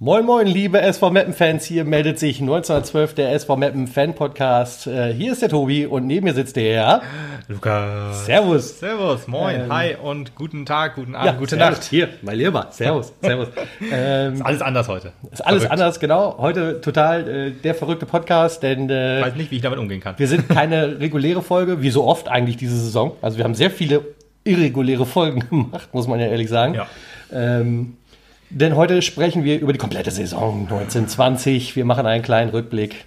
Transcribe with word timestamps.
Moin 0.00 0.26
Moin, 0.26 0.46
liebe 0.46 0.82
SV 0.82 1.10
Meppen-Fans, 1.10 1.64
hier 1.64 1.84
meldet 1.84 2.18
sich 2.18 2.40
1912 2.40 3.14
der 3.14 3.32
SV 3.32 3.56
Meppen 3.56 3.86
Fan-Podcast. 3.86 4.86
Äh, 4.86 5.14
hier 5.14 5.32
ist 5.32 5.40
der 5.40 5.48
Tobi 5.48 5.86
und 5.86 6.06
neben 6.06 6.24
mir 6.24 6.34
sitzt 6.34 6.56
der 6.56 7.00
Lukas. 7.48 8.26
Servus. 8.26 8.78
Servus, 8.80 9.26
moin, 9.28 9.62
Ähm, 9.62 9.72
hi 9.72 9.94
und 10.02 10.34
guten 10.34 10.66
Tag, 10.66 10.96
guten 10.96 11.14
Abend, 11.14 11.26
Ja, 11.26 11.32
gute 11.38 11.56
servus. 11.56 11.78
Nacht. 11.78 11.84
Hier, 11.88 12.08
mein 12.20 12.36
Lieber. 12.36 12.66
Servus, 12.70 13.14
servus. 13.22 13.48
ähm, 13.90 14.34
Ist 14.34 14.42
alles 14.44 14.60
anders 14.62 14.88
heute. 14.88 15.12
ist 15.32 15.40
alles 15.46 15.62
Verrückt. 15.62 15.70
anders, 15.80 16.00
genau. 16.00 16.36
Heute 16.38 16.82
total 16.82 17.28
äh, 17.28 17.50
der 17.52 17.74
verrückte 17.74 18.04
Podcast, 18.04 18.62
denn 18.62 18.84
Ich 18.84 18.90
äh, 18.94 19.22
weiß 19.22 19.36
nicht, 19.36 19.50
wie 19.50 19.56
ich 19.56 19.62
damit 19.62 19.78
umgehen 19.78 20.00
kann. 20.00 20.14
wir 20.18 20.28
sind 20.28 20.50
keine 20.50 21.00
reguläre 21.00 21.40
Folge, 21.40 21.80
wie 21.80 21.90
so 21.90 22.04
oft 22.04 22.28
eigentlich 22.28 22.58
diese 22.58 22.76
Saison. 22.76 23.12
Also 23.22 23.38
wir 23.38 23.44
haben 23.44 23.54
sehr 23.54 23.70
viele 23.70 24.02
irreguläre 24.44 25.06
Folgen 25.06 25.40
gemacht, 25.50 25.88
muss 25.92 26.06
man 26.06 26.20
ja 26.20 26.26
ehrlich 26.26 26.48
sagen. 26.48 26.74
Ja. 26.74 26.86
Ähm, 27.32 27.96
denn 28.50 28.76
heute 28.76 29.02
sprechen 29.02 29.42
wir 29.44 29.58
über 29.58 29.72
die 29.72 29.78
komplette 29.78 30.10
Saison 30.10 30.60
1920. 30.68 31.74
Wir 31.76 31.84
machen 31.84 32.06
einen 32.06 32.22
kleinen 32.22 32.50
Rückblick. 32.50 33.06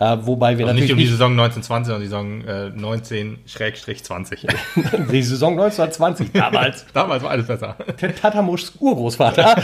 Äh, 0.00 0.16
wobei 0.22 0.58
wir 0.58 0.66
Also 0.66 0.74
nicht 0.74 0.88
natürlich 0.88 0.92
um 0.92 0.98
die 0.98 1.04
nicht, 1.04 1.12
Saison 1.12 1.32
1920, 1.32 1.86
sondern 1.86 2.02
die 2.02 2.08
Saison 2.08 2.40
äh, 2.42 2.72
19-20. 3.46 4.48
die 5.12 5.22
Saison 5.22 5.52
1920 5.52 6.32
damals. 6.34 6.86
Damals 6.92 7.22
war 7.22 7.30
alles 7.30 7.46
besser. 7.46 7.76
Tatamuschs 8.20 8.72
Urgroßvater. 8.80 9.54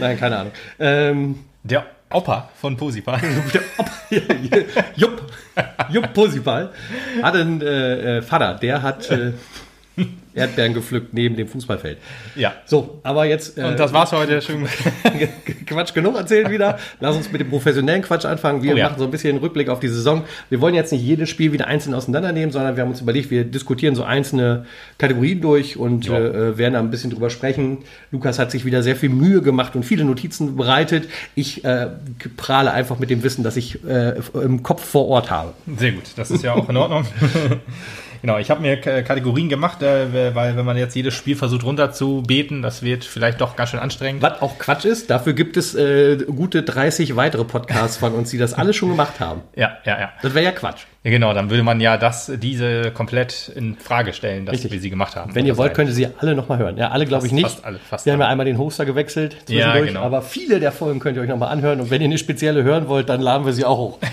Nein, 0.00 0.18
keine 0.18 0.38
Ahnung. 0.38 0.52
Ähm, 0.78 1.40
Der 1.62 1.84
Opa 2.14 2.48
von 2.60 2.76
Posipa. 2.76 3.18
der 3.52 3.62
Op 3.76 3.90
Jupp, 4.96 5.22
Jupp 5.90 6.14
Posipal 6.14 6.70
hat 7.22 7.34
einen 7.34 7.60
äh, 7.60 8.18
äh, 8.18 8.22
Vater, 8.22 8.54
der 8.54 8.82
hat 8.82 9.10
äh, 9.10 9.32
Erdbeeren 10.34 10.74
gepflückt 10.74 11.14
neben 11.14 11.36
dem 11.36 11.46
Fußballfeld. 11.46 11.98
ja. 12.34 12.54
So, 12.66 12.98
aber 13.04 13.24
jetzt 13.24 13.56
äh, 13.56 13.62
Und 13.64 13.78
das 13.78 13.92
war's 13.92 14.10
heute. 14.10 14.42
Schön. 14.42 14.66
Quatsch 15.66 15.94
genug 15.94 16.16
erzählt 16.16 16.50
wieder. 16.50 16.78
Lass 16.98 17.14
uns 17.14 17.30
mit 17.30 17.40
dem 17.40 17.50
professionellen 17.50 18.02
Quatsch 18.02 18.24
anfangen. 18.24 18.60
Wir 18.62 18.74
Oh 18.74 18.76
ja. 18.76 18.88
machen 18.88 18.98
so 18.98 19.04
ein 19.04 19.12
bisschen 19.12 19.30
einen 19.30 19.38
Rückblick 19.38 19.68
auf 19.68 19.78
die 19.78 19.86
Saison. 19.88 20.24
Wir 20.50 20.60
wollen 20.60 20.74
jetzt 20.74 20.90
nicht 20.90 21.02
jedes 21.04 21.28
Spiel 21.30 21.52
wieder 21.52 21.68
einzeln 21.68 21.94
auseinandernehmen, 21.94 22.50
sondern 22.50 22.74
wir 22.74 22.82
haben 22.82 22.90
uns 22.90 23.00
überlegt, 23.00 23.30
wir 23.30 23.44
diskutieren 23.44 23.94
so 23.94 24.02
einzelne 24.02 24.66
Kategorien 24.98 25.40
durch 25.40 25.76
und 25.76 26.06
Ja. 26.06 26.18
äh, 26.18 26.58
werden 26.58 26.74
da 26.74 26.80
ein 26.80 26.90
bisschen 26.90 27.10
drüber 27.12 27.30
sprechen. 27.30 27.78
Lukas 28.10 28.40
hat 28.40 28.50
sich 28.50 28.64
wieder 28.64 28.82
sehr 28.82 28.96
viel 28.96 29.10
Mühe 29.10 29.40
gemacht 29.40 29.76
und 29.76 29.84
viele 29.84 30.04
Notizen 30.04 30.56
bereitet. 30.56 31.08
Ich 31.36 31.64
äh, 31.64 31.90
prahle 32.36 32.72
einfach 32.72 32.98
mit 32.98 33.08
dem 33.10 33.22
Wissen, 33.22 33.44
das 33.44 33.56
ich 33.56 33.84
äh, 33.84 34.14
im 34.34 34.64
Kopf 34.64 34.84
vor 34.84 35.06
Ort 35.06 35.30
habe. 35.30 35.52
Sehr 35.78 35.92
gut, 35.92 36.04
das 36.16 36.32
ist 36.32 36.42
ja 36.42 36.54
auch 36.54 36.68
in 36.68 36.76
Ordnung. 36.76 37.06
Genau, 38.24 38.38
ich 38.38 38.50
habe 38.50 38.62
mir 38.62 38.78
Kategorien 38.78 39.50
gemacht, 39.50 39.82
äh, 39.82 40.34
weil 40.34 40.56
wenn 40.56 40.64
man 40.64 40.78
jetzt 40.78 40.96
jedes 40.96 41.12
Spiel 41.12 41.36
versucht 41.36 41.62
runterzubeten, 41.62 42.62
das 42.62 42.82
wird 42.82 43.04
vielleicht 43.04 43.42
doch 43.42 43.54
ganz 43.54 43.68
schön 43.68 43.80
anstrengend. 43.80 44.22
Was 44.22 44.40
auch 44.40 44.58
Quatsch 44.58 44.86
ist, 44.86 45.10
dafür 45.10 45.34
gibt 45.34 45.58
es 45.58 45.74
äh, 45.74 46.16
gute 46.34 46.62
30 46.62 47.16
weitere 47.16 47.44
Podcasts 47.44 47.98
von 47.98 48.14
uns, 48.14 48.30
die 48.30 48.38
das 48.38 48.54
alle 48.54 48.72
schon 48.72 48.88
gemacht 48.88 49.20
haben. 49.20 49.42
Ja, 49.54 49.76
ja, 49.84 50.00
ja. 50.00 50.12
Das 50.22 50.32
wäre 50.32 50.42
ja 50.42 50.52
Quatsch. 50.52 50.86
Ja, 51.04 51.10
genau, 51.10 51.34
dann 51.34 51.50
würde 51.50 51.62
man 51.62 51.80
ja 51.80 51.98
das, 51.98 52.32
diese 52.36 52.90
komplett 52.90 53.52
in 53.54 53.76
Frage 53.76 54.14
stellen, 54.14 54.46
dass 54.46 54.54
Richtig. 54.54 54.72
wir 54.72 54.80
sie 54.80 54.88
gemacht 54.88 55.16
haben. 55.16 55.34
Wenn 55.34 55.44
ihr 55.44 55.52
Das 55.52 55.58
wollt, 55.58 55.74
könnt 55.74 55.90
ihr 55.90 55.94
sie 55.94 56.08
alle 56.18 56.34
nochmal 56.34 56.56
hören. 56.56 56.78
Ja, 56.78 56.88
alle 56.92 57.04
glaube 57.04 57.26
ich 57.26 57.32
nicht. 57.32 57.44
fast 57.44 57.62
alle, 57.62 57.78
fast 57.78 58.06
wir 58.06 58.14
haben 58.14 58.20
ja 58.20 58.24
alle. 58.24 58.32
einmal 58.32 58.46
den 58.46 58.56
Hoster 58.56 58.86
gewechselt 58.86 59.34
Ja, 59.46 59.64
zwischendurch, 59.66 59.88
genau. 59.88 60.00
aber 60.00 60.22
viele 60.22 60.60
der 60.60 60.72
Folgen 60.72 61.00
könnt 61.00 61.18
ihr 61.18 61.22
euch 61.22 61.28
nochmal 61.28 61.50
anhören. 61.50 61.82
Und 61.82 61.90
wenn 61.90 62.00
ihr 62.00 62.06
eine 62.06 62.16
spezielle 62.16 62.62
hören 62.62 62.88
wollt, 62.88 63.10
dann 63.10 63.20
laden 63.20 63.44
wir 63.44 63.52
sie 63.52 63.66
auch 63.66 63.76
hoch. 63.78 63.98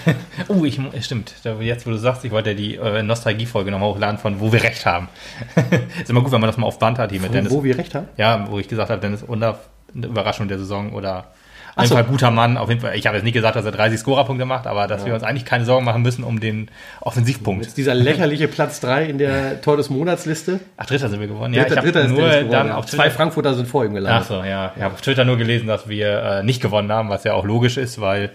Oh, 0.49 0.65
ich, 0.65 0.79
stimmt. 1.01 1.33
Jetzt, 1.61 1.85
wo 1.87 1.91
du 1.91 1.97
sagst, 1.97 2.25
ich 2.25 2.31
wollte 2.31 2.49
ja 2.49 2.55
die 2.57 2.75
äh, 2.75 3.03
Nostalgie-Folge 3.03 3.71
nochmal 3.71 3.89
hochladen 3.93 4.17
von 4.17 4.41
Wo 4.41 4.51
wir 4.51 4.61
recht 4.63 4.85
haben. 4.85 5.07
ist 6.01 6.09
immer 6.09 6.21
gut, 6.21 6.31
wenn 6.33 6.41
man 6.41 6.49
das 6.49 6.57
mal 6.57 6.65
auf 6.67 6.77
Band 6.79 6.99
hat 6.99 7.11
hier 7.11 7.21
mit 7.21 7.33
Dennis. 7.33 7.51
Wo 7.53 7.63
wir 7.63 7.77
recht 7.77 7.95
haben. 7.95 8.09
Ja, 8.17 8.47
wo 8.49 8.59
ich 8.59 8.67
gesagt 8.67 8.89
habe, 8.89 8.99
Dennis 8.99 9.23
Under, 9.23 9.59
eine 9.95 10.07
Überraschung 10.07 10.49
der 10.49 10.57
Saison 10.57 10.91
oder 10.93 11.27
auf 11.71 11.77
Ach 11.77 11.83
jeden. 11.83 11.93
Fall 11.93 12.03
guter 12.03 12.31
Mann. 12.31 12.57
Auf 12.57 12.69
jeden 12.69 12.81
Fall, 12.81 12.95
ich 12.95 13.07
habe 13.07 13.15
jetzt 13.17 13.23
nicht 13.23 13.33
gesagt, 13.33 13.55
dass 13.55 13.63
er 13.65 13.71
30 13.71 13.99
Scorerpunkte 13.99 14.45
macht, 14.45 14.67
aber 14.67 14.87
dass 14.87 15.05
wir 15.05 15.13
uns 15.13 15.23
eigentlich 15.23 15.45
keine 15.45 15.65
Sorgen 15.65 15.85
machen 15.85 16.01
müssen 16.01 16.23
um 16.23 16.39
den 16.39 16.69
Offensivpunkt. 16.99 17.63
Jetzt 17.65 17.77
dieser 17.77 17.93
lächerliche 17.95 18.47
Platz 18.49 18.79
3 18.81 19.05
in 19.05 19.17
der 19.17 19.61
Tor 19.61 19.77
des 19.77 19.89
Monatsliste. 19.89 20.59
Ach, 20.77 20.85
Dritter 20.85 21.09
sind 21.09 21.21
wir. 21.21 21.27
Dritter, 21.27 21.49
ich 21.49 21.59
habe 21.59 21.81
Dritter 21.81 22.01
ist 22.01 22.09
nur 22.09 22.17
Dennis 22.17 22.35
geworden, 22.35 22.51
dann 22.51 22.67
ja. 22.67 22.75
auf 22.75 22.85
Zwei 22.85 23.03
Twitter, 23.03 23.15
Frankfurter 23.15 23.53
sind 23.53 23.67
vor 23.67 23.85
ihm 23.85 23.91
Ach 23.91 23.95
gelandet. 23.95 24.27
so, 24.27 24.43
ja. 24.43 24.73
Ich 24.75 24.81
habe 24.81 24.93
auf 24.93 25.01
Twitter 25.01 25.23
nur 25.23 25.37
gelesen, 25.37 25.67
dass 25.67 25.87
wir 25.87 26.23
äh, 26.23 26.43
nicht 26.43 26.61
gewonnen 26.61 26.91
haben, 26.91 27.09
was 27.09 27.23
ja 27.23 27.33
auch 27.33 27.45
logisch 27.45 27.77
ist, 27.77 28.01
weil 28.01 28.31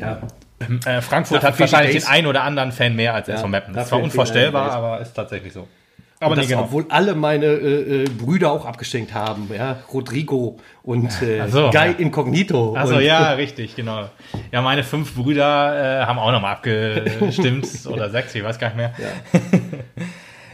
Ja. 0.00 0.18
Äh, 0.84 1.00
Frankfurt 1.00 1.42
Dafür 1.42 1.66
hat 1.66 1.72
wahrscheinlich 1.72 2.04
den 2.04 2.06
einen 2.06 2.26
oder 2.26 2.42
anderen 2.42 2.72
Fan 2.72 2.94
mehr 2.94 3.14
als 3.14 3.28
SV 3.28 3.48
Meppen. 3.48 3.72
Das 3.72 3.84
dafür 3.84 3.92
war 3.92 3.98
fehlen 3.98 4.10
unvorstellbar, 4.10 4.70
aber 4.72 5.00
ist 5.00 5.14
tatsächlich 5.14 5.52
so. 5.52 5.66
Aber 6.22 6.34
Das, 6.34 6.44
nee, 6.44 6.50
genau. 6.50 6.64
Obwohl 6.64 6.84
alle 6.90 7.14
meine 7.14 7.46
äh, 7.46 8.02
äh, 8.02 8.08
Brüder 8.10 8.52
auch 8.52 8.66
abgestinkt 8.66 9.14
haben. 9.14 9.48
Ja? 9.56 9.78
Rodrigo 9.90 10.58
und 10.82 11.10
äh, 11.22 11.48
so, 11.48 11.70
Guy 11.70 11.72
ja. 11.72 11.84
Incognito. 11.96 12.74
Also 12.74 13.00
ja, 13.00 13.32
richtig, 13.32 13.74
genau. 13.74 14.10
Ja, 14.52 14.60
meine 14.60 14.84
fünf 14.84 15.14
Brüder 15.14 16.02
äh, 16.02 16.04
haben 16.04 16.18
auch 16.18 16.30
nochmal 16.30 16.52
abgestimmt 16.56 17.66
oder 17.86 18.10
sechs, 18.10 18.34
ich 18.34 18.44
weiß 18.44 18.58
gar 18.58 18.68
nicht 18.68 18.76
mehr. 18.76 18.92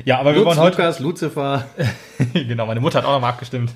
Ja, 0.05 0.19
aber 0.21 0.34
wir 0.34 0.38
Lutz, 0.38 0.47
wollen 0.47 0.60
heute, 0.60 0.76
Lukas, 0.76 1.00
Lucifer. 1.00 1.65
genau, 2.32 2.66
meine 2.66 2.78
Mutter 2.78 2.99
hat 2.99 3.05
auch 3.05 3.15
nochmal 3.15 3.31
abgestimmt. 3.31 3.72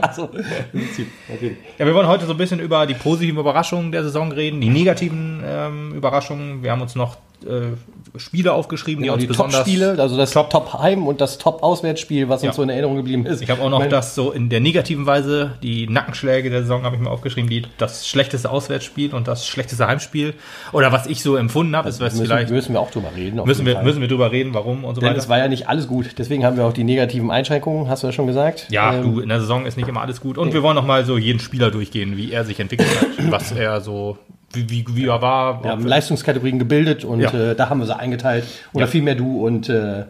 Achso, 0.00 0.30
okay. 0.32 1.58
Ja, 1.76 1.84
wir 1.84 1.94
wollen 1.94 2.08
heute 2.08 2.24
so 2.24 2.32
ein 2.32 2.38
bisschen 2.38 2.60
über 2.60 2.86
die 2.86 2.94
positiven 2.94 3.38
Überraschungen 3.38 3.92
der 3.92 4.04
Saison 4.04 4.32
reden, 4.32 4.62
die 4.62 4.70
negativen 4.70 5.42
ähm, 5.46 5.92
Überraschungen. 5.92 6.62
Wir 6.62 6.70
haben 6.70 6.80
uns 6.80 6.94
noch 6.94 7.18
äh, 7.44 8.18
Spiele 8.18 8.52
aufgeschrieben, 8.54 9.02
die 9.02 9.06
Genau, 9.08 9.14
uns 9.14 9.22
die 9.22 9.26
besonders 9.26 9.56
Top-Spiele, 9.58 9.96
also 9.98 10.16
das 10.16 10.30
Top-Heim- 10.30 11.06
und 11.06 11.20
das 11.20 11.38
Top-Auswärtsspiel, 11.38 12.28
was 12.28 12.40
uns 12.42 12.46
Ja. 12.48 12.52
so 12.54 12.62
in 12.62 12.68
Erinnerung 12.70 12.96
geblieben 12.96 13.26
ist. 13.26 13.42
Ich 13.42 13.50
habe 13.50 13.60
auch 13.62 13.68
noch 13.68 13.80
Mein- 13.80 13.90
das 13.90 14.14
so 14.14 14.30
in 14.32 14.48
der 14.48 14.60
negativen 14.60 15.04
Weise, 15.06 15.52
die 15.62 15.86
Nackenschläge 15.88 16.48
der 16.50 16.62
Saison 16.62 16.84
habe 16.84 16.96
ich 16.96 17.02
mir 17.02 17.10
aufgeschrieben, 17.10 17.50
die, 17.50 17.62
das 17.78 18.08
schlechteste 18.08 18.50
Auswärtsspiel 18.50 19.12
und 19.14 19.28
das 19.28 19.46
schlechteste 19.46 19.86
Heimspiel. 19.86 20.34
Oder 20.72 20.92
was 20.92 21.06
ich 21.06 21.22
so 21.22 21.36
empfunden 21.36 21.76
habe, 21.76 21.88
ist 21.88 22.00
was 22.00 22.14
müssen, 22.14 22.26
vielleicht, 22.26 22.50
müssen 22.50 22.72
wir 22.72 22.80
auch 22.80 22.90
drüber 22.90 23.10
reden. 23.14 23.40
müssen 23.44 23.66
wir, 23.66 23.74
Fall. 23.74 23.84
müssen 23.84 24.00
wir 24.00 24.08
drüber 24.08 24.32
reden, 24.32 24.54
warum 24.54 24.84
und 24.84 24.94
so 24.94 25.00
Denn 25.00 25.10
weiter. 25.10 25.18
es 25.18 25.28
war 25.28 25.38
ja 25.38 25.48
nicht 25.48 25.68
alles 25.68 25.86
gut. 25.88 26.14
Deswegen 26.18 26.44
haben 26.44 26.56
wir 26.56 26.64
auch 26.64 26.72
die 26.72 26.84
negativen 26.84 27.30
Einschränkungen, 27.30 27.88
hast 27.88 28.02
du 28.02 28.06
ja 28.06 28.12
schon 28.12 28.26
gesagt. 28.26 28.66
ja, 28.70 28.94
Ähm, 28.94 29.02
du, 29.14 29.20
in 29.20 29.28
der 29.28 29.40
Saison 29.40 29.66
ist 29.66 29.76
nicht 29.76 29.88
immer 29.88 30.00
alles 30.00 30.20
gut. 30.20 30.38
Und 30.38 30.54
wir 30.54 30.62
wollen 30.62 30.76
noch 30.76 30.86
mal 30.86 31.04
so 31.04 31.18
jeden 31.18 31.40
Spieler 31.40 31.70
durchgehen, 31.70 32.16
wie 32.16 32.32
er 32.32 32.44
sich 32.44 32.58
entwickelt 32.60 32.88
hat, 33.00 33.08
was 33.30 33.52
er 33.52 33.80
so, 33.80 34.16
wie, 34.52 34.68
wie, 34.70 34.84
wie 34.88 35.06
er 35.06 35.20
war. 35.22 35.62
Wir 35.62 35.70
haben 35.70 35.86
Leistungskategorien 35.86 36.58
gebildet 36.58 37.04
und 37.04 37.20
Ja. 37.20 37.32
äh, 37.32 37.54
da 37.54 37.68
haben 37.68 37.78
wir 37.80 37.86
sie 37.86 37.96
eingeteilt. 37.96 38.44
Oder 38.72 38.84
Ja. 38.86 38.90
vielmehr 38.90 39.14
du. 39.14 39.44
Und 39.46 39.68
äh, 39.68 40.04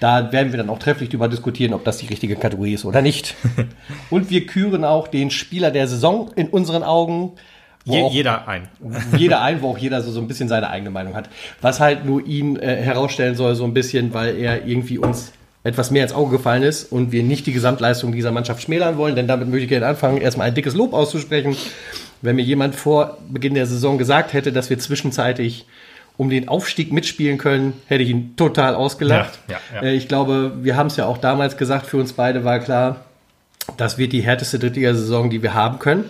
da 0.00 0.30
werden 0.32 0.52
wir 0.52 0.58
dann 0.58 0.70
auch 0.70 0.78
trefflich 0.78 1.08
darüber 1.08 1.28
diskutieren, 1.28 1.74
ob 1.74 1.84
das 1.84 1.98
die 1.98 2.06
richtige 2.06 2.36
Kategorie 2.36 2.74
ist 2.74 2.84
oder 2.84 3.02
nicht. 3.02 3.34
und 4.10 4.30
wir 4.30 4.46
küren 4.46 4.84
auch 4.84 5.08
den 5.08 5.30
Spieler 5.30 5.70
der 5.70 5.88
Saison 5.88 6.30
in 6.36 6.48
unseren 6.48 6.82
Augen. 6.82 7.32
Je, 7.84 8.02
auch 8.02 8.12
jeder 8.12 8.46
ein. 8.46 8.68
jeder 9.16 9.40
ein, 9.42 9.60
wo 9.62 9.70
auch 9.70 9.78
jeder 9.78 10.02
so, 10.02 10.10
so 10.12 10.20
ein 10.20 10.28
bisschen 10.28 10.48
seine 10.48 10.70
eigene 10.70 10.90
Meinung 10.90 11.14
hat. 11.14 11.28
Was 11.60 11.80
halt 11.80 12.04
nur 12.04 12.24
ihn 12.26 12.56
äh, 12.56 12.76
herausstellen 12.76 13.34
soll, 13.34 13.54
so 13.54 13.64
ein 13.64 13.74
bisschen, 13.74 14.14
weil 14.14 14.36
er 14.36 14.66
irgendwie 14.66 14.98
uns 14.98 15.32
etwas 15.64 15.90
mehr 15.90 16.04
ins 16.04 16.12
Auge 16.12 16.36
gefallen 16.36 16.62
ist 16.62 16.92
und 16.92 17.10
wir 17.12 17.22
nicht 17.24 17.46
die 17.46 17.52
Gesamtleistung 17.52 18.12
dieser 18.12 18.30
Mannschaft 18.30 18.62
schmälern 18.62 18.96
wollen, 18.96 19.16
denn 19.16 19.26
damit 19.26 19.48
möchte 19.48 19.64
ich 19.64 19.68
gerne 19.68 19.86
anfangen, 19.86 20.18
erstmal 20.18 20.46
ein 20.46 20.54
dickes 20.54 20.74
Lob 20.74 20.92
auszusprechen. 20.94 21.56
Wenn 22.22 22.36
mir 22.36 22.42
jemand 22.42 22.74
vor 22.74 23.18
Beginn 23.28 23.54
der 23.54 23.66
Saison 23.66 23.98
gesagt 23.98 24.32
hätte, 24.32 24.52
dass 24.52 24.70
wir 24.70 24.78
zwischenzeitlich 24.78 25.66
um 26.16 26.30
den 26.30 26.48
Aufstieg 26.48 26.92
mitspielen 26.92 27.38
können, 27.38 27.74
hätte 27.86 28.02
ich 28.02 28.10
ihn 28.10 28.34
total 28.36 28.74
ausgelacht. 28.74 29.38
Ja, 29.48 29.58
ja, 29.72 29.82
ja. 29.82 29.88
Äh, 29.88 29.94
Ich 29.94 30.08
glaube, 30.08 30.52
wir 30.62 30.76
haben 30.76 30.88
es 30.88 30.96
ja 30.96 31.06
auch 31.06 31.18
damals 31.18 31.56
gesagt, 31.56 31.86
für 31.86 31.96
uns 31.96 32.12
beide 32.12 32.44
war 32.44 32.58
klar, 32.58 33.04
das 33.76 33.98
wird 33.98 34.12
die 34.12 34.22
härteste 34.22 34.58
Drittligasaison, 34.58 35.30
die 35.30 35.42
wir 35.42 35.54
haben 35.54 35.78
können. 35.78 36.04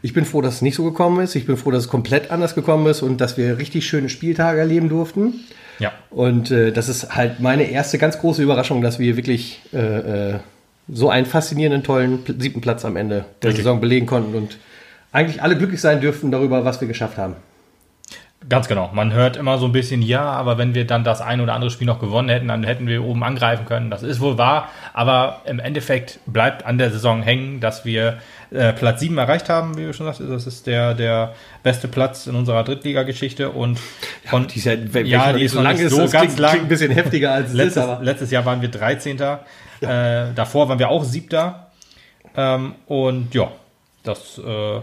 Ich 0.00 0.12
bin 0.12 0.24
froh, 0.24 0.40
dass 0.40 0.56
es 0.56 0.62
nicht 0.62 0.76
so 0.76 0.84
gekommen 0.84 1.22
ist. 1.22 1.34
Ich 1.34 1.46
bin 1.46 1.56
froh, 1.56 1.70
dass 1.70 1.84
es 1.84 1.88
komplett 1.88 2.30
anders 2.30 2.54
gekommen 2.54 2.86
ist 2.86 3.02
und 3.02 3.20
dass 3.20 3.36
wir 3.36 3.58
richtig 3.58 3.86
schöne 3.86 4.08
Spieltage 4.08 4.60
erleben 4.60 4.88
durften. 4.88 5.44
Ja. 5.78 5.92
Und 6.10 6.50
äh, 6.50 6.72
das 6.72 6.88
ist 6.88 7.14
halt 7.14 7.40
meine 7.40 7.64
erste 7.64 7.98
ganz 7.98 8.18
große 8.18 8.42
Überraschung, 8.42 8.80
dass 8.80 8.98
wir 8.98 9.16
wirklich 9.16 9.60
äh, 9.72 10.32
äh, 10.32 10.34
so 10.88 11.10
einen 11.10 11.26
faszinierenden, 11.26 11.82
tollen 11.82 12.20
siebten 12.38 12.60
Platz 12.60 12.84
am 12.84 12.96
Ende 12.96 13.24
der 13.42 13.48
Richtig. 13.50 13.64
Saison 13.64 13.80
belegen 13.80 14.06
konnten 14.06 14.34
und 14.34 14.58
eigentlich 15.14 15.42
alle 15.42 15.56
glücklich 15.56 15.80
sein 15.80 16.00
dürften 16.00 16.30
darüber, 16.30 16.64
was 16.64 16.80
wir 16.80 16.88
geschafft 16.88 17.16
haben. 17.16 17.36
Ganz 18.46 18.68
genau. 18.68 18.90
Man 18.92 19.14
hört 19.14 19.36
immer 19.38 19.56
so 19.56 19.64
ein 19.64 19.72
bisschen, 19.72 20.02
ja, 20.02 20.22
aber 20.22 20.58
wenn 20.58 20.74
wir 20.74 20.86
dann 20.86 21.02
das 21.02 21.22
ein 21.22 21.40
oder 21.40 21.54
andere 21.54 21.70
Spiel 21.70 21.86
noch 21.86 21.98
gewonnen 21.98 22.28
hätten, 22.28 22.48
dann 22.48 22.62
hätten 22.62 22.86
wir 22.86 23.02
oben 23.02 23.24
angreifen 23.24 23.64
können. 23.64 23.90
Das 23.90 24.02
ist 24.02 24.20
wohl 24.20 24.36
wahr, 24.36 24.68
aber 24.92 25.40
im 25.46 25.60
Endeffekt 25.60 26.18
bleibt 26.26 26.66
an 26.66 26.76
der 26.76 26.90
Saison 26.90 27.22
hängen, 27.22 27.60
dass 27.60 27.86
wir 27.86 28.18
äh, 28.50 28.74
Platz 28.74 29.00
7 29.00 29.16
erreicht 29.16 29.48
haben, 29.48 29.78
wie 29.78 29.84
du 29.84 29.94
schon 29.94 30.04
sagst. 30.04 30.20
Das 30.20 30.46
ist 30.46 30.66
der, 30.66 30.92
der 30.92 31.32
beste 31.62 31.88
Platz 31.88 32.26
in 32.26 32.34
unserer 32.34 32.64
Drittliga-Geschichte 32.64 33.48
und 33.48 33.78
von, 34.26 34.46
ja, 34.52 34.72
wenn 34.92 35.06
Ja, 35.06 35.32
die 35.32 35.44
ist 35.44 35.52
so 35.52 35.62
lang 35.62 35.78
ist, 35.78 35.92
so 35.92 35.98
ganz 35.98 36.10
klingt, 36.10 36.38
lang. 36.38 36.50
klingt 36.50 36.66
ein 36.66 36.68
bisschen 36.68 36.90
heftiger 36.90 37.32
als 37.32 37.46
es 37.46 37.52
ist, 37.52 37.56
letztes, 37.56 37.86
letztes 38.02 38.30
Jahr 38.30 38.44
waren 38.44 38.60
wir 38.60 38.68
13. 38.68 39.18
Äh, 39.20 39.36
davor 40.34 40.68
waren 40.68 40.78
wir 40.78 40.90
auch 40.90 41.04
Siebter. 41.04 41.68
Ähm, 42.36 42.74
und 42.86 43.34
ja, 43.34 43.50
das 44.02 44.38
äh, 44.38 44.80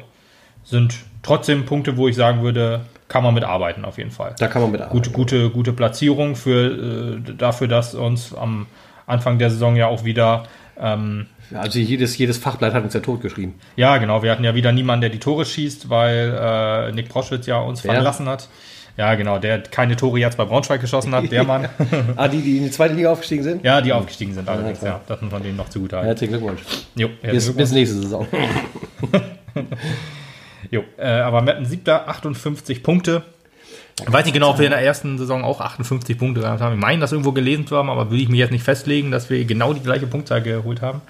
sind 0.64 0.96
trotzdem 1.24 1.66
Punkte, 1.66 1.98
wo 1.98 2.08
ich 2.08 2.16
sagen 2.16 2.42
würde, 2.44 2.82
kann 3.08 3.24
man 3.24 3.34
mitarbeiten 3.34 3.84
auf 3.84 3.98
jeden 3.98 4.12
Fall 4.12 4.36
da 4.40 4.48
kann 4.48 4.62
man 4.62 4.72
mit 4.72 4.88
gute, 4.90 5.10
gute, 5.12 5.50
gute 5.50 5.74
Platzierung 5.74 6.36
für, 6.36 7.18
äh, 7.28 7.34
dafür, 7.38 7.68
dass 7.68 7.94
uns 7.96 8.34
am, 8.34 8.68
Anfang 9.08 9.38
der 9.40 9.50
Saison 9.50 9.76
ja 9.76 9.88
auch 9.88 10.06
wieder. 10.06 10.44
Ähm, 10.80 11.26
Also 11.54 11.80
jedes, 11.80 12.18
jedes 12.18 12.38
Fachblatt 12.38 12.74
hat 12.74 12.84
uns 12.86 12.94
ja 12.94 13.02
totgeschrieben. 13.02 13.56
ja, 13.76 13.98
genau, 13.98 14.24
wir 14.24 14.32
hatten 14.32 14.46
ja 14.46 14.56
wieder 14.56 14.72
niemanden, 14.72 15.02
der 15.02 15.10
die 15.10 15.20
Tore 15.20 15.44
schießt, 15.44 15.90
weil 15.90 16.38
äh, 16.40 16.92
Nick 16.94 17.10
Proschwitz 17.10 17.46
ja 17.48 17.58
uns 17.60 17.84
Wer? 17.84 17.94
verlassen 17.96 18.30
hat. 18.30 18.48
Ja, 18.96 19.16
genau, 19.16 19.40
der 19.40 19.62
keine 19.64 19.96
Tore 19.98 20.20
jetzt 20.20 20.38
bei 20.38 20.46
Braunschweig 20.46 20.80
geschossen 20.80 21.14
hat, 21.14 21.30
der 21.32 21.44
Mann. 21.52 21.68
Ah, 22.16 22.28
die, 22.30 22.42
die 22.42 22.58
in 22.58 22.64
die 22.64 22.72
zweite 22.72 22.94
Liga 22.94 23.12
aufgestiegen 23.12 23.44
sind? 23.44 23.66
ja, 23.66 23.82
die 23.82 23.92
aufgestiegen 23.92 24.34
sind 24.34 24.48
allerdings, 24.48 24.80
klar. 24.80 24.92
ja. 25.00 25.02
Das 25.08 25.20
muss 25.22 25.32
man 25.32 25.44
denen 25.44 25.58
noch 25.58 25.68
zugute 25.70 25.98
halten. 25.98 26.08
Herzlichen 26.08 26.32
Glückwunsch. 26.34 26.62
Jo, 26.96 27.10
Bis, 27.22 27.54
bis 27.54 27.72
nächste 27.74 27.98
Saison. 27.98 28.26
Jo, 30.70 30.84
äh, 30.98 31.08
aber 31.08 31.42
Meppen 31.42 31.66
siebter, 31.66 32.08
58 32.08 32.84
Punkte. 32.84 33.24
Ich 34.00 34.12
weiß 34.12 34.26
nicht 34.26 34.34
genau, 34.34 34.52
ob 34.52 34.60
wir 34.60 34.66
in 34.66 34.72
der 34.72 34.82
ersten 34.82 35.18
Saison 35.18 35.44
auch 35.44 35.62
58 35.62 36.18
Punkte 36.18 36.42
gehabt 36.42 36.62
haben. 36.62 36.76
Ich 36.76 36.82
meine, 36.82 37.02
das 37.02 37.12
irgendwo 37.12 37.32
gelesen 37.32 37.68
zu 37.68 37.78
haben, 37.78 37.90
aber 37.90 38.10
würde 38.10 38.24
ich 38.24 38.30
mich 38.30 38.40
jetzt 38.40 38.52
nicht 38.52 38.64
festlegen, 38.64 39.12
dass 39.12 39.30
wir 39.30 39.44
genau 39.46 39.74
die 39.74 39.82
gleiche 39.82 40.08
Punktzahl 40.08 40.42
geholt 40.42 40.82
haben. 40.82 41.02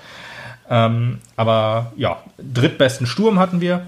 Ähm, 0.70 1.20
aber 1.36 1.94
ja, 1.96 2.22
drittbesten 2.38 3.08
Sturm 3.08 3.40
hatten 3.40 3.62
wir, 3.62 3.82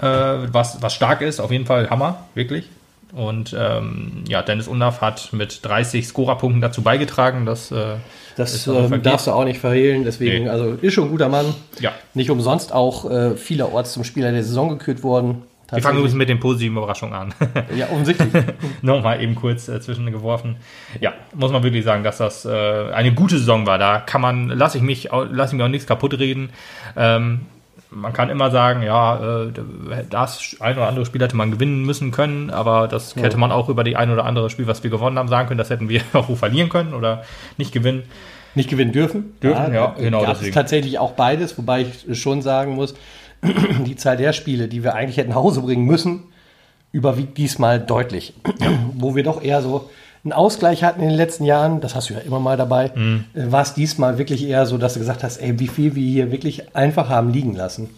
äh, 0.00 0.04
was, 0.04 0.82
was 0.82 0.94
stark 0.94 1.22
ist, 1.22 1.40
auf 1.40 1.50
jeden 1.50 1.66
Fall 1.66 1.88
Hammer, 1.90 2.26
wirklich. 2.34 2.68
Und 3.16 3.56
ähm, 3.58 4.24
ja, 4.28 4.42
Dennis 4.42 4.68
Undaff 4.68 5.00
hat 5.00 5.32
mit 5.32 5.64
30 5.64 6.06
Scorerpunkten 6.06 6.60
dazu 6.60 6.82
beigetragen, 6.82 7.46
dass 7.46 7.72
äh, 7.72 7.94
Das 8.36 8.66
ähm, 8.66 9.02
darfst 9.02 9.26
du 9.26 9.30
auch 9.32 9.44
nicht 9.44 9.58
verhehlen. 9.58 10.04
Deswegen, 10.04 10.44
Nee. 10.44 10.50
also 10.50 10.72
ist 10.82 10.92
schon 10.92 11.04
ein 11.04 11.10
guter 11.10 11.30
Mann. 11.30 11.46
ja, 11.80 11.92
Nicht 12.12 12.28
umsonst 12.30 12.74
auch 12.74 13.10
äh, 13.10 13.34
vielerorts 13.36 13.94
zum 13.94 14.04
Spieler 14.04 14.32
der 14.32 14.42
Saison 14.44 14.68
gekürt 14.68 15.02
worden. 15.02 15.44
wir 15.72 15.80
fangen 15.80 15.96
übrigens 15.96 16.14
mit 16.14 16.28
den 16.28 16.40
positiven 16.40 16.76
Überraschungen 16.76 17.14
an. 17.14 17.34
Ja, 17.74 17.86
offensichtlich. 17.90 18.28
Nochmal 18.82 19.22
eben 19.22 19.34
kurz 19.34 19.66
äh, 19.68 19.80
zwischengeworfen. 19.80 20.56
Ja, 21.00 21.14
muss 21.34 21.50
man 21.52 21.62
wirklich 21.62 21.84
sagen, 21.86 22.04
dass 22.04 22.18
das 22.18 22.44
äh, 22.44 22.50
eine 22.92 23.14
gute 23.14 23.38
Saison 23.38 23.66
war. 23.66 23.78
Da 23.78 24.00
kann 24.00 24.20
man, 24.20 24.48
lasse 24.50 24.76
ich 24.76 24.84
mich, 24.84 25.08
lasse 25.30 25.54
ich 25.54 25.58
mir 25.58 25.64
auch 25.64 25.68
nichts 25.70 25.86
kaputt 25.86 26.18
reden. 26.18 26.50
Ähm, 26.98 27.46
man 27.96 28.12
kann 28.12 28.28
immer 28.28 28.50
sagen, 28.50 28.82
ja, 28.82 29.44
äh, 29.46 29.52
das 30.10 30.56
ein 30.60 30.76
oder 30.76 30.88
andere 30.88 31.06
Spiel 31.06 31.22
hätte 31.22 31.36
man 31.36 31.50
gewinnen 31.50 31.82
müssen 31.84 32.10
können, 32.10 32.50
aber 32.50 32.88
das 32.88 33.16
hätte 33.16 33.38
man 33.38 33.50
auch 33.50 33.68
über 33.68 33.84
die 33.84 33.96
ein 33.96 34.10
oder 34.10 34.24
andere 34.24 34.50
Spiel, 34.50 34.66
was 34.66 34.82
wir 34.82 34.90
gewonnen 34.90 35.18
haben, 35.18 35.28
sagen 35.28 35.48
können. 35.48 35.58
Das 35.58 35.70
hätten 35.70 35.88
wir 35.88 36.02
auch 36.12 36.34
verlieren 36.36 36.68
können 36.68 36.92
oder 36.94 37.24
nicht 37.56 37.72
gewinnen. 37.72 38.02
nicht 38.54 38.68
gewinnen 38.68 38.92
dürfen. 38.92 39.34
Dürfen, 39.42 39.72
ja, 39.72 39.94
genau 39.98 40.20
Gab 40.20 40.32
es 40.32 40.38
deswegen. 40.38 40.54
tatsächlich 40.54 40.98
auch 40.98 41.12
beides, 41.12 41.56
wobei 41.56 41.82
ich 41.82 42.20
schon 42.20 42.42
sagen 42.42 42.74
muss, 42.74 42.94
die 43.86 43.96
Zahl 43.96 44.18
der 44.18 44.32
Spiele, 44.34 44.68
die 44.68 44.84
wir 44.84 44.94
eigentlich 44.94 45.16
hätten 45.16 45.30
nach 45.30 45.36
Hause 45.36 45.62
bringen 45.62 45.86
müssen, 45.86 46.24
überwiegt 46.92 47.38
diesmal 47.38 47.80
deutlich. 47.80 48.34
Wo 48.92 49.14
wir 49.14 49.22
doch 49.22 49.42
eher 49.42 49.62
so 49.62 49.90
einen 50.26 50.32
Ausgleich 50.32 50.82
hatten 50.82 51.00
in 51.02 51.08
den 51.08 51.16
letzten 51.16 51.44
Jahren, 51.44 51.80
das 51.80 51.94
hast 51.94 52.10
du 52.10 52.14
ja 52.14 52.20
immer 52.20 52.40
mal 52.40 52.56
dabei, 52.56 52.90
Mhm. 52.94 53.24
äh, 53.34 53.50
war 53.52 53.62
es 53.62 53.74
diesmal 53.74 54.18
wirklich 54.18 54.44
eher 54.46 54.66
so, 54.66 54.76
dass 54.76 54.94
du 54.94 54.98
gesagt 54.98 55.22
hast, 55.22 55.36
ey, 55.38 55.58
wie 55.60 55.68
viel 55.68 55.94
wir 55.94 56.02
hier 56.06 56.32
wirklich 56.32 56.74
einfach 56.76 57.08
haben 57.08 57.32
liegen 57.32 57.54
lassen. 57.54 57.90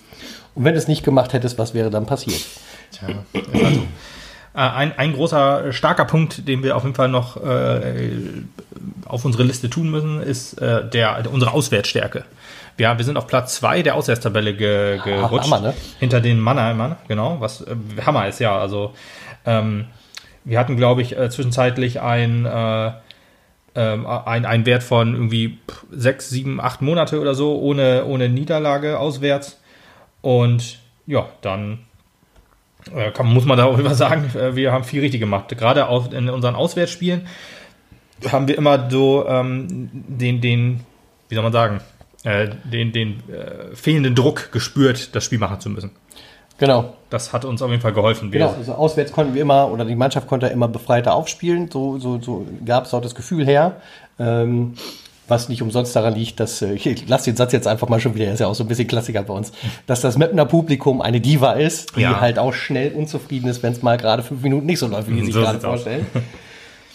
Und 0.55 0.65
wenn 0.65 0.75
du 0.75 0.79
es 0.79 0.89
nicht 0.89 1.05
gemacht 1.05 1.33
hättest, 1.33 1.59
was 1.59 1.73
wäre 1.73 1.89
dann 1.91 2.05
passiert? 2.07 2.41
Tja, 2.93 3.09
also, 3.33 3.81
äh, 4.55 4.59
ein, 4.59 4.93
ein 4.99 5.13
großer, 5.15 5.67
äh, 5.67 5.73
starker 5.73 6.05
Punkt, 6.05 6.47
den 6.47 6.63
wir 6.63 6.77
auf 6.77 6.83
jeden 6.85 6.95
Fall 6.95 7.09
noch 7.09 7.37
äh, 7.43 8.11
auf 9.07 9.25
unsere 9.25 9.45
Liste 9.45 9.71
tun 9.71 9.91
müssen, 9.91 10.21
ist 10.23 10.55
äh, 10.61 10.87
der, 10.89 11.23
unsere 11.33 11.53
Auswärtsstärke. 11.53 12.25
Ja, 12.79 12.97
wir 12.99 13.05
sind 13.05 13.17
auf 13.17 13.27
Platz 13.27 13.55
2 13.57 13.83
der 13.83 13.95
Auswärtstabelle 13.95 14.55
ge, 14.55 14.99
gerutscht. 15.03 15.47
Hammer, 15.51 15.61
ne? 15.61 15.75
Hinter 15.99 16.21
den 16.21 16.39
Mannheimern, 16.41 16.97
genau, 17.09 17.37
was 17.41 17.63
äh, 17.63 17.75
Hammer 18.05 18.29
ist, 18.29 18.39
ja. 18.41 18.59
Also, 18.59 18.93
ähm, 19.47 19.87
wir 20.45 20.59
hatten, 20.59 20.77
glaube 20.77 21.03
ich, 21.03 21.17
äh, 21.17 21.31
zwischenzeitlich 21.31 22.01
ein, 22.01 22.47
äh, 22.47 22.93
ähm, 23.75 24.07
ein, 24.07 24.47
ein 24.47 24.67
Wert 24.67 24.83
von 24.83 25.15
irgendwie 25.15 25.59
sechs, 25.91 26.31
sieben, 26.31 26.61
acht 26.61 26.83
Monate 26.83 27.21
oder 27.21 27.35
so 27.35 27.59
ohne, 27.59 28.05
ohne 28.07 28.29
Niederlage 28.29 28.99
auswärts. 28.99 29.61
Und 30.21 30.79
ja, 31.07 31.29
dann 31.43 31.81
äh, 32.95 33.11
kann, 33.11 33.27
muss 33.27 33.45
man 33.45 33.59
darüber 33.59 33.95
sagen, 33.95 34.31
äh, 34.37 34.57
wir 34.57 34.73
haben 34.73 34.85
viel 34.85 35.01
richtig 35.01 35.21
gemacht. 35.21 35.49
Gerade 35.57 35.87
auf, 35.89 36.13
in 36.13 36.29
unseren 36.29 36.55
Auswärtsspielen 36.55 37.27
haben 38.31 38.49
wir 38.49 38.59
immer 38.59 38.91
so 38.91 39.27
ähm, 39.29 39.91
den, 39.93 40.41
den, 40.41 40.81
wie 41.29 41.35
soll 41.35 41.45
man 41.45 41.53
sagen, 41.53 41.81
äh, 42.25 42.49
den, 42.65 42.93
den 42.93 43.23
äh, 43.31 43.77
fehlenden 43.77 44.15
Druck 44.15 44.51
gespürt, 44.51 45.15
das 45.15 45.25
Spiel 45.25 45.39
machen 45.39 45.61
zu 45.61 45.71
müssen. 45.71 45.91
Genau. 46.59 46.93
Das 47.11 47.33
hat 47.33 47.45
uns 47.45 47.63
auf 47.63 47.71
jeden 47.71 47.81
Fall 47.81 47.93
geholfen. 47.93 48.33
Wir, 48.33 48.41
Genau, 48.41 48.53
also 48.59 48.73
auswärts 48.75 49.13
konnten 49.13 49.35
wir 49.35 49.43
immer, 49.43 49.71
oder 49.71 49.85
die 49.85 49.95
Mannschaft 49.97 50.27
konnte 50.27 50.49
immer 50.49 50.69
befreiter 50.69 51.15
aufspielen, 51.15 51.71
so, 51.73 51.99
so, 51.99 52.21
so 52.21 52.47
gab 52.67 52.85
es 52.85 52.93
auch 52.95 53.01
das 53.01 53.15
Gefühl 53.15 53.47
her. 53.47 53.77
Ähm, 54.19 54.75
was 55.29 55.51
nicht 55.51 55.61
umsonst 55.63 55.95
daran 55.95 56.15
liegt, 56.15 56.41
dass, 56.41 56.63
äh, 56.63 56.73
ich 56.73 57.07
lasse 57.09 57.27
den 57.27 57.37
Satz 57.37 57.53
jetzt 57.53 57.67
einfach 57.69 57.89
mal 57.89 58.01
schon 58.01 58.15
wieder, 58.15 58.25
er 58.25 58.33
ist 58.33 58.41
ja 58.41 58.47
auch 58.47 58.55
so 58.55 58.65
ein 58.65 58.67
bisschen 58.69 58.89
Klassiker 58.89 59.23
bei 59.23 59.35
uns, 59.35 59.53
dass 59.87 60.01
das 60.01 60.17
Mapner 60.17 60.47
Publikum 60.47 61.03
eine 61.03 61.21
Diva 61.21 61.53
ist, 61.53 61.97
die 61.97 62.01
Ja. 62.01 62.19
halt 62.21 62.39
auch 62.39 62.55
schnell 62.55 62.93
unzufrieden 62.93 63.49
ist, 63.49 63.63
wenn 63.63 63.73
es 63.73 63.83
mal 63.83 63.99
gerade 63.99 64.23
fünf 64.23 64.43
Minuten 64.43 64.65
nicht 64.67 64.79
so 64.79 64.87
läuft, 64.87 65.09
wie 65.09 65.15
die 65.17 65.27
sich 65.27 65.35
So 65.35 65.41
gerade 65.41 65.61
vorstellen. 65.61 66.07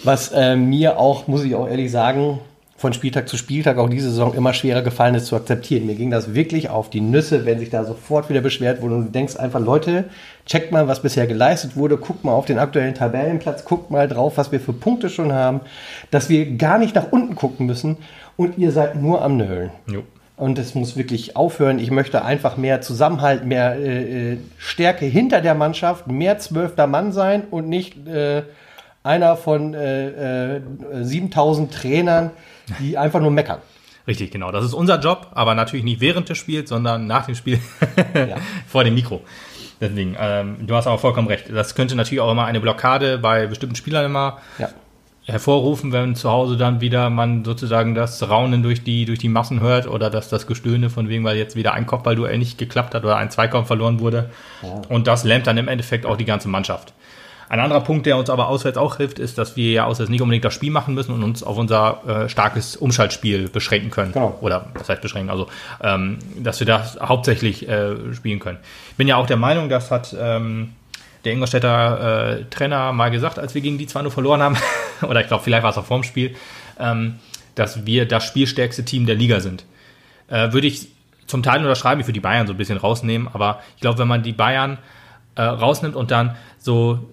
Was 0.03 0.31
äh, 0.31 0.55
mir 0.55 0.97
auch, 0.99 1.27
muss 1.27 1.43
ich 1.43 1.53
auch 1.55 1.67
ehrlich 1.67 1.91
sagen, 1.91 2.39
von 2.83 2.91
Spieltag 2.91 3.29
zu 3.29 3.37
Spieltag 3.37 3.77
auch 3.77 3.87
diese 3.87 4.09
Saison 4.09 4.33
immer 4.33 4.53
schwerer 4.53 4.81
gefallen 4.81 5.15
ist 5.15 5.27
zu 5.27 5.37
akzeptieren. 5.37 5.85
Mir 5.85 5.95
ging 5.95 6.11
das 6.11 6.35
wirklich 6.35 6.69
auf 6.69 6.89
die 6.89 6.99
Nüsse, 6.99 7.45
wenn 7.45 7.57
sich 7.57 7.69
da 7.69 7.85
sofort 7.85 8.29
wieder 8.29 8.41
beschwert 8.41 8.81
wurde 8.81 8.95
und 8.95 9.05
du 9.05 9.11
denkst 9.11 9.37
einfach, 9.37 9.61
Leute, 9.61 10.09
checkt 10.45 10.73
mal, 10.73 10.85
was 10.85 11.01
bisher 11.01 11.25
geleistet 11.25 11.77
wurde, 11.77 11.95
guckt 11.95 12.25
mal 12.25 12.33
auf 12.33 12.43
den 12.43 12.59
aktuellen 12.59 12.93
Tabellenplatz, 12.93 13.63
guckt 13.63 13.89
mal 13.89 14.09
drauf, 14.09 14.33
was 14.35 14.51
wir 14.51 14.59
für 14.59 14.73
Punkte 14.73 15.09
schon 15.09 15.31
haben, 15.31 15.61
dass 16.11 16.27
wir 16.27 16.57
gar 16.57 16.77
nicht 16.77 16.93
nach 16.93 17.09
unten 17.09 17.35
gucken 17.35 17.67
müssen 17.67 17.95
und 18.35 18.57
ihr 18.57 18.73
seid 18.73 19.01
nur 19.01 19.21
am 19.21 19.37
Nölen. 19.37 19.71
jo. 19.87 20.03
Und 20.35 20.59
es 20.59 20.75
muss 20.75 20.97
wirklich 20.97 21.37
aufhören. 21.37 21.79
Ich 21.79 21.89
möchte 21.89 22.25
einfach 22.25 22.57
mehr 22.57 22.81
Zusammenhalt, 22.81 23.45
mehr 23.45 23.77
äh, 23.77 24.33
äh, 24.33 24.37
Stärke 24.57 25.05
hinter 25.05 25.39
der 25.39 25.55
Mannschaft, 25.55 26.07
mehr 26.07 26.37
zwölfter 26.39 26.87
Mann 26.87 27.13
sein 27.13 27.43
und 27.49 27.69
nicht 27.69 28.07
äh, 28.07 28.41
einer 29.03 29.35
von 29.35 29.73
äh, 29.73 30.55
äh, 30.57 30.61
7000 31.01 31.73
Trainern, 31.73 32.31
die 32.79 32.97
einfach 32.97 33.19
nur 33.19 33.31
meckern. 33.31 33.59
Richtig, 34.07 34.31
genau. 34.31 34.51
Das 34.51 34.65
ist 34.65 34.73
unser 34.73 34.99
Job, 34.99 35.27
aber 35.33 35.55
natürlich 35.55 35.83
nicht 35.85 36.01
während 36.01 36.27
des 36.29 36.37
Spiels, 36.37 36.69
sondern 36.69 37.07
nach 37.07 37.25
dem 37.25 37.35
Spiel 37.35 37.59
Ja. 38.15 38.37
vor 38.67 38.83
dem 38.83 38.95
Mikro. 38.95 39.21
Deswegen, 39.79 40.15
ähm, 40.19 40.57
du 40.67 40.75
hast 40.75 40.87
aber 40.87 40.97
vollkommen 40.97 41.27
recht. 41.27 41.45
Das 41.53 41.75
könnte 41.75 41.95
natürlich 41.95 42.21
auch 42.21 42.31
immer 42.31 42.45
eine 42.45 42.59
Blockade 42.61 43.17
bei 43.17 43.47
bestimmten 43.47 43.75
Spielern 43.75 44.05
immer 44.05 44.37
Ja. 44.57 44.69
hervorrufen, 45.25 45.91
wenn 45.93 46.15
zu 46.15 46.29
Hause 46.29 46.57
dann 46.57 46.79
wieder 46.81 47.09
man 47.09 47.43
sozusagen 47.45 47.95
das 47.95 48.27
Raunen 48.29 48.61
durch 48.63 48.83
die, 48.83 49.05
durch 49.05 49.19
die 49.19 49.29
Massen 49.29 49.61
hört 49.61 49.87
oder 49.87 50.09
dass 50.09 50.27
das 50.29 50.47
Gestöhne 50.47 50.89
von 50.89 51.07
wegen, 51.09 51.23
weil 51.23 51.37
jetzt 51.37 51.55
wieder 51.55 51.73
ein 51.73 51.85
Kopfballduell 51.85 52.37
nicht 52.37 52.57
geklappt 52.57 52.93
hat 52.95 53.03
oder 53.05 53.15
ein 53.17 53.31
Zweikampf 53.31 53.67
verloren 53.67 53.99
wurde. 54.01 54.29
Und 54.89 55.07
das 55.07 55.23
lähmt 55.23 55.47
dann 55.47 55.57
im 55.57 55.67
Endeffekt 55.69 56.05
auch 56.05 56.17
die 56.17 56.25
ganze 56.25 56.49
Mannschaft. 56.49 56.93
Ein 57.53 57.59
anderer 57.59 57.81
Punkt, 57.81 58.07
der 58.07 58.17
uns 58.17 58.31
aber 58.31 58.47
auswärts 58.47 58.79
auch 58.79 58.97
hilft, 58.97 59.19
ist, 59.19 59.37
dass 59.37 59.55
wir 59.55 59.71
ja 59.71 59.85
auswärts 59.85 60.09
nicht 60.09 60.23
unbedingt 60.23 60.43
das 60.43 60.55
Spiel 60.55 60.71
machen 60.71 60.95
müssen 60.95 61.13
und 61.13 61.21
uns 61.21 61.43
auf 61.43 61.55
unser 61.55 62.01
äh, 62.23 62.27
starkes 62.27 62.75
Umschaltspiel 62.75 63.47
beschränken 63.47 63.91
können. 63.91 64.11
Genau. 64.11 64.39
Oder 64.41 64.71
was 64.73 64.89
heißt 64.89 65.03
beschränken? 65.03 65.29
Also, 65.29 65.47
ähm, 65.79 66.17
dass 66.39 66.59
wir 66.59 66.65
das 66.65 66.97
hauptsächlich 66.99 67.69
äh, 67.69 68.11
spielen 68.15 68.39
können. 68.39 68.57
Ich 68.89 68.95
bin 68.95 69.07
ja 69.07 69.17
auch 69.17 69.27
der 69.27 69.37
Meinung, 69.37 69.69
das 69.69 69.91
hat 69.91 70.15
ähm, 70.19 70.73
der 71.25 71.33
Ingolstädter 71.33 72.39
äh, 72.39 72.45
Trainer 72.45 72.91
mal 72.91 73.11
gesagt, 73.11 73.37
als 73.37 73.53
wir 73.53 73.61
gegen 73.61 73.77
die 73.77 73.85
2-0 73.85 74.09
verloren 74.09 74.41
haben, 74.41 74.57
oder 75.07 75.21
ich 75.21 75.27
glaube, 75.27 75.43
vielleicht 75.43 75.61
war 75.61 75.69
es 75.69 75.77
auch 75.77 75.85
vorm 75.85 76.01
Spiel, 76.01 76.35
ähm, 76.79 77.19
dass 77.53 77.85
wir 77.85 78.07
das 78.07 78.23
spielstärkste 78.23 78.83
Team 78.83 79.05
der 79.05 79.13
Liga 79.13 79.41
sind. 79.41 79.63
Äh, 80.27 80.53
würde 80.53 80.65
ich 80.65 80.87
zum 81.27 81.43
Teil 81.43 81.59
unterschreiben, 81.59 82.01
ich 82.01 82.07
würde 82.07 82.13
die 82.13 82.19
Bayern 82.19 82.47
so 82.47 82.53
ein 82.53 82.57
bisschen 82.57 82.79
rausnehmen, 82.79 83.29
aber 83.31 83.61
ich 83.75 83.81
glaube, 83.81 83.99
wenn 83.99 84.07
man 84.07 84.23
die 84.23 84.33
Bayern 84.33 84.79
äh, 85.35 85.43
rausnimmt 85.43 85.95
und 85.95 86.09
dann 86.09 86.35
so 86.57 87.07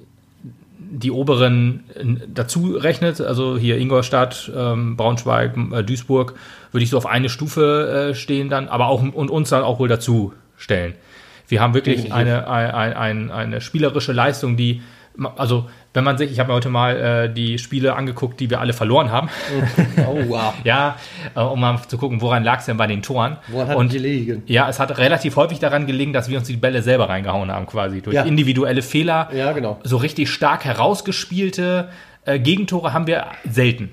die 0.90 1.10
oberen 1.10 1.84
äh, 1.94 2.26
dazu 2.32 2.76
rechnet, 2.76 3.20
also 3.20 3.58
hier 3.58 3.78
Ingolstadt, 3.78 4.50
ähm, 4.54 4.96
Braunschweig, 4.96 5.56
äh, 5.72 5.82
Duisburg, 5.82 6.34
würde 6.72 6.84
ich 6.84 6.90
so 6.90 6.96
auf 6.96 7.06
eine 7.06 7.28
Stufe 7.28 8.10
äh, 8.10 8.14
stehen 8.14 8.48
dann, 8.48 8.68
aber 8.68 8.86
auch 8.88 9.02
und 9.02 9.30
uns 9.30 9.50
dann 9.50 9.62
auch 9.62 9.78
wohl 9.78 9.88
dazu 9.88 10.32
stellen. 10.56 10.94
Wir 11.48 11.60
haben 11.60 11.74
wirklich 11.74 12.12
eine, 12.12 12.48
ein, 12.48 12.94
ein, 12.94 13.30
eine 13.32 13.60
spielerische 13.60 14.12
Leistung, 14.12 14.56
die, 14.56 14.82
also 15.36 15.68
wenn 15.92 16.04
man 16.04 16.16
sich, 16.18 16.30
ich 16.30 16.38
habe 16.38 16.48
mir 16.48 16.54
heute 16.54 16.68
mal 16.68 16.96
äh, 16.96 17.32
die 17.34 17.58
Spiele 17.58 17.94
angeguckt, 17.96 18.38
die 18.40 18.48
wir 18.48 18.60
alle 18.60 18.72
verloren 18.72 19.10
haben, 19.10 19.28
Oh, 20.06 20.16
wow. 20.28 20.54
ja, 20.64 20.96
äh, 21.34 21.40
um 21.40 21.60
mal 21.60 21.80
zu 21.86 21.98
gucken, 21.98 22.20
woran 22.20 22.44
lag 22.44 22.60
es 22.60 22.66
denn 22.66 22.76
bei 22.76 22.86
den 22.86 23.02
Toren. 23.02 23.36
Woran 23.48 23.68
hat 23.68 23.76
und 23.76 23.92
gelegen? 23.92 24.42
ja, 24.46 24.68
es 24.68 24.78
hat 24.78 24.96
relativ 24.98 25.36
häufig 25.36 25.58
daran 25.58 25.86
gelegen, 25.86 26.12
dass 26.12 26.28
wir 26.28 26.38
uns 26.38 26.46
die 26.46 26.56
Bälle 26.56 26.82
selber 26.82 27.08
reingehauen 27.08 27.50
haben, 27.50 27.66
quasi. 27.66 28.00
Durch 28.02 28.14
Ja. 28.14 28.22
individuelle 28.22 28.82
Fehler. 28.82 29.28
Ja, 29.34 29.52
genau. 29.52 29.78
So 29.82 29.96
richtig 29.96 30.30
stark 30.30 30.64
herausgespielte 30.64 31.88
äh, 32.24 32.38
Gegentore 32.38 32.92
haben 32.92 33.06
wir 33.06 33.26
selten 33.48 33.90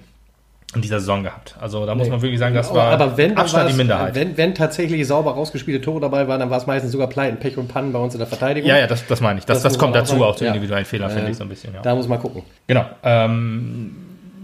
in 0.76 0.82
dieser 0.82 1.00
Saison 1.00 1.24
gehabt. 1.24 1.56
Also 1.62 1.86
da 1.86 1.96
muss 1.96 2.10
man 2.10 2.22
wirklich 2.22 2.40
sagen, 2.40 2.54
das 2.54 2.74
war 2.74 2.92
aber 2.92 3.16
wenn, 3.18 3.38
Abstand 3.38 3.70
die 3.70 3.74
Minderheit. 3.74 4.16
Wenn, 4.16 4.36
wenn 4.36 4.54
tatsächlich 4.54 5.08
sauber 5.08 5.32
rausgespielte 5.32 5.80
Tore 5.82 6.02
dabei 6.02 6.28
waren, 6.28 6.42
dann 6.42 6.50
war 6.50 6.58
es 6.58 6.68
meistens 6.68 6.92
sogar 6.92 7.08
Pleiten, 7.08 7.38
Pech 7.38 7.58
und 7.58 7.70
Pannen 7.70 7.94
bei 7.94 8.00
uns 8.00 8.14
in 8.14 8.20
der 8.20 8.28
Verteidigung. 8.28 8.70
ja, 8.70 8.78
ja, 8.78 8.86
das, 8.88 9.06
das 9.08 9.22
meine 9.22 9.40
ich. 9.40 9.46
Das, 9.46 9.62
Das 9.62 9.72
das, 9.74 9.80
kommt 9.80 9.96
auch 9.96 10.00
dazu 10.02 10.14
sagen. 10.14 10.24
auch 10.24 10.36
zu 10.36 10.44
Ja. 10.44 10.50
individuellen 10.52 10.86
Fehlern, 10.86 11.10
finde 11.10 11.26
Ja. 11.26 11.32
ich 11.32 11.38
so 11.38 11.44
ein 11.44 11.50
bisschen. 11.50 11.74
Ja. 11.74 11.82
Da 11.82 11.96
muss 11.96 12.08
man 12.10 12.20
gucken. 12.20 12.44
Genau. 12.68 12.86
Ähm, 13.04 13.96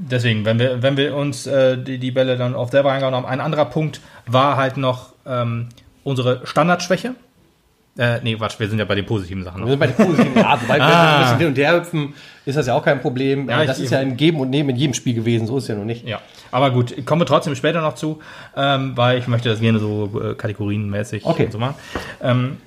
deswegen, 0.10 0.46
wenn 0.46 0.60
wir, 0.60 0.82
wenn 0.82 0.96
wir 0.96 1.14
uns 1.16 1.46
äh, 1.46 1.78
die, 1.78 1.98
die 1.98 2.12
Bälle 2.12 2.38
dann 2.38 2.56
auf 2.56 2.72
selber 2.72 2.92
reingehauen 2.92 3.16
haben, 3.16 3.26
ein 3.26 3.42
anderer 3.42 3.66
Punkt 3.66 4.00
war 4.26 4.56
halt 4.56 4.78
noch 4.78 5.14
ähm, 5.28 5.68
unsere 6.06 6.46
Standardschwäche. 6.48 7.16
Äh, 7.96 8.20
nee, 8.24 8.36
Quatsch, 8.36 8.60
wir 8.60 8.68
sind 8.68 8.80
ja 8.80 8.86
bei 8.86 8.96
den 8.96 9.06
positiven 9.06 9.44
Sachen 9.44 9.62
Wir 9.62 9.70
sind 9.70 9.80
bei 9.80 9.86
den 9.86 9.96
positiven, 9.96 10.36
ja, 10.36 10.60
wobei 10.60 10.78
wir 10.80 10.84
ein 10.98 11.22
bisschen 11.22 11.38
hin 11.38 11.48
und 11.50 11.58
her 11.60 11.76
hüpfen, 11.76 12.14
ist 12.44 12.58
das 12.58 12.66
ja 12.66 12.74
auch 12.74 12.84
kein 12.84 13.00
Problem. 13.00 13.48
Ja, 13.48 13.64
das 13.66 13.78
ich- 13.78 13.84
ist 13.86 13.92
ja 13.92 14.00
ein 14.00 14.18
Geben 14.18 14.40
und 14.40 14.50
Nehmen 14.50 14.70
in 14.72 14.76
jedem 14.78 14.94
Spiel 14.96 15.14
gewesen, 15.14 15.46
so 15.46 15.58
ist 15.58 15.64
es 15.66 15.70
ja 15.70 15.76
noch 15.76 15.86
nicht. 15.86 16.08
Ja, 16.08 16.20
aber 16.52 16.72
gut, 16.72 17.06
kommen 17.06 17.22
wir 17.22 17.28
trotzdem 17.28 17.54
später 17.56 17.82
noch 17.82 17.94
zu, 17.94 18.20
ähm, 18.58 18.94
weil 18.96 19.20
ich 19.20 19.28
möchte 19.28 19.50
das 19.50 19.60
gerne 19.60 19.78
so 19.78 20.10
äh, 20.24 20.34
kategorienmäßig 20.34 21.24
Okay. 21.24 21.50
so 21.52 21.60
machen. 21.60 21.76
Ähm, 22.22 22.58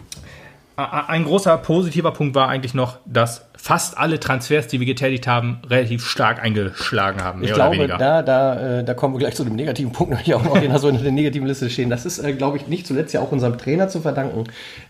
ein 0.76 1.24
großer 1.24 1.56
positiver 1.58 2.10
Punkt 2.12 2.34
war 2.34 2.48
eigentlich 2.48 2.74
noch, 2.74 2.98
dass 3.06 3.46
fast 3.56 3.96
alle 3.96 4.20
Transfers, 4.20 4.66
die 4.68 4.78
wir 4.78 4.86
getätigt 4.86 5.26
haben, 5.26 5.60
relativ 5.68 6.06
stark 6.06 6.42
eingeschlagen 6.42 7.24
haben, 7.24 7.42
Ich 7.42 7.52
glaube, 7.52 7.88
da, 7.88 8.22
da, 8.22 8.78
äh, 8.80 8.84
da 8.84 8.94
kommen 8.94 9.14
wir 9.14 9.18
gleich 9.18 9.34
zu 9.34 9.44
dem 9.44 9.56
negativen 9.56 9.92
Punkt, 9.92 10.12
noch 10.14 10.20
hier 10.20 10.36
auch 10.36 10.44
noch, 10.44 10.58
den 10.58 10.72
hast 10.72 10.84
du 10.84 10.88
in 10.88 11.02
der 11.02 11.12
negativen 11.12 11.48
Liste 11.48 11.70
stehen. 11.70 11.88
Das 11.88 12.04
ist, 12.04 12.18
äh, 12.18 12.32
glaube 12.34 12.58
ich, 12.58 12.68
nicht 12.68 12.86
zuletzt 12.86 13.14
ja 13.14 13.20
auch 13.20 13.32
unserem 13.32 13.56
Trainer 13.56 13.88
zu 13.88 14.00
verdanken, 14.02 14.44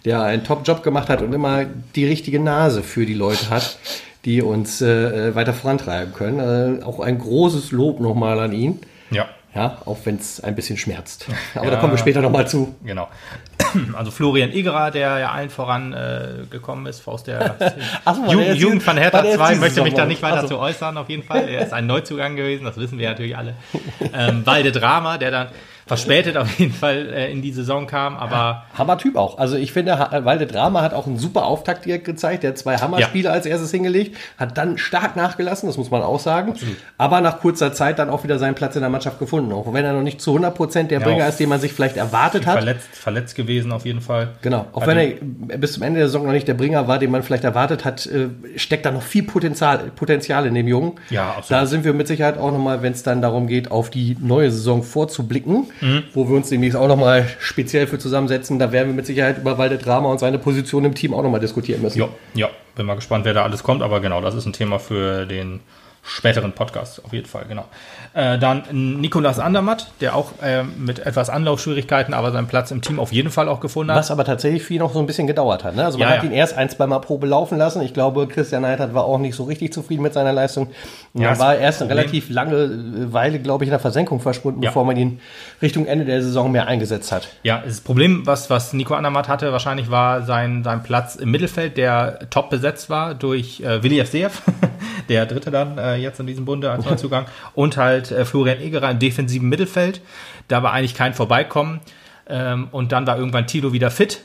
der 0.05 0.23
einen 0.23 0.43
Top-Job 0.45 0.83
gemacht 0.83 1.09
hat 1.09 1.23
und 1.23 1.33
immer 1.33 1.65
die 1.95 2.05
richtige 2.07 2.41
Nase 2.41 2.83
für 2.83 3.07
die 3.07 3.15
Leute 3.15 3.49
hat, 3.51 3.79
die 4.25 4.43
uns 4.43 4.83
äh, 4.83 5.35
weiter 5.37 5.55
vorantreiben 5.55 6.13
können. 6.13 6.81
Äh, 6.81 6.85
auch 6.85 6.99
ein 6.99 7.19
großes 7.19 7.71
Lob 7.71 8.01
nochmal 8.01 8.41
an 8.41 8.53
ihn. 8.53 8.81
ja, 9.13 9.27
Ja, 9.55 9.79
auch 9.87 9.99
wenn 10.05 10.17
es 10.17 10.43
ein 10.43 10.57
bisschen 10.57 10.77
schmerzt. 10.77 11.27
Aber 11.55 11.67
Ja. 11.67 11.71
da 11.71 11.77
kommen 11.77 11.93
wir 11.93 11.99
später 11.99 12.21
nochmal 12.21 12.49
zu. 12.49 12.75
genau. 12.85 13.09
Also 13.97 14.11
Florian 14.11 14.53
Egerer, 14.53 14.91
der 14.91 15.19
ja 15.19 15.33
allen 15.33 15.51
voran 15.51 15.93
äh, 15.93 16.47
gekommen 16.51 16.87
ist 16.87 17.07
aus 17.07 17.25
der 17.25 17.57
so, 18.15 18.33
Jugend, 18.33 18.57
Jugend 18.57 18.83
von 18.83 18.97
Hertha 18.97 19.23
der 19.23 19.31
jetzt 19.31 19.39
2, 19.39 19.49
diese 19.49 19.61
möchte 19.61 19.83
mich 19.83 19.95
da 19.95 20.05
nicht 20.05 20.23
weiter 20.23 20.39
Ach 20.39 20.43
so. 20.43 20.49
zu 20.49 20.59
äußern, 20.59 20.97
auf 20.97 21.09
jeden 21.09 21.23
Fall. 21.23 21.49
Er 21.49 21.63
ist 21.63 21.73
ein 21.73 21.87
Neuzugang 21.87 22.37
gewesen, 22.37 22.65
das 22.65 22.77
wissen 22.77 22.99
wir 22.99 23.09
natürlich 23.09 23.37
alle. 23.37 23.55
Ähm, 24.13 24.45
Walde 24.45 24.73
Drama, 24.73 25.19
der 25.19 25.31
dann 25.31 25.49
verspätet 25.87 26.37
auf 26.37 26.59
jeden 26.59 26.73
Fall 26.73 27.09
äh, 27.13 27.31
in 27.31 27.43
die 27.43 27.53
Saison 27.53 27.87
kam, 27.87 28.17
aber 28.17 28.65
Hammer-Typ 28.77 29.17
auch. 29.17 29.39
Also 29.39 29.57
ich 29.57 29.73
finde, 29.73 29.99
Ha- 29.99 30.25
Walde 30.25 30.47
Drama 30.47 30.83
hat 30.83 30.93
auch 30.95 31.07
einen 31.07 31.17
super 31.19 31.47
Auftakt 31.47 31.85
direkt 31.85 32.05
gezeigt. 32.05 32.43
Der 32.43 32.51
hat 32.51 32.59
zwei 32.59 32.77
Hammer-Spiele 32.79 33.31
als 33.31 33.47
erstes 33.47 33.71
hingelegt, 33.71 34.17
hat 34.37 34.59
dann 34.59 34.79
stark 34.79 35.15
nachgelassen, 35.17 35.69
das 35.69 35.79
muss 35.79 35.91
man 35.91 36.03
auch 36.03 36.19
sagen. 36.21 36.55
Aber 36.99 37.21
nach 37.21 37.39
kurzer 37.41 37.73
Zeit 37.73 37.99
dann 37.99 38.11
auch 38.11 38.25
wieder 38.25 38.39
seinen 38.39 38.55
Platz 38.57 38.75
in 38.75 38.81
der 38.81 38.91
Mannschaft 38.91 39.19
gefunden. 39.21 39.53
Auch 39.53 39.73
wenn 39.73 39.85
er 39.85 39.93
noch 39.93 40.03
nicht 40.03 40.21
zu 40.21 40.31
100 40.33 40.55
Prozent 40.55 40.91
der 40.91 41.01
Ja, 41.01 41.07
Bringer 41.07 41.29
ist, 41.29 41.39
den 41.39 41.49
man 41.49 41.61
sich 41.61 41.73
vielleicht 41.73 41.97
erwartet 41.97 42.47
hat. 42.47 42.55
verletzt, 42.57 42.89
verletzt 42.93 43.37
gewesen 43.37 43.71
auf 43.73 43.85
jeden 43.87 44.01
Fall. 44.01 44.31
Genau. 44.43 44.67
Auch 44.73 44.81
Hat 44.83 44.89
wenn 44.89 44.99
er 45.49 45.59
bis 45.59 45.75
zum 45.75 45.85
Ende 45.85 46.01
der 46.01 46.09
Saison 46.09 46.27
noch 46.27 46.33
nicht 46.33 46.49
der 46.49 46.55
Bringer 46.55 46.89
war, 46.89 46.99
den 46.99 47.11
man 47.13 47.23
vielleicht 47.23 47.45
erwartet 47.45 47.85
hat, 47.85 48.07
äh, 48.07 48.29
steckt 48.57 48.85
da 48.87 48.91
noch 48.91 49.03
viel 49.03 49.23
Potenzial, 49.23 49.79
Potenzial 49.95 50.47
in 50.47 50.55
dem 50.55 50.67
Jungen. 50.67 50.95
Ja, 51.11 51.29
absolut. 51.37 51.51
Da 51.51 51.67
sind 51.67 51.85
wir 51.85 51.93
mit 51.93 52.09
Sicherheit 52.09 52.39
auch 52.39 52.51
nochmal, 52.51 52.83
wenn 52.83 52.93
es 52.93 53.03
dann 53.05 53.23
darum 53.23 53.47
geht, 53.47 53.71
auf 53.71 53.91
die 53.91 54.17
neue 54.21 54.51
Saison 54.51 54.83
vorzublicken, 54.83 55.67
Mhm. 55.81 56.05
wo 56.15 56.29
wir 56.29 56.37
uns 56.37 56.49
demnächst 56.49 56.77
auch 56.77 56.89
nochmal 56.89 57.27
speziell 57.39 57.87
für 57.87 57.99
zusammensetzen. 57.99 58.59
Da 58.59 58.73
werden 58.73 58.89
wir 58.89 58.95
mit 58.95 59.07
Sicherheit 59.07 59.39
über 59.39 59.59
Walde 59.59 59.79
Drama 59.79 60.11
und 60.11 60.19
seine 60.19 60.39
Position 60.39 60.85
im 60.85 60.95
Team 60.95 61.15
auch 61.15 61.23
nochmal 61.23 61.41
diskutieren 61.41 61.83
müssen. 61.83 61.99
Ja, 61.99 62.09
ja, 62.35 62.51
bin 62.75 62.87
mal 62.87 62.95
gespannt, 62.95 63.25
wer 63.25 63.35
da 63.35 63.43
alles 63.43 63.63
kommt, 63.63 63.83
aber 63.83 64.01
genau, 64.01 64.21
das 64.21 64.35
ist 64.35 64.47
ein 64.47 64.53
Thema 64.53 64.79
für 64.79 65.27
den 65.27 65.61
späteren 66.07 66.53
Podcast, 66.53 67.05
auf 67.05 67.13
jeden 67.13 67.27
Fall, 67.27 67.45
genau. 67.49 67.65
Äh, 68.15 68.39
dann 68.39 68.63
Nikolas 69.01 69.39
Andermatt, 69.39 69.89
der 70.01 70.15
auch 70.15 70.33
äh, 70.43 70.63
mit 70.63 71.01
etwas 71.01 71.29
Anlaufschwierigkeiten, 71.29 72.15
aber 72.15 72.33
seinen 72.33 72.47
Platz 72.47 72.71
im 72.71 72.81
Team 72.81 72.99
auf 72.99 73.13
jeden 73.13 73.31
Fall 73.31 73.49
auch 73.49 73.61
gefunden 73.61 73.91
hat. 73.93 73.99
Was 73.99 74.11
aber 74.11 74.25
tatsächlich 74.25 74.63
viel 74.63 74.79
noch 74.79 74.93
so 74.95 75.01
ein 75.01 75.07
bisschen 75.07 75.27
gedauert 75.27 75.65
hat. 75.65 75.77
Ne? 75.77 75.85
Also 75.85 75.99
man 75.99 76.09
Ja, 76.09 76.15
hat 76.17 76.23
ja. 76.23 76.31
ihn 76.31 76.35
erst 76.35 76.57
ein, 76.57 76.71
zweimal 76.71 77.01
Probe 77.01 77.27
laufen 77.27 77.59
lassen. 77.59 77.83
Ich 77.83 77.93
glaube, 77.93 78.27
Christian 78.29 78.63
Neidhardt 78.63 78.95
war 78.95 79.05
auch 79.05 79.19
nicht 79.19 79.35
so 79.35 79.45
richtig 79.45 79.73
zufrieden 79.73 80.03
mit 80.03 80.15
seiner 80.15 80.33
Leistung. 80.33 80.69
Ja, 81.13 81.25
er 81.25 81.29
das 81.31 81.39
war 81.41 81.57
erst 81.57 81.83
eine 81.83 81.91
relativ 81.91 82.31
lange 82.31 82.57
äh, 82.57 83.13
Weile, 83.13 83.39
glaube 83.41 83.65
ich, 83.65 83.69
in 83.69 83.73
der 83.73 83.81
Versenkung 83.81 84.21
verschwunden, 84.21 84.63
Ja. 84.63 84.71
bevor 84.71 84.85
man 84.85 84.97
ihn 84.97 85.21
Richtung 85.61 85.87
Ende 85.87 86.05
der 86.05 86.23
Saison 86.23 86.51
mehr 86.53 86.67
eingesetzt 86.69 87.13
hat. 87.13 87.29
Ja, 87.43 87.63
das 87.67 87.81
Problem, 87.81 88.23
was, 88.27 88.49
was 88.49 88.73
Nico 88.73 88.95
Andermatt 88.95 89.29
hatte, 89.29 89.53
wahrscheinlich 89.53 89.91
war 89.91 90.23
sein, 90.23 90.63
sein 90.65 90.83
Platz 90.83 91.17
im 91.17 91.31
Mittelfeld, 91.31 91.77
der 91.77 92.21
top 92.31 92.49
besetzt 92.51 92.89
war 92.89 93.15
durch 93.15 93.61
äh, 93.61 93.83
Willi 93.83 93.99
Evseev, 94.01 94.41
der 95.09 95.27
dritte 95.27 95.51
dann 95.51 95.77
äh, 95.97 96.03
jetzt 96.03 96.21
in 96.21 96.27
diesem 96.27 96.45
Bunde 96.45 96.71
als 96.71 96.85
Neuzugang, 96.85 97.27
und 97.55 97.77
halt 97.77 98.11
äh, 98.11 98.25
Florian 98.25 98.61
Egerer 98.61 98.91
im 98.91 98.99
defensiven 98.99 99.49
Mittelfeld. 99.49 100.01
Da 100.49 100.63
war 100.63 100.73
eigentlich 100.73 100.95
kein 100.95 101.15
Vorbeikommen. 101.15 101.81
Ähm, 102.29 102.69
und 102.73 102.93
dann 102.93 103.07
war 103.07 103.19
irgendwann 103.19 103.47
Tilo 103.47 103.73
wieder 103.73 103.91
fit 103.91 104.21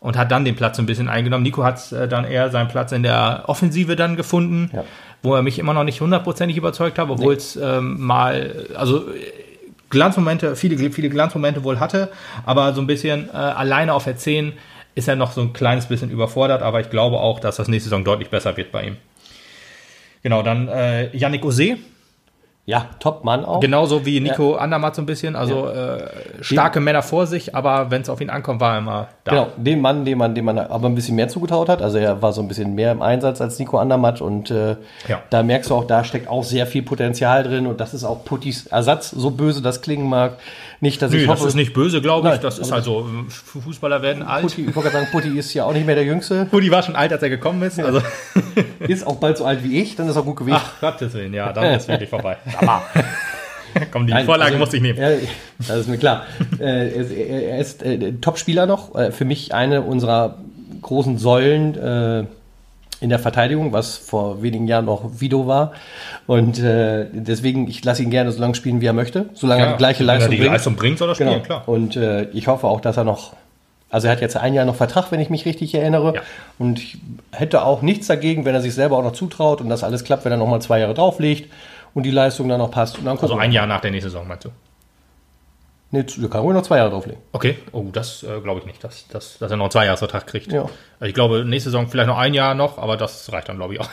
und 0.00 0.16
hat 0.18 0.30
dann 0.30 0.44
den 0.44 0.56
Platz 0.56 0.76
so 0.76 0.82
ein 0.82 0.86
bisschen 0.86 1.08
eingenommen. 1.08 1.42
Nico 1.42 1.64
hat 1.64 1.90
äh, 1.92 2.06
dann 2.06 2.24
eher 2.24 2.50
seinen 2.50 2.68
Platz 2.68 2.92
in 2.92 3.02
der 3.02 3.44
Offensive 3.46 3.96
dann 3.96 4.14
gefunden, 4.16 4.70
Ja. 4.74 4.84
wo 5.22 5.34
er 5.34 5.42
mich 5.42 5.58
immer 5.58 5.72
noch 5.72 5.84
nicht 5.84 6.00
hundertprozentig 6.02 6.56
überzeugt 6.58 6.98
hat, 6.98 7.08
obwohl 7.08 7.34
es 7.34 7.56
ähm, 7.56 7.98
mal, 8.04 8.66
also 8.76 9.04
Glanzmomente, 9.88 10.56
viele, 10.56 10.90
viele 10.90 11.08
Glanzmomente 11.08 11.62
wohl 11.64 11.78
hatte, 11.80 12.10
aber 12.44 12.74
so 12.74 12.80
ein 12.80 12.86
bisschen 12.86 13.28
äh, 13.32 13.36
alleine 13.36 13.94
auf 13.94 14.04
der 14.04 14.16
10 14.16 14.52
ist 14.94 15.08
er 15.08 15.16
noch 15.16 15.32
so 15.32 15.40
ein 15.42 15.52
kleines 15.52 15.86
bisschen 15.86 16.10
überfordert, 16.10 16.62
aber 16.62 16.80
ich 16.80 16.90
glaube 16.90 17.18
auch, 17.18 17.38
dass 17.40 17.56
das 17.56 17.68
nächste 17.68 17.90
Saison 17.90 18.04
deutlich 18.04 18.28
besser 18.28 18.56
wird 18.56 18.72
bei 18.72 18.84
ihm. 18.84 18.96
Genau, 20.26 20.42
dann 20.42 20.66
äh, 20.66 21.16
Yannick 21.16 21.44
Ose, 21.44 21.76
Ja, 22.64 22.86
Top-Mann 22.98 23.44
auch. 23.44 23.60
genauso 23.60 24.04
wie 24.04 24.18
Nico 24.18 24.56
Andermatt 24.56 24.96
so 24.96 25.02
ein 25.02 25.06
bisschen, 25.06 25.36
also 25.36 25.68
äh, 25.68 26.02
starke 26.40 26.80
Männer 26.80 27.02
vor 27.02 27.28
sich, 27.28 27.54
aber 27.54 27.92
wenn 27.92 28.02
es 28.02 28.08
auf 28.08 28.20
ihn 28.20 28.28
ankommt, 28.28 28.60
war 28.60 28.72
er 28.72 28.78
immer 28.78 29.08
da. 29.22 29.30
Genau, 29.30 29.46
den 29.56 29.80
Mann, 29.80 30.04
dem 30.04 30.18
man, 30.18 30.34
dem 30.34 30.46
man 30.46 30.58
aber 30.58 30.88
ein 30.88 30.96
bisschen 30.96 31.14
mehr 31.14 31.28
zugetraut 31.28 31.68
hat. 31.68 31.80
Also 31.80 31.98
er 31.98 32.20
war 32.22 32.32
so 32.32 32.40
ein 32.42 32.48
bisschen 32.48 32.74
mehr 32.74 32.90
im 32.90 33.02
Einsatz 33.02 33.40
als 33.40 33.56
Nico 33.60 33.78
Andermatt 33.78 34.20
und 34.20 34.50
äh, 34.50 34.70
Ja. 35.06 35.22
da 35.30 35.44
merkst 35.44 35.70
du 35.70 35.76
auch, 35.76 35.84
da 35.84 36.02
steckt 36.02 36.26
auch 36.28 36.42
sehr 36.42 36.66
viel 36.66 36.82
Potenzial 36.82 37.44
drin 37.44 37.68
und 37.68 37.78
das 37.80 37.94
ist 37.94 38.02
auch 38.02 38.24
Puttis 38.24 38.66
Ersatz, 38.66 39.12
so 39.12 39.30
böse 39.30 39.62
das 39.62 39.80
klingen 39.80 40.08
mag. 40.08 40.32
Nicht, 40.80 41.00
dass 41.00 41.10
Nö, 41.10 41.18
ich 41.18 41.26
das 41.26 41.38
hoffe, 41.38 41.48
ist 41.48 41.54
nicht 41.54 41.72
böse, 41.72 42.00
glaube 42.02 42.28
ich. 42.28 42.34
Nein, 42.34 42.42
Das 42.42 42.58
ist 42.58 42.66
aber 42.68 42.76
halt 42.76 42.84
so. 42.84 43.08
Fußballer 43.62 44.02
werden 44.02 44.22
alt. 44.22 44.42
Putti, 44.42 44.62
ich 44.68 44.76
wollte 44.76 44.90
gerade 44.90 45.04
sagen, 45.04 45.08
Putti 45.12 45.38
ist 45.38 45.52
ja 45.54 45.64
auch 45.64 45.72
nicht 45.72 45.86
mehr 45.86 45.94
der 45.94 46.04
Jüngste, 46.04 46.44
Putti 46.46 46.70
war 46.70 46.82
schon 46.82 46.96
alt, 46.96 47.12
als 47.12 47.22
er 47.22 47.30
gekommen 47.30 47.62
ist. 47.62 47.78
Also, 47.80 48.02
ist 48.80 49.06
auch 49.06 49.16
bald 49.16 49.38
so 49.38 49.44
alt 49.44 49.64
wie 49.64 49.80
ich, 49.80 49.96
dann 49.96 50.08
ist 50.08 50.16
er 50.16 50.22
gut 50.22 50.36
gewesen. 50.36 50.58
ach, 50.60 50.80
Gottes 50.80 51.14
Willen, 51.14 51.32
ja, 51.34 51.52
dann 51.52 51.74
ist 51.74 51.88
wirklich 51.88 52.10
vorbei. 52.10 52.36
Komm, 53.92 54.06
die 54.06 54.12
Nein, 54.12 54.24
Vorlage 54.24 54.48
also, 54.52 54.58
musste 54.58 54.76
ich 54.76 54.82
nehmen. 54.82 54.98
Ja, 54.98 55.10
das 55.58 55.80
ist 55.80 55.88
mir 55.88 55.98
klar. 55.98 56.24
äh, 56.58 56.64
er 56.64 56.94
ist, 56.94 57.10
er 57.12 57.58
ist 57.58 57.82
äh, 57.82 58.12
Top-Spieler 58.20 58.66
noch. 58.66 58.94
Äh, 58.94 59.12
für 59.12 59.24
mich 59.26 59.52
eine 59.54 59.82
unserer 59.82 60.38
großen 60.82 61.18
Säulen 61.18 61.74
äh, 61.76 62.24
in 63.00 63.10
der 63.10 63.18
Verteidigung, 63.18 63.72
was 63.72 63.96
vor 63.98 64.42
wenigen 64.42 64.66
Jahren 64.66 64.86
noch 64.86 65.20
Vido 65.20 65.46
war. 65.46 65.72
Und 66.26 66.58
äh, 66.58 67.06
deswegen, 67.12 67.68
ich 67.68 67.84
lasse 67.84 68.02
ihn 68.02 68.10
gerne 68.10 68.32
so 68.32 68.40
lange 68.40 68.54
spielen, 68.54 68.80
wie 68.80 68.86
er 68.86 68.92
möchte, 68.94 69.26
solange 69.34 69.64
er 69.66 69.72
die 69.72 69.78
gleiche 69.78 70.00
wenn 70.00 70.06
Leistung 70.06 70.28
er 70.28 70.30
die 70.30 70.36
bringt. 70.38 70.52
Leistung 70.52 70.76
bringt, 70.76 70.98
soll 70.98 71.08
er 71.10 71.14
spielen, 71.14 71.30
Genau. 71.30 71.42
klar. 71.44 71.62
Und 71.66 71.96
äh, 71.96 72.24
ich 72.30 72.46
hoffe 72.48 72.66
auch, 72.66 72.80
dass 72.80 72.96
er 72.96 73.04
noch. 73.04 73.34
Also 73.90 74.08
er 74.08 74.12
hat 74.12 74.20
jetzt 74.20 74.36
ein 74.36 74.52
Jahr 74.54 74.64
noch 74.64 74.74
Vertrag, 74.74 75.12
wenn 75.12 75.20
ich 75.20 75.30
mich 75.30 75.44
richtig 75.46 75.74
erinnere. 75.74 76.14
Ja. 76.16 76.20
Und 76.58 76.78
ich 76.80 76.98
hätte 77.32 77.62
auch 77.64 77.82
nichts 77.82 78.06
dagegen, 78.08 78.44
wenn 78.44 78.54
er 78.54 78.60
sich 78.60 78.74
selber 78.74 78.98
auch 78.98 79.02
noch 79.04 79.12
zutraut 79.12 79.60
und 79.60 79.68
das 79.68 79.84
alles 79.84 80.02
klappt, 80.02 80.24
wenn 80.24 80.32
er 80.32 80.38
noch 80.38 80.48
mal 80.48 80.60
zwei 80.60 80.80
Jahre 80.80 80.92
drauflegt 80.94 81.52
und 81.94 82.02
die 82.02 82.10
Leistung 82.10 82.48
dann 82.48 82.58
noch 82.58 82.70
passt. 82.70 82.98
Und 82.98 83.04
dann 83.04 83.16
Also 83.18 83.36
ein 83.36 83.52
Jahr 83.52 83.66
nach 83.66 83.80
der 83.80 83.92
nächsten 83.92 84.10
Saison, 84.10 84.26
meinst 84.26 84.46
du? 84.46 84.48
Nee, 85.96 86.04
du 86.04 86.28
kann 86.28 86.40
ruhig 86.42 86.54
noch 86.54 86.62
zwei 86.62 86.76
Jahre 86.78 86.90
drauflegen. 86.90 87.20
Okay, 87.32 87.56
oh, 87.72 87.84
das 87.92 88.22
äh, 88.22 88.40
glaube 88.40 88.60
ich 88.60 88.66
nicht, 88.66 88.82
dass, 88.84 89.08
dass, 89.08 89.38
dass 89.38 89.50
er 89.50 89.56
noch 89.56 89.64
einen 89.64 89.70
Zweijahresvertrag 89.70 90.26
kriegt. 90.26 90.52
Ja. 90.52 90.62
Also 90.62 91.08
ich 91.08 91.14
glaube, 91.14 91.44
nächste 91.44 91.70
Saison 91.70 91.88
vielleicht 91.88 92.08
noch 92.08 92.18
ein 92.18 92.34
Jahr 92.34 92.54
noch, 92.54 92.78
aber 92.78 92.96
das 92.96 93.32
reicht 93.32 93.48
dann, 93.48 93.56
glaube 93.56 93.74
ich, 93.74 93.80
auch. 93.80 93.88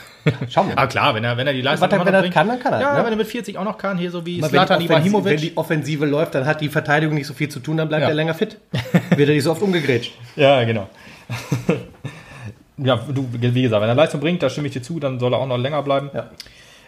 Schauen 0.50 0.68
wir 0.68 0.74
mal. 0.74 0.82
Aber 0.82 0.86
klar, 0.88 1.14
wenn 1.14 1.24
er, 1.24 1.36
wenn 1.36 1.46
er 1.46 1.52
die 1.52 1.62
Leistung 1.62 1.90
immer 1.90 2.04
wenn 2.04 2.14
er 2.14 2.20
bringt. 2.20 2.34
kann, 2.34 2.48
dann 2.48 2.60
kann 2.60 2.72
er, 2.74 2.80
Ja, 2.80 2.98
ne? 2.98 3.04
wenn 3.04 3.12
er 3.12 3.16
mit 3.16 3.26
40 3.26 3.56
auch 3.58 3.64
noch 3.64 3.78
kann, 3.78 3.96
hier 3.98 4.10
so 4.10 4.24
wie 4.26 4.40
Aber 4.42 4.50
Zlatan 4.50 4.78
wenn 4.80 4.86
die, 4.86 4.92
Offensive, 4.92 5.12
wenn 5.14 5.20
Ibrahimovic. 5.32 5.40
die 5.40 5.56
Offensive 5.56 6.06
läuft, 6.06 6.34
dann 6.34 6.46
hat 6.46 6.60
die 6.60 6.68
Verteidigung 6.68 7.14
nicht 7.14 7.26
so 7.26 7.34
viel 7.34 7.48
zu 7.48 7.60
tun, 7.60 7.76
dann 7.78 7.88
bleibt 7.88 8.02
Ja. 8.02 8.08
er 8.08 8.14
länger 8.14 8.34
fit. 8.34 8.58
Wird 9.16 9.28
er 9.28 9.34
nicht 9.34 9.44
so 9.44 9.50
oft 9.52 9.62
umgegrätscht. 9.62 10.12
Ja, 10.36 10.62
genau. 10.64 10.88
ja, 12.78 12.96
du, 12.96 13.26
wie 13.32 13.62
gesagt, 13.62 13.80
wenn 13.82 13.88
er 13.88 13.94
Leistung 13.94 14.20
bringt, 14.20 14.42
da 14.42 14.50
stimme 14.50 14.66
ich 14.68 14.72
dir 14.72 14.82
zu, 14.82 14.98
dann 15.00 15.18
soll 15.20 15.32
er 15.32 15.38
auch 15.38 15.46
noch 15.46 15.56
länger 15.58 15.82
bleiben. 15.82 16.10
Ja. 16.14 16.30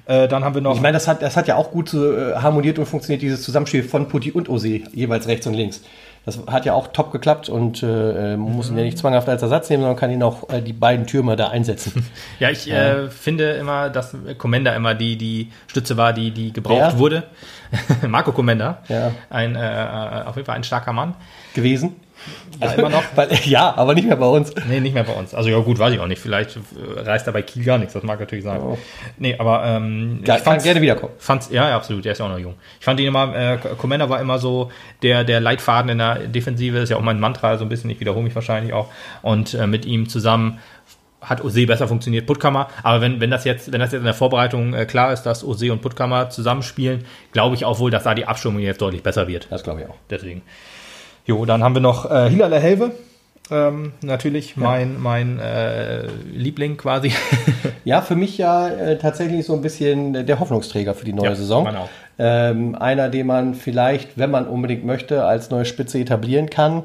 Äh, 0.07 0.29
dann 0.29 0.45
haben 0.45 0.55
wir 0.55 0.63
noch. 0.63 0.75
Ich 0.77 0.81
meine, 0.81 0.95
das 0.95 1.09
hat, 1.09 1.21
das 1.23 1.37
hat 1.37 1.49
ja 1.49 1.57
auch 1.57 1.71
gut 1.71 1.89
so, 1.89 2.13
äh, 2.17 2.35
harmoniert 2.37 2.79
und 2.79 2.87
funktioniert, 2.87 3.23
dieses 3.23 3.43
Zusammenspiel 3.43 3.83
von 3.83 4.09
Putti 4.09 4.33
und 4.33 4.49
Ose, 4.49 4.81
jeweils 4.93 5.27
rechts 5.29 5.47
und 5.47 5.55
links. 5.55 5.83
Das 6.25 6.41
hat 6.49 6.65
ja 6.65 6.73
auch 6.75 6.89
top 6.89 7.13
geklappt 7.13 7.49
und 7.49 7.85
äh, 7.85 8.33
äh, 8.35 8.37
man 8.37 8.53
muss 8.57 8.69
ihn 8.69 8.77
ja 8.77 8.83
nicht 8.83 8.99
zwanghaft 8.99 9.29
als 9.29 9.43
Ersatz 9.43 9.71
nehmen, 9.71 9.85
sondern 9.85 9.97
kann 9.97 10.11
ihn 10.11 10.25
auch 10.25 10.49
äh, 10.51 10.61
die 10.61 10.73
beiden 10.73 11.07
Türmer 11.07 11.37
da 11.37 11.49
einsetzen. 11.51 12.05
Ja, 12.41 12.51
ich 12.51 12.69
Äh, 12.69 13.09
finde 13.11 13.53
immer, 13.53 13.91
dass 13.91 14.17
Comenda 14.37 14.75
immer 14.75 14.95
die, 14.97 15.17
die 15.17 15.53
Stütze 15.69 15.97
war, 15.97 16.13
die, 16.13 16.33
die 16.33 16.53
gebraucht 16.53 16.95
Wer? 16.95 16.99
wurde. 16.99 17.23
Marco 18.09 18.33
Comenda. 18.33 18.79
Ja. 18.89 19.13
Ein, 19.31 19.55
äh, 19.55 20.23
auf 20.27 20.35
jeden 20.35 20.47
Fall 20.47 20.57
ein 20.57 20.65
starker 20.65 20.93
Mann. 20.93 21.15
gewesen. 21.55 21.95
Ja, 22.61 22.73
immer 22.73 22.89
noch. 22.89 23.03
Weil, 23.15 23.29
ja, 23.45 23.75
aber 23.77 23.95
nicht 23.95 24.07
mehr 24.07 24.17
bei 24.17 24.27
uns. 24.27 24.53
Nee, 24.69 24.81
nicht 24.81 24.95
mehr 24.95 25.05
bei 25.05 25.13
uns. 25.13 25.35
Also 25.35 25.51
ja 25.51 25.59
gut, 25.59 25.79
weiß 25.79 25.93
ich 25.93 26.01
auch 26.01 26.07
nicht. 26.07 26.21
Vielleicht 26.21 26.57
äh, 26.57 26.61
reißt 27.01 27.27
er 27.27 27.33
bei 27.33 27.43
Kiel 27.43 27.65
gar 27.65 27.77
nichts, 27.79 27.93
das 27.93 28.03
mag 28.03 28.19
natürlich 28.19 28.45
sein. 28.45 28.61
Oh. 28.61 28.79
Nee, 29.19 29.37
aber 29.39 29.65
ähm, 29.65 30.23
Ja, 30.27 30.37
ich 30.37 30.43
fand's- 30.43 30.65
gerne 30.65 30.81
wiederkommen. 30.81 31.13
Fand's, 31.19 31.51
ja, 31.51 31.69
ja, 31.69 31.77
absolut, 31.77 32.05
der 32.05 32.13
ist 32.13 32.19
ja 32.19 32.25
auch 32.25 32.31
noch 32.31 32.39
jung. 32.39 32.55
Ich 32.79 32.85
fand 32.85 32.99
ihn 33.01 33.07
immer, 33.09 33.35
äh, 33.37 33.59
Commander 33.79 34.09
war 34.09 34.21
immer 34.21 34.39
so 34.39 34.71
der, 35.03 35.25
der 35.25 35.41
Leitfaden 35.41 35.91
in 35.91 35.99
der 35.99 36.15
Defensive, 36.29 36.79
ist 36.79 36.89
ja 36.91 36.97
auch 36.97 37.03
mein 37.03 37.21
Mantra, 37.21 37.59
so 37.59 37.65
ein 37.65 37.69
bisschen, 37.69 37.91
ich 37.91 38.01
wiederhole 38.01 38.25
mich 38.25 38.35
wahrscheinlich 38.35 38.73
auch. 38.73 38.89
Und 39.23 39.53
äh, 39.55 39.67
mit 39.67 39.85
ihm 39.85 40.09
zusammen 40.09 40.59
hat 41.21 41.43
Ose 41.45 41.67
besser 41.67 41.89
funktioniert, 41.89 42.25
Puttkammer. 42.27 42.69
Aber 42.85 43.01
wenn, 43.01 43.21
wenn 43.21 43.31
das 43.31 43.45
jetzt, 43.45 43.73
wenn 43.73 43.81
das 43.81 43.91
jetzt 43.91 43.99
in 44.01 44.05
der 44.05 44.15
Vorbereitung 44.15 44.75
äh, 44.75 44.87
klar 44.87 45.13
ist, 45.13 45.23
dass 45.25 45.43
Ose 45.45 45.73
und 45.73 45.83
Puttkammer 45.83 46.31
zusammenspielen, 46.31 47.05
glaube 47.33 47.57
ich 47.57 47.65
auch 47.65 47.81
wohl, 47.81 47.91
dass 47.91 48.05
da 48.05 48.15
die 48.15 48.27
Abstimmung 48.27 48.61
jetzt 48.61 48.81
deutlich 48.81 49.03
besser 49.03 49.27
wird. 49.27 49.49
Das 49.51 49.63
glaube 49.65 49.81
ich 49.83 49.89
auch. 49.89 49.97
Deswegen. 50.09 50.43
Jo, 51.27 51.45
dann 51.45 51.63
haben 51.63 51.75
wir 51.75 51.81
noch 51.83 52.11
äh, 52.11 52.31
Hilal 52.31 52.59
Helve. 52.61 52.93
Ähm, 53.51 53.93
natürlich 54.03 54.57
mein, 54.57 55.01
mein 55.01 55.39
äh, 55.39 56.07
Liebling 56.33 56.77
quasi. 56.77 57.13
Ja, 57.85 58.03
für 58.03 58.17
mich 58.17 58.37
ja 58.37 58.69
äh, 58.69 58.99
tatsächlich 58.99 59.47
so 59.47 59.53
ein 59.55 59.63
bisschen 59.63 60.27
der 60.27 60.41
Hoffnungsträger 60.41 60.93
für 60.95 61.05
die 61.05 61.13
neue 61.13 61.27
Ja, 61.29 61.35
Saison. 61.37 61.69
auch. 61.69 61.89
Ähm, 62.19 62.75
einer, 62.75 63.11
den 63.11 63.27
man 63.27 63.55
vielleicht, 63.55 64.17
wenn 64.17 64.31
man 64.31 64.47
unbedingt 64.47 64.87
möchte, 64.87 65.25
als 65.27 65.51
neue 65.51 65.67
Spitze 65.67 65.99
etablieren 65.99 66.49
kann, 66.49 66.85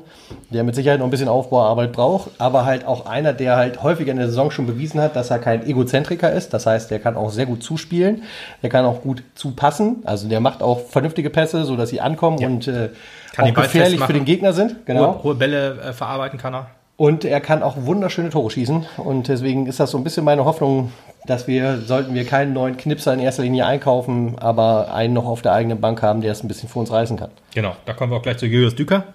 der 0.50 0.66
mit 0.66 0.76
Sicherheit 0.76 1.00
noch 1.00 1.08
ein 1.08 1.10
bisschen 1.10 1.30
Aufbauarbeit 1.30 1.94
braucht, 1.94 2.32
aber 2.38 2.66
halt 2.66 2.86
auch 2.86 3.06
einer, 3.06 3.32
der 3.32 3.56
halt 3.56 3.82
häufiger 3.82 4.12
in 4.12 4.18
der 4.18 4.28
Saison 4.28 4.52
schon 4.52 4.68
bewiesen 4.68 5.00
hat, 5.00 5.16
dass 5.16 5.32
er 5.32 5.40
kein 5.40 5.66
Egozentriker 5.66 6.30
ist. 6.34 6.54
Das 6.54 6.66
heißt, 6.66 6.92
der 6.92 7.00
kann 7.00 7.16
auch 7.16 7.30
sehr 7.30 7.46
gut 7.46 7.64
zuspielen, 7.64 8.24
der 8.62 8.70
kann 8.70 8.84
auch 8.84 9.02
gut 9.02 9.24
zupassen. 9.36 10.02
Also 10.04 10.28
der 10.28 10.42
macht 10.42 10.62
auch 10.62 10.82
vernünftige 10.82 11.30
Pässe, 11.30 11.64
sodass 11.64 11.90
sie 11.90 12.02
ankommen 12.02 12.44
und 12.44 12.68
äh, 12.68 12.90
auch 13.38 13.54
gefährlich 13.54 14.02
für 14.02 14.14
den 14.14 14.26
Gegner 14.26 14.52
sind. 14.52 14.86
Genau. 14.86 15.16
Hohe, 15.16 15.24
hohe 15.24 15.36
Bälle 15.36 15.80
äh, 15.82 15.94
verarbeiten 15.94 16.38
kann 16.38 16.56
er. 16.56 16.68
Und 17.01 17.25
er 17.25 17.41
kann 17.41 17.63
auch 17.63 17.77
wunderschöne 17.77 18.29
Tore 18.29 18.51
schießen. 18.51 18.86
Und 18.98 19.27
deswegen 19.27 19.65
ist 19.65 19.79
das 19.79 19.89
so 19.89 19.98
ein 19.98 20.03
bisschen 20.03 20.24
meine 20.24 20.46
Hoffnung, 20.46 20.91
dass 21.25 21.48
wir, 21.48 21.79
sollten 21.79 22.13
wir 22.13 22.25
keinen 22.25 22.53
neuen 22.53 22.77
Knipser 22.77 23.12
in 23.12 23.20
erster 23.20 23.41
Linie 23.41 23.65
einkaufen, 23.65 24.38
aber 24.38 24.93
einen 24.93 25.15
noch 25.15 25.25
auf 25.25 25.41
der 25.41 25.53
eigenen 25.53 25.81
Bank 25.81 26.03
haben, 26.03 26.22
der 26.22 26.31
es 26.31 26.43
ein 26.43 26.48
bisschen 26.48 26.70
für 26.70 26.77
uns 26.77 26.91
reißen 26.91 27.17
kann. 27.17 27.31
Genau, 27.55 27.75
da 27.86 27.93
kommen 27.93 28.12
wir 28.12 28.17
auch 28.17 28.22
gleich 28.22 28.38
zu 28.38 28.46
Julius 28.46 28.75
Düker, 28.75 29.05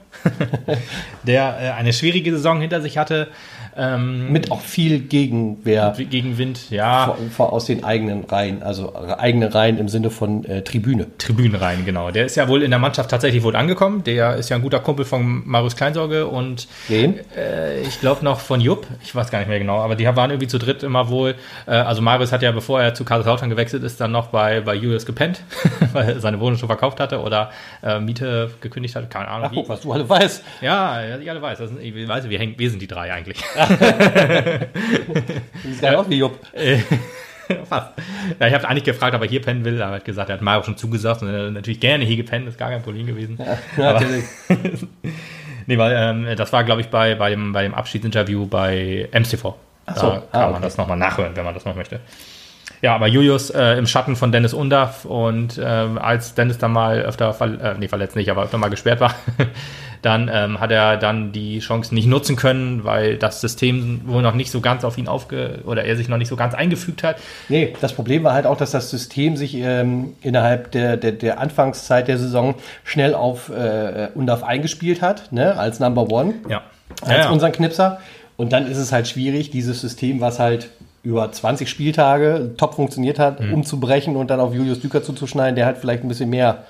der 1.22 1.58
äh, 1.60 1.70
eine 1.78 1.92
schwierige 1.92 2.32
Saison 2.32 2.60
hinter 2.60 2.80
sich 2.80 2.98
hatte. 2.98 3.28
Ähm, 3.76 4.32
Mit 4.32 4.50
auch 4.50 4.60
viel 4.60 5.00
Gegenwehr 5.00 5.94
gegen 5.98 6.38
Wind, 6.38 6.70
ja. 6.70 7.06
vor, 7.06 7.16
vor 7.30 7.52
aus 7.52 7.66
den 7.66 7.84
eigenen 7.84 8.24
Reihen, 8.24 8.62
also 8.62 8.94
eigene 8.96 9.54
Reihen 9.54 9.78
im 9.78 9.88
Sinne 9.88 10.10
von 10.10 10.44
äh, 10.44 10.62
Tribüne. 10.62 11.06
Tribünen 11.18 11.54
rein, 11.54 11.84
genau. 11.84 12.10
Der 12.10 12.24
ist 12.24 12.36
ja 12.36 12.48
wohl 12.48 12.62
in 12.62 12.70
der 12.70 12.78
Mannschaft 12.78 13.10
tatsächlich 13.10 13.42
wohl 13.42 13.54
angekommen. 13.54 14.02
Der 14.04 14.36
ist 14.36 14.48
ja 14.48 14.56
ein 14.56 14.62
guter 14.62 14.80
Kumpel 14.80 15.04
von 15.04 15.42
Marius 15.46 15.76
Kleinsorge 15.76 16.26
und 16.26 16.68
Wen? 16.88 17.20
äh, 17.36 17.80
ich 17.82 18.00
glaube 18.00 18.24
noch 18.24 18.40
von 18.40 18.60
Jupp. 18.60 18.86
Ich 19.02 19.14
weiß 19.14 19.30
gar 19.30 19.40
nicht 19.40 19.48
mehr 19.48 19.58
genau, 19.58 19.80
aber 19.80 19.94
die 19.94 20.06
waren 20.06 20.30
irgendwie 20.30 20.48
zu 20.48 20.58
dritt 20.58 20.82
immer 20.82 21.10
wohl. 21.10 21.34
Äh, 21.66 21.72
also 21.72 22.00
Marius 22.00 22.32
hat 22.32 22.42
ja, 22.42 22.52
bevor 22.52 22.80
er 22.80 22.94
zu 22.94 23.04
Kaiserslautern 23.04 23.50
gewechselt 23.50 23.82
ist, 23.82 24.00
dann 24.00 24.12
noch 24.12 24.28
bei, 24.28 24.60
bei 24.60 24.74
Julius 24.74 25.04
gepennt, 25.04 25.42
weil 25.92 26.08
er 26.08 26.20
seine 26.20 26.40
Wohnung 26.40 26.58
schon 26.58 26.68
verkauft 26.68 26.98
hatte 27.00 27.20
oder 27.20 27.50
äh, 27.82 28.00
Miete 28.00 28.50
gekündigt 28.60 28.96
hatte. 28.96 29.08
Keine 29.08 29.28
Ahnung. 29.28 29.48
Ach, 29.50 29.54
guck, 29.54 29.68
was 29.68 29.82
du 29.82 29.92
alle 29.92 30.08
weißt. 30.08 30.42
Ja, 30.62 31.04
ja, 31.04 31.18
ich 31.18 31.30
alle 31.30 31.42
weiß. 31.42 31.58
Das 31.58 31.68
sind, 31.70 31.82
ich 31.82 32.08
weiß, 32.08 32.28
wir, 32.30 32.38
hängen, 32.38 32.54
wir 32.56 32.70
sind 32.70 32.80
die 32.80 32.86
drei 32.86 33.12
eigentlich. 33.12 33.38
Du 35.62 35.68
bist 35.68 35.82
ja 35.82 35.98
auch 35.98 36.08
wie 36.08 36.18
Jupp. 36.18 36.38
Äh, 36.54 36.78
Fast. 37.64 37.92
Ja, 38.40 38.48
ich 38.48 38.54
habe 38.54 38.68
eigentlich 38.68 38.82
gefragt, 38.82 39.14
ob 39.14 39.22
er 39.22 39.28
hier 39.28 39.40
pennen 39.40 39.64
will. 39.64 39.80
Er 39.80 39.90
hat 39.90 40.04
gesagt, 40.04 40.30
er 40.30 40.34
hat 40.34 40.42
Mario 40.42 40.64
schon 40.64 40.76
zugesagt 40.76 41.22
und 41.22 41.28
er 41.28 41.46
hat 41.46 41.52
natürlich 41.52 41.78
gerne 41.78 42.04
hier 42.04 42.16
gepennt, 42.16 42.48
ist 42.48 42.58
gar 42.58 42.70
kein 42.70 42.82
Problem 42.82 43.06
gewesen. 43.06 43.38
Ja, 43.76 43.90
Aber- 43.90 44.00
natürlich. 44.00 44.24
Nee, 45.68 45.78
weil 45.78 45.96
ähm, 45.98 46.36
das 46.36 46.52
war, 46.52 46.62
glaube 46.62 46.80
ich, 46.80 46.90
bei, 46.90 47.16
bei, 47.16 47.30
dem, 47.30 47.52
bei 47.52 47.64
dem 47.64 47.74
Abschiedsinterview 47.74 48.46
bei 48.46 49.08
MCV. 49.10 49.54
Ach 49.86 49.96
so, 49.96 50.06
Da 50.10 50.16
kann 50.18 50.24
ah, 50.30 50.38
man 50.38 50.52
okay. 50.52 50.62
das 50.62 50.76
nochmal 50.76 50.96
nachhören, 50.96 51.34
wenn 51.34 51.44
man 51.44 51.54
das 51.54 51.64
noch 51.64 51.74
möchte. 51.74 51.98
Ja, 52.82 52.94
aber 52.94 53.08
Julius 53.08 53.50
äh, 53.50 53.76
im 53.76 53.86
Schatten 53.86 54.16
von 54.16 54.32
Dennis 54.32 54.54
Undaff 54.54 55.04
und 55.04 55.60
ähm, 55.62 55.98
als 55.98 56.34
Dennis 56.34 56.58
dann 56.58 56.72
mal 56.72 57.00
öfter, 57.00 57.32
ver 57.32 57.46
äh, 57.60 57.74
nee, 57.78 57.88
verletzt 57.88 58.16
nicht, 58.16 58.30
aber 58.30 58.44
öfter 58.44 58.58
mal 58.58 58.68
gesperrt 58.68 59.00
war, 59.00 59.14
dann 60.06 60.30
ähm, 60.32 60.60
hat 60.60 60.70
er 60.70 60.96
dann 60.96 61.32
die 61.32 61.58
Chance 61.58 61.94
nicht 61.94 62.06
nutzen 62.06 62.36
können, 62.36 62.84
weil 62.84 63.16
das 63.16 63.40
System 63.40 64.02
wohl 64.06 64.22
noch 64.22 64.34
nicht 64.34 64.50
so 64.50 64.60
ganz 64.60 64.84
auf 64.84 64.96
ihn 64.96 65.08
aufge... 65.08 65.58
oder 65.66 65.84
er 65.84 65.96
sich 65.96 66.08
noch 66.08 66.16
nicht 66.16 66.28
so 66.28 66.36
ganz 66.36 66.54
eingefügt 66.54 67.02
hat. 67.02 67.16
Nee, 67.48 67.74
das 67.80 67.92
Problem 67.92 68.22
war 68.24 68.32
halt 68.32 68.46
auch, 68.46 68.56
dass 68.56 68.70
das 68.70 68.88
System 68.90 69.36
sich 69.36 69.54
ähm, 69.56 70.14
innerhalb 70.22 70.70
der, 70.70 70.96
der, 70.96 71.12
der 71.12 71.40
Anfangszeit 71.40 72.06
der 72.08 72.18
Saison 72.18 72.54
schnell 72.84 73.14
auf 73.14 73.48
äh, 73.50 74.08
Undaf 74.14 74.42
eingespielt 74.44 75.02
hat, 75.02 75.32
ne, 75.32 75.58
als 75.58 75.80
Number 75.80 76.08
One, 76.10 76.34
Ja. 76.48 76.62
als 77.02 77.24
ja, 77.24 77.30
unseren 77.30 77.52
Knipser. 77.52 77.98
Und 78.36 78.52
dann 78.52 78.66
ist 78.70 78.78
es 78.78 78.92
halt 78.92 79.08
schwierig, 79.08 79.50
dieses 79.50 79.80
System, 79.80 80.20
was 80.20 80.38
halt 80.38 80.68
über 81.02 81.30
20 81.30 81.68
Spieltage 81.68 82.50
top 82.56 82.74
funktioniert 82.74 83.18
hat, 83.18 83.40
Mhm. 83.40 83.54
umzubrechen 83.54 84.14
und 84.16 84.30
dann 84.30 84.40
auf 84.40 84.52
Julius 84.54 84.80
Düker 84.80 85.02
zuzuschneiden, 85.02 85.54
der 85.56 85.64
halt 85.66 85.78
vielleicht 85.78 86.02
ein 86.04 86.08
bisschen 86.08 86.30
mehr 86.30 86.64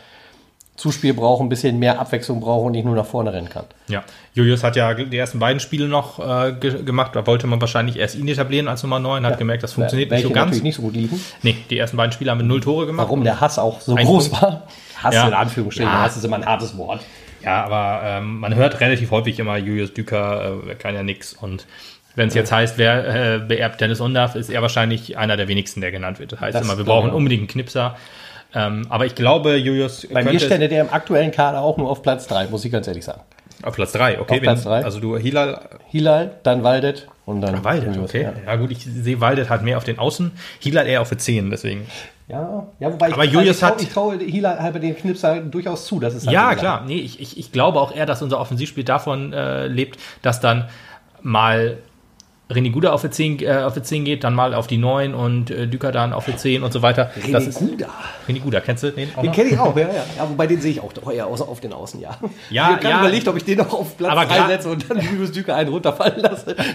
Zuspiel 0.77 1.15
braucht, 1.15 1.41
ein 1.41 1.49
bisschen 1.49 1.79
mehr 1.79 1.99
Abwechslung 1.99 2.41
braucht 2.41 2.67
und 2.67 2.73
nicht 2.73 2.85
nur 2.85 2.95
nach 2.95 3.07
vorne 3.07 3.33
rennen 3.33 3.49
kann. 3.49 3.65
Ja, 3.89 4.05
Julius 4.35 4.63
hat 4.63 4.77
ja 4.77 4.93
die 4.95 5.17
ersten 5.17 5.39
beiden 5.39 5.59
Spiele 5.61 5.89
noch 5.89 6.19
äh, 6.19 6.53
ge 6.53 6.83
gemacht. 6.83 7.17
Da 7.17 7.27
wollte 7.27 7.47
man 7.47 7.61
wahrscheinlich 7.61 7.97
erst 7.99 8.15
ihn 8.15 8.29
etablieren 8.29 8.69
als 8.69 8.83
Nummer 8.83 8.99
9, 8.99 9.25
hat 9.25 9.39
gemerkt, 9.39 9.63
das 9.63 9.73
funktioniert 9.73 10.11
nicht 10.11 10.17
Welche 10.19 10.29
so 10.29 10.35
ganz. 10.35 10.47
natürlich 10.47 10.63
nicht 10.65 10.77
so 10.77 10.83
gut 10.83 10.95
liefen. 10.95 11.21
Nee, 11.43 11.57
die 11.71 11.79
ersten 11.79 11.97
beiden 11.97 12.13
Spiele 12.13 12.31
haben 12.31 12.39
wir 12.41 12.47
null 12.47 12.61
Tore 12.61 12.87
gemacht. 12.87 13.07
Warum 13.07 13.25
der 13.25 13.41
Hass 13.41 13.59
auch 13.59 13.81
so 13.81 13.95
Ein 13.95 14.05
groß 14.07 14.29
Punkt. 14.29 14.43
war. 14.43 14.63
Hass 15.03 15.15
Ja. 15.15 15.29
in 15.29 15.35
Anführungsstrichen. 15.35 15.91
Ja. 15.93 16.03
Hass 16.03 16.17
ist 16.17 16.25
immer 16.25 16.37
ein 16.37 16.47
hartes 16.47 16.77
Wort. 16.77 17.01
Ja, 17.43 17.65
aber 17.65 18.01
ähm, 18.05 18.41
man 18.41 18.55
hört 18.55 18.81
relativ 18.81 19.11
häufig 19.13 19.39
immer, 19.39 19.57
Julius 19.57 19.95
Düker 19.95 20.59
äh, 20.69 20.75
kann 20.75 20.95
ja 20.95 21.03
nix. 21.03 21.33
Und 21.33 21.67
wenn 22.17 22.29
es 22.29 22.35
jetzt 22.35 22.51
heißt, 22.51 22.77
wer 22.77 23.35
äh, 23.35 23.39
beerbt 23.39 23.81
Dennis 23.81 24.01
Undaff, 24.01 24.35
ist 24.35 24.51
er 24.51 24.63
wahrscheinlich 24.63 25.17
einer 25.17 25.37
der 25.37 25.49
wenigsten, 25.49 25.81
der 25.81 25.93
genannt 25.93 26.19
wird. 26.19 26.33
Das 26.33 26.41
heißt 26.41 26.55
Das 26.57 26.65
immer, 26.65 26.77
wir 26.77 26.85
brauchen 26.85 27.11
auch. 27.11 27.15
unbedingt 27.15 27.41
einen 27.43 27.49
Knipser. 27.49 27.97
Ähm, 28.57 28.87
aber 28.89 29.05
ich 29.05 29.15
glaube, 29.15 29.57
Julius 29.57 30.07
Bei 30.11 30.25
mir 30.25 30.41
stände 30.41 30.69
der 30.69 30.81
im 30.83 30.91
aktuellen 30.91 31.31
Kader 31.31 31.61
auch 31.61 31.77
nur 31.77 31.91
auf 31.91 32.01
Platz 32.03 32.27
3, 32.27 32.47
muss 32.47 32.65
ich 32.65 32.73
ganz 32.73 32.89
ehrlich 32.89 33.05
sagen. 33.05 33.21
auf 33.63 33.75
Platz 33.75 33.93
3. 33.93 34.19
Okay, 34.21 34.35
Auf 34.37 34.41
Platz 34.41 34.65
drei. 34.65 34.83
Also 34.83 34.99
du 34.99 35.17
Hilal 35.19 35.61
Hilal, 35.89 36.31
dann 36.43 36.65
Waldet 36.65 37.07
und 37.27 37.43
dann 37.43 37.63
Waldet, 37.65 37.95
Julius, 37.95 38.11
okay. 38.11 38.23
Ja. 38.23 38.33
Ja. 38.47 38.57
gut, 38.57 38.71
ich 38.71 38.79
sehe 38.85 39.21
Waldet 39.21 39.51
halt 39.51 39.63
mehr 39.63 39.77
auf 39.77 39.85
den 39.85 39.99
Außen, 39.99 40.33
Hilal 40.61 40.87
eher 40.87 41.03
auf 41.03 41.11
die 41.11 41.19
10, 41.19 41.51
deswegen. 41.51 41.87
Ja, 42.29 42.67
ja, 42.81 42.93
wobei 42.93 43.13
Aber 43.13 43.25
ich, 43.25 43.33
Julius 43.33 43.57
ich, 43.57 43.61
trau, 43.61 43.67
hat- 43.69 43.83
ich 43.83 43.89
traue 43.91 44.19
Hilal 44.19 44.59
halt 44.61 44.73
bei 44.73 44.79
den 44.81 44.97
Knipser 44.97 45.41
durchaus 45.41 45.85
zu. 45.87 46.01
Das 46.01 46.15
ist 46.15 46.27
halt 46.27 46.35
Ja, 46.35 46.51
so 46.55 46.59
klar. 46.59 46.85
Nee, 46.87 46.99
ich, 46.99 47.21
ich, 47.21 47.39
ich 47.39 47.53
glaube 47.53 47.79
auch 47.81 47.95
eher, 47.95 48.07
dass 48.07 48.21
unser 48.23 48.41
Offensivspiel 48.41 48.85
davon 48.85 49.33
äh, 49.33 49.67
lebt, 49.69 49.99
dass 50.23 50.41
dann 50.41 50.69
mal 51.23 51.79
René 52.49 52.71
Guda 52.71 52.93
auf 52.93 53.03
die 53.03 53.11
10, 53.11 53.41
äh, 53.43 53.63
auf 53.65 53.75
die 53.75 53.83
10 53.83 54.05
geht, 54.05 54.23
dann 54.23 54.33
mal 54.35 54.55
auf 54.55 54.69
die 54.69 54.79
9 54.79 55.15
und 55.15 55.51
äh, 55.51 55.67
Düker 55.67 55.91
dann 55.91 56.13
auf 56.13 56.27
die 56.27 56.37
10 56.37 56.63
und 56.63 56.73
so 56.73 56.81
weiter. 56.81 57.11
das 57.33 57.45
René 57.45 57.49
ist 57.49 57.59
Guda. 57.59 57.89
René 58.29 58.41
Guda, 58.41 58.61
kennst 58.61 58.85
du 58.85 58.93
den 58.93 59.09
auch 59.17 59.23
Den 59.23 59.33
kenne 59.33 59.51
ich 59.51 59.59
auch, 59.59 59.77
ja, 59.77 59.89
ja. 59.89 59.95
ja. 60.17 60.31
Wobei 60.31 60.47
den 60.47 60.61
sehe 60.61 60.71
ich 60.71 60.81
auch 60.81 60.93
doch 60.93 61.11
eher 61.11 61.27
außer 61.27 61.49
auf 61.49 61.61
den 61.61 61.73
Außen, 61.73 62.01
ja. 62.01 62.17
Ja, 62.51 62.69
ich 62.71 62.77
habe 62.77 62.89
ja. 62.89 63.01
überlegt, 63.01 63.27
ob 63.27 63.37
ich 63.37 63.45
den 63.45 63.59
noch 63.59 63.73
auf 63.73 63.97
Platz 63.97 64.13
Aber 64.13 64.27
3 64.27 64.39
gra- 64.39 64.47
setze 64.47 64.69
und 64.71 64.89
dann 64.89 65.01
Julius 65.01 65.33
Düker 65.33 65.57
einen 65.57 65.71
runterfallen 65.71 66.21
lasse. 66.21 66.55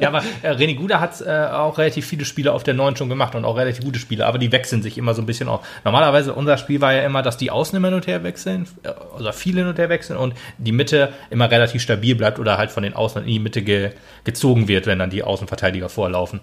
Ja, 0.00 0.08
aber 0.08 0.22
äh, 0.42 0.50
René 0.50 0.76
Guda 0.76 0.98
hat 0.98 1.20
äh, 1.20 1.46
auch 1.52 1.78
relativ 1.78 2.06
viele 2.06 2.24
Spiele 2.24 2.52
auf 2.52 2.64
der 2.64 2.74
9 2.74 2.96
schon 2.96 3.08
gemacht 3.08 3.34
und 3.36 3.44
auch 3.44 3.56
relativ 3.56 3.84
gute 3.84 3.98
Spiele, 4.00 4.26
aber 4.26 4.38
die 4.38 4.50
wechseln 4.50 4.82
sich 4.82 4.98
immer 4.98 5.14
so 5.14 5.22
ein 5.22 5.26
bisschen 5.26 5.48
auch. 5.48 5.62
Normalerweise 5.84 6.34
unser 6.34 6.58
Spiel 6.58 6.80
war 6.80 6.92
ja 6.92 7.02
immer, 7.02 7.22
dass 7.22 7.36
die 7.36 7.50
Außen 7.50 7.76
immer 7.76 7.88
hin 7.88 7.94
und 7.96 8.06
her 8.08 8.24
wechseln, 8.24 8.66
äh, 8.82 8.90
oder 9.18 9.32
viele 9.32 9.60
hin 9.60 9.68
und 9.68 9.78
her 9.78 9.88
wechseln 9.88 10.16
und 10.18 10.34
die 10.58 10.72
Mitte 10.72 11.12
immer 11.30 11.50
relativ 11.50 11.82
stabil 11.82 12.16
bleibt 12.16 12.38
oder 12.40 12.58
halt 12.58 12.72
von 12.72 12.82
den 12.82 12.94
Außen 12.94 13.22
in 13.22 13.28
die 13.28 13.38
Mitte 13.38 13.62
ge 13.62 13.90
gezogen 14.24 14.68
wird, 14.68 14.86
wenn 14.86 14.98
dann 15.04 15.10
die 15.10 15.22
Außenverteidiger 15.22 15.88
vorlaufen. 15.88 16.40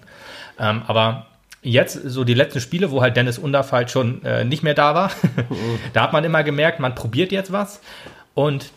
Ähm, 0.58 0.82
aber 0.86 1.26
jetzt, 1.62 1.94
so 1.94 2.24
die 2.24 2.34
letzten 2.34 2.60
Spiele, 2.60 2.90
wo 2.90 3.02
halt 3.02 3.16
Dennis 3.16 3.38
Undaff 3.38 3.72
halt 3.72 3.90
schon 3.90 4.24
äh, 4.24 4.44
nicht 4.44 4.62
mehr 4.62 4.74
da 4.74 4.94
war, 4.94 5.10
da 5.92 6.02
hat 6.02 6.12
man 6.12 6.24
immer 6.24 6.42
gemerkt, 6.42 6.80
man 6.80 6.94
probiert 6.94 7.32
jetzt 7.32 7.52
was 7.52 7.80
und 8.34 8.70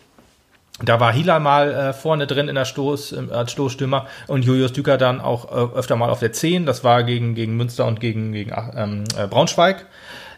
da 0.82 1.00
war 1.00 1.12
Hila 1.12 1.38
mal 1.38 1.72
äh, 1.72 1.92
vorne 1.94 2.26
drin 2.26 2.48
in 2.48 2.54
der 2.54 2.66
Stoß, 2.66 3.12
im, 3.12 3.32
als 3.32 3.52
Stoßstürmer 3.52 4.06
und 4.26 4.44
Julius 4.44 4.72
Düker 4.74 4.98
dann 4.98 5.22
auch 5.22 5.50
äh, 5.50 5.78
öfter 5.78 5.96
mal 5.96 6.10
auf 6.10 6.20
der 6.20 6.32
10. 6.32 6.66
Das 6.66 6.84
war 6.84 7.02
gegen, 7.02 7.34
gegen 7.34 7.56
Münster 7.56 7.86
und 7.86 7.98
gegen, 7.98 8.32
gegen 8.32 8.52
ähm, 8.76 9.04
äh, 9.16 9.26
Braunschweig. 9.26 9.86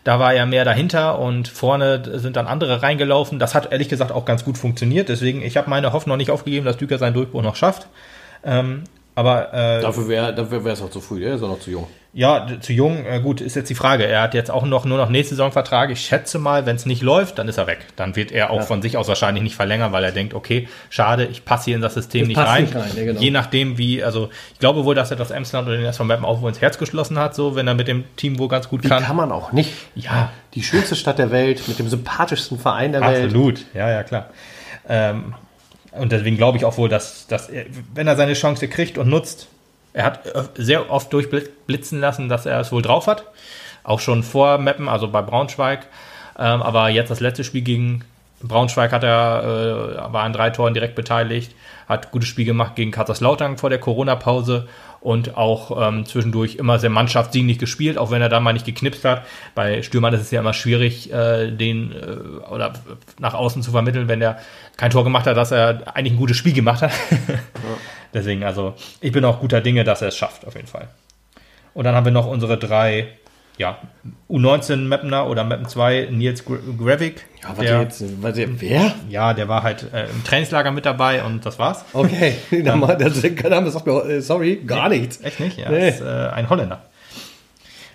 Da 0.04 0.20
war 0.20 0.32
er 0.32 0.46
mehr 0.46 0.64
dahinter 0.64 1.18
und 1.18 1.48
vorne 1.48 2.20
sind 2.20 2.36
dann 2.36 2.46
andere 2.46 2.82
reingelaufen. 2.82 3.40
Das 3.40 3.56
hat 3.56 3.72
ehrlich 3.72 3.88
gesagt 3.88 4.12
auch 4.12 4.24
ganz 4.24 4.44
gut 4.44 4.56
funktioniert. 4.56 5.08
Deswegen, 5.08 5.42
ich 5.42 5.56
habe 5.56 5.68
meine 5.68 5.92
Hoffnung 5.92 6.14
noch 6.14 6.18
nicht 6.18 6.30
aufgegeben, 6.30 6.64
dass 6.64 6.76
Düker 6.76 6.98
seinen 6.98 7.14
Durchbruch 7.14 7.42
noch 7.42 7.56
schafft. 7.56 7.88
Ähm, 8.44 8.84
aber 9.18 9.52
äh, 9.52 9.80
Dafür 9.82 10.06
wäre 10.06 10.32
dafür 10.32 10.64
es 10.66 10.80
auch 10.80 10.90
zu 10.90 11.00
früh, 11.00 11.18
der 11.18 11.34
ist 11.34 11.42
auch 11.42 11.48
noch 11.48 11.58
zu 11.58 11.72
jung. 11.72 11.88
ja, 12.12 12.46
zu 12.60 12.72
jung, 12.72 13.04
äh, 13.04 13.18
gut, 13.20 13.40
ist 13.40 13.56
jetzt 13.56 13.68
die 13.68 13.74
Frage. 13.74 14.06
Er 14.06 14.22
hat 14.22 14.32
jetzt 14.32 14.48
auch 14.48 14.64
noch 14.64 14.84
nur 14.84 14.96
noch 14.96 15.08
nächste 15.08 15.34
Saison 15.34 15.50
Vertrag. 15.50 15.90
Ich 15.90 16.02
schätze 16.02 16.38
mal, 16.38 16.66
wenn 16.66 16.76
es 16.76 16.86
nicht 16.86 17.02
läuft, 17.02 17.36
dann 17.40 17.48
ist 17.48 17.58
er 17.58 17.66
weg. 17.66 17.80
Dann 17.96 18.14
wird 18.14 18.30
er 18.30 18.50
auch 18.50 18.62
von 18.62 18.80
sich 18.80 18.96
aus 18.96 19.08
wahrscheinlich 19.08 19.42
nicht 19.42 19.56
verlängern, 19.56 19.90
weil 19.90 20.04
er 20.04 20.12
denkt, 20.12 20.34
okay, 20.34 20.68
schade, 20.88 21.26
ich 21.26 21.44
passe 21.44 21.64
hier 21.64 21.74
in 21.74 21.80
das 21.82 21.94
System 21.94 22.22
Ich 22.22 22.28
nicht 22.28 22.38
rein. 22.38 22.62
nicht 22.62 22.76
rein, 22.76 22.92
ja, 22.94 23.04
genau. 23.06 23.20
Je 23.20 23.32
nachdem, 23.32 23.76
wie, 23.76 24.04
also 24.04 24.28
ich 24.52 24.60
glaube 24.60 24.84
wohl, 24.84 24.94
dass 24.94 25.10
er 25.10 25.16
das 25.16 25.32
Emsland 25.32 25.66
oder 25.66 25.76
den 25.78 25.86
SV 25.86 26.04
Meppen 26.04 26.24
auch 26.24 26.40
wohl 26.40 26.50
ins 26.50 26.60
Herz 26.60 26.78
geschlossen 26.78 27.18
hat, 27.18 27.34
so 27.34 27.56
wenn 27.56 27.66
er 27.66 27.74
mit 27.74 27.88
dem 27.88 28.04
Team 28.14 28.38
wohl 28.38 28.46
ganz 28.48 28.68
gut 28.68 28.84
Die 28.84 28.88
kann. 28.88 29.02
kann 29.02 29.16
man 29.16 29.32
auch 29.32 29.50
nicht. 29.50 29.72
Ja. 29.96 30.30
Die 30.54 30.62
schönste 30.62 30.94
Stadt 30.94 31.18
der 31.18 31.32
Welt 31.32 31.66
mit 31.66 31.80
dem 31.80 31.88
sympathischsten 31.88 32.56
Verein 32.60 32.92
der 32.92 33.00
Welt. 33.00 33.24
Absolut, 33.24 33.64
ja, 33.74 33.90
ja, 33.90 34.04
klar. 34.04 34.26
Ähm, 34.88 35.34
und 35.98 36.12
deswegen 36.12 36.36
glaube 36.36 36.58
ich 36.58 36.64
auch 36.64 36.78
wohl, 36.78 36.88
dass, 36.88 37.26
dass 37.26 37.48
er, 37.48 37.66
wenn 37.94 38.06
er 38.06 38.16
seine 38.16 38.34
Chance 38.34 38.68
kriegt 38.68 38.98
und 38.98 39.08
nutzt, 39.08 39.48
er 39.92 40.04
hat 40.04 40.20
sehr 40.56 40.90
oft 40.90 41.12
durchblitzen 41.12 42.00
lassen, 42.00 42.28
dass 42.28 42.46
er 42.46 42.60
es 42.60 42.72
wohl 42.72 42.82
drauf 42.82 43.06
hat. 43.06 43.24
Auch 43.84 44.00
schon 44.00 44.22
vor 44.22 44.58
Meppen, 44.58 44.88
also 44.88 45.08
bei 45.08 45.22
Braunschweig. 45.22 45.86
Ähm, 46.38 46.62
aber 46.62 46.88
jetzt 46.88 47.10
das 47.10 47.20
letzte 47.20 47.42
Spiel 47.42 47.62
gegen 47.62 48.04
Braunschweig 48.42 48.92
hat 48.92 49.04
er, 49.04 50.04
äh, 50.08 50.12
war 50.12 50.22
an 50.22 50.32
drei 50.32 50.50
Toren 50.50 50.74
direkt 50.74 50.94
beteiligt, 50.94 51.54
hat 51.88 52.10
gutes 52.10 52.28
Spiel 52.28 52.44
gemacht 52.44 52.76
gegen 52.76 52.90
Kaiserslautern 52.90 53.58
vor 53.58 53.70
der 53.70 53.80
Corona-Pause 53.80 54.68
und 55.00 55.36
auch 55.36 55.88
ähm, 55.88 56.04
zwischendurch 56.06 56.56
immer 56.56 56.78
sehr 56.78 56.90
mannschaftsdienlich 56.90 57.58
gespielt, 57.58 57.98
auch 57.98 58.10
wenn 58.10 58.22
er 58.22 58.28
da 58.28 58.40
mal 58.40 58.52
nicht 58.52 58.66
geknipst 58.66 59.04
hat. 59.04 59.22
Bei 59.54 59.82
Stürmern 59.82 60.12
ist 60.14 60.22
es 60.22 60.30
ja 60.30 60.40
immer 60.40 60.54
schwierig, 60.54 61.12
äh, 61.12 61.50
den 61.50 61.92
äh, 61.92 62.46
oder 62.50 62.72
nach 63.18 63.34
außen 63.34 63.62
zu 63.62 63.70
vermitteln, 63.70 64.08
wenn 64.08 64.20
er 64.20 64.38
kein 64.76 64.90
Tor 64.90 65.04
gemacht 65.04 65.26
hat, 65.26 65.36
dass 65.36 65.50
er 65.50 65.82
eigentlich 65.94 66.14
ein 66.14 66.18
gutes 66.18 66.36
Spiel 66.36 66.52
gemacht 66.52 66.82
hat. 66.82 66.92
Deswegen, 68.14 68.42
also 68.44 68.74
ich 69.00 69.12
bin 69.12 69.24
auch 69.24 69.40
guter 69.40 69.60
Dinge, 69.60 69.84
dass 69.84 70.02
er 70.02 70.08
es 70.08 70.16
schafft, 70.16 70.46
auf 70.46 70.54
jeden 70.54 70.68
Fall. 70.68 70.88
Und 71.74 71.84
dann 71.84 71.94
haben 71.94 72.04
wir 72.04 72.12
noch 72.12 72.26
unsere 72.26 72.58
drei 72.58 73.08
ja, 73.58 73.78
U19 74.30 74.76
Mapner 74.76 75.28
oder 75.28 75.44
Mappen 75.44 75.66
2, 75.66 76.08
Nils 76.12 76.44
Grevik. 76.44 77.26
Ja, 77.42 77.48
warte 77.48 77.62
der, 77.62 77.82
jetzt, 77.82 78.22
warte, 78.22 78.60
wer? 78.60 78.94
Ja, 79.08 79.34
der 79.34 79.48
war 79.48 79.62
halt 79.62 79.92
äh, 79.92 80.04
im 80.04 80.24
Trainingslager 80.24 80.70
mit 80.70 80.86
dabei 80.86 81.24
und 81.24 81.44
das 81.44 81.58
war's. 81.58 81.84
Okay, 81.92 82.34
dann, 82.64 82.80
das, 82.80 83.20
der 83.20 83.50
Name 83.50 83.70
sagt 83.70 83.86
mir, 83.86 84.04
äh, 84.04 84.20
sorry, 84.22 84.62
gar 84.64 84.88
nee, 84.88 85.00
nichts. 85.00 85.20
Echt 85.22 85.40
nicht? 85.40 85.58
Ja, 85.58 85.70
nee. 85.70 85.88
ist 85.88 86.00
äh, 86.00 86.04
ein 86.04 86.48
Holländer. 86.48 86.84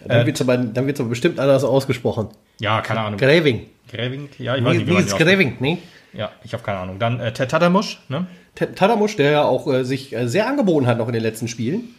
Dann 0.05 0.21
äh, 0.21 0.25
wird 0.25 0.35
es 0.35 0.47
aber, 0.47 0.53
aber 0.53 1.03
bestimmt 1.05 1.39
anders 1.39 1.63
ausgesprochen. 1.63 2.27
Ja, 2.59 2.81
keine 2.81 2.99
Ahnung. 2.99 3.17
Greving. 3.17 3.67
Greving, 3.89 4.29
ja, 4.37 4.55
ich 4.55 4.63
weiß 4.63 4.77
nicht, 4.77 4.87
wie 4.87 4.93
Nils 4.93 5.15
Greving, 5.15 5.57
ne? 5.59 5.77
Ja, 6.11 6.31
ich 6.43 6.53
habe 6.53 6.61
keine 6.61 6.79
Ahnung. 6.79 6.99
Dann 6.99 7.19
äh, 7.19 7.31
Tadamusch, 7.31 7.99
ne? 8.09 8.27
Tadamusch, 8.55 9.15
der 9.15 9.31
ja 9.31 9.43
auch 9.43 9.67
äh, 9.67 9.83
sich 9.83 10.13
äh, 10.13 10.27
sehr 10.27 10.47
angeboten 10.47 10.85
hat 10.85 10.97
noch 10.97 11.07
in 11.07 11.13
den 11.13 11.23
letzten 11.23 11.47
Spielen. 11.47 11.95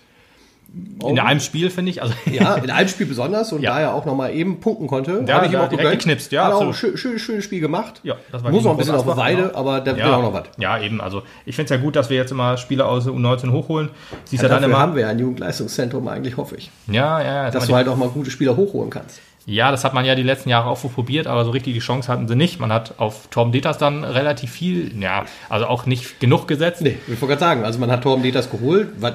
In 1.05 1.19
einem 1.19 1.41
Spiel, 1.41 1.71
finde 1.71 1.91
ich. 1.91 2.03
Also 2.03 2.15
ja, 2.31 2.55
in 2.63 2.71
einem 2.71 2.89
Spiel 2.89 3.07
besonders 3.07 3.53
und 3.53 3.63
ja. 3.63 3.75
da 3.75 3.81
er 3.81 3.95
auch 3.95 4.07
nochmal 4.07 4.35
eben 4.35 4.61
punkten 4.61 4.87
konnte. 4.87 5.23
Da 5.25 5.37
habe 5.37 5.47
ich 5.47 5.53
ihm 5.53 5.59
auch 5.59 5.69
direkt 5.69 5.91
geknipst. 5.91 6.33
Ja, 6.33 6.47
hat 6.47 6.55
auch 6.55 6.63
ein 6.63 6.75
schön, 6.75 6.97
schön, 6.97 7.19
schönes 7.19 7.45
Spiel 7.45 7.61
gemacht. 7.61 8.01
Ja, 8.03 8.17
das 8.33 8.43
war 8.43 8.51
Muss 8.51 8.65
noch 8.65 8.73
ein 8.73 8.77
bisschen 8.77 8.95
auf 8.95 9.05
der 9.05 9.17
Weide, 9.17 9.43
genau. 9.43 9.59
aber 9.59 9.81
der 9.81 9.97
ja. 9.97 10.07
will 10.07 10.13
auch 10.15 10.23
noch 10.23 10.33
was. 10.33 10.45
Ja, 10.59 10.79
eben. 10.81 11.01
Also 11.01 11.23
ich 11.45 11.55
finde 11.55 11.73
es 11.73 11.79
ja 11.79 11.83
gut, 11.83 11.97
dass 11.97 12.11
wir 12.11 12.17
jetzt 12.17 12.33
immer 12.33 12.57
Spieler 12.57 12.89
aus 12.89 13.07
U19 13.07 13.53
hochholen. 13.53 13.91
Siehst 14.25 14.43
ja, 14.43 14.49
ja 14.49 14.55
dann 14.55 14.65
immer, 14.65 14.79
haben 14.79 14.95
wir 14.95 15.03
ja 15.03 15.09
ein 15.09 15.19
Jugendleistungszentrum 15.19 16.07
eigentlich, 16.09 16.37
hoffe 16.37 16.57
ich. 16.57 16.71
Ja, 16.87 17.23
ja. 17.23 17.51
Dass 17.51 17.67
du 17.67 17.75
halt 17.75 17.89
auch 17.89 17.97
mal 17.97 18.09
gute 18.09 18.31
Spieler 18.31 18.57
hochholen 18.57 18.91
kannst. 18.91 19.21
Ja, 19.47 19.71
das 19.71 19.85
hat 19.85 19.93
man 19.93 20.07
ja 20.07 20.15
die 20.15 20.23
letzten 20.23 20.49
Jahre 20.49 20.71
auch 20.71 20.79
so 20.79 20.89
probiert, 20.89 21.27
aber 21.27 21.45
so 21.45 21.51
richtig 21.51 21.75
die 21.75 21.81
Chance 21.81 22.11
hatten 22.11 22.29
sie 22.29 22.35
nicht. 22.35 22.61
Man 22.61 22.73
hat 22.73 22.95
auf 22.99 23.27
Torben 23.29 23.53
Deters 23.53 23.77
dann 23.77 24.03
relativ 24.03 24.51
viel, 24.51 24.99
ja, 25.01 25.27
also 25.51 25.67
auch 25.67 25.85
nicht 25.85 26.19
genug 26.19 26.49
gesetzt. 26.49 26.81
Nee, 26.81 26.97
ich 27.07 27.21
wollte 27.21 27.27
gerade 27.27 27.41
sagen, 27.41 27.65
also 27.65 27.79
man 27.79 27.91
hat 27.91 28.03
Torben 28.03 28.23
Deters 28.23 28.51
geholt, 28.51 28.89
was 28.99 29.15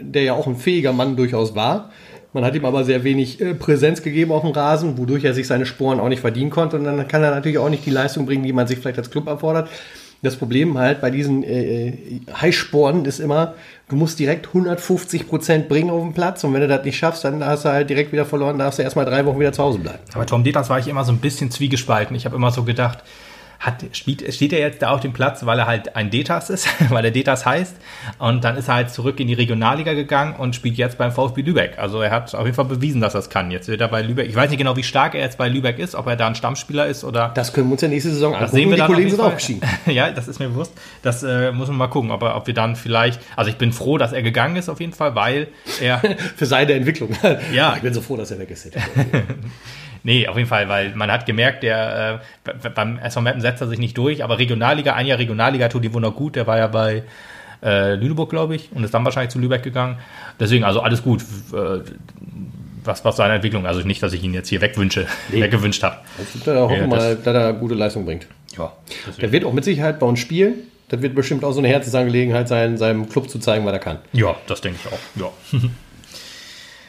der 0.00 0.22
ja 0.22 0.32
auch 0.34 0.46
ein 0.46 0.56
fähiger 0.56 0.92
Mann 0.92 1.16
durchaus 1.16 1.54
war. 1.54 1.90
Man 2.32 2.44
hat 2.44 2.56
ihm 2.56 2.64
aber 2.64 2.84
sehr 2.84 3.04
wenig 3.04 3.40
äh, 3.40 3.54
Präsenz 3.54 4.02
gegeben 4.02 4.32
auf 4.32 4.42
dem 4.42 4.50
Rasen, 4.50 4.98
wodurch 4.98 5.24
er 5.24 5.34
sich 5.34 5.46
seine 5.46 5.66
Sporen 5.66 6.00
auch 6.00 6.08
nicht 6.08 6.20
verdienen 6.20 6.50
konnte. 6.50 6.76
Und 6.76 6.84
dann 6.84 7.06
kann 7.06 7.22
er 7.22 7.30
natürlich 7.30 7.58
auch 7.58 7.68
nicht 7.68 7.86
die 7.86 7.90
Leistung 7.90 8.26
bringen, 8.26 8.42
die 8.42 8.52
man 8.52 8.66
sich 8.66 8.78
vielleicht 8.78 8.98
als 8.98 9.10
Club 9.10 9.28
erfordert. 9.28 9.68
Das 10.20 10.36
Problem 10.36 10.78
halt 10.78 11.00
bei 11.00 11.10
diesen 11.10 11.44
äh, 11.44 11.88
äh 11.88 12.20
Heißsporen 12.40 13.04
ist 13.04 13.20
immer, 13.20 13.54
du 13.88 13.96
musst 13.96 14.18
direkt 14.18 14.48
150 14.48 15.28
Prozent 15.28 15.68
bringen 15.68 15.90
auf 15.90 16.02
den 16.02 16.14
Platz 16.14 16.42
und 16.44 16.54
wenn 16.54 16.62
du 16.62 16.68
das 16.68 16.82
nicht 16.84 16.96
schaffst, 16.96 17.24
dann 17.24 17.44
hast 17.44 17.66
du 17.66 17.68
halt 17.68 17.90
direkt 17.90 18.10
wieder 18.10 18.24
verloren, 18.24 18.58
darfst 18.58 18.78
du 18.78 18.82
erstmal 18.82 19.04
drei 19.04 19.26
Wochen 19.26 19.38
wieder 19.38 19.52
zu 19.52 19.62
Hause 19.62 19.80
bleiben. 19.80 19.98
Aber 20.14 20.24
Tom 20.24 20.42
Deters 20.42 20.70
war 20.70 20.78
ich 20.78 20.88
immer 20.88 21.04
so 21.04 21.12
ein 21.12 21.18
bisschen 21.18 21.50
zwiegespalten. 21.50 22.16
Ich 22.16 22.24
habe 22.24 22.36
immer 22.36 22.50
so 22.50 22.64
gedacht, 22.64 23.04
hat, 23.64 23.84
spielt, 23.92 24.32
steht 24.34 24.52
er 24.52 24.60
jetzt 24.60 24.82
da 24.82 24.90
auf 24.90 25.00
dem 25.00 25.12
Platz, 25.12 25.44
weil 25.46 25.58
er 25.58 25.66
halt 25.66 25.96
ein 25.96 26.10
Detas 26.10 26.50
ist, 26.50 26.68
weil 26.90 27.04
er 27.04 27.10
Detas 27.10 27.46
heißt. 27.46 27.76
Und 28.18 28.44
dann 28.44 28.56
ist 28.56 28.68
er 28.68 28.74
halt 28.74 28.90
zurück 28.90 29.18
in 29.20 29.26
die 29.26 29.34
Regionalliga 29.34 29.94
gegangen 29.94 30.36
und 30.36 30.54
spielt 30.54 30.76
jetzt 30.76 30.98
beim 30.98 31.12
VfB 31.12 31.42
Lübeck. 31.42 31.78
Also 31.78 32.00
er 32.00 32.10
hat 32.10 32.34
auf 32.34 32.44
jeden 32.44 32.54
Fall 32.54 32.66
bewiesen, 32.66 33.00
dass 33.00 33.14
er 33.14 33.20
es 33.20 33.30
kann. 33.30 33.50
Jetzt 33.50 33.68
wird 33.68 33.80
er 33.80 33.88
bei 33.88 34.02
Lübeck. 34.02 34.28
Ich 34.28 34.36
weiß 34.36 34.50
nicht 34.50 34.58
genau, 34.58 34.76
wie 34.76 34.82
stark 34.82 35.14
er 35.14 35.20
jetzt 35.20 35.38
bei 35.38 35.48
Lübeck 35.48 35.78
ist, 35.78 35.94
ob 35.94 36.06
er 36.06 36.16
da 36.16 36.26
ein 36.26 36.34
Stammspieler 36.34 36.86
ist 36.86 37.04
oder. 37.04 37.32
Das 37.34 37.52
können 37.52 37.68
wir 37.68 37.72
uns 37.72 37.82
ja 37.82 37.88
nächste 37.88 38.10
Saison 38.10 38.32
das 38.32 38.42
angucken. 38.42 38.56
Sehen 38.56 38.70
wir 38.70 38.76
die 38.76 38.82
Kollegen 38.82 39.10
sind 39.10 39.20
aufgestiegen. 39.20 39.60
ja, 39.86 40.10
das 40.10 40.28
ist 40.28 40.38
mir 40.38 40.48
bewusst. 40.48 40.72
Das 41.02 41.22
äh, 41.22 41.52
muss 41.52 41.68
man 41.68 41.78
mal 41.78 41.88
gucken, 41.88 42.10
ob, 42.10 42.22
er, 42.22 42.36
ob 42.36 42.46
wir 42.46 42.54
dann 42.54 42.76
vielleicht. 42.76 43.20
Also 43.36 43.50
ich 43.50 43.56
bin 43.56 43.72
froh, 43.72 43.98
dass 43.98 44.12
er 44.12 44.22
gegangen 44.22 44.56
ist 44.56 44.68
auf 44.68 44.80
jeden 44.80 44.92
Fall, 44.92 45.14
weil 45.14 45.48
er. 45.80 46.02
Für 46.36 46.46
seine 46.46 46.72
Entwicklung. 46.72 47.10
ja. 47.52 47.74
Ich 47.76 47.82
bin 47.82 47.94
so 47.94 48.00
froh, 48.00 48.16
dass 48.16 48.30
er 48.30 48.38
weg 48.38 48.50
ist. 48.50 48.70
Nee, 50.04 50.28
auf 50.28 50.36
jeden 50.36 50.48
Fall, 50.48 50.68
weil 50.68 50.94
man 50.94 51.10
hat 51.10 51.24
gemerkt, 51.24 51.62
der 51.62 52.20
äh, 52.44 52.68
beim 52.74 52.98
SV 52.98 53.22
Meppen 53.22 53.40
setzt 53.40 53.62
er 53.62 53.68
sich 53.68 53.78
nicht 53.78 53.96
durch, 53.96 54.22
aber 54.22 54.38
Regionalliga, 54.38 54.92
ein 54.92 55.06
Jahr 55.06 55.18
Regionalliga 55.18 55.68
tut 55.68 55.82
die 55.82 55.92
Wunder 55.94 56.10
gut, 56.10 56.36
der 56.36 56.46
war 56.46 56.58
ja 56.58 56.66
bei 56.66 57.04
äh, 57.62 57.94
Lüneburg, 57.94 58.28
glaube 58.28 58.54
ich, 58.54 58.70
und 58.72 58.84
ist 58.84 58.92
dann 58.92 59.04
wahrscheinlich 59.04 59.32
zu 59.32 59.38
Lübeck 59.38 59.62
gegangen. 59.62 59.98
Deswegen, 60.38 60.62
also 60.62 60.80
alles 60.80 61.02
gut. 61.02 61.22
Äh, 61.52 61.80
was, 62.84 63.02
was 63.02 63.16
seine 63.16 63.34
Entwicklung, 63.34 63.64
also 63.64 63.80
nicht, 63.80 64.02
dass 64.02 64.12
ich 64.12 64.22
ihn 64.22 64.34
jetzt 64.34 64.50
hier 64.50 64.60
wegwünsche, 64.60 65.06
nee. 65.32 65.40
weggewünscht 65.40 65.82
habe. 65.82 65.96
Also, 66.18 66.38
da 66.44 66.60
hoffen 66.60 66.80
wir 66.80 66.86
mal, 66.86 67.16
dass 67.16 67.34
er 67.34 67.54
gute 67.54 67.74
Leistung 67.74 68.04
bringt. 68.04 68.26
Ja. 68.58 68.72
Deswegen. 69.06 69.20
Der 69.20 69.32
wird 69.32 69.44
auch 69.46 69.54
mit 69.54 69.64
Sicherheit 69.64 69.98
bei 69.98 70.06
uns 70.06 70.20
spielen. 70.20 70.54
Das 70.88 71.00
wird 71.00 71.14
bestimmt 71.14 71.44
auch 71.44 71.52
so 71.52 71.60
eine 71.60 71.68
Herzensangelegenheit 71.68 72.46
sein, 72.46 72.76
seinem 72.76 73.08
Club 73.08 73.30
zu 73.30 73.38
zeigen, 73.38 73.64
was 73.64 73.72
er 73.72 73.78
kann. 73.78 73.98
Ja, 74.12 74.36
das 74.46 74.60
denke 74.60 74.78
ich 74.84 74.92
auch. 74.92 75.32
Ja. 75.52 75.58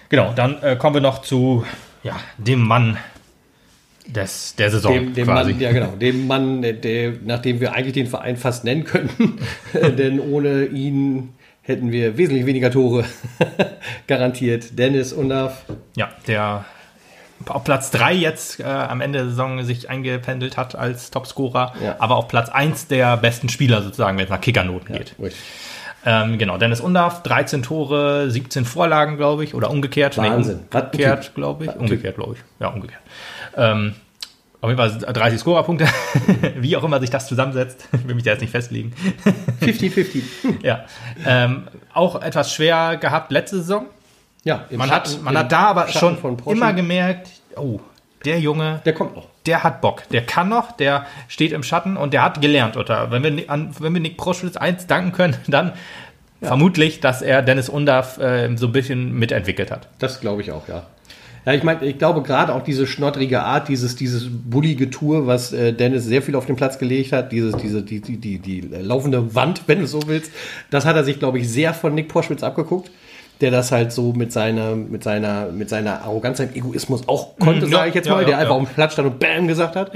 genau, 0.10 0.34
dann 0.36 0.62
äh, 0.62 0.76
kommen 0.76 0.96
wir 0.96 1.02
noch 1.02 1.22
zu 1.22 1.64
ja, 2.06 2.20
dem 2.38 2.62
Mann 2.62 2.98
des, 4.06 4.56
der 4.56 4.70
Saison. 4.70 4.94
Dem, 4.94 5.14
dem. 5.16 5.26
Mann, 5.26 5.60
ja, 5.60 5.72
genau. 5.72 5.88
Dem 6.00 6.28
Mann, 6.28 6.62
der, 6.62 7.14
nachdem 7.26 7.60
wir 7.60 7.74
eigentlich 7.74 7.94
den 7.94 8.06
Verein 8.08 8.38
fast 8.38 8.64
nennen 8.64 8.84
könnten. 8.84 9.40
Denn 9.74 10.20
ohne 10.20 10.66
ihn 10.66 11.34
hätten 11.64 11.92
wir 11.92 12.16
wesentlich 12.18 12.46
weniger 12.46 12.70
Tore 12.70 13.06
garantiert. 14.08 14.78
Dennis 14.78 15.14
Undav. 15.14 15.66
Ja, 15.96 16.12
der 16.28 16.66
auf 17.48 17.64
Platz 17.64 17.90
3 17.92 18.14
jetzt 18.14 18.60
äh, 18.60 18.64
am 18.64 19.02
Ende 19.02 19.20
der 19.20 19.30
Saison 19.30 19.64
sich 19.64 19.90
eingependelt 19.90 20.56
hat 20.56 20.76
als 20.76 21.12
Topscorer, 21.12 21.74
ja. 21.84 21.96
aber 22.00 22.16
auf 22.16 22.28
Platz 22.28 22.50
1 22.50 22.88
der 22.88 23.18
besten 23.18 23.50
Spieler 23.50 23.82
sozusagen, 23.82 24.18
wenn 24.18 24.26
es 24.26 24.30
nach 24.30 24.40
Kickernoten 24.40 24.94
ja, 24.94 25.00
geht. 25.00 25.16
Richtig. 25.20 25.42
Ähm, 26.06 26.38
genau, 26.38 26.58
Dennis 26.58 26.80
Undarf, 26.80 27.24
13 27.24 27.64
Tore, 27.64 28.30
17 28.30 28.64
Vorlagen, 28.64 29.18
glaube 29.18 29.44
ich, 29.44 29.56
oder 29.56 29.72
umgekehrt. 29.72 30.18
Wahnsinn. 30.18 30.60
Nee, 30.72 30.80
umgekehrt, 30.80 31.34
glaube 31.34 31.66
ich. 31.66 31.76
Umgekehrt, 31.76 32.16
glaube 32.16 32.36
ich. 32.36 32.40
Ja, 32.60 32.68
umgekehrt. 32.68 33.02
Ähm, 33.58 33.96
auf 34.62 34.70
jeden 34.70 34.78
Fall 34.78 35.14
30 35.14 35.40
Scorerpunkte, 35.40 35.88
wie 36.58 36.76
auch 36.76 36.84
immer 36.84 37.00
sich 37.00 37.10
das 37.10 37.28
zusammensetzt. 37.28 37.88
Ich 37.94 38.08
will 38.08 38.16
mich 38.16 38.24
da 38.24 38.32
jetzt 38.32 38.42
nicht 38.42 38.52
festlegen. 38.52 38.94
50-50. 39.62 40.24
ja. 40.64 40.86
Ähm, 41.26 41.68
auch 41.94 42.22
etwas 42.22 42.54
schwer 42.54 42.98
gehabt 42.98 43.32
letzte 43.32 43.58
Saison. 43.58 43.86
Ja, 44.44 44.66
man, 44.72 44.88
Schatten, 44.90 45.12
hat, 45.14 45.22
man 45.24 45.38
hat 45.38 45.52
da 45.52 45.60
aber 45.68 45.88
schon 45.88 46.18
immer 46.46 46.74
gemerkt, 46.74 47.30
oh, 47.56 47.80
der 48.26 48.40
Junge, 48.40 48.82
der 48.86 48.94
kommt 48.94 49.16
noch. 49.16 49.28
Der 49.46 49.64
hat 49.64 49.82
Bock, 49.82 50.04
der 50.10 50.26
kann 50.26 50.50
noch, 50.50 50.72
der 50.72 51.06
steht 51.28 51.52
im 51.52 51.64
Schatten 51.64 51.98
und 51.98 52.14
der 52.14 52.24
hat 52.24 52.42
gelernt. 52.42 52.78
Oder 52.78 53.12
wenn 53.12 53.24
wir, 53.24 53.50
an, 53.50 53.70
wenn 53.80 53.94
wir 53.94 54.02
Nick 54.02 54.18
Proschwitz 54.18 54.58
eins 54.58 54.88
danken 54.88 55.12
können, 55.12 55.36
dann 55.48 55.74
ja. 56.42 56.48
vermutlich, 56.48 57.00
dass 57.00 57.22
er 57.22 57.42
Dennis 57.42 57.70
Undaff 57.70 58.18
äh, 58.18 58.56
so 58.58 58.68
ein 58.68 58.72
bisschen 58.72 59.14
mitentwickelt 59.14 59.72
hat. 59.72 59.88
Das 60.00 60.22
glaube 60.22 60.42
ich 60.42 60.52
auch, 60.52 60.68
ja. 60.68 60.86
Ja, 61.46 61.54
ich 61.54 61.62
meine, 61.62 61.86
ich 61.86 62.00
glaube 62.00 62.24
gerade 62.24 62.56
auch 62.56 62.64
diese 62.64 62.88
schnottrige 62.88 63.44
Art, 63.44 63.68
dieses, 63.68 63.96
dieses 63.96 64.28
bullige 64.32 64.90
Tour, 64.90 65.28
was 65.28 65.54
äh, 65.54 65.74
Dennis 65.74 66.04
sehr 66.04 66.24
viel 66.24 66.36
auf 66.36 66.48
den 66.48 66.56
Platz 66.56 66.80
gelegt 66.80 67.12
hat, 67.12 67.32
dieses, 67.32 67.56
diese, 67.58 67.84
die, 67.84 68.02
die, 68.02 68.18
die, 68.18 68.40
die 68.40 68.62
laufende 68.62 69.36
Wand, 69.36 69.62
wenn 69.68 69.82
du 69.82 69.88
so 69.88 70.02
willst, 70.08 70.32
das 70.72 70.86
hat 70.86 70.96
er 70.96 71.04
sich, 71.04 71.20
glaube 71.20 71.38
ich, 71.38 71.48
sehr 71.48 71.76
von 71.76 71.94
Nick 71.94 72.08
Proschwitz 72.08 72.42
abgeguckt 72.42 72.90
der 73.42 73.52
das 73.52 73.72
halt 73.72 73.92
so 73.92 74.14
mit 74.14 74.32
seiner, 74.32 74.76
mit 74.76 75.04
seiner, 75.04 75.48
mit 75.48 75.70
seiner 75.70 76.02
Arroganz, 76.04 76.38
seinem 76.38 76.56
Egoismus 76.56 77.08
auch 77.08 77.38
konnte, 77.38 77.66
mhm, 77.66 77.72
ja, 77.72 77.78
sage 77.80 77.90
ich 77.90 77.96
jetzt 77.96 78.10
mal, 78.10 78.22
ja, 78.22 78.28
der 78.28 78.38
einfach 78.40 78.58
dem 78.58 78.68
Platz 78.68 78.94
stand 78.94 79.08
und 79.08 79.20
Bam 79.20 79.48
gesagt 79.48 79.76
hat. 79.76 79.92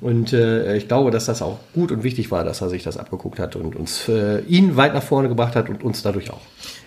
Und 0.00 0.32
äh, 0.32 0.76
ich 0.76 0.88
glaube, 0.88 1.10
dass 1.10 1.26
das 1.26 1.42
auch 1.42 1.58
gut 1.74 1.92
und 1.92 2.02
wichtig 2.02 2.30
war, 2.30 2.42
dass 2.42 2.62
er 2.62 2.70
sich 2.70 2.82
das 2.82 2.96
abgeguckt 2.96 3.38
hat 3.38 3.54
und 3.56 3.76
uns 3.76 4.08
äh, 4.08 4.40
ihn 4.40 4.76
weit 4.76 4.94
nach 4.94 5.02
vorne 5.02 5.28
gebracht 5.28 5.54
hat 5.56 5.68
und 5.68 5.82
uns 5.82 6.02
dadurch 6.02 6.30
auch. 6.30 6.40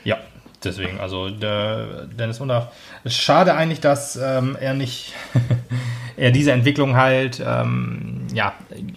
Ja, 0.04 0.18
deswegen, 0.64 1.00
also 1.00 1.30
der 1.30 2.06
Dennis 2.08 2.40
Undaff. 2.40 2.70
Schade 3.06 3.54
eigentlich, 3.54 3.82
dass 3.82 4.16
ähm, 4.16 4.58
er 4.60 4.74
nicht 4.74 5.14
er 6.18 6.32
diese 6.32 6.52
Entwicklung 6.52 6.96
halt 6.96 7.42
ähm, 7.46 8.26
ja, 8.34 8.54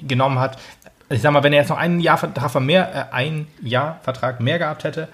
genommen 0.07 0.39
hat. 0.39 0.59
Ich 1.11 1.21
sag 1.21 1.33
mal, 1.33 1.43
wenn 1.43 1.53
er 1.53 1.61
jetzt 1.61 1.69
noch 1.69 1.79
ein 1.79 2.01
Jahr 2.01 2.17
Vertrag 2.17 2.59
mehr, 2.61 3.11
äh, 3.11 3.15
ein 3.15 3.47
Jahr 3.63 4.01
Vertrag 4.03 4.41
mehr 4.41 4.59
gehabt 4.59 4.85
hätte, 4.85 5.09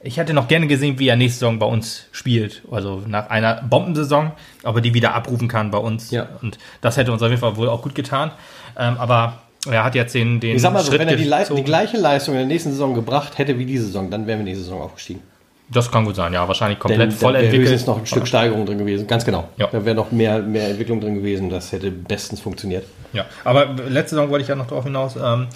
ich 0.00 0.18
hätte 0.18 0.34
noch 0.34 0.48
gerne 0.48 0.66
gesehen, 0.66 0.98
wie 0.98 1.08
er 1.08 1.16
nächste 1.16 1.40
Saison 1.40 1.58
bei 1.58 1.66
uns 1.66 2.06
spielt. 2.12 2.62
Also 2.70 3.02
nach 3.06 3.30
einer 3.30 3.62
Bombensaison, 3.62 4.32
ob 4.64 4.76
er 4.76 4.82
die 4.82 4.94
wieder 4.94 5.14
abrufen 5.14 5.48
kann 5.48 5.70
bei 5.70 5.78
uns. 5.78 6.10
Ja. 6.10 6.28
Und 6.42 6.58
das 6.80 6.96
hätte 6.96 7.12
uns 7.12 7.22
auf 7.22 7.28
jeden 7.28 7.40
Fall 7.40 7.56
wohl 7.56 7.68
auch 7.68 7.82
gut 7.82 7.94
getan. 7.94 8.30
Ähm, 8.78 8.96
aber 8.98 9.40
er 9.70 9.84
hat 9.84 9.94
jetzt 9.94 10.14
den, 10.14 10.38
den 10.40 10.56
Ich 10.56 10.62
sag 10.62 10.72
mal 10.72 10.80
so, 10.80 10.90
Schritt 10.90 11.00
wenn 11.00 11.08
er 11.08 11.16
die, 11.16 11.54
die, 11.56 11.64
gleiche 11.64 11.96
Leistung 11.96 12.34
in 12.34 12.40
der 12.40 12.46
nächsten 12.46 12.70
Saison 12.70 12.94
gebracht 12.94 13.38
hätte 13.38 13.58
wie 13.58 13.66
diese 13.66 13.86
Saison, 13.86 14.10
dann 14.10 14.26
wären 14.26 14.38
wir 14.38 14.44
nächste 14.44 14.64
Saison 14.64 14.82
aufgestiegen. 14.82 15.22
Das 15.68 15.90
kann 15.90 16.04
gut 16.04 16.14
sein, 16.14 16.32
ja. 16.32 16.46
Wahrscheinlich 16.46 16.78
komplett 16.78 17.00
Denn, 17.00 17.10
voll 17.10 17.34
entwickelt. 17.34 17.66
Da 17.66 17.70
wäre 17.72 17.86
noch 17.86 17.98
ein 17.98 18.06
Stück 18.06 18.28
Steigerung 18.28 18.66
drin 18.66 18.78
gewesen, 18.78 19.08
ganz 19.08 19.24
genau. 19.24 19.48
Ja. 19.56 19.66
Da 19.66 19.84
wäre 19.84 19.96
noch 19.96 20.12
mehr, 20.12 20.40
mehr 20.40 20.68
Entwicklung 20.68 21.00
drin 21.00 21.16
gewesen. 21.16 21.50
Das 21.50 21.72
hätte 21.72 21.90
bestens 21.90 22.40
funktioniert. 22.40 22.84
Ja, 23.12 23.24
aber 23.42 23.74
letzte 23.88 24.14
Saison 24.14 24.30
wollte 24.30 24.42
ich 24.42 24.48
ja 24.48 24.54
noch 24.54 24.68
darauf 24.68 24.84
hinaus. 24.84 25.16
Ähm, 25.16 25.48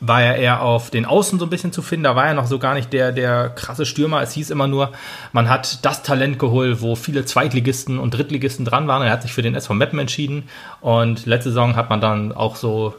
war 0.00 0.22
er 0.22 0.36
eher 0.36 0.62
auf 0.62 0.90
den 0.90 1.06
Außen 1.06 1.38
so 1.38 1.46
ein 1.46 1.50
bisschen 1.50 1.72
zu 1.72 1.82
finden. 1.82 2.04
Da 2.04 2.16
war 2.16 2.26
er 2.26 2.34
noch 2.34 2.46
so 2.46 2.58
gar 2.58 2.74
nicht 2.74 2.92
der, 2.92 3.12
der 3.12 3.48
krasse 3.50 3.86
Stürmer. 3.86 4.22
Es 4.22 4.32
hieß 4.32 4.50
immer 4.50 4.66
nur, 4.66 4.92
man 5.32 5.48
hat 5.48 5.84
das 5.84 6.02
Talent 6.02 6.38
geholt, 6.38 6.82
wo 6.82 6.96
viele 6.96 7.24
Zweitligisten 7.24 7.98
und 7.98 8.12
Drittligisten 8.12 8.64
dran 8.64 8.88
waren. 8.88 9.02
Er 9.02 9.12
hat 9.12 9.22
sich 9.22 9.32
für 9.32 9.42
den 9.42 9.54
SV 9.54 9.74
Meppen 9.74 9.98
entschieden. 9.98 10.44
Und 10.80 11.26
letzte 11.26 11.50
Saison 11.50 11.76
hat 11.76 11.90
man 11.90 12.00
dann 12.00 12.32
auch 12.32 12.56
so 12.56 12.94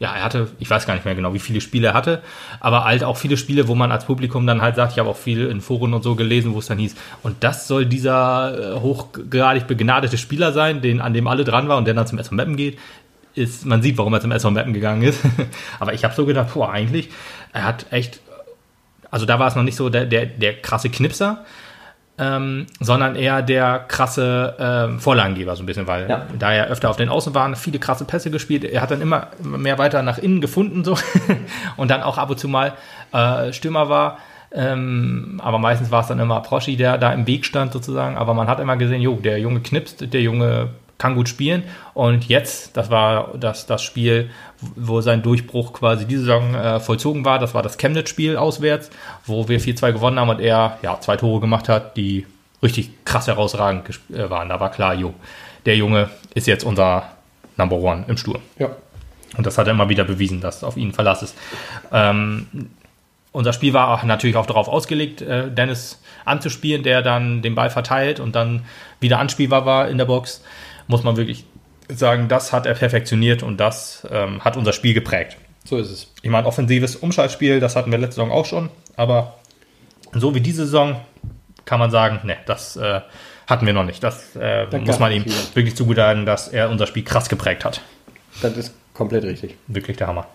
ja, 0.00 0.12
er 0.14 0.24
hatte, 0.24 0.48
ich 0.58 0.68
weiß 0.68 0.86
gar 0.86 0.94
nicht 0.94 1.04
mehr 1.04 1.14
genau, 1.14 1.34
wie 1.34 1.38
viele 1.38 1.60
Spiele 1.60 1.88
er 1.88 1.94
hatte, 1.94 2.20
aber 2.58 2.84
halt 2.84 3.04
auch 3.04 3.16
viele 3.16 3.36
Spiele, 3.36 3.68
wo 3.68 3.76
man 3.76 3.92
als 3.92 4.04
Publikum 4.04 4.46
dann 4.46 4.60
halt 4.60 4.74
sagt, 4.74 4.92
ich 4.92 4.98
habe 4.98 5.08
auch 5.08 5.16
viel 5.16 5.46
in 5.46 5.60
Foren 5.60 5.94
und 5.94 6.02
so 6.02 6.16
gelesen, 6.16 6.52
wo 6.52 6.58
es 6.58 6.66
dann 6.66 6.78
hieß, 6.78 6.96
und 7.22 7.44
das 7.44 7.68
soll 7.68 7.86
dieser 7.86 8.74
äh, 8.74 8.80
hochgradig 8.80 9.68
begnadete 9.68 10.18
Spieler 10.18 10.52
sein, 10.52 10.82
den, 10.82 11.00
an 11.00 11.14
dem 11.14 11.28
alle 11.28 11.44
dran 11.44 11.68
war 11.68 11.78
und 11.78 11.86
der 11.86 11.94
dann 11.94 12.08
zum 12.08 12.18
SV 12.18 12.34
Mappen 12.34 12.56
geht. 12.56 12.78
Ist, 13.34 13.66
man 13.66 13.82
sieht, 13.82 13.98
warum 13.98 14.14
er 14.14 14.20
zum 14.20 14.30
SV 14.30 14.50
Mappen 14.50 14.72
gegangen 14.72 15.02
ist. 15.02 15.20
aber 15.80 15.92
ich 15.92 16.04
habe 16.04 16.14
so 16.14 16.24
gedacht, 16.24 16.54
boah, 16.54 16.70
eigentlich, 16.70 17.10
er 17.52 17.64
hat 17.64 17.86
echt, 17.90 18.20
also 19.10 19.26
da 19.26 19.38
war 19.38 19.48
es 19.48 19.56
noch 19.56 19.62
nicht 19.62 19.76
so 19.76 19.88
der, 19.88 20.06
der, 20.06 20.26
der 20.26 20.60
krasse 20.60 20.88
Knipser, 20.88 21.44
ähm, 22.16 22.66
sondern 22.78 23.16
eher 23.16 23.42
der 23.42 23.80
krasse 23.88 24.54
ähm, 24.58 25.00
Vorlagengeber, 25.00 25.56
so 25.56 25.64
ein 25.64 25.66
bisschen, 25.66 25.88
weil 25.88 26.08
ja. 26.08 26.26
da 26.38 26.52
er 26.52 26.68
öfter 26.68 26.90
auf 26.90 26.96
den 26.96 27.08
Außen 27.08 27.34
war, 27.34 27.56
viele 27.56 27.80
krasse 27.80 28.04
Pässe 28.04 28.30
gespielt. 28.30 28.64
Er 28.64 28.82
hat 28.82 28.92
dann 28.92 29.00
immer 29.00 29.28
mehr 29.42 29.78
weiter 29.78 30.02
nach 30.02 30.18
innen 30.18 30.40
gefunden 30.40 30.84
so 30.84 30.96
und 31.76 31.90
dann 31.90 32.02
auch 32.02 32.18
ab 32.18 32.30
und 32.30 32.38
zu 32.38 32.48
mal 32.48 32.74
äh, 33.12 33.52
Stürmer 33.52 33.88
war. 33.88 34.18
Ähm, 34.52 35.40
aber 35.42 35.58
meistens 35.58 35.90
war 35.90 36.02
es 36.02 36.06
dann 36.06 36.20
immer 36.20 36.40
Proschi, 36.40 36.76
der 36.76 36.96
da 36.96 37.12
im 37.12 37.26
Weg 37.26 37.44
stand 37.44 37.72
sozusagen. 37.72 38.16
Aber 38.16 38.34
man 38.34 38.46
hat 38.46 38.60
immer 38.60 38.76
gesehen, 38.76 39.00
jo, 39.00 39.16
der 39.16 39.40
Junge 39.40 39.60
knipst, 39.60 40.12
der 40.12 40.20
Junge 40.20 40.68
kann 41.04 41.16
gut 41.16 41.28
spielen. 41.28 41.64
Und 41.92 42.28
jetzt, 42.30 42.78
das 42.78 42.88
war 42.88 43.34
das, 43.36 43.66
das 43.66 43.82
Spiel, 43.82 44.30
wo 44.74 45.02
sein 45.02 45.20
Durchbruch 45.20 45.74
quasi 45.74 46.06
diese 46.06 46.22
Saison 46.22 46.54
äh, 46.54 46.80
vollzogen 46.80 47.26
war. 47.26 47.38
Das 47.38 47.52
war 47.52 47.62
das 47.62 47.76
Chemnitz-Spiel 47.76 48.38
auswärts, 48.38 48.88
wo 49.26 49.46
wir 49.46 49.60
4-2 49.60 49.92
gewonnen 49.92 50.18
haben 50.18 50.30
und 50.30 50.40
er 50.40 50.78
ja, 50.80 50.98
zwei 51.00 51.18
Tore 51.18 51.40
gemacht 51.40 51.68
hat, 51.68 51.98
die 51.98 52.26
richtig 52.62 53.04
krass 53.04 53.26
herausragend 53.26 54.00
äh, 54.14 54.30
waren. 54.30 54.48
Da 54.48 54.60
war 54.60 54.70
klar, 54.70 54.94
jo, 54.94 55.12
der 55.66 55.76
Junge 55.76 56.08
ist 56.32 56.46
jetzt 56.46 56.64
unser 56.64 57.02
Number 57.58 57.76
One 57.76 58.06
im 58.08 58.16
Sturm. 58.16 58.40
Ja. 58.58 58.70
Und 59.36 59.46
das 59.46 59.58
hat 59.58 59.66
er 59.66 59.72
immer 59.72 59.90
wieder 59.90 60.04
bewiesen, 60.04 60.40
dass 60.40 60.64
auf 60.64 60.78
ihn 60.78 60.94
Verlass 60.94 61.22
ist. 61.22 61.36
Ähm, 61.92 62.46
unser 63.34 63.52
Spiel 63.52 63.74
war 63.74 63.88
auch 63.88 64.04
natürlich 64.04 64.36
auch 64.36 64.46
darauf 64.46 64.68
ausgelegt, 64.68 65.20
äh, 65.20 65.50
Dennis 65.50 66.00
anzuspielen, 66.24 66.82
der 66.82 67.02
dann 67.02 67.42
den 67.42 67.56
Ball 67.56 67.68
verteilt 67.68 68.20
und 68.20 68.34
dann 68.36 68.64
wieder 69.00 69.18
anspielbar 69.18 69.66
war 69.66 69.88
in 69.88 69.98
der 69.98 70.04
Box. 70.04 70.42
Muss 70.86 71.02
man 71.02 71.16
wirklich 71.16 71.44
sagen, 71.88 72.28
das 72.28 72.52
hat 72.52 72.66
er 72.66 72.74
perfektioniert 72.74 73.42
und 73.42 73.58
das 73.58 74.06
ähm, 74.10 74.44
hat 74.44 74.56
unser 74.56 74.72
Spiel 74.72 74.94
geprägt. 74.94 75.36
So 75.64 75.78
ist 75.78 75.90
es. 75.90 76.12
Ich 76.22 76.30
meine, 76.30 76.46
offensives 76.46 76.96
Umschaltspiel, 76.96 77.60
das 77.60 77.76
hatten 77.76 77.90
wir 77.90 77.98
letzte 77.98 78.16
Saison 78.16 78.32
auch 78.32 78.46
schon, 78.46 78.70
aber 78.96 79.38
so 80.12 80.34
wie 80.34 80.40
diese 80.40 80.64
Saison 80.64 81.00
kann 81.64 81.80
man 81.80 81.90
sagen, 81.90 82.20
ne, 82.24 82.36
das 82.46 82.76
äh, 82.76 83.00
hatten 83.46 83.66
wir 83.66 83.72
noch 83.72 83.84
nicht. 83.84 84.02
Das 84.02 84.36
äh, 84.36 84.66
muss 84.78 84.98
man 84.98 85.12
ihm 85.12 85.24
wirklich 85.54 85.74
zugutehalten, 85.74 86.26
dass 86.26 86.48
er 86.48 86.70
unser 86.70 86.86
Spiel 86.86 87.04
krass 87.04 87.28
geprägt 87.28 87.64
hat. 87.64 87.80
Das 88.42 88.56
ist 88.56 88.74
komplett 88.92 89.24
richtig. 89.24 89.56
Wirklich 89.66 89.96
der 89.96 90.06
Hammer. 90.06 90.26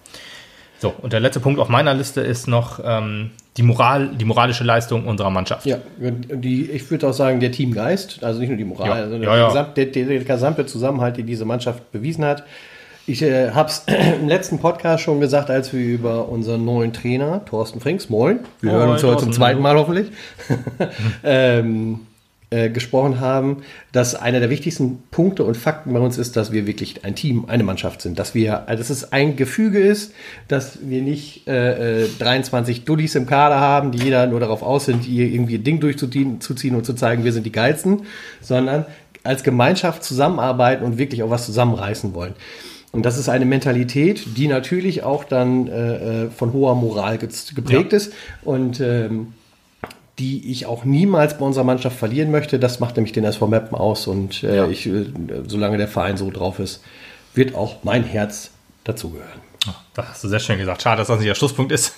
So, 0.80 0.94
und 1.02 1.12
der 1.12 1.20
letzte 1.20 1.42
Punkt 1.42 1.60
auf 1.60 1.68
meiner 1.68 1.94
Liste 1.94 2.22
ist 2.22 2.48
noch 2.48 2.80
ähm, 2.84 3.32
die, 3.58 3.64
Moral, 3.64 4.12
die 4.16 4.24
moralische 4.24 4.64
Leistung 4.64 5.06
unserer 5.06 5.30
Mannschaft. 5.30 5.66
Ja, 5.66 5.78
die, 5.98 6.72
ich 6.72 6.90
würde 6.90 7.10
auch 7.10 7.14
sagen, 7.14 7.42
der 7.42 7.52
Teamgeist, 7.52 8.24
also 8.24 8.40
nicht 8.40 8.48
nur 8.48 8.58
die 8.58 8.64
Moral, 8.64 8.88
ja. 8.88 9.10
sondern 9.10 9.24
ja, 9.24 9.38
ja. 9.38 9.48
Gesamt, 9.48 9.78
der, 9.78 9.86
der, 9.88 10.20
gesamte 10.24 10.66
Zusammenhalt, 10.66 11.18
den 11.18 11.28
diese 11.28 11.44
Mannschaft 11.44 11.92
bewiesen 11.92 12.24
hat. 12.24 12.44
Ich 13.08 13.22
äh, 13.22 13.52
habe 13.52 13.68
es 13.70 13.84
im 14.22 14.30
letzten 14.30 14.60
Podcast 14.60 15.04
schon 15.04 15.20
gesagt, 15.20 15.50
als 15.50 15.74
wir 15.74 15.82
über 15.82 16.30
unseren 16.30 16.64
neuen 16.64 16.94
Trainer, 16.94 17.44
Thorsten 17.44 17.82
Frings, 17.82 18.10
moin, 18.10 18.40
wir 18.62 18.72
moin, 18.72 18.80
hören 18.80 18.90
uns 18.92 19.04
heute 19.04 19.24
zum 19.24 19.34
zweiten 19.34 19.62
Mal 19.62 19.76
hoffentlich, 19.76 20.08
ähm, 21.24 22.00
äh, 22.52 22.72
gesprochen 22.72 23.20
haben, 23.20 23.58
dass 23.92 24.16
einer 24.16 24.40
der 24.40 24.50
wichtigsten 24.50 25.04
Punkte 25.12 25.44
und 25.44 25.56
Fakten 25.56 25.94
bei 25.94 26.00
uns 26.00 26.18
ist, 26.18 26.36
dass 26.36 26.52
wir 26.52 26.66
wirklich 26.66 27.06
ein 27.06 27.14
Team, 27.14 27.46
eine 27.48 27.64
Mannschaft 27.64 28.02
sind. 28.02 28.18
Dass 28.18 28.34
wir, 28.34 28.68
also 28.68 28.82
dass 28.82 28.90
es 28.90 29.12
ein 29.12 29.36
Gefüge 29.36 29.80
ist, 29.80 30.14
dass 30.48 30.80
wir 30.82 31.04
nicht 31.04 31.48
äh, 31.48 32.08
23 32.18 32.80
äh, 32.80 32.82
Dullis 32.86 33.14
im 33.14 33.28
Kader 33.28 33.60
haben, 33.60 33.92
die 33.92 34.00
jeder 34.00 34.26
nur 34.26 34.40
darauf 34.40 34.64
aus 34.64 34.86
sind, 34.86 35.04
hier 35.04 35.28
irgendwie 35.28 35.56
ein 35.56 35.64
Ding 35.64 35.80
durchzuziehen 35.80 36.76
und 36.76 36.86
zu 36.86 36.94
zeigen, 36.96 37.24
wir 37.24 37.34
sind 37.34 37.46
die 37.46 37.52
Geilsten, 37.52 38.08
sondern 38.42 38.86
als 39.24 39.44
Gemeinschaft 39.44 40.04
zusammenarbeiten 40.04 40.84
und 40.84 40.98
wirklich 40.98 41.22
auch 41.22 41.30
was 41.30 41.46
zusammenreißen 41.46 42.16
wollen. 42.16 42.34
Und 42.92 43.06
das 43.06 43.20
ist 43.20 43.30
eine 43.30 43.46
Mentalität, 43.46 44.38
die 44.38 44.48
natürlich 44.48 45.04
auch 45.04 45.24
dann 45.24 45.68
äh, 45.68 46.24
äh 46.24 46.30
von 46.32 46.54
hoher 46.54 46.74
Moral 46.74 47.20
geprägt 47.20 47.92
ja. 47.92 47.98
ist. 47.98 48.14
Und 48.44 48.80
ähm, 48.80 49.34
die 50.20 50.52
ich 50.52 50.66
auch 50.66 50.84
niemals 50.84 51.38
bei 51.38 51.46
unserer 51.46 51.64
Mannschaft 51.64 51.98
verlieren 51.98 52.30
möchte. 52.30 52.60
Das 52.60 52.80
macht 52.80 52.98
nämlich 52.98 53.14
den 53.14 53.24
SV 53.24 53.48
Meppen 53.48 53.78
aus 53.78 54.06
und 54.06 54.44
äh, 54.44 54.58
ja. 54.58 54.68
ich, 54.68 54.86
äh, 54.86 55.06
solange 55.48 55.78
der 55.78 55.88
Verein 55.88 56.18
so 56.18 56.30
drauf 56.30 56.60
ist, 56.60 56.84
wird 57.34 57.56
auch 57.56 57.78
mein 57.84 58.04
Herz 58.04 58.52
dazugehören. 58.84 59.40
Das 59.94 60.08
hast 60.08 60.24
du 60.24 60.28
sehr 60.30 60.40
schön 60.40 60.58
gesagt. 60.58 60.82
Schade, 60.82 61.00
dass 61.00 61.08
das 61.08 61.20
nicht 61.20 61.28
der 61.28 61.36
Schlusspunkt 61.36 61.72
ist. 61.72 61.94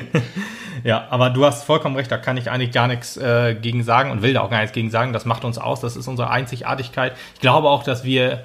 ja, 0.84 1.06
aber 1.10 1.30
du 1.30 1.44
hast 1.44 1.64
vollkommen 1.64 1.94
recht, 1.96 2.10
da 2.10 2.18
kann 2.18 2.36
ich 2.36 2.50
eigentlich 2.50 2.72
gar 2.72 2.88
nichts 2.88 3.16
äh, 3.16 3.54
gegen 3.54 3.84
sagen 3.84 4.10
und 4.10 4.22
will 4.22 4.34
da 4.34 4.40
auch 4.40 4.50
gar 4.50 4.60
nichts 4.60 4.72
gegen 4.72 4.90
sagen. 4.90 5.12
Das 5.12 5.24
macht 5.24 5.44
uns 5.44 5.58
aus, 5.58 5.80
das 5.80 5.96
ist 5.96 6.08
unsere 6.08 6.30
Einzigartigkeit. 6.30 7.12
Ich 7.34 7.40
glaube 7.40 7.68
auch, 7.68 7.84
dass 7.84 8.04
wir 8.04 8.44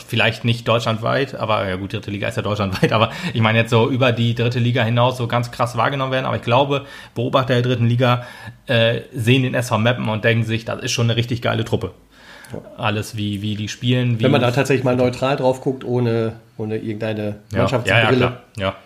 vielleicht 0.00 0.44
nicht 0.44 0.66
deutschlandweit, 0.66 1.34
aber 1.34 1.68
ja 1.68 1.76
gut, 1.76 1.92
dritte 1.92 2.10
Liga 2.10 2.28
ist 2.28 2.36
ja 2.36 2.42
deutschlandweit, 2.42 2.92
aber 2.92 3.10
ich 3.32 3.40
meine 3.40 3.58
jetzt 3.58 3.70
so 3.70 3.90
über 3.90 4.12
die 4.12 4.34
dritte 4.34 4.58
Liga 4.58 4.82
hinaus 4.82 5.16
so 5.16 5.26
ganz 5.26 5.50
krass 5.50 5.76
wahrgenommen 5.76 6.12
werden. 6.12 6.26
Aber 6.26 6.36
ich 6.36 6.42
glaube, 6.42 6.86
Beobachter 7.14 7.54
der 7.54 7.62
dritten 7.62 7.86
Liga 7.86 8.26
äh, 8.66 9.02
sehen 9.14 9.42
den 9.42 9.54
SV 9.54 9.78
Mappen 9.78 10.08
und 10.08 10.24
denken 10.24 10.44
sich, 10.44 10.64
das 10.64 10.82
ist 10.82 10.92
schon 10.92 11.06
eine 11.06 11.16
richtig 11.16 11.42
geile 11.42 11.64
Truppe. 11.64 11.92
Alles, 12.76 13.16
wie, 13.16 13.40
wie 13.40 13.56
die 13.56 13.68
spielen. 13.68 14.18
Wie 14.18 14.24
Wenn 14.24 14.30
man 14.30 14.42
da 14.42 14.50
tatsächlich 14.50 14.84
mal 14.84 14.96
neutral 14.96 15.36
drauf 15.36 15.62
guckt, 15.62 15.84
ohne, 15.84 16.34
ohne 16.58 16.76
irgendeine 16.76 17.36
Mannschaftsbrille. 17.52 18.20
Ja, 18.20 18.32
ja, 18.56 18.62
ja. 18.64 18.76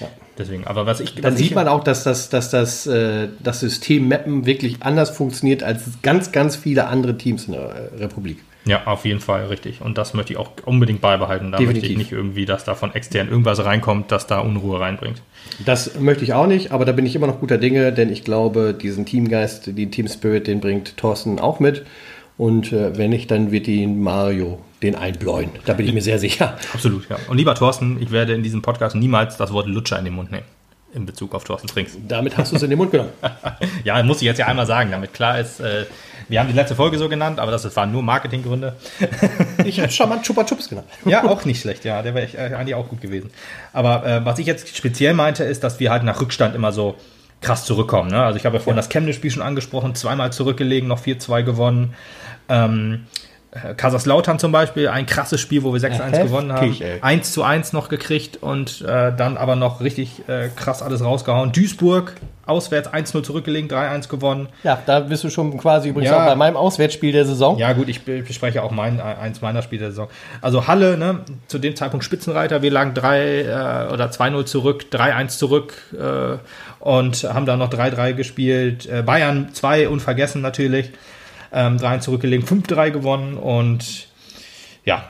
Ja. 0.00 0.08
Deswegen, 0.36 0.66
aber 0.66 0.86
was 0.86 1.00
ich. 1.00 1.14
Dann 1.16 1.36
sieht 1.36 1.54
man 1.54 1.66
auch, 1.66 1.82
dass 1.82 2.04
das, 2.04 2.28
dass 2.28 2.50
das, 2.50 2.86
äh, 2.86 3.28
das 3.40 3.60
System 3.60 4.08
Mappen 4.08 4.46
wirklich 4.46 4.82
anders 4.82 5.10
funktioniert 5.10 5.62
als 5.62 5.84
ganz, 6.02 6.30
ganz 6.32 6.56
viele 6.56 6.86
andere 6.86 7.18
Teams 7.18 7.46
in 7.46 7.52
der 7.52 7.62
äh, 7.62 7.96
Republik. 7.98 8.38
Ja, 8.68 8.86
auf 8.86 9.06
jeden 9.06 9.20
Fall, 9.20 9.46
richtig. 9.46 9.80
Und 9.80 9.96
das 9.96 10.12
möchte 10.12 10.34
ich 10.34 10.38
auch 10.38 10.50
unbedingt 10.66 11.00
beibehalten. 11.00 11.50
Da 11.50 11.58
Definitiv. 11.58 11.82
möchte 11.82 11.92
ich 11.92 11.98
nicht 11.98 12.12
irgendwie, 12.12 12.44
dass 12.44 12.64
da 12.64 12.74
von 12.74 12.94
extern 12.94 13.28
irgendwas 13.28 13.64
reinkommt, 13.64 14.12
das 14.12 14.26
da 14.26 14.40
Unruhe 14.40 14.78
reinbringt. 14.78 15.22
Das 15.64 15.98
möchte 15.98 16.22
ich 16.22 16.34
auch 16.34 16.46
nicht, 16.46 16.70
aber 16.70 16.84
da 16.84 16.92
bin 16.92 17.06
ich 17.06 17.16
immer 17.16 17.26
noch 17.26 17.40
guter 17.40 17.56
Dinge, 17.56 17.92
denn 17.94 18.12
ich 18.12 18.24
glaube, 18.24 18.74
diesen 18.74 19.06
Teamgeist, 19.06 19.68
den 19.78 19.90
Team 19.90 20.06
Spirit, 20.06 20.46
den 20.46 20.60
bringt 20.60 20.98
Thorsten 20.98 21.38
auch 21.38 21.60
mit. 21.60 21.86
Und 22.36 22.72
äh, 22.72 22.96
wenn 22.98 23.10
nicht, 23.10 23.30
dann 23.30 23.50
wird 23.50 23.66
ihn 23.68 24.02
Mario 24.02 24.60
den 24.82 24.94
einbläuen. 24.94 25.50
Da 25.64 25.72
bin 25.72 25.86
ich 25.86 25.94
mir 25.94 26.02
sehr 26.02 26.18
sicher. 26.18 26.58
Absolut, 26.74 27.08
ja. 27.08 27.16
Und 27.28 27.38
lieber 27.38 27.54
Thorsten, 27.54 27.96
ich 28.00 28.12
werde 28.12 28.34
in 28.34 28.42
diesem 28.42 28.60
Podcast 28.60 28.94
niemals 28.94 29.38
das 29.38 29.52
Wort 29.52 29.66
Lutscher 29.66 29.98
in 29.98 30.04
den 30.04 30.14
Mund 30.14 30.30
nehmen. 30.30 30.44
In 30.94 31.04
Bezug 31.04 31.34
auf 31.34 31.44
Thorsten 31.44 31.68
Frings. 31.68 31.96
Damit 32.08 32.38
hast 32.38 32.52
du 32.52 32.56
es 32.56 32.62
in 32.62 32.70
den 32.70 32.78
Mund 32.78 32.90
genommen. 32.90 33.12
ja, 33.84 34.02
muss 34.02 34.18
ich 34.18 34.22
jetzt 34.22 34.38
ja 34.38 34.46
einmal 34.46 34.66
sagen, 34.66 34.90
damit 34.90 35.12
klar 35.12 35.38
ist, 35.38 35.60
äh, 35.60 35.84
wir 36.28 36.40
haben 36.40 36.48
die 36.48 36.54
letzte 36.54 36.74
Folge 36.74 36.98
so 36.98 37.08
genannt, 37.08 37.40
aber 37.40 37.50
das 37.50 37.76
waren 37.76 37.92
nur 37.92 38.02
Marketinggründe. 38.02 38.76
ich 39.64 39.80
habe 39.80 39.90
schon 39.90 40.08
mal 40.08 40.22
Chupa 40.22 40.44
Chups 40.44 40.68
genannt. 40.68 40.88
ja, 41.04 41.24
auch 41.24 41.44
nicht 41.44 41.60
schlecht, 41.60 41.84
ja, 41.84 42.00
der 42.02 42.14
wäre 42.14 42.26
äh, 42.36 42.54
eigentlich 42.54 42.74
auch 42.74 42.88
gut 42.88 43.02
gewesen. 43.02 43.30
Aber 43.72 44.06
äh, 44.06 44.24
was 44.24 44.38
ich 44.38 44.46
jetzt 44.46 44.76
speziell 44.76 45.12
meinte, 45.14 45.44
ist, 45.44 45.62
dass 45.62 45.78
wir 45.78 45.90
halt 45.90 46.04
nach 46.04 46.20
Rückstand 46.20 46.54
immer 46.54 46.72
so 46.72 46.96
krass 47.40 47.64
zurückkommen. 47.64 48.10
Ne? 48.10 48.22
Also 48.22 48.38
ich 48.38 48.46
habe 48.46 48.56
ja 48.56 48.60
vorhin 48.60 48.76
ja. 48.76 48.82
das 48.82 48.88
Chemnitz-Spiel 48.88 49.30
schon 49.30 49.42
angesprochen, 49.42 49.94
zweimal 49.94 50.32
zurückgelegen, 50.32 50.88
noch 50.88 51.02
4-2 51.02 51.42
gewonnen. 51.42 51.94
Ähm, 52.48 53.06
äh, 53.14 53.27
Kaiserslautern 53.50 54.38
zum 54.38 54.52
Beispiel, 54.52 54.88
ein 54.88 55.06
krasses 55.06 55.40
Spiel, 55.40 55.62
wo 55.62 55.72
wir 55.72 55.80
6-1 55.80 56.16
ja, 56.16 56.22
gewonnen 56.24 56.52
haben. 56.52 56.76
1 57.00 57.32
zu 57.32 57.42
1 57.42 57.72
noch 57.72 57.88
gekriegt 57.88 58.38
und 58.42 58.82
äh, 58.82 59.12
dann 59.16 59.38
aber 59.38 59.56
noch 59.56 59.80
richtig 59.80 60.28
äh, 60.28 60.48
krass 60.54 60.82
alles 60.82 61.02
rausgehauen. 61.02 61.52
Duisburg 61.52 62.14
auswärts 62.44 62.88
1-0 62.88 63.22
zurückgelegen, 63.22 63.70
3-1 63.70 64.08
gewonnen. 64.08 64.48
Ja, 64.64 64.82
da 64.84 65.00
bist 65.00 65.24
du 65.24 65.30
schon 65.30 65.56
quasi 65.58 65.90
übrigens 65.90 66.10
ja. 66.10 66.22
auch 66.22 66.26
bei 66.26 66.34
meinem 66.34 66.56
Auswärtsspiel 66.56 67.12
der 67.12 67.24
Saison. 67.24 67.58
Ja, 67.58 67.72
gut, 67.72 67.88
ich 67.88 68.04
bespreche 68.04 68.62
auch 68.62 68.70
mein, 68.70 69.00
eins 69.00 69.40
meiner 69.40 69.62
Spiele 69.62 69.80
der 69.80 69.90
Saison. 69.90 70.08
Also 70.40 70.66
Halle, 70.66 70.96
ne, 70.98 71.20
zu 71.46 71.58
dem 71.58 71.76
Zeitpunkt 71.76 72.04
Spitzenreiter, 72.04 72.62
wir 72.62 72.70
lagen 72.70 72.94
3 72.94 73.20
äh, 73.20 73.92
oder 73.92 74.10
2-0 74.10 74.44
zurück, 74.44 74.86
3-1 74.90 75.38
zurück 75.38 75.74
äh, 75.92 76.36
und 76.80 77.24
haben 77.24 77.46
dann 77.46 77.58
noch 77.58 77.70
3-3 77.70 78.12
gespielt. 78.14 78.86
Äh, 78.86 79.02
Bayern 79.02 79.50
2 79.52 79.88
unvergessen 79.88 80.42
natürlich 80.42 80.92
ähm, 81.52 81.78
3 81.78 81.98
zurückgelegen, 81.98 82.46
5-3 82.46 82.90
gewonnen 82.90 83.36
und 83.36 84.08
ja, 84.84 85.04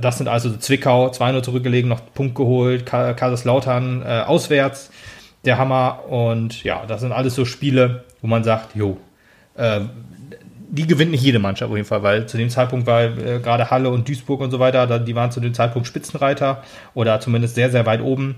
das 0.00 0.18
sind 0.18 0.28
also 0.28 0.54
Zwickau 0.56 1.08
2-0 1.08 1.42
zurückgelegen, 1.42 1.88
noch 1.88 2.00
Punkt 2.12 2.34
geholt, 2.34 2.84
Kaiserslautern 2.86 4.02
äh, 4.02 4.20
auswärts, 4.26 4.90
der 5.44 5.58
Hammer 5.58 6.04
und 6.08 6.62
ja, 6.64 6.84
das 6.86 7.00
sind 7.00 7.12
alles 7.12 7.34
so 7.34 7.44
Spiele, 7.44 8.04
wo 8.20 8.26
man 8.26 8.44
sagt, 8.44 8.76
jo, 8.76 8.98
äh, 9.56 9.80
die 10.72 10.86
gewinnt 10.86 11.10
nicht 11.10 11.22
jede 11.22 11.38
Mannschaft 11.38 11.70
auf 11.70 11.76
jeden 11.76 11.88
Fall, 11.88 12.02
weil 12.02 12.26
zu 12.26 12.38
dem 12.38 12.48
Zeitpunkt 12.48 12.86
war 12.86 13.02
äh, 13.02 13.40
gerade 13.40 13.70
Halle 13.70 13.90
und 13.90 14.08
Duisburg 14.08 14.40
und 14.40 14.50
so 14.50 14.58
weiter, 14.58 14.98
die 14.98 15.14
waren 15.14 15.30
zu 15.30 15.40
dem 15.40 15.52
Zeitpunkt 15.52 15.86
Spitzenreiter 15.86 16.62
oder 16.94 17.20
zumindest 17.20 17.54
sehr, 17.54 17.70
sehr 17.70 17.84
weit 17.84 18.00
oben. 18.00 18.36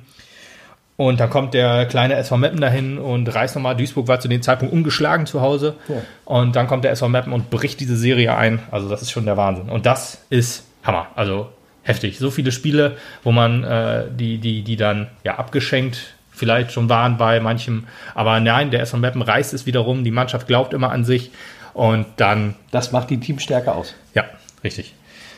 Und 0.97 1.19
dann 1.19 1.29
kommt 1.29 1.55
der 1.55 1.87
kleine 1.87 2.15
SV 2.15 2.37
Meppen 2.37 2.61
dahin 2.61 2.99
und 2.99 3.33
reißt 3.33 3.57
nochmal. 3.57 3.77
Duisburg 3.77 4.07
war 4.07 4.21
zu 4.21 4.29
dem 4.29 4.43
Zeitpunkt 4.43 4.73
ungeschlagen 4.73 5.27
zu 5.27 5.41
Hause. 5.41 5.75
Ja. 5.89 5.97
Und 6.25 6.55
dann 6.55 6.69
kommt 6.69 6.85
der 6.85 6.93
SV 6.93 7.09
Meppen 7.09 7.33
und 7.33 7.51
bricht 7.51 7.81
diese 7.81 7.97
Serie 7.97 8.37
ein. 8.37 8.61
Also 8.71 8.89
das 8.89 9.03
ist 9.03 9.11
schon 9.11 9.25
der 9.25 9.37
Wahnsinn. 9.37 9.69
Und 9.69 9.87
das 9.87 10.19
ist 10.31 10.65
Hammer. 10.85 11.09
Also 11.17 11.49
heftig. 11.83 12.19
So 12.19 12.31
viele 12.31 12.53
Spiele, 12.53 12.97
wo 13.25 13.33
man 13.33 13.65
äh, 13.65 14.05
die, 14.11 14.39
die, 14.39 14.63
die 14.63 14.77
dann 14.77 15.09
ja 15.25 15.37
abgeschenkt 15.37 16.15
vielleicht 16.31 16.73
schon 16.73 16.89
waren 16.89 17.17
bei 17.17 17.41
manchem. 17.41 17.87
Aber 18.15 18.39
nein, 18.41 18.71
der 18.71 18.81
SV 18.81 18.99
Meppen 18.99 19.23
reißt 19.23 19.55
es 19.55 19.67
wiederum. 19.67 20.05
Die 20.05 20.11
Mannschaft 20.11 20.47
glaubt 20.47 20.75
immer 20.75 20.91
an 20.91 21.05
sich. 21.05 21.31
Und 21.73 22.07
dann. 22.17 22.55
Das 22.71 22.93
macht 22.93 23.11
die 23.11 23.19
Teamstärke 23.19 23.73
aus. 23.73 23.95
Ja, 24.15 24.25
richtig. 24.63 24.95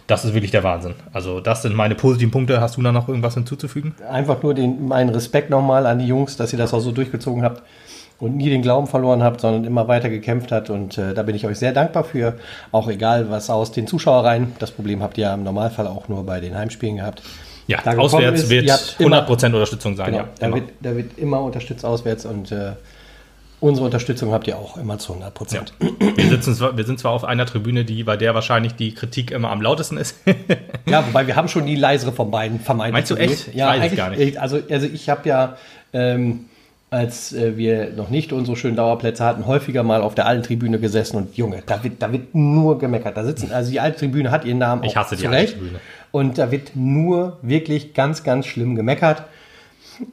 Das 0.07 0.25
ist 0.25 0.35
wirklich 0.35 0.53
der 0.53 0.63
Wahnsinn. 0.63 0.95
Also, 1.13 1.41
das 1.41 1.63
sind 1.63 1.75
meine 1.75 1.95
positiven 1.97 2.31
Punkte. 2.31 2.61
Hast 2.61 2.77
du 2.77 2.83
da 2.83 2.93
noch 2.93 3.09
irgendwas 3.09 3.35
hinzuzufügen? 3.35 3.95
Einfach 4.09 4.43
nur 4.43 4.55
den, 4.55 4.87
meinen 4.87 5.11
Respekt 5.11 5.51
nochmal 5.51 5.87
an 5.87 5.99
die 5.99 6.07
Jungs, 6.07 6.37
dass 6.37 6.53
ihr 6.53 6.59
das 6.59 6.73
auch 6.73 6.81
so 6.81 6.93
durchgezogen 6.93 7.43
habt 7.43 7.63
und 8.19 8.37
nie 8.37 8.49
den 8.49 8.63
Glauben 8.63 8.87
verloren 8.87 9.23
habt, 9.23 9.41
sondern 9.41 9.65
immer 9.65 9.89
weiter 9.89 10.09
gekämpft 10.09 10.53
habt. 10.53 10.71
Und 10.71 10.97
äh, 10.97 11.13
da 11.13 11.23
bin 11.23 11.35
ich 11.35 11.45
euch 11.47 11.59
sehr 11.59 11.73
dankbar 11.73 12.05
für. 12.05 12.35
Auch 12.73 12.89
egal, 12.89 13.31
was 13.31 13.51
aus 13.51 13.73
den 13.73 13.87
Zuschauereien. 13.87 14.53
Das 14.59 14.71
Problem 14.71 15.03
habt 15.03 15.19
ihr 15.19 15.25
ja 15.25 15.35
im 15.35 15.43
Normalfall 15.43 15.87
auch 15.87 16.09
nur 16.09 16.25
bei 16.25 16.41
den 16.41 16.57
Heimspielen 16.57 16.97
gehabt. 16.97 17.23
Ja, 17.67 17.85
auswärts 17.97 18.45
ist, 18.45 18.51
wird 18.51 18.71
100% 18.71 19.01
immer, 19.01 19.27
Unterstützung 19.29 19.97
sein. 19.97 20.13
Genau, 20.13 20.19
ja, 20.19 20.29
da, 20.39 20.55
wird, 20.55 20.65
da, 20.81 20.97
wird, 20.97 21.19
immer 21.19 21.41
unterstützt 21.41 21.85
auswärts 21.85 22.25
und 22.25 22.53
äh, 22.53 22.73
unsere 23.61 23.87
Unterstützung 23.87 24.33
habt 24.33 24.47
ihr 24.47 24.59
auch 24.59 24.77
immer 24.77 24.99
zu 24.99 25.13
100 25.13 25.35
Prozent. 25.35 25.73
Ja. 25.81 25.89
Wir, 26.17 26.77
wir 26.77 26.85
sind 26.85 26.99
zwar 26.99 27.13
auf 27.13 27.25
einer 27.25 27.47
Tribüne, 27.47 27.85
die 27.85 28.05
bei 28.05 28.17
der 28.17 28.35
wahrscheinlich 28.35 28.75
die 28.75 28.95
Kritik 28.95 29.31
immer 29.31 29.51
am 29.51 29.63
lautesten 29.63 29.97
ist. 29.97 30.17
ja, 30.87 31.07
wobei 31.07 31.27
wir 31.27 31.37
haben 31.37 31.49
schon 31.49 31.67
die 31.67 31.77
leisere 31.77 32.13
von 32.13 32.31
beiden 32.31 32.61
vermeintlich. 32.61 32.93
Meinst 32.93 33.11
du 33.11 33.17
echt? 33.17 33.55
Ja, 33.55 33.75
ich 33.75 33.83
weiß 33.83 33.97
gar 33.97 34.11
nicht. 34.11 34.39
Also, 34.39 34.61
also 34.69 34.87
ich 34.87 35.09
habe 35.09 35.29
ja 35.29 35.57
ähm, 35.93 36.47
als 36.91 37.33
äh, 37.33 37.57
wir 37.57 37.91
noch 37.91 38.11
nicht 38.11 38.33
unsere 38.33 38.57
schönen 38.57 38.77
Dauerplätze 38.77 39.25
hatten, 39.25 39.47
häufiger 39.47 39.83
mal 39.83 40.03
auf 40.03 40.15
der 40.15 40.27
alten 40.27 40.45
Tribüne 40.45 40.79
gesessen 40.79 41.17
und 41.17 41.37
Junge, 41.37 41.63
da 41.67 41.83
wird, 41.83 42.01
da 42.01 42.13
wird 42.13 42.35
nur 42.35 42.79
gemeckert. 42.79 43.17
Da 43.17 43.25
sitzen, 43.25 43.51
also 43.53 43.71
die 43.71 43.81
alte 43.81 43.99
Tribüne 43.99 44.31
hat 44.31 44.45
ihren 44.45 44.59
Namen 44.59 44.85
ich 44.85 44.97
hasse 44.97 45.17
die 45.17 45.27
alte 45.27 45.53
Tribüne. 45.53 45.81
Und 46.13 46.39
da 46.39 46.51
wird 46.51 46.77
nur 46.77 47.39
wirklich 47.43 47.93
ganz, 47.93 48.23
ganz 48.23 48.47
schlimm 48.47 48.77
gemeckert. 48.77 49.25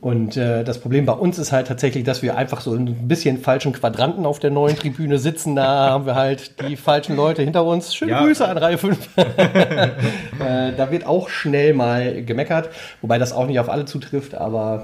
Und 0.02 0.38
äh, 0.38 0.64
das 0.64 0.80
Problem 0.80 1.06
bei 1.06 1.14
uns 1.14 1.38
ist 1.38 1.52
halt 1.52 1.68
tatsächlich, 1.68 2.04
dass 2.04 2.22
wir 2.22 2.38
einfach 2.38 2.62
so 2.62 2.74
ein 2.74 3.08
bisschen 3.08 3.38
falschen 3.38 3.74
Quadranten 3.74 4.26
auf 4.26 4.40
der 4.40 4.52
neuen 4.52 4.76
Tribüne 4.76 5.18
sitzen. 5.18 5.56
Da 5.56 5.90
haben 5.92 6.06
wir 6.06 6.16
halt 6.16 6.62
die 6.68 6.76
falschen 6.76 7.16
Leute 7.16 7.42
hinter 7.42 7.66
uns. 7.66 7.94
Schöne 7.96 8.12
ja. 8.12 8.24
Grüße 8.24 8.48
an 8.48 8.58
Reihe 8.58 8.78
5. 8.78 9.18
äh, 9.18 10.72
da 10.76 10.92
wird 10.92 11.06
auch 11.06 11.30
schnell 11.30 11.74
mal 11.74 12.24
gemeckert, 12.24 12.70
wobei 13.02 13.18
das 13.18 13.34
auch 13.34 13.48
nicht 13.48 13.60
auf 13.60 13.70
alle 13.70 13.86
zutrifft, 13.86 14.36
aber 14.36 14.84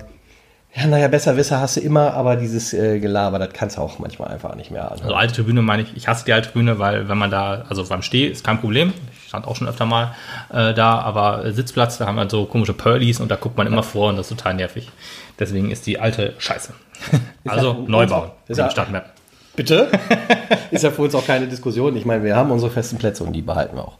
ja, 0.76 0.86
naja, 0.86 1.08
besser 1.08 1.36
Wisser 1.36 1.60
hast 1.60 1.78
du 1.78 1.82
immer, 1.82 2.14
aber 2.14 2.36
dieses 2.36 2.74
äh, 2.74 3.00
Gelaber, 3.00 3.40
das 3.40 3.50
kannst 3.54 3.78
du 3.78 3.82
auch 3.82 3.98
manchmal 3.98 4.30
einfach 4.30 4.56
nicht 4.56 4.70
mehr. 4.70 4.92
Also 4.92 5.06
alte 5.14 5.34
Tribüne 5.34 5.64
meine 5.64 5.82
ich, 5.82 5.98
ich 5.98 6.08
hasse 6.08 6.26
die 6.26 6.34
alte 6.34 6.52
Tribüne, 6.52 6.78
weil 6.78 7.10
wenn 7.10 7.18
man 7.18 7.32
da, 7.32 7.66
also 7.68 7.84
beim 7.88 8.04
Steh 8.04 8.28
ist 8.28 8.44
kein 8.44 8.60
Problem. 8.60 8.94
Stand 9.30 9.46
auch 9.46 9.56
schon 9.56 9.68
öfter 9.68 9.86
mal 9.86 10.16
äh, 10.52 10.74
da, 10.74 11.00
aber 11.00 11.52
Sitzplatz, 11.54 12.00
da 12.00 12.08
haben 12.08 12.16
wir 12.16 12.28
so 12.30 12.46
komische 12.46 12.74
Pearlies 12.74 13.20
und 13.20 13.30
da 13.30 13.36
guckt 13.36 13.58
man 13.58 13.68
immer 13.68 13.84
vor 13.84 14.10
und 14.10 14.18
das 14.18 14.30
ist 14.30 14.38
total 14.38 14.56
nervig. 14.56 14.90
Deswegen 15.38 15.70
ist 15.70 15.86
die 15.86 16.00
alte 16.00 16.34
scheiße. 16.40 16.74
also 17.48 17.74
ja, 17.74 17.80
neu 17.88 18.08
bauen. 18.08 18.32
Ist 18.48 18.58
ja, 18.58 18.72
Stadtmap. 18.72 19.14
Bitte? 19.56 19.92
ist 20.72 20.84
ja 20.84 20.90
für 20.90 21.04
uns 21.04 21.14
auch 21.14 21.26
keine 21.26 21.48
Diskussion. 21.48 21.96
Ich 21.96 22.06
meine, 22.06 22.24
wir 22.24 22.36
haben 22.36 22.50
unsere 22.50 22.72
festen 22.72 22.98
Plätze 22.98 23.24
und 23.24 23.34
die 23.34 23.44
behalten 23.44 23.76
wir 23.76 23.88
auch. 23.88 23.98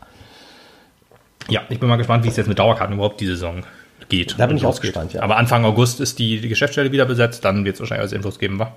Ja, 1.48 1.62
ich 1.70 1.80
bin 1.80 1.88
mal 1.88 1.98
gespannt, 1.98 2.24
wie 2.24 2.30
es 2.30 2.36
jetzt 2.36 2.48
mit 2.48 2.58
Dauerkarten 2.58 2.96
überhaupt 2.96 3.22
die 3.22 3.28
Saison 3.28 3.64
geht. 4.10 4.34
Da 4.40 4.48
bin 4.48 4.58
ich 4.58 4.66
auch 4.66 4.82
gespannt, 4.82 5.14
ja. 5.14 5.22
Aber 5.22 5.38
Anfang 5.38 5.64
August 5.64 6.00
ist 6.00 6.18
die, 6.18 6.42
die 6.42 6.50
Geschäftsstelle 6.50 6.92
wieder 6.92 7.06
besetzt, 7.06 7.46
dann 7.46 7.66
wird 7.66 7.76
es 7.76 7.82
wahrscheinlich 7.82 8.04
als 8.04 8.14
Infos 8.14 8.40
geben, 8.40 8.58
wa? 8.58 8.76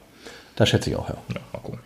Da 0.56 0.66
schätze 0.66 0.90
ich 0.90 0.96
auch, 0.96 1.08
ja. 1.08 1.16
Ja, 1.32 1.40
mal 1.52 1.60
gucken. 1.60 1.80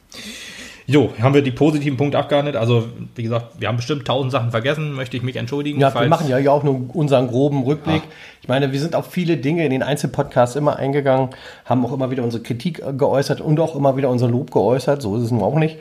Jo, 0.89 1.11
haben 1.21 1.35
wir 1.35 1.43
die 1.43 1.51
positiven 1.51 1.97
Punkte 1.97 2.19
abgehandelt. 2.19 2.55
Also, 2.55 2.89
wie 3.17 3.25
gesagt, 3.25 3.61
wir 3.61 3.67
haben 3.67 3.77
bestimmt 3.77 4.07
tausend 4.07 4.31
Sachen 4.31 4.53
vergessen, 4.53 4.93
möchte 4.93 5.17
ich 5.17 5.23
mich 5.25 5.35
entschuldigen. 5.35 5.81
Ja, 5.81 5.93
wir 5.93 6.09
machen 6.09 6.29
ja 6.29 6.51
auch 6.53 6.63
nur 6.63 6.95
unseren 6.95 7.27
groben 7.27 7.65
Rückblick. 7.65 8.03
Ach. 8.07 8.41
Ich 8.43 8.49
meine, 8.49 8.71
wir 8.71 8.79
sind 8.79 8.95
auf 8.95 9.07
viele 9.07 9.37
Dinge 9.37 9.65
in 9.65 9.71
den 9.71 9.83
Einzelpodcasts 9.83 10.55
immer 10.55 10.77
eingegangen, 10.77 11.31
haben 11.65 11.85
auch 11.85 11.93
immer 11.93 12.13
wieder 12.13 12.23
unsere 12.23 12.43
Kritik 12.43 12.83
geäußert 12.97 13.41
und 13.41 13.59
auch 13.59 13.75
immer 13.75 13.97
wieder 13.97 14.11
unser 14.11 14.29
Lob 14.29 14.53
geäußert. 14.53 15.03
So 15.03 15.17
ist 15.17 15.25
es 15.25 15.31
nun 15.33 15.43
auch 15.43 15.59
nicht. 15.59 15.79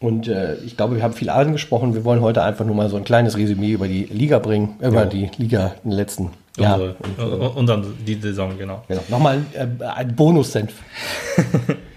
Und 0.00 0.28
äh, 0.28 0.54
ich 0.64 0.76
glaube, 0.76 0.96
wir 0.96 1.02
haben 1.02 1.12
viel 1.12 1.28
angesprochen. 1.28 1.92
Wir 1.94 2.04
wollen 2.04 2.22
heute 2.22 2.42
einfach 2.42 2.64
nur 2.64 2.74
mal 2.74 2.88
so 2.88 2.96
ein 2.96 3.04
kleines 3.04 3.36
Resümee 3.36 3.72
über 3.72 3.88
die 3.88 4.04
Liga 4.04 4.38
bringen, 4.38 4.76
über 4.80 5.02
ja. 5.02 5.06
die 5.06 5.30
Liga 5.36 5.74
in 5.84 5.90
den 5.90 5.96
letzten 5.96 6.30
Jahren. 6.56 6.94
Unsere, 7.18 7.44
äh, 7.44 7.48
unseren, 7.48 7.84
die 8.06 8.14
Saison, 8.14 8.56
genau. 8.56 8.84
genau. 8.88 9.02
Nochmal 9.08 9.42
äh, 9.52 9.66
ein 9.84 10.14
Bonus-Senf. 10.14 10.72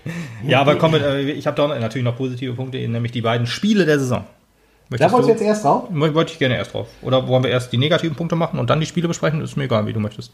ja, 0.48 0.62
aber 0.62 0.76
komm, 0.76 0.96
äh, 0.96 1.22
ich 1.32 1.48
habe 1.48 1.56
da 1.56 1.68
natürlich 1.80 2.06
noch 2.06 2.18
positive 2.18 2.54
Punkte, 2.54 2.78
nämlich 2.88 3.12
die 3.12 3.22
beiden 3.22 3.48
Spiele 3.48 3.86
der 3.86 4.00
Saison. 4.00 4.24
Möchtest 4.90 5.10
da 5.10 5.14
wolltest 5.14 5.30
du 5.30 5.34
jetzt 5.34 5.42
erst 5.42 5.64
drauf? 5.64 5.84
Wollte 5.90 6.34
ich 6.34 6.40
gerne 6.40 6.58
erst 6.58 6.74
drauf. 6.74 6.88
Oder 7.02 7.26
wollen 7.28 7.44
wir 7.44 7.50
erst 7.50 7.72
die 7.72 7.78
negativen 7.78 8.16
Punkte 8.16 8.36
machen 8.36 8.60
und 8.60 8.70
dann 8.70 8.82
die 8.82 8.86
Spiele 8.86 9.08
besprechen? 9.08 9.40
Das 9.40 9.52
ist 9.52 9.56
mir 9.56 9.64
egal, 9.64 9.88
wie 9.88 9.94
du 9.94 10.02
möchtest. 10.02 10.34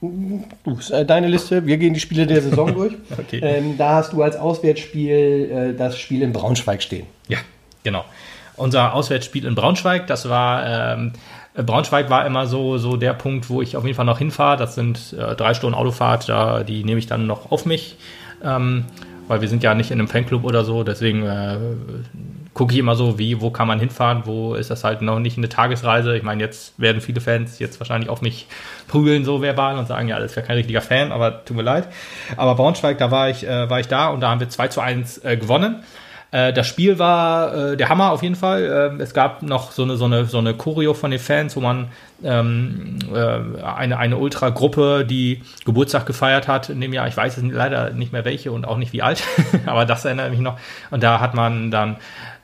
Du, 0.00 0.78
äh, 0.92 1.04
deine 1.04 1.26
Liste, 1.26 1.66
wir 1.66 1.76
gehen 1.76 1.92
die 1.92 1.98
Spiele 1.98 2.26
der 2.26 2.40
Saison 2.40 2.72
durch. 2.74 2.94
okay. 3.18 3.40
ähm, 3.42 3.76
da 3.76 3.96
hast 3.96 4.12
du 4.12 4.22
als 4.22 4.36
Auswärtsspiel 4.36 5.50
äh, 5.50 5.76
das 5.76 5.98
Spiel 5.98 6.22
in 6.22 6.32
Braunschweig 6.32 6.82
stehen. 6.82 7.06
Ja, 7.26 7.38
genau. 7.82 8.04
Unser 8.54 8.94
Auswärtsspiel 8.94 9.44
in 9.44 9.56
Braunschweig, 9.56 10.06
das 10.06 10.28
war, 10.28 10.94
ähm, 10.94 11.12
Braunschweig 11.54 12.10
war 12.10 12.26
immer 12.26 12.46
so, 12.46 12.78
so 12.78 12.96
der 12.96 13.12
Punkt, 13.12 13.50
wo 13.50 13.60
ich 13.60 13.76
auf 13.76 13.84
jeden 13.84 13.96
Fall 13.96 14.04
noch 14.04 14.18
hinfahre. 14.18 14.56
Das 14.56 14.76
sind 14.76 15.16
äh, 15.18 15.34
drei 15.34 15.54
Stunden 15.54 15.76
Autofahrt, 15.76 16.28
da, 16.28 16.62
die 16.62 16.84
nehme 16.84 17.00
ich 17.00 17.08
dann 17.08 17.26
noch 17.26 17.50
auf 17.50 17.66
mich. 17.66 17.96
Ähm, 18.42 18.84
weil 19.28 19.40
wir 19.42 19.48
sind 19.48 19.62
ja 19.62 19.74
nicht 19.74 19.90
in 19.90 19.98
einem 19.98 20.08
Fanclub 20.08 20.44
oder 20.44 20.64
so, 20.64 20.84
deswegen 20.84 21.22
äh, 21.24 21.58
gucke 22.54 22.72
ich 22.72 22.78
immer 22.80 22.96
so, 22.96 23.18
wie, 23.18 23.40
wo 23.40 23.50
kann 23.50 23.68
man 23.68 23.78
hinfahren, 23.78 24.22
wo 24.24 24.54
ist 24.54 24.70
das 24.70 24.82
halt 24.82 25.00
noch 25.00 25.20
nicht 25.20 25.38
eine 25.38 25.48
Tagesreise. 25.48 26.16
Ich 26.16 26.24
meine, 26.24 26.42
jetzt 26.42 26.80
werden 26.80 27.00
viele 27.00 27.20
Fans 27.20 27.58
jetzt 27.60 27.78
wahrscheinlich 27.78 28.10
auf 28.10 28.20
mich 28.20 28.46
prügeln, 28.88 29.24
so 29.24 29.42
verbal, 29.42 29.78
und 29.78 29.86
sagen, 29.86 30.08
ja, 30.08 30.18
das 30.18 30.34
wäre 30.34 30.44
kein 30.44 30.56
richtiger 30.56 30.80
Fan, 30.80 31.12
aber 31.12 31.44
tut 31.44 31.56
mir 31.56 31.62
leid. 31.62 31.88
Aber 32.36 32.56
Braunschweig, 32.56 32.98
da 32.98 33.10
war 33.10 33.28
ich, 33.28 33.46
äh, 33.46 33.70
war 33.70 33.78
ich 33.78 33.86
da 33.86 34.08
und 34.08 34.20
da 34.20 34.30
haben 34.30 34.40
wir 34.40 34.48
2 34.48 34.68
zu 34.68 34.80
1 34.80 35.18
äh, 35.18 35.36
gewonnen. 35.36 35.84
Äh, 36.30 36.52
das 36.52 36.66
Spiel 36.66 36.98
war 36.98 37.54
äh, 37.54 37.76
der 37.76 37.88
Hammer 37.88 38.12
auf 38.12 38.22
jeden 38.22 38.34
Fall. 38.34 38.98
Äh, 38.98 39.02
es 39.02 39.14
gab 39.14 39.42
noch 39.42 39.72
so 39.72 39.82
eine, 39.82 39.96
so 39.96 40.04
eine, 40.04 40.26
so 40.26 40.38
eine 40.38 40.54
Choreo 40.54 40.94
von 40.94 41.10
den 41.10 41.20
Fans, 41.20 41.56
wo 41.56 41.60
man 41.60 41.88
ähm, 42.22 42.98
äh, 43.14 43.64
eine, 43.64 43.98
eine 43.98 44.16
Ultra-Gruppe, 44.18 45.06
die 45.08 45.42
Geburtstag 45.64 46.04
gefeiert 46.06 46.48
hat 46.48 46.68
in 46.68 46.80
dem 46.80 46.92
Jahr. 46.92 47.08
Ich 47.08 47.16
weiß 47.16 47.40
leider 47.42 47.90
nicht 47.90 48.12
mehr 48.12 48.24
welche 48.24 48.52
und 48.52 48.66
auch 48.66 48.76
nicht 48.76 48.92
wie 48.92 49.02
alt, 49.02 49.22
aber 49.66 49.86
das 49.86 50.04
erinnert 50.04 50.30
mich 50.30 50.40
noch. 50.40 50.58
Und 50.90 51.02
da 51.02 51.20
hat 51.20 51.34
man 51.34 51.70
dann 51.70 51.96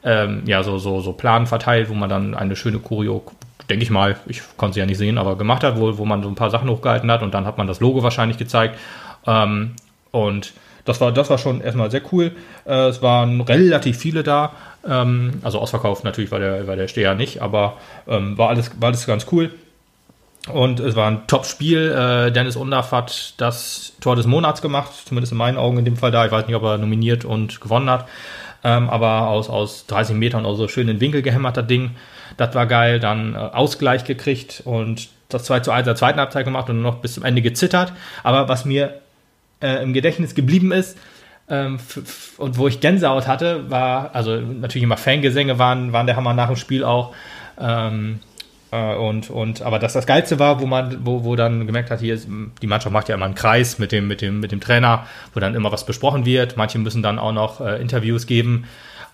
ähm, 0.03 0.43
ja, 0.47 0.63
so, 0.63 0.79
so, 0.79 1.01
so 1.01 1.13
Plan 1.13 1.47
verteilt, 1.47 1.89
wo 1.89 1.95
man 1.95 2.09
dann 2.09 2.35
eine 2.35 2.57
schöne 2.57 2.79
Choreo, 2.79 3.25
denke 3.69 3.83
ich 3.83 3.91
mal, 3.91 4.17
ich 4.27 4.43
konnte 4.57 4.75
sie 4.75 4.81
ja 4.81 4.87
nicht 4.87 4.99
sehen, 4.99 5.19
aber 5.19 5.37
gemacht 5.37 5.65
hat, 5.65 5.79
wo, 5.79 5.99
wo 5.99 6.05
man 6.05 6.23
so 6.23 6.29
ein 6.29 6.35
paar 6.35 6.51
Sachen 6.51 6.69
hochgehalten 6.69 7.11
hat 7.11 7.23
und 7.23 7.35
dann 7.35 7.47
hat 7.47 7.59
man 7.59 7.67
das 7.67 7.81
Logo 7.81 8.03
wahrscheinlich 8.03 8.39
gezeigt. 8.39 8.79
Ähm, 9.27 9.75
und 10.11 10.53
das 10.85 11.01
war, 11.01 11.13
das 11.13 11.31
war 11.31 11.39
schon 11.39 11.61
erstmal 11.61 11.91
sehr 11.91 12.03
cool. 12.13 12.33
Äh, 12.67 12.89
es 12.89 13.03
waren 13.03 13.41
relativ 13.41 13.99
viele 13.99 14.23
da. 14.23 14.53
Ähm, 14.87 15.41
also 15.43 15.59
ausverkauft 15.59 16.05
natürlich 16.05 16.31
war 16.31 16.39
der, 16.39 16.67
war 16.67 16.77
der 16.77 16.89
Steher 16.89 17.15
nicht, 17.15 17.43
aber 17.43 17.79
ähm, 18.07 18.37
war, 18.39 18.49
alles, 18.49 18.71
war 18.81 18.89
alles 18.89 19.07
ganz 19.07 19.27
cool. 19.33 19.51
Und 20.53 20.79
es 20.79 20.95
war 20.95 21.11
ein 21.11 21.27
Top-Spiel. 21.27 21.91
Äh, 21.91 22.31
Dennis 22.31 22.57
Undaff 22.57 22.93
hat 22.93 23.35
das 23.39 23.95
Tor 24.01 24.15
des 24.15 24.27
Monats 24.27 24.61
gemacht, 24.61 24.93
zumindest 25.07 25.33
in 25.33 25.39
meinen 25.39 25.57
Augen 25.57 25.79
in 25.79 25.87
dem 25.87 25.97
Fall 25.97 26.11
da. 26.11 26.27
Ich 26.27 26.33
weiß 26.33 26.47
nicht, 26.47 26.57
ob 26.57 26.63
er 26.65 26.77
nominiert 26.77 27.25
und 27.25 27.61
gewonnen 27.61 27.89
hat 27.89 28.07
ähm, 28.65 28.89
aber 28.89 29.29
aus, 29.29 29.49
aus 29.49 29.87
30 29.87 30.17
Metern 30.17 30.47
oder 30.47 30.57
so 30.57 30.69
schön 30.69 30.89
in 30.89 30.97
den 30.97 31.01
Winkel 31.01 31.23
gehämmert, 31.23 31.57
das 31.57 31.67
Ding. 31.67 31.91
Das 32.37 32.55
war 32.55 32.67
geil, 32.67 32.99
dann 32.99 33.35
äh, 33.35 33.39
Ausgleich 33.39 34.05
gekriegt 34.05 34.63
und 34.65 35.09
das 35.29 35.45
2 35.45 35.61
zu 35.61 35.71
1 35.71 35.85
der 35.85 35.95
zweiten 35.95 36.19
Halbzeit 36.19 36.45
gemacht 36.45 36.71
und 36.71 36.83
noch 36.83 36.97
bis 36.97 37.15
zum 37.15 37.25
Ende 37.25 37.43
gezittert. 37.43 37.93
Aber 38.23 38.49
was 38.49 38.65
mir 38.65 39.01
äh, 39.65 39.83
im 39.83 39.93
Gedächtnis 39.93 40.35
geblieben 40.35 40.71
ist, 40.71 40.97
ähm, 41.49 41.79
und 42.39 42.59
wo 42.59 42.69
ich 42.69 42.81
Gänsehaut 42.81 43.27
hatte, 43.27 43.71
war, 43.71 44.15
also 44.15 44.37
natürlich 44.37 44.83
immer 44.83 44.97
Fangesänge 44.97 45.59
waren, 45.59 45.93
waren 45.93 46.07
der 46.07 46.17
Hammer 46.17 46.33
nach 46.33 46.47
dem 46.47 46.57
Spiel 46.57 46.85
auch. 46.85 47.15
Ähm, 47.61 48.21
äh, 48.71 48.95
und, 48.95 49.31
und, 49.31 49.63
aber 49.63 49.79
das 49.79 49.93
das 49.93 50.07
Geilste 50.07 50.39
war, 50.39 50.61
wo 50.61 50.67
man, 50.67 51.05
wo, 51.05 51.25
wo 51.25 51.37
dann 51.37 51.67
gemerkt 51.67 51.91
hat, 51.91 52.01
hier 52.01 52.15
ist, 52.15 52.29
die 52.63 52.67
Mannschaft 52.67 52.93
macht 52.93 53.09
ja 53.09 53.15
immer 53.15 53.27
einen 53.27 53.35
Kreis 53.35 53.79
mit 53.79 53.93
dem, 53.93 54.09
mit 54.09 54.23
dem, 54.23 54.41
mit 54.41 54.53
dem 54.53 54.61
Trainer, 54.61 55.07
wo 55.35 55.41
dann 55.41 55.55
immer 55.55 55.71
was 55.71 55.85
besprochen 55.85 56.25
wird. 56.25 56.57
Manche 56.57 56.79
müssen 56.79 57.03
dann 57.03 57.19
auch 57.19 57.33
noch 57.33 57.61
äh, 57.61 57.81
Interviews 57.81 58.27
geben. 58.27 58.65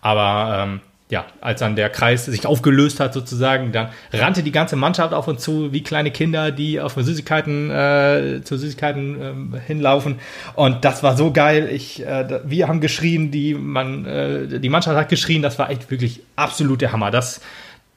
Aber 0.01 0.63
ähm, 0.63 0.81
ja, 1.11 1.27
als 1.40 1.61
dann 1.61 1.77
der 1.77 1.90
Kreis 1.90 2.25
sich 2.25 2.46
aufgelöst 2.46 3.00
hat 3.00 3.13
sozusagen, 3.13 3.73
dann 3.73 3.88
rannte 4.13 4.42
die 4.42 4.52
ganze 4.52 4.77
Mannschaft 4.77 5.13
auf 5.13 5.29
und 5.29 5.40
zu 5.40 5.73
wie 5.73 5.83
kleine 5.83 6.11
Kinder, 6.11 6.52
die 6.52 6.81
auf 6.81 6.94
Süßigkeiten 6.94 7.71
äh, 7.71 8.40
zu 8.44 8.56
Süßigkeiten 8.56 9.54
äh, 9.54 9.61
hinlaufen. 9.67 10.21
Und 10.54 10.85
das 10.85 11.02
war 11.02 11.17
so 11.17 11.33
geil. 11.33 11.69
Ich, 11.71 12.06
äh, 12.06 12.40
wir 12.44 12.69
haben 12.69 12.81
geschrien, 12.81 13.31
die 13.31 13.54
man, 13.54 14.06
äh, 14.06 14.61
die 14.61 14.69
Mannschaft 14.69 14.96
hat 14.96 15.08
geschrien. 15.08 15.42
Das 15.42 15.58
war 15.58 15.71
echt 15.71 15.90
wirklich 15.90 16.21
absolut 16.37 16.81
der 16.81 16.92
Hammer. 16.92 17.11
Das 17.11 17.40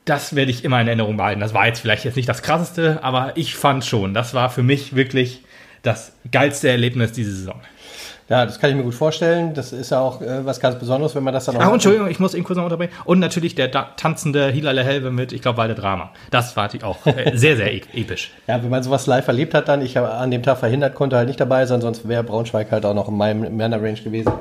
das 0.05 0.35
werde 0.35 0.51
ich 0.51 0.65
immer 0.65 0.81
in 0.81 0.87
Erinnerung 0.87 1.15
behalten. 1.15 1.39
Das 1.39 1.53
war 1.53 1.65
jetzt 1.65 1.79
vielleicht 1.79 2.03
jetzt 2.03 2.17
nicht 2.17 2.27
das 2.27 2.41
krasseste, 2.41 3.01
aber 3.03 3.37
ich 3.37 3.55
fand 3.55 3.85
schon, 3.85 4.13
das 4.13 4.33
war 4.33 4.49
für 4.49 4.61
mich 4.61 4.95
wirklich 4.97 5.43
das 5.81 6.13
geilste 6.29 6.69
Erlebnis 6.69 7.11
diese 7.13 7.33
Saison. 7.33 7.61
Ja, 8.29 8.45
das 8.45 8.59
kann 8.59 8.69
ich 8.69 8.75
mir 8.75 8.83
gut 8.83 8.95
vorstellen. 8.95 9.53
Das 9.53 9.73
ist 9.73 9.91
ja 9.91 9.99
auch 9.99 10.21
äh, 10.21 10.45
was 10.45 10.59
ganz 10.59 10.79
Besonderes, 10.79 11.13
wenn 11.13 11.23
man 11.23 11.33
das 11.33 11.45
dann 11.45 11.57
auch. 11.57 11.61
Ach, 11.61 11.73
Entschuldigung, 11.73 12.09
ich 12.09 12.19
muss 12.19 12.33
eben 12.33 12.43
kurz 12.43 12.57
noch 12.57 12.63
unterbrechen. 12.63 12.93
Und 13.03 13.19
natürlich 13.19 13.55
der 13.55 13.67
da 13.67 13.89
tanzende 13.97 14.47
Hilale 14.47 14.83
Helve 14.83 15.11
mit, 15.11 15.33
ich 15.33 15.41
glaube, 15.41 15.57
Walde 15.57 15.75
Drama. 15.75 16.11
Das 16.31 16.55
war 16.55 16.69
die 16.69 16.83
auch 16.83 17.05
äh, 17.05 17.31
sehr, 17.35 17.57
sehr 17.57 17.73
e 17.73 17.81
episch. 17.93 18.31
Ja, 18.47 18.63
wenn 18.63 18.69
man 18.69 18.81
sowas 18.81 19.07
live 19.07 19.27
erlebt 19.27 19.53
hat, 19.53 19.67
dann, 19.67 19.81
ich 19.81 19.97
habe 19.97 20.11
an 20.11 20.31
dem 20.31 20.41
Tag 20.41 20.57
verhindert, 20.57 20.95
konnte 20.95 21.17
halt 21.17 21.27
nicht 21.27 21.39
dabei 21.39 21.65
sein, 21.65 21.81
sonst 21.81 22.07
wäre 22.07 22.23
Braunschweig 22.23 22.71
halt 22.71 22.85
auch 22.85 22.93
noch 22.93 23.09
in 23.09 23.17
meinem 23.17 23.55
Männer 23.57 23.81
Range 23.81 24.01
gewesen. 24.01 24.31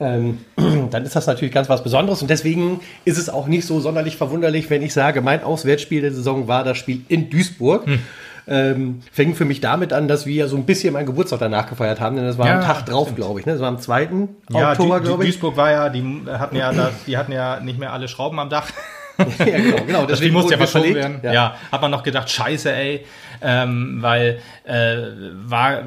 Ähm, 0.00 0.38
dann 0.90 1.04
ist 1.04 1.14
das 1.16 1.26
natürlich 1.26 1.52
ganz 1.52 1.68
was 1.68 1.82
Besonderes 1.82 2.22
und 2.22 2.28
deswegen 2.28 2.80
ist 3.04 3.18
es 3.18 3.28
auch 3.28 3.46
nicht 3.46 3.66
so 3.66 3.80
sonderlich 3.80 4.16
verwunderlich, 4.16 4.70
wenn 4.70 4.82
ich 4.82 4.92
sage, 4.92 5.20
mein 5.20 5.42
Auswärtsspiel 5.42 6.00
der 6.00 6.12
Saison 6.12 6.48
war 6.48 6.64
das 6.64 6.78
Spiel 6.78 7.02
in 7.08 7.30
Duisburg. 7.30 7.86
Hm 7.86 8.00
ähm, 8.48 9.02
fängt 9.12 9.36
für 9.36 9.44
mich 9.44 9.60
damit 9.60 9.92
an, 9.92 10.08
dass 10.08 10.26
wir 10.26 10.48
so 10.48 10.56
ein 10.56 10.64
bisschen 10.64 10.92
meinen 10.92 11.06
Geburtstag 11.06 11.40
danach 11.40 11.68
gefeiert 11.68 12.00
haben, 12.00 12.16
denn 12.16 12.24
das 12.24 12.38
war 12.38 12.46
ja, 12.46 12.58
am 12.58 12.64
Tag 12.64 12.86
drauf, 12.86 13.14
glaube 13.14 13.40
ich. 13.40 13.46
Ne? 13.46 13.52
Das 13.52 13.60
war 13.60 13.68
am 13.68 13.80
2. 13.80 14.08
Ja, 14.50 14.70
Oktober, 14.72 15.00
glaube 15.00 15.24
ich. 15.24 15.30
Duisburg 15.30 15.56
war 15.56 15.70
ja, 15.70 15.88
die 15.88 16.22
hatten 16.28 16.56
ja, 16.56 16.72
das, 16.72 16.92
die 17.06 17.16
hatten 17.16 17.32
ja 17.32 17.60
nicht 17.60 17.78
mehr 17.78 17.92
alle 17.92 18.08
Schrauben 18.08 18.38
am 18.38 18.48
Dach. 18.48 18.68
ja, 19.38 19.44
genau, 19.44 19.84
genau. 19.84 20.06
Das 20.06 20.18
Spiel 20.18 20.32
musste 20.32 20.52
ja 20.52 20.58
verschoben 20.58 20.94
werden. 20.94 21.20
Ja. 21.22 21.32
ja. 21.32 21.56
hat 21.72 21.82
man 21.82 21.90
noch 21.90 22.02
gedacht, 22.02 22.30
scheiße, 22.30 22.72
ey, 22.72 23.04
ähm, 23.42 23.98
weil 24.00 24.38
äh, 24.64 24.96
war 25.44 25.82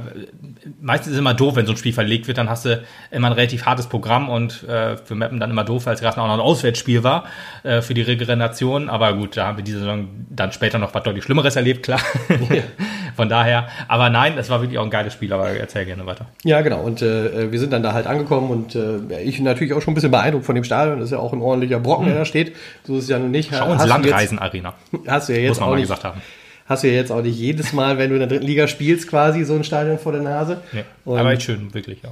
meistens 0.81 1.07
ist 1.07 1.13
es 1.13 1.19
immer 1.19 1.33
doof, 1.33 1.55
wenn 1.55 1.65
so 1.65 1.73
ein 1.73 1.77
Spiel 1.77 1.93
verlegt 1.93 2.27
wird, 2.27 2.37
dann 2.37 2.49
hast 2.49 2.65
du 2.65 2.81
immer 3.11 3.27
ein 3.27 3.33
relativ 3.33 3.65
hartes 3.65 3.87
Programm 3.87 4.29
und 4.29 4.63
äh, 4.67 4.97
für 4.97 5.15
Mappen 5.15 5.39
dann 5.39 5.49
immer 5.49 5.63
doof, 5.63 5.85
weil 5.85 5.95
es 5.95 6.01
gerade 6.01 6.19
auch 6.21 6.27
noch 6.27 6.33
ein 6.33 6.39
Auswärtsspiel 6.39 7.03
war 7.03 7.25
äh, 7.63 7.81
für 7.81 7.93
die 7.93 8.01
Regeneration. 8.01 8.89
Aber 8.89 9.13
gut, 9.13 9.37
da 9.37 9.47
haben 9.47 9.57
wir 9.57 9.63
diese 9.63 9.79
Saison 9.79 10.07
dann 10.29 10.51
später 10.51 10.77
noch 10.77 10.93
was 10.93 11.03
deutlich 11.03 11.23
Schlimmeres 11.23 11.55
erlebt, 11.55 11.83
klar. 11.83 11.99
Ja. 12.29 12.63
Von 13.15 13.27
daher, 13.27 13.67
aber 13.87 14.09
nein, 14.09 14.37
das 14.37 14.49
war 14.49 14.61
wirklich 14.61 14.79
auch 14.79 14.85
ein 14.85 14.89
geiles 14.89 15.11
Spiel, 15.13 15.33
aber 15.33 15.49
erzähl 15.49 15.85
gerne 15.85 16.05
weiter. 16.05 16.27
Ja, 16.45 16.61
genau. 16.61 16.81
Und 16.81 17.01
äh, 17.01 17.51
wir 17.51 17.59
sind 17.59 17.73
dann 17.73 17.83
da 17.83 17.91
halt 17.93 18.07
angekommen 18.07 18.49
und 18.49 18.75
äh, 18.75 19.21
ich 19.21 19.39
natürlich 19.39 19.73
auch 19.73 19.81
schon 19.81 19.91
ein 19.91 19.95
bisschen 19.95 20.11
beeindruckt 20.11 20.45
von 20.45 20.55
dem 20.55 20.63
Stadion. 20.63 20.99
Das 20.99 21.05
ist 21.05 21.11
ja 21.11 21.19
auch 21.19 21.33
ein 21.33 21.41
ordentlicher 21.41 21.79
Brocken, 21.79 22.05
mhm. 22.05 22.11
der 22.11 22.19
da 22.19 22.25
steht. 22.25 22.55
So 22.85 22.95
ist 22.95 23.03
es 23.03 23.09
ja 23.09 23.19
nun 23.19 23.31
nicht. 23.31 23.51
Schau 23.53 23.71
uns 23.71 23.85
Landreisen-Arena. 23.85 24.73
Hast 25.07 25.27
du 25.27 25.33
ja 25.33 25.39
jetzt 25.39 25.49
Muss 25.49 25.59
man 25.59 25.67
auch 25.67 25.71
mal 25.71 25.75
nicht, 25.75 25.89
gesagt 25.89 26.05
haben 26.05 26.21
hast 26.69 26.83
du 26.83 26.87
ja 26.87 26.93
jetzt 26.93 27.11
auch 27.11 27.23
nicht 27.23 27.37
jedes 27.37 27.73
Mal, 27.73 27.97
wenn 27.97 28.09
du 28.09 28.15
in 28.15 28.19
der 28.19 28.29
dritten 28.29 28.45
Liga 28.45 28.67
spielst, 28.67 29.09
quasi 29.09 29.43
so 29.43 29.55
ein 29.55 29.63
Stadion 29.63 29.97
vor 29.97 30.11
der 30.11 30.21
Nase. 30.21 30.61
Ja, 30.71 30.83
aber 31.05 31.31
echt 31.31 31.43
schön, 31.43 31.73
wirklich, 31.73 32.03
ja. 32.03 32.11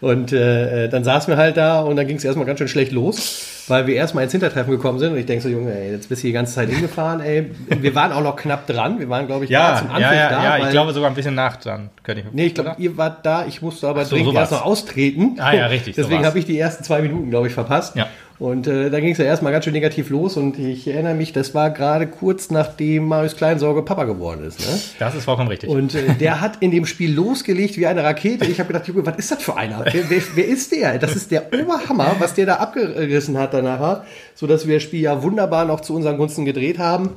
Und 0.00 0.32
äh, 0.32 0.88
dann 0.88 1.04
saßen 1.04 1.32
wir 1.32 1.38
halt 1.38 1.56
da 1.56 1.80
und 1.80 1.96
dann 1.96 2.06
ging 2.06 2.16
es 2.16 2.24
erstmal 2.24 2.46
ganz 2.46 2.58
schön 2.58 2.68
schlecht 2.68 2.92
los, 2.92 3.64
weil 3.68 3.86
wir 3.86 3.94
erstmal 3.94 4.24
ins 4.24 4.32
Hintertreffen 4.32 4.72
gekommen 4.72 4.98
sind 4.98 5.12
und 5.12 5.18
ich 5.18 5.26
denke 5.26 5.42
so, 5.42 5.48
Junge, 5.48 5.72
ey, 5.72 5.92
jetzt 5.92 6.08
bist 6.08 6.22
du 6.22 6.26
die 6.26 6.32
ganze 6.32 6.52
Zeit 6.54 6.68
hingefahren, 6.68 7.20
ey. 7.20 7.52
Wir 7.68 7.94
waren 7.94 8.12
auch 8.12 8.22
noch 8.22 8.36
knapp 8.36 8.66
dran, 8.66 8.98
wir 8.98 9.08
waren, 9.08 9.26
glaube 9.26 9.44
ich, 9.44 9.50
ja, 9.50 9.76
zum 9.78 9.88
Anfang 9.88 10.02
ja, 10.02 10.14
ja, 10.14 10.28
da. 10.28 10.58
Ja, 10.58 10.64
ich 10.64 10.70
glaube 10.70 10.92
sogar 10.92 11.10
ein 11.10 11.14
bisschen 11.14 11.34
nach 11.34 11.56
dran. 11.56 11.90
Könnte 12.02 12.22
ich 12.22 12.32
nee, 12.32 12.46
ich 12.46 12.54
glaube, 12.54 12.74
ihr 12.78 12.96
wart 12.96 13.24
da, 13.24 13.46
ich 13.46 13.62
musste 13.62 13.88
aber 13.88 14.04
so, 14.04 14.16
dringend 14.16 14.32
sowas. 14.32 14.50
erst 14.50 14.52
noch 14.52 14.66
austreten. 14.66 15.36
Ah 15.38 15.54
ja, 15.54 15.66
richtig. 15.66 15.94
Deswegen 15.96 16.26
habe 16.26 16.38
ich 16.38 16.44
die 16.44 16.58
ersten 16.58 16.82
zwei 16.82 17.00
Minuten, 17.00 17.30
glaube 17.30 17.46
ich, 17.46 17.54
verpasst. 17.54 17.96
Ja. 17.96 18.08
Und 18.38 18.66
äh, 18.66 18.90
da 18.90 18.98
ging 18.98 19.12
es 19.12 19.18
ja 19.18 19.24
erstmal 19.24 19.52
ganz 19.52 19.64
schön 19.64 19.74
negativ 19.74 20.10
los 20.10 20.36
und 20.36 20.58
ich 20.58 20.88
erinnere 20.88 21.14
mich, 21.14 21.32
das 21.32 21.54
war 21.54 21.70
gerade 21.70 22.08
kurz 22.08 22.50
nachdem 22.50 23.06
Marius 23.06 23.36
Kleinsorge 23.36 23.82
Papa 23.82 24.04
geworden 24.04 24.44
ist. 24.44 24.58
Ne? 24.58 24.80
Das 24.98 25.14
ist 25.14 25.24
vollkommen 25.24 25.48
richtig. 25.48 25.70
Und 25.70 25.94
äh, 25.94 26.14
der 26.14 26.40
hat 26.40 26.56
in 26.60 26.72
dem 26.72 26.84
Spiel 26.84 27.14
losgelegt 27.14 27.76
wie 27.76 27.86
eine 27.86 28.02
Rakete. 28.02 28.44
Ich 28.46 28.58
habe 28.58 28.72
gedacht, 28.72 28.88
Junge, 28.88 29.06
was 29.06 29.16
ist 29.16 29.30
das 29.30 29.42
für 29.42 29.56
einer? 29.56 29.84
Wer, 29.84 30.10
wer, 30.10 30.20
wer, 30.34 30.46
ist 30.48 30.72
der? 30.72 30.98
Das 30.98 31.14
ist 31.14 31.30
der 31.30 31.52
Oberhammer, 31.52 32.16
was 32.18 32.34
der 32.34 32.46
da 32.46 32.56
abgerissen 32.56 33.38
hat 33.38 33.54
danach, 33.54 34.02
sodass 34.34 34.66
wir 34.66 34.74
das 34.74 34.82
Spiel 34.82 35.00
ja 35.00 35.22
wunderbar 35.22 35.64
noch 35.64 35.80
zu 35.80 35.94
unseren 35.94 36.16
Gunsten 36.16 36.44
gedreht 36.44 36.78
haben. 36.80 37.10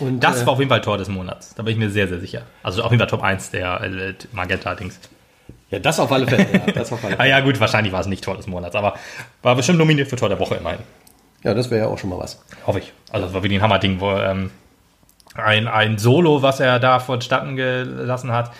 Und, 0.00 0.24
das 0.24 0.42
äh, 0.42 0.46
war 0.46 0.54
auf 0.54 0.58
jeden 0.58 0.70
Fall 0.70 0.80
Tor 0.80 0.98
des 0.98 1.08
Monats. 1.08 1.54
Da 1.54 1.62
bin 1.62 1.74
ich 1.74 1.78
mir 1.78 1.90
sehr, 1.90 2.08
sehr 2.08 2.18
sicher. 2.18 2.42
Also 2.64 2.82
auf 2.82 2.90
jeden 2.90 2.98
Fall 3.00 3.08
Top 3.08 3.22
1 3.22 3.50
der 3.50 3.80
äh, 3.82 4.14
Magenta-Dings. 4.32 4.98
Ja, 5.70 5.78
das 5.78 6.00
auf 6.00 6.10
alle 6.10 6.26
Fälle. 6.26 6.46
Ja, 6.52 6.72
das 6.72 6.92
auf 6.92 7.04
alle 7.04 7.16
Fälle. 7.16 7.20
ah, 7.20 7.26
ja, 7.26 7.40
gut, 7.40 7.60
wahrscheinlich 7.60 7.92
war 7.92 8.00
es 8.00 8.06
nicht 8.06 8.24
Tor 8.24 8.36
des 8.36 8.46
Monats, 8.46 8.74
aber 8.74 8.94
war 9.42 9.54
bestimmt 9.54 9.78
nominiert 9.78 10.08
für 10.08 10.16
Tor 10.16 10.28
der 10.28 10.38
Woche 10.38 10.56
immerhin. 10.56 10.80
Ja, 11.42 11.54
das 11.54 11.70
wäre 11.70 11.86
ja 11.86 11.86
auch 11.86 11.98
schon 11.98 12.10
mal 12.10 12.18
was. 12.18 12.42
Hoffe 12.66 12.80
ich. 12.80 12.92
Also, 13.10 13.26
das 13.26 13.34
war 13.34 13.42
wirklich 13.42 13.60
ein 13.60 13.62
Hammerding, 13.62 14.00
wo 14.00 14.10
ähm, 14.10 14.50
ein, 15.34 15.68
ein 15.68 15.98
Solo, 15.98 16.42
was 16.42 16.60
er 16.60 16.78
da 16.78 16.98
vonstatten 16.98 17.56
gelassen 17.56 18.32
hat, 18.32 18.50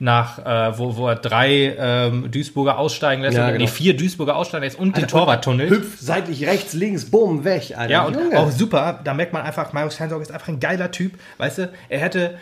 nach, 0.00 0.38
äh, 0.38 0.78
wo, 0.78 0.96
wo 0.96 1.08
er 1.08 1.16
drei 1.16 1.74
ähm, 1.76 2.30
Duisburger 2.30 2.78
aussteigen 2.78 3.22
lässt, 3.22 3.36
ja, 3.36 3.48
genau. 3.50 3.58
die 3.58 3.66
vier 3.66 3.96
Duisburger 3.96 4.36
aussteigen 4.36 4.64
lässt 4.64 4.78
und 4.78 4.94
Alter, 4.94 5.00
den 5.00 5.08
Torwarttunnel. 5.08 5.70
Hüpf 5.70 5.98
seitlich 6.00 6.46
rechts, 6.46 6.72
links, 6.72 7.10
bumm, 7.10 7.44
weg. 7.44 7.74
Alter. 7.76 7.90
Ja, 7.90 8.04
und 8.04 8.14
Junge. 8.14 8.38
auch 8.38 8.50
super, 8.50 9.00
da 9.02 9.14
merkt 9.14 9.32
man 9.32 9.42
einfach, 9.42 9.72
Marius 9.72 9.94
Steinsorg 9.94 10.22
ist 10.22 10.30
einfach 10.30 10.48
ein 10.48 10.60
geiler 10.60 10.92
Typ. 10.92 11.18
Weißt 11.38 11.58
du, 11.58 11.72
er 11.88 11.98
hätte 11.98 12.38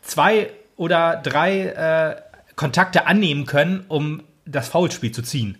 zwei 0.00 0.48
oder 0.76 1.20
drei 1.22 1.66
äh, 1.66 2.16
Kontakte 2.56 3.06
annehmen 3.06 3.46
können, 3.46 3.84
um 3.88 4.22
das 4.46 4.68
Foulspiel 4.68 5.12
zu 5.12 5.22
ziehen. 5.22 5.58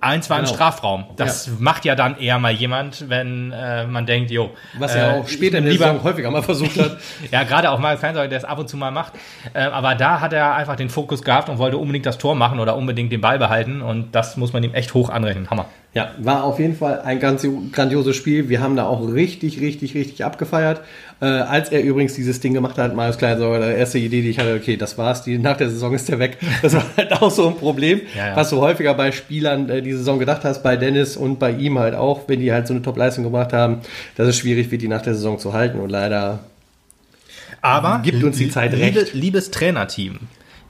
Eins 0.00 0.30
war 0.30 0.38
genau. 0.38 0.50
im 0.50 0.54
Strafraum. 0.54 1.04
Das 1.16 1.46
ja. 1.46 1.52
macht 1.58 1.84
ja 1.84 1.96
dann 1.96 2.18
eher 2.18 2.38
mal 2.38 2.52
jemand, 2.52 3.08
wenn 3.08 3.52
äh, 3.52 3.84
man 3.86 4.06
denkt, 4.06 4.30
jo. 4.30 4.50
Was 4.78 4.94
er 4.94 5.16
äh, 5.16 5.20
auch 5.20 5.28
später 5.28 5.58
in 5.58 5.64
der 5.64 5.72
Saison 5.72 6.02
häufiger 6.04 6.30
mal 6.30 6.42
versucht 6.42 6.78
hat. 6.78 6.98
ja, 7.32 7.42
gerade 7.42 7.70
auch 7.70 7.80
mal 7.80 7.96
Fernseher, 7.98 8.28
der 8.28 8.38
es 8.38 8.44
ab 8.44 8.58
und 8.58 8.68
zu 8.68 8.76
mal 8.76 8.92
macht. 8.92 9.14
Äh, 9.54 9.62
aber 9.62 9.96
da 9.96 10.20
hat 10.20 10.32
er 10.32 10.54
einfach 10.54 10.76
den 10.76 10.88
Fokus 10.88 11.22
gehabt 11.22 11.48
und 11.48 11.58
wollte 11.58 11.78
unbedingt 11.78 12.06
das 12.06 12.18
Tor 12.18 12.36
machen 12.36 12.60
oder 12.60 12.76
unbedingt 12.76 13.10
den 13.10 13.20
Ball 13.20 13.40
behalten. 13.40 13.82
Und 13.82 14.14
das 14.14 14.36
muss 14.36 14.52
man 14.52 14.62
ihm 14.62 14.72
echt 14.72 14.94
hoch 14.94 15.10
anrechnen. 15.10 15.50
Hammer. 15.50 15.66
Ja, 15.94 16.10
war 16.18 16.44
auf 16.44 16.58
jeden 16.58 16.76
Fall 16.76 17.00
ein 17.00 17.18
ganz 17.18 17.46
grandioses 17.72 18.14
Spiel. 18.14 18.48
Wir 18.50 18.60
haben 18.60 18.76
da 18.76 18.86
auch 18.86 19.12
richtig, 19.12 19.60
richtig, 19.60 19.94
richtig 19.94 20.24
abgefeiert. 20.24 20.82
Äh, 21.20 21.24
als 21.24 21.70
er 21.70 21.82
übrigens 21.82 22.14
dieses 22.14 22.40
Ding 22.40 22.52
gemacht 22.52 22.76
hat, 22.76 22.94
Marius 22.94 23.16
Kleinsauger, 23.16 23.58
die 23.58 23.78
erste 23.78 23.98
Idee, 23.98 24.20
die 24.20 24.30
ich 24.30 24.38
hatte, 24.38 24.54
okay, 24.54 24.76
das 24.76 24.98
war's, 24.98 25.24
die, 25.24 25.38
nach 25.38 25.56
der 25.56 25.70
Saison 25.70 25.94
ist 25.94 26.08
der 26.08 26.18
weg. 26.18 26.36
Das 26.62 26.74
war 26.74 26.84
halt 26.96 27.12
auch 27.12 27.30
so 27.30 27.48
ein 27.48 27.56
Problem, 27.56 28.02
ja, 28.14 28.28
ja. 28.28 28.36
was 28.36 28.50
du 28.50 28.60
häufiger 28.60 28.94
bei 28.94 29.12
Spielern 29.12 29.68
äh, 29.70 29.82
die 29.82 29.92
Saison 29.92 30.18
gedacht 30.18 30.44
hast, 30.44 30.62
bei 30.62 30.76
Dennis 30.76 31.16
und 31.16 31.38
bei 31.38 31.50
ihm 31.52 31.78
halt 31.78 31.94
auch, 31.94 32.28
wenn 32.28 32.40
die 32.40 32.52
halt 32.52 32.66
so 32.66 32.74
eine 32.74 32.82
Top-Leistung 32.82 33.24
gemacht 33.24 33.52
haben, 33.52 33.78
dass 34.16 34.28
es 34.28 34.36
schwierig 34.36 34.70
wird, 34.70 34.82
die 34.82 34.88
nach 34.88 35.02
der 35.02 35.14
Saison 35.14 35.38
zu 35.38 35.54
halten 35.54 35.80
und 35.80 35.90
leider 35.90 36.40
aber 37.60 38.00
gibt 38.02 38.22
uns 38.22 38.36
die 38.36 38.50
Zeit 38.50 38.72
recht. 38.72 39.14
Liebes 39.14 39.50
Trainerteam, 39.50 40.20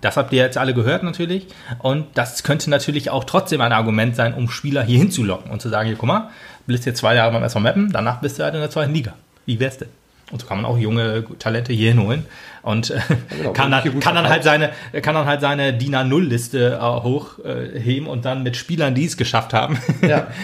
das 0.00 0.16
habt 0.16 0.32
ihr 0.32 0.42
jetzt 0.42 0.58
alle 0.58 0.74
gehört 0.74 1.02
natürlich. 1.02 1.46
Und 1.80 2.06
das 2.14 2.42
könnte 2.42 2.70
natürlich 2.70 3.10
auch 3.10 3.24
trotzdem 3.24 3.60
ein 3.60 3.72
Argument 3.72 4.14
sein, 4.16 4.34
um 4.34 4.48
Spieler 4.48 4.82
hier 4.82 4.98
hinzulocken 4.98 5.50
und 5.50 5.60
zu 5.60 5.68
sagen, 5.68 5.88
hier, 5.88 5.96
guck 5.96 6.08
mal, 6.08 6.30
du 6.66 6.72
bist 6.72 6.86
jetzt 6.86 6.98
zwei 6.98 7.14
Jahre 7.14 7.32
beim 7.32 7.42
SV 7.42 7.60
Mappen, 7.60 7.92
danach 7.92 8.20
bist 8.20 8.38
du 8.38 8.44
halt 8.44 8.54
in 8.54 8.60
der 8.60 8.70
zweiten 8.70 8.92
Liga. 8.92 9.14
Wie 9.46 9.58
wär's 9.58 9.78
denn? 9.78 9.88
Und 10.30 10.42
so 10.42 10.46
kann 10.46 10.60
man 10.60 10.70
auch 10.70 10.76
junge 10.76 11.24
Talente 11.38 11.72
hier 11.72 11.90
hinholen 11.90 12.26
und 12.62 12.90
äh, 12.90 13.00
genau, 13.30 13.52
kann, 13.52 13.70
dann, 13.70 13.98
kann, 13.98 14.14
dann 14.14 14.28
halt 14.28 14.44
seine, 14.44 14.72
kann 15.00 15.14
dann 15.14 15.24
halt 15.24 15.40
seine 15.40 15.72
DIN 15.72 15.94
A0-Liste 15.96 16.78
äh, 16.78 16.84
hochheben 16.84 18.06
äh, 18.06 18.10
und 18.10 18.26
dann 18.26 18.42
mit 18.42 18.56
Spielern, 18.56 18.94
die 18.94 19.06
es 19.06 19.16
geschafft 19.16 19.54
haben. 19.54 19.78
Ja. 20.06 20.26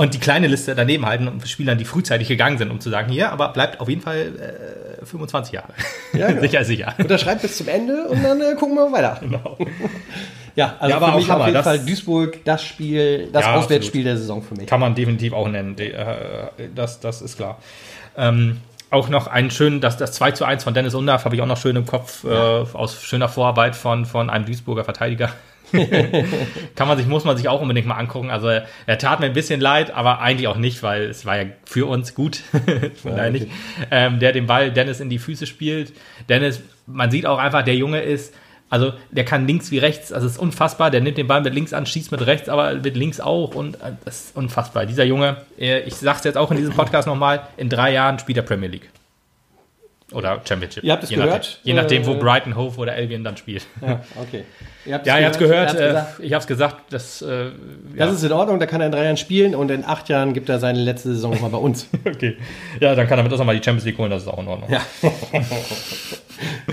und 0.00 0.14
die 0.14 0.18
kleine 0.18 0.46
Liste 0.46 0.74
daneben 0.74 1.04
halten 1.04 1.28
und 1.28 1.46
Spielern, 1.46 1.76
die 1.76 1.84
frühzeitig 1.84 2.26
gegangen 2.26 2.56
sind, 2.56 2.70
um 2.70 2.80
zu 2.80 2.88
sagen, 2.88 3.12
hier, 3.12 3.30
aber 3.32 3.48
bleibt 3.48 3.80
auf 3.80 3.88
jeden 3.90 4.00
Fall 4.00 4.96
äh, 5.02 5.04
25 5.04 5.52
Jahre. 5.52 5.74
Ja, 6.14 6.28
genau. 6.28 6.40
sicher, 6.40 6.64
sicher. 6.64 6.94
Unterschreibt 6.96 7.42
bis 7.42 7.58
zum 7.58 7.68
Ende 7.68 8.08
und 8.08 8.24
dann 8.24 8.40
äh, 8.40 8.54
gucken 8.54 8.76
wir 8.76 8.90
weiter. 8.90 9.20
Genau. 9.20 9.58
ja, 10.56 10.76
also 10.78 10.90
ja, 10.90 10.96
aber 10.96 11.12
für 11.12 11.18
mich 11.18 11.30
auf 11.30 11.40
jeden 11.40 11.52
das, 11.52 11.64
Fall 11.64 11.78
Duisburg 11.80 12.44
das 12.46 12.64
Spiel, 12.64 13.28
das 13.30 13.44
ja, 13.44 13.54
Auswärtsspiel 13.56 14.04
der 14.04 14.16
Saison 14.16 14.42
für 14.42 14.54
mich. 14.54 14.66
Kann 14.66 14.80
man 14.80 14.94
definitiv 14.94 15.34
auch 15.34 15.46
nennen. 15.46 15.76
Äh, 15.78 15.92
das, 16.74 17.00
das 17.00 17.20
ist 17.20 17.36
klar. 17.36 17.58
Ähm, 18.16 18.56
auch 18.88 19.10
noch 19.10 19.26
einen 19.26 19.50
schönen, 19.50 19.82
das, 19.82 19.98
das 19.98 20.12
2 20.12 20.32
zu 20.32 20.46
1 20.46 20.64
von 20.64 20.72
Dennis 20.72 20.94
Undarf 20.94 21.26
habe 21.26 21.34
ich 21.34 21.42
auch 21.42 21.46
noch 21.46 21.58
schön 21.58 21.76
im 21.76 21.84
Kopf, 21.84 22.24
ja. 22.24 22.62
äh, 22.62 22.66
aus 22.72 23.02
schöner 23.02 23.28
Vorarbeit 23.28 23.76
von, 23.76 24.06
von 24.06 24.30
einem 24.30 24.46
Duisburger 24.46 24.84
Verteidiger. 24.84 25.28
Kann 26.74 26.88
man 26.88 26.98
sich, 26.98 27.06
muss 27.06 27.24
man 27.24 27.36
sich 27.36 27.48
auch 27.48 27.60
unbedingt 27.60 27.86
mal 27.86 27.96
angucken. 27.96 28.30
Also 28.30 28.48
er, 28.48 28.98
tat 28.98 29.20
mir 29.20 29.26
ein 29.26 29.32
bisschen 29.32 29.60
leid, 29.60 29.92
aber 29.92 30.20
eigentlich 30.20 30.48
auch 30.48 30.56
nicht, 30.56 30.82
weil 30.82 31.04
es 31.04 31.24
war 31.26 31.36
ja 31.38 31.44
für 31.64 31.86
uns 31.86 32.14
gut. 32.14 32.36
Von 33.02 33.16
daher 33.16 33.30
nicht. 33.30 33.48
Ähm, 33.90 34.18
der 34.18 34.32
den 34.32 34.46
Ball 34.46 34.70
Dennis 34.70 35.00
in 35.00 35.10
die 35.10 35.18
Füße 35.18 35.46
spielt. 35.46 35.92
Dennis, 36.28 36.62
man 36.86 37.10
sieht 37.10 37.26
auch 37.26 37.38
einfach, 37.38 37.62
der 37.62 37.76
Junge 37.76 38.00
ist, 38.00 38.34
also 38.68 38.92
der 39.10 39.24
kann 39.24 39.46
links 39.46 39.70
wie 39.72 39.78
rechts, 39.78 40.12
also 40.12 40.26
es 40.26 40.34
ist 40.34 40.38
unfassbar. 40.38 40.90
Der 40.90 41.00
nimmt 41.00 41.18
den 41.18 41.26
Ball 41.26 41.40
mit 41.40 41.54
links 41.54 41.72
an, 41.72 41.86
schießt 41.86 42.12
mit 42.12 42.24
rechts, 42.26 42.48
aber 42.48 42.74
mit 42.74 42.96
links 42.96 43.20
auch 43.20 43.54
und 43.54 43.76
äh, 43.76 43.92
das 44.04 44.26
ist 44.26 44.36
unfassbar. 44.36 44.86
Dieser 44.86 45.04
Junge, 45.04 45.38
ich 45.56 45.96
sag's 45.96 46.24
jetzt 46.24 46.36
auch 46.36 46.50
in 46.50 46.56
diesem 46.56 46.74
Podcast 46.74 47.08
nochmal, 47.08 47.48
in 47.56 47.68
drei 47.68 47.92
Jahren 47.92 48.18
spielt 48.18 48.38
er 48.38 48.42
Premier 48.42 48.68
League. 48.68 48.90
Oder 50.12 50.40
Championship. 50.46 50.82
Ihr 50.82 50.92
habt 50.92 51.04
es 51.04 51.10
gehört? 51.10 51.30
Nachdem, 51.30 51.58
je 51.62 51.72
nachdem, 51.74 52.06
wo 52.06 52.12
äh, 52.14 52.18
Brighton, 52.18 52.56
Hove 52.56 52.78
oder 52.78 52.92
Albion 52.92 53.24
dann 53.24 53.36
spielt. 53.36 53.66
Ja, 53.80 54.00
okay. 54.20 54.44
Ihr 54.84 55.00
ja, 55.04 55.18
ihr 55.18 55.26
habt 55.26 55.36
es 55.36 55.38
gehört. 55.38 55.74
Äh, 55.74 56.02
ich 56.20 56.32
habe 56.32 56.40
es 56.40 56.46
gesagt. 56.46 56.92
Das, 56.92 57.22
äh, 57.22 57.44
ja. 57.44 57.50
das 57.96 58.14
ist 58.14 58.24
in 58.24 58.32
Ordnung. 58.32 58.58
Da 58.58 58.66
kann 58.66 58.80
er 58.80 58.86
in 58.86 58.92
drei 58.92 59.04
Jahren 59.04 59.16
spielen 59.16 59.54
und 59.54 59.70
in 59.70 59.84
acht 59.84 60.08
Jahren 60.08 60.32
gibt 60.32 60.48
er 60.48 60.58
seine 60.58 60.80
letzte 60.80 61.10
Saison 61.10 61.32
nochmal 61.32 61.50
bei 61.50 61.58
uns. 61.58 61.86
okay. 62.04 62.36
Ja, 62.80 62.94
dann 62.94 63.06
kann 63.06 63.18
er 63.18 63.22
mit 63.22 63.32
uns 63.32 63.38
nochmal 63.38 63.58
die 63.58 63.64
Champions 63.64 63.84
League 63.84 63.98
holen. 63.98 64.10
Das 64.10 64.22
ist 64.22 64.28
auch 64.28 64.38
in 64.38 64.48
Ordnung. 64.48 64.70
Ja. 64.70 64.80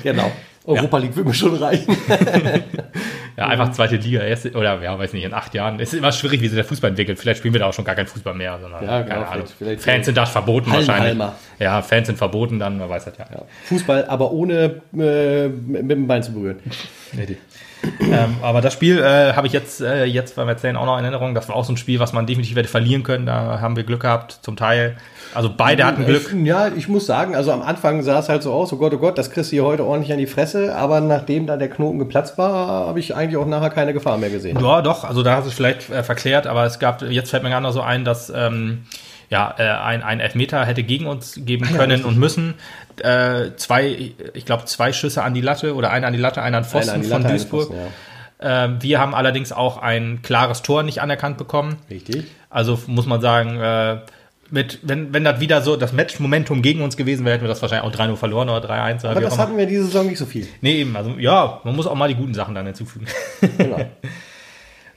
genau. 0.03 0.31
Europa 0.67 0.97
League 0.97 1.15
würde 1.15 1.29
mir 1.29 1.35
schon 1.35 1.55
reichen. 1.55 1.95
ja, 3.37 3.47
einfach 3.47 3.71
zweite 3.71 3.95
Liga, 3.95 4.21
erste, 4.21 4.51
oder 4.51 4.81
ja, 4.81 4.99
weiß 4.99 5.13
nicht, 5.13 5.23
in 5.23 5.33
acht 5.33 5.53
Jahren. 5.53 5.79
Es 5.79 5.93
ist 5.93 5.99
immer 5.99 6.11
schwierig, 6.11 6.41
wie 6.41 6.47
sich 6.47 6.55
der 6.55 6.65
Fußball 6.65 6.89
entwickelt. 6.89 7.17
Vielleicht 7.17 7.39
spielen 7.39 7.53
wir 7.53 7.59
da 7.59 7.67
auch 7.67 7.73
schon 7.73 7.85
gar 7.85 7.95
keinen 7.95 8.07
Fußball 8.07 8.33
mehr, 8.33 8.59
sondern 8.61 8.83
ja, 8.83 9.01
genau, 9.01 9.13
keine 9.13 9.27
Ahnung. 9.27 9.47
Vielleicht, 9.57 9.81
Fans 9.81 10.05
sind 10.05 10.17
da 10.17 10.25
verboten 10.25 10.71
wahrscheinlich. 10.71 11.27
Ja, 11.59 11.81
Fans 11.81 12.07
sind 12.07 12.17
verboten, 12.17 12.59
dann 12.59 12.77
man 12.77 12.89
weiß 12.89 13.05
das 13.05 13.17
ja. 13.17 13.25
ja. 13.31 13.43
Fußball, 13.65 14.05
aber 14.05 14.31
ohne 14.31 14.81
äh, 14.97 15.47
mit 15.47 15.89
dem 15.89 16.05
Bein 16.05 16.21
zu 16.21 16.33
berühren. 16.33 16.59
Ähm, 17.99 18.37
aber 18.41 18.61
das 18.61 18.73
Spiel 18.73 18.99
äh, 18.99 19.33
habe 19.33 19.47
ich 19.47 19.53
jetzt, 19.53 19.81
äh, 19.81 20.05
jetzt 20.05 20.35
beim 20.35 20.47
Erzählen 20.47 20.75
auch 20.75 20.85
noch 20.85 20.97
in 20.97 21.03
Erinnerung. 21.03 21.35
Das 21.35 21.49
war 21.49 21.55
auch 21.55 21.65
so 21.65 21.73
ein 21.73 21.77
Spiel, 21.77 21.99
was 21.99 22.13
man 22.13 22.25
definitiv 22.25 22.55
hätte 22.57 22.69
verlieren 22.69 23.03
können. 23.03 23.25
Da 23.25 23.59
haben 23.61 23.75
wir 23.75 23.83
Glück 23.83 24.01
gehabt, 24.01 24.39
zum 24.41 24.55
Teil. 24.55 24.97
Also 25.33 25.51
beide 25.55 25.85
hatten 25.85 26.05
Glück. 26.05 26.33
Ja, 26.43 26.69
ich 26.69 26.87
muss 26.87 27.05
sagen, 27.05 27.35
also 27.35 27.51
am 27.51 27.61
Anfang 27.61 28.01
sah 28.01 28.19
es 28.19 28.29
halt 28.29 28.43
so 28.43 28.53
aus, 28.53 28.71
oh 28.73 28.77
Gott, 28.77 28.93
oh 28.93 28.97
Gott, 28.97 29.17
das 29.17 29.31
kriegst 29.31 29.51
du 29.51 29.55
hier 29.55 29.65
heute 29.65 29.85
ordentlich 29.85 30.11
an 30.11 30.19
die 30.19 30.27
Fresse. 30.27 30.75
Aber 30.75 31.01
nachdem 31.01 31.47
da 31.47 31.57
der 31.57 31.69
Knoten 31.69 31.99
geplatzt 31.99 32.37
war, 32.37 32.87
habe 32.87 32.99
ich 32.99 33.15
eigentlich 33.15 33.37
auch 33.37 33.45
nachher 33.45 33.69
keine 33.69 33.93
Gefahr 33.93 34.17
mehr 34.17 34.29
gesehen. 34.29 34.59
Ja, 34.59 34.81
doch, 34.81 35.03
also 35.03 35.23
da 35.23 35.35
hast 35.35 35.45
du 35.45 35.49
es 35.49 35.55
vielleicht 35.55 35.89
äh, 35.89 36.03
verklärt, 36.03 36.47
aber 36.47 36.65
es 36.65 36.79
gab, 36.79 37.01
jetzt 37.01 37.29
fällt 37.29 37.43
mir 37.43 37.49
gerade 37.49 37.63
noch 37.63 37.73
so 37.73 37.81
ein, 37.81 38.05
dass 38.05 38.31
ähm, 38.35 38.83
ja, 39.29 39.55
äh, 39.57 39.63
ein, 39.63 40.03
ein 40.03 40.19
Elfmeter 40.19 40.65
hätte 40.65 40.83
gegen 40.83 41.05
uns 41.05 41.39
geben 41.43 41.65
können 41.65 42.05
und 42.05 42.17
müssen. 42.17 42.55
Äh, 43.01 43.55
zwei, 43.57 44.13
ich 44.33 44.45
glaube, 44.45 44.65
zwei 44.65 44.93
Schüsse 44.93 45.23
an 45.23 45.33
die 45.33 45.41
Latte 45.41 45.75
oder 45.75 45.91
einer 45.91 46.07
an 46.07 46.13
die 46.13 46.19
Latte, 46.19 46.41
einer 46.41 46.59
an 46.59 46.65
Pfosten 46.65 46.95
an 46.95 47.01
die 47.01 47.07
von 47.07 47.21
Latte, 47.21 47.29
einen 47.29 47.37
Duisburg. 47.37 47.67
Pfosten, 47.67 47.77
ja. 47.77 47.87
Ähm, 48.39 48.77
wir 48.81 48.99
haben 48.99 49.15
allerdings 49.15 49.51
auch 49.51 49.77
ein 49.77 50.21
klares 50.21 50.61
Tor 50.61 50.83
nicht 50.83 51.01
anerkannt 51.01 51.37
bekommen. 51.37 51.77
Richtig. 51.89 52.25
Also 52.49 52.79
muss 52.87 53.05
man 53.05 53.19
sagen, 53.19 53.59
äh, 53.59 53.99
mit, 54.49 54.79
wenn, 54.83 55.13
wenn 55.13 55.23
das 55.23 55.39
wieder 55.39 55.61
so 55.61 55.75
das 55.75 55.91
Match-Momentum 55.91 56.61
gegen 56.61 56.81
uns 56.81 56.95
gewesen 56.95 57.25
wäre, 57.25 57.35
hätten 57.35 57.43
wir 57.43 57.49
das 57.49 57.61
wahrscheinlich 57.61 57.91
auch 57.91 57.99
3-0 57.99 58.15
verloren 58.15 58.49
oder 58.49 58.65
3-1. 58.69 58.99
oder 59.01 59.11
Aber 59.11 59.21
das 59.21 59.37
hatten 59.37 59.57
wir 59.57 59.65
diese 59.65 59.85
Saison 59.85 60.07
nicht 60.07 60.19
so 60.19 60.25
viel. 60.25 60.47
Nee, 60.61 60.81
eben. 60.81 60.95
Also, 60.95 61.11
ja, 61.17 61.59
man 61.63 61.75
muss 61.75 61.87
auch 61.87 61.95
mal 61.95 62.07
die 62.07 62.15
guten 62.15 62.33
Sachen 62.33 62.55
dann 62.55 62.65
hinzufügen. 62.65 63.07
Genau. 63.57 63.77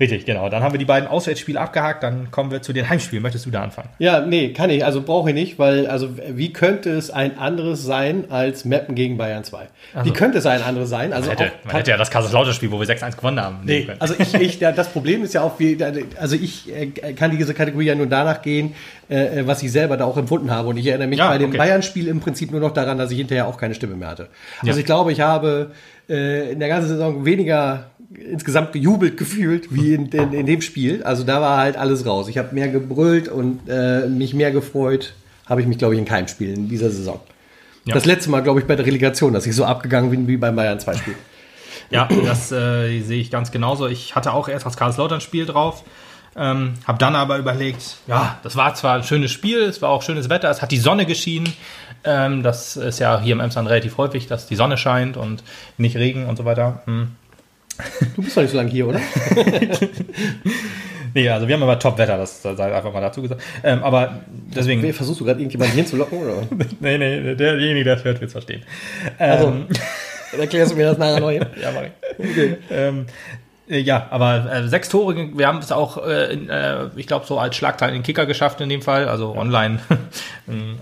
Richtig, 0.00 0.24
genau. 0.24 0.48
Dann 0.48 0.62
haben 0.62 0.72
wir 0.72 0.78
die 0.78 0.86
beiden 0.86 1.06
Auswärtsspiele 1.08 1.60
abgehakt. 1.60 2.02
Dann 2.02 2.30
kommen 2.30 2.50
wir 2.50 2.62
zu 2.62 2.72
den 2.72 2.88
Heimspielen. 2.88 3.22
Möchtest 3.22 3.44
du 3.44 3.50
da 3.50 3.62
anfangen? 3.62 3.90
Ja, 3.98 4.20
nee, 4.24 4.54
kann 4.54 4.70
ich. 4.70 4.82
Also 4.82 5.02
brauche 5.02 5.28
ich 5.28 5.34
nicht, 5.34 5.58
weil, 5.58 5.86
also 5.88 6.08
wie 6.30 6.54
könnte 6.54 6.90
es 6.90 7.10
ein 7.10 7.36
anderes 7.38 7.84
sein 7.84 8.24
als 8.30 8.64
Mappen 8.64 8.94
gegen 8.94 9.18
Bayern 9.18 9.44
2? 9.44 9.68
Wie 10.04 10.10
könnte 10.12 10.38
es 10.38 10.46
ein 10.46 10.62
anderes 10.62 10.88
sein? 10.88 11.12
Also 11.12 11.28
Man 11.28 11.36
hätte, 11.38 11.52
man 11.66 11.76
hätte 11.76 11.90
ja 11.90 11.98
das 11.98 12.10
Kaiserslautern-Spiel, 12.10 12.72
wo 12.72 12.80
wir 12.80 12.86
6-1 12.86 13.16
gewonnen 13.16 13.40
haben. 13.40 13.58
Nee, 13.64 13.88
also 13.98 14.14
ich, 14.18 14.32
ich, 14.34 14.58
das 14.58 14.88
Problem 14.88 15.22
ist 15.22 15.34
ja 15.34 15.42
auch, 15.42 15.58
wie, 15.58 15.76
also 16.18 16.34
ich 16.34 16.74
äh, 16.74 16.86
kann 17.12 17.36
diese 17.36 17.52
Kategorie 17.52 17.84
ja 17.86 17.94
nur 17.94 18.06
danach 18.06 18.40
gehen, 18.40 18.74
äh, 19.10 19.42
was 19.44 19.62
ich 19.62 19.70
selber 19.70 19.98
da 19.98 20.06
auch 20.06 20.16
empfunden 20.16 20.50
habe. 20.50 20.68
Und 20.68 20.78
ich 20.78 20.86
erinnere 20.86 21.08
mich 21.08 21.18
Ja, 21.18 21.28
bei 21.28 21.36
dem 21.36 21.50
okay. 21.50 21.58
Bayern-Spiel 21.58 22.08
im 22.08 22.20
Prinzip 22.20 22.52
nur 22.52 22.60
noch 22.60 22.72
daran, 22.72 22.96
dass 22.96 23.10
ich 23.10 23.18
hinterher 23.18 23.46
auch 23.46 23.58
keine 23.58 23.74
Stimme 23.74 23.96
mehr 23.96 24.08
hatte. 24.08 24.28
Also 24.62 24.72
Ja. 24.72 24.78
ich 24.78 24.86
glaube, 24.86 25.12
ich 25.12 25.20
habe 25.20 25.72
äh, 26.08 26.52
in 26.52 26.58
der 26.58 26.68
ganzen 26.70 26.88
Saison 26.88 27.26
weniger 27.26 27.84
insgesamt 28.14 28.72
gejubelt 28.72 29.16
gefühlt 29.16 29.72
wie 29.72 29.94
in, 29.94 30.06
in, 30.06 30.32
in 30.32 30.46
dem 30.46 30.62
Spiel. 30.62 31.02
Also 31.02 31.24
da 31.24 31.40
war 31.40 31.58
halt 31.58 31.76
alles 31.76 32.06
raus. 32.06 32.28
Ich 32.28 32.38
habe 32.38 32.54
mehr 32.54 32.68
gebrüllt 32.68 33.28
und 33.28 33.60
äh, 33.68 34.06
mich 34.06 34.34
mehr 34.34 34.50
gefreut, 34.50 35.14
habe 35.46 35.60
ich 35.60 35.66
mich, 35.66 35.78
glaube 35.78 35.94
ich, 35.94 36.00
in 36.00 36.06
keinem 36.06 36.28
Spiel 36.28 36.54
in 36.54 36.68
dieser 36.68 36.90
Saison. 36.90 37.20
Ja. 37.84 37.94
Das 37.94 38.04
letzte 38.04 38.30
Mal, 38.30 38.40
glaube 38.40 38.60
ich, 38.60 38.66
bei 38.66 38.76
der 38.76 38.84
Relegation, 38.84 39.32
dass 39.32 39.46
ich 39.46 39.54
so 39.54 39.64
abgegangen 39.64 40.10
bin 40.10 40.26
wie 40.26 40.36
beim 40.36 40.56
Bayern 40.56 40.78
2 40.78 40.94
Spiel. 40.96 41.14
Ja, 41.90 42.08
das 42.24 42.52
äh, 42.52 43.00
sehe 43.00 43.20
ich 43.20 43.30
ganz 43.30 43.50
genauso. 43.50 43.88
Ich 43.88 44.14
hatte 44.14 44.32
auch 44.32 44.48
erst 44.48 44.66
das 44.66 44.76
Karlslautern-Spiel 44.76 45.46
drauf, 45.46 45.82
ähm, 46.36 46.74
habe 46.86 46.98
dann 46.98 47.16
aber 47.16 47.38
überlegt, 47.38 47.96
ja, 48.06 48.38
das 48.42 48.54
war 48.54 48.74
zwar 48.74 48.96
ein 48.96 49.02
schönes 49.02 49.32
Spiel, 49.32 49.62
es 49.62 49.82
war 49.82 49.90
auch 49.90 50.02
schönes 50.02 50.28
Wetter, 50.28 50.50
es 50.50 50.62
hat 50.62 50.70
die 50.70 50.78
Sonne 50.78 51.06
geschienen. 51.06 51.52
Ähm, 52.04 52.42
das 52.42 52.76
ist 52.76 53.00
ja 53.00 53.20
hier 53.20 53.32
im 53.32 53.40
Emsland 53.40 53.68
relativ 53.68 53.98
häufig, 53.98 54.26
dass 54.26 54.46
die 54.46 54.56
Sonne 54.56 54.76
scheint 54.76 55.16
und 55.16 55.42
nicht 55.78 55.96
Regen 55.96 56.26
und 56.26 56.36
so 56.36 56.44
weiter. 56.44 56.82
Hm. 56.84 57.16
Du 58.16 58.22
bist 58.22 58.36
doch 58.36 58.42
nicht 58.42 58.50
so 58.50 58.56
lange 58.56 58.70
hier, 58.70 58.88
oder? 58.88 59.00
Nee, 61.14 61.28
also 61.28 61.48
wir 61.48 61.54
haben 61.54 61.62
aber 61.62 61.78
Top-Wetter, 61.78 62.16
das 62.16 62.42
sei 62.42 62.72
einfach 62.72 62.92
mal 62.92 63.00
dazu 63.00 63.22
gesagt. 63.22 63.42
Ähm, 63.64 63.82
aber 63.82 64.20
deswegen. 64.54 64.82
Wer 64.82 64.94
versuchst 64.94 65.20
du 65.20 65.24
gerade 65.24 65.40
irgendjemanden 65.40 65.76
hinzulocken? 65.76 66.18
Oder? 66.18 66.42
nee, 66.80 66.98
nee, 66.98 67.34
derjenige, 67.34 67.84
der 67.84 67.96
es 67.96 68.04
hört, 68.04 68.20
wird 68.20 68.28
es 68.28 68.32
verstehen. 68.32 68.62
Also, 69.18 69.48
Ähm, 69.48 69.66
dann 70.30 70.40
erklärst 70.40 70.72
du 70.72 70.76
mir 70.76 70.86
das 70.86 70.98
nachher 70.98 71.20
neu. 71.20 71.34
Ja, 71.60 71.72
mach 71.74 71.82
ich. 71.82 72.56
Ähm, 72.70 73.06
äh, 73.68 73.78
ja, 73.78 74.06
aber 74.10 74.52
äh, 74.52 74.68
sechs 74.68 74.88
Tore, 74.88 75.30
wir 75.36 75.46
haben 75.46 75.58
es 75.58 75.72
auch, 75.72 76.06
äh, 76.06 76.32
in, 76.32 76.48
äh, 76.48 76.86
ich 76.96 77.06
glaube, 77.06 77.26
so 77.26 77.38
als 77.38 77.56
Schlagteil 77.56 77.88
in 77.88 77.96
den 77.96 78.02
Kicker 78.02 78.26
geschafft 78.26 78.60
in 78.60 78.68
dem 78.68 78.82
Fall, 78.82 79.08
also 79.08 79.36
online. 79.36 79.80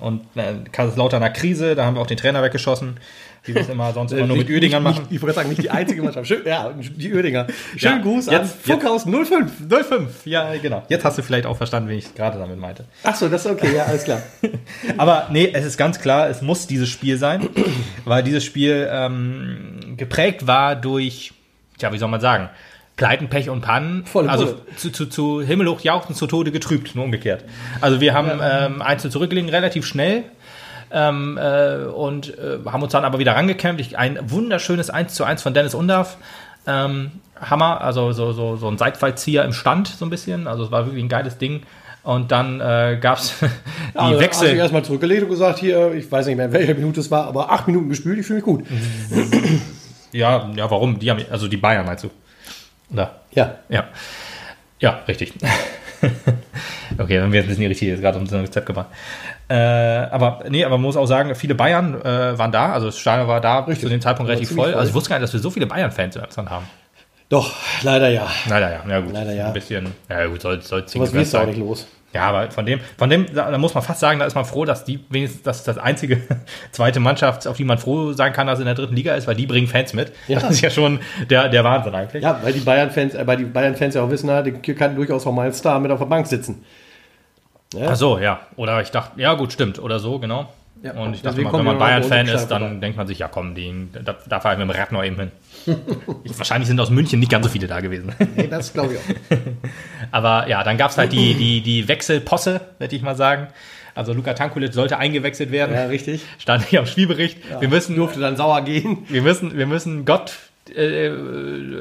Und 0.01 0.23
äh, 0.35 0.69
Kaiserslauterner 0.71 1.31
Krise, 1.31 1.75
da 1.75 1.85
haben 1.85 1.95
wir 1.97 2.03
auch 2.03 2.07
den 2.07 2.17
Trainer 2.17 2.43
weggeschossen, 2.43 2.99
wir 3.55 3.63
es 3.63 3.69
immer 3.69 3.93
sonst 3.93 4.13
immer 4.13 4.27
nur 4.27 4.37
mit 4.37 4.49
Uerdingern 4.51 4.83
machen. 4.83 5.03
Nicht, 5.03 5.13
ich 5.13 5.23
wollte 5.23 5.35
sagen, 5.35 5.49
nicht 5.49 5.63
die 5.63 5.71
einzige 5.71 6.03
Mannschaft. 6.03 6.27
Schön, 6.29 6.43
ja, 6.45 6.73
die 6.79 7.13
Uerdinger. 7.13 7.47
Schönen 7.77 7.97
Ja, 7.99 8.03
Gruß 8.03 8.27
jetzt- 8.27 8.41
an 8.69 8.79
Fuckhaus 8.79 9.05
05. 9.05 9.53
05, 9.69 10.27
ja, 10.27 10.55
genau. 10.61 10.83
Jetzt 10.89 11.05
hast 11.05 11.19
du 11.19 11.23
vielleicht 11.23 11.47
auch 11.47 11.57
verstanden, 11.57 11.89
wie 11.89 11.95
ich 11.95 12.15
gerade 12.15 12.39
damit 12.39 12.59
meinte. 12.59 12.85
Achso, 13.03 13.29
das 13.29 13.45
ist 13.45 13.51
okay, 13.51 13.75
ja, 13.77 13.85
alles 13.85 14.05
klar. 14.05 14.23
Aber 14.97 15.29
nee, 15.31 15.51
es 15.53 15.65
ist 15.65 15.77
ganz 15.77 15.99
klar, 16.01 16.29
es 16.29 16.43
muss 16.43 16.67
dieses 16.67 16.89
Spiel 16.89 17.17
sein, 17.19 17.49
weil 18.05 18.23
dieses 18.23 18.45
Spiel 18.45 18.89
ähm, 18.91 19.95
geprägt 19.97 20.47
war 20.47 20.77
durch, 20.77 21.33
ja, 21.81 21.93
wie 21.93 21.99
soll 21.99 22.09
man 22.09 22.21
sagen, 22.21 22.49
Pleiten, 22.97 23.29
Pech 23.29 23.49
und 23.49 23.61
Pannen. 23.61 24.05
Volle 24.07 24.29
also 24.29 24.47
Pulle. 24.47 24.77
zu, 24.77 24.91
zu, 24.91 25.07
zu 25.07 25.41
himmelhoch 25.41 25.81
jauchzen, 25.83 26.17
zu 26.17 26.27
Tode 26.27 26.51
getrübt, 26.51 26.97
nur 26.97 27.05
umgekehrt. 27.05 27.45
Also 27.81 28.01
wir 28.01 28.13
haben 28.13 28.41
ähm, 28.43 28.83
einzeln 28.83 29.13
zurückgelegen, 29.13 29.49
relativ 29.51 29.87
schnell. 29.87 30.25
Ähm, 30.91 31.39
äh, 31.39 31.85
und 31.85 32.37
äh, 32.39 32.59
haben 32.67 32.83
uns 32.83 32.93
dann 32.93 33.05
aber 33.05 33.19
wieder 33.19 33.35
rangekämpft. 33.35 33.81
Ich, 33.81 33.99
ein 33.99 34.19
wunderschönes 34.23 34.91
1 34.91 35.15
zu 35.15 35.25
1 35.25 35.43
von 35.43 35.55
Dennis 35.55 35.75
Undaff. 35.75 36.17
Ähm, 36.67 37.13
Hammer, 37.41 37.81
also 37.81 38.13
so, 38.13 38.33
so, 38.33 38.57
so 38.57 38.69
ein 38.69 38.79
Seitfallzieher 38.79 39.45
im 39.45 39.53
Stand, 39.53 39.89
so 39.89 40.05
ein 40.05 40.11
bisschen. 40.11 40.47
Also 40.47 40.65
es 40.65 40.71
war 40.71 40.87
wirklich 40.87 41.05
ein 41.05 41.09
geiles 41.09 41.39
Ding. 41.39 41.63
Und 42.03 42.33
dann 42.33 42.61
äh, 42.61 42.99
gab 43.01 43.19
es 43.19 43.35
die 43.41 43.47
Also, 43.99 44.15
Hast 44.15 44.21
Wechsel. 44.21 44.51
du 44.53 44.57
erstmal 44.57 44.85
zurückgelegt 44.85 45.23
und 45.25 45.29
gesagt, 45.29 45.59
hier, 45.59 45.93
ich 45.93 46.11
weiß 46.11 46.27
nicht 46.27 46.37
mehr, 46.37 46.47
in 46.47 46.53
welcher 46.53 46.75
Minute 46.75 47.01
es 47.01 47.11
war, 47.11 47.27
aber 47.27 47.51
acht 47.53 47.67
Minuten 47.67 47.89
gespielt, 47.89 48.19
ich 48.19 48.27
fühle 48.27 48.39
mich 48.39 48.45
gut. 48.45 48.65
Ja, 50.13 50.51
ja, 50.57 50.71
warum? 50.71 50.99
Die 50.99 51.11
haben, 51.11 51.23
also 51.31 51.49
die 51.49 51.57
Bayern 51.59 51.85
meinst 51.85 52.05
du? 52.05 52.11
Oder? 52.91 53.21
Ja. 53.33 53.57
Ja. 53.69 53.85
Ja, 54.81 55.01
richtig. 55.07 55.35
okay, 56.99 57.21
wenn 57.21 57.33
wir 57.33 57.41
jetzt 57.41 57.47
ein 57.47 57.49
bisschen 57.49 57.65
irritiert, 57.65 57.91
jetzt 57.93 58.01
gerade 58.01 58.19
um 58.19 58.27
so 58.27 58.37
ein 58.37 58.43
Rezept 58.43 58.67
gebracht. 58.67 58.89
Äh, 59.49 59.55
aber 59.55 60.45
nee, 60.49 60.65
aber 60.65 60.77
man 60.77 60.83
muss 60.83 60.97
auch 60.97 61.07
sagen, 61.07 61.35
viele 61.35 61.55
Bayern 61.55 62.01
äh, 62.03 62.39
waren 62.39 62.53
da, 62.53 62.73
also 62.73 62.87
das 62.87 62.99
Stadion 62.99 63.29
war 63.29 63.41
da 63.41 63.61
Richtig. 63.61 63.81
zu 63.81 63.89
dem 63.89 64.01
Zeitpunkt 64.01 64.29
relativ 64.31 64.51
voll. 64.51 64.73
voll. 64.73 64.75
Also 64.75 64.91
ich 64.91 64.95
wusste 64.95 65.11
gar 65.11 65.17
nicht, 65.17 65.25
dass 65.25 65.33
wir 65.33 65.41
so 65.41 65.51
viele 65.51 65.67
Bayern-Fans 65.67 66.17
in 66.17 66.23
Amsterdam 66.23 66.51
haben. 66.51 66.67
Doch, 67.31 67.53
leider 67.83 68.09
ja. 68.09 68.27
Leider 68.49 68.71
ja, 68.71 68.81
ja 68.89 69.01
gut. 69.01 69.13
Leider 69.13 69.35
ja. 69.35 69.47
Ein 69.47 69.53
bisschen, 69.53 69.93
ja 70.09 70.27
gut, 70.27 70.41
soll, 70.41 70.61
soll 70.63 70.85
Was 70.95 71.13
wirst 71.13 71.35
du 71.35 71.39
auch 71.39 71.47
nicht 71.47 71.59
los. 71.59 71.87
Ja, 72.15 72.23
aber 72.23 72.51
von 72.51 72.65
dem, 72.65 72.81
von 72.97 73.11
dem, 73.11 73.27
da 73.35 73.57
muss 73.59 73.75
man 73.75 73.83
fast 73.83 74.01
sagen, 74.01 74.19
da 74.19 74.25
ist 74.25 74.35
man 74.35 74.47
froh, 74.47 74.65
dass 74.65 74.85
die 74.85 75.05
wenigstens, 75.11 75.43
dass 75.43 75.63
das 75.63 75.77
einzige 75.77 76.23
zweite 76.73 77.01
Mannschaft, 77.01 77.47
auf 77.47 77.59
die 77.59 77.65
man 77.65 77.77
froh 77.77 78.13
sein 78.13 78.33
kann, 78.33 78.47
dass 78.47 78.59
in 78.61 78.65
der 78.65 78.75
dritten 78.75 78.97
Liga 78.97 79.15
ist, 79.15 79.27
weil 79.27 79.35
die 79.35 79.47
bringen 79.47 79.67
Fans 79.67 79.93
mit. 79.93 80.13
Ja. 80.27 80.41
Das 80.41 80.51
ist 80.51 80.63
ja 80.63 80.71
schon 80.71 81.01
der, 81.29 81.51
der 81.51 81.65
Wahnsinn 81.65 81.95
eigentlich. 81.95 82.23
Ja, 82.23 82.41
weil 82.43 82.55
die 82.55 82.61
Bayern-Fans, 82.61 83.15
äh, 83.15 83.27
weil 83.27 83.37
die 83.37 83.45
Bayern-Fans 83.45 83.95
ja 83.95 84.03
auch 84.03 84.11
wissen, 84.11 84.27
na, 84.27 84.43
hier 84.43 84.75
kann 84.75 84.97
durchaus 84.97 85.27
auch 85.27 85.33
mal 85.33 85.47
ein 85.47 85.53
Star 85.53 85.79
mit 85.81 85.91
auf 85.91 85.99
der 85.99 86.07
Bank 86.07 86.27
sitzen. 86.27 86.65
Ach 87.77 87.97
so, 87.97 88.19
ja. 88.19 88.41
Oder 88.57 88.81
ich 88.81 88.91
dachte, 88.91 89.21
ja 89.21 89.35
gut, 89.35 89.53
stimmt. 89.53 89.79
Oder 89.79 89.99
so, 89.99 90.19
genau. 90.19 90.49
Ja, 90.83 90.93
Und 90.93 91.15
ich 91.15 91.23
dachte 91.23 91.41
mal, 91.41 91.53
wenn 91.53 91.65
man 91.65 91.79
Bayern-Fan 91.79 92.29
ist, 92.29 92.49
dann 92.49 92.61
Stadion 92.61 92.81
denkt 92.81 92.97
man 92.97 93.07
sich, 93.09 93.19
ja 93.19 93.27
komm, 93.27 93.55
die, 93.55 93.89
da, 93.93 94.15
da 94.27 94.41
fahre 94.41 94.55
ich 94.55 94.65
mit 94.65 94.73
dem 94.73 94.81
Rad 94.81 94.93
noch 94.93 95.03
eben 95.03 95.17
hin. 95.17 95.33
ich, 96.25 96.39
wahrscheinlich 96.39 96.69
sind 96.69 96.79
aus 96.81 96.91
München 96.91 97.19
nicht 97.19 97.33
ganz 97.33 97.47
so 97.47 97.51
viele 97.51 97.67
da 97.67 97.81
gewesen. 97.81 98.15
Nee, 98.37 98.47
das 98.47 98.73
glaube 98.73 98.95
ich 98.95 99.01
auch. 99.01 99.37
Aber 100.13 100.49
ja, 100.49 100.63
dann 100.63 100.77
gab 100.77 100.93
es 100.93 100.99
halt 100.99 101.13
die, 101.13 101.35
die, 101.35 101.61
die 101.61 101.89
Wechselposse, 101.89 102.61
würde 102.79 102.95
ich 102.95 103.03
mal 103.03 103.17
sagen. 103.17 103.49
Also 103.97 104.13
Luka 104.13 104.35
Tankulic 104.35 104.73
sollte 104.73 104.97
eingewechselt 104.99 105.51
werden. 105.51 105.75
Ja, 105.75 105.87
richtig. 105.87 106.25
Stand 106.39 106.65
hier 106.67 106.79
am 106.79 106.87
Spielbericht. 106.87 107.39
Wir 107.59 107.69
müssen 107.69 107.97
Durfte 107.97 108.21
dann 108.21 108.37
sauer 108.37 108.61
gehen. 108.63 108.99
wir 109.09 109.23
müssen, 109.23 109.59
wir 109.59 109.67
müssen 109.67 110.05
Gott 110.05 110.37
äh, 110.77 111.13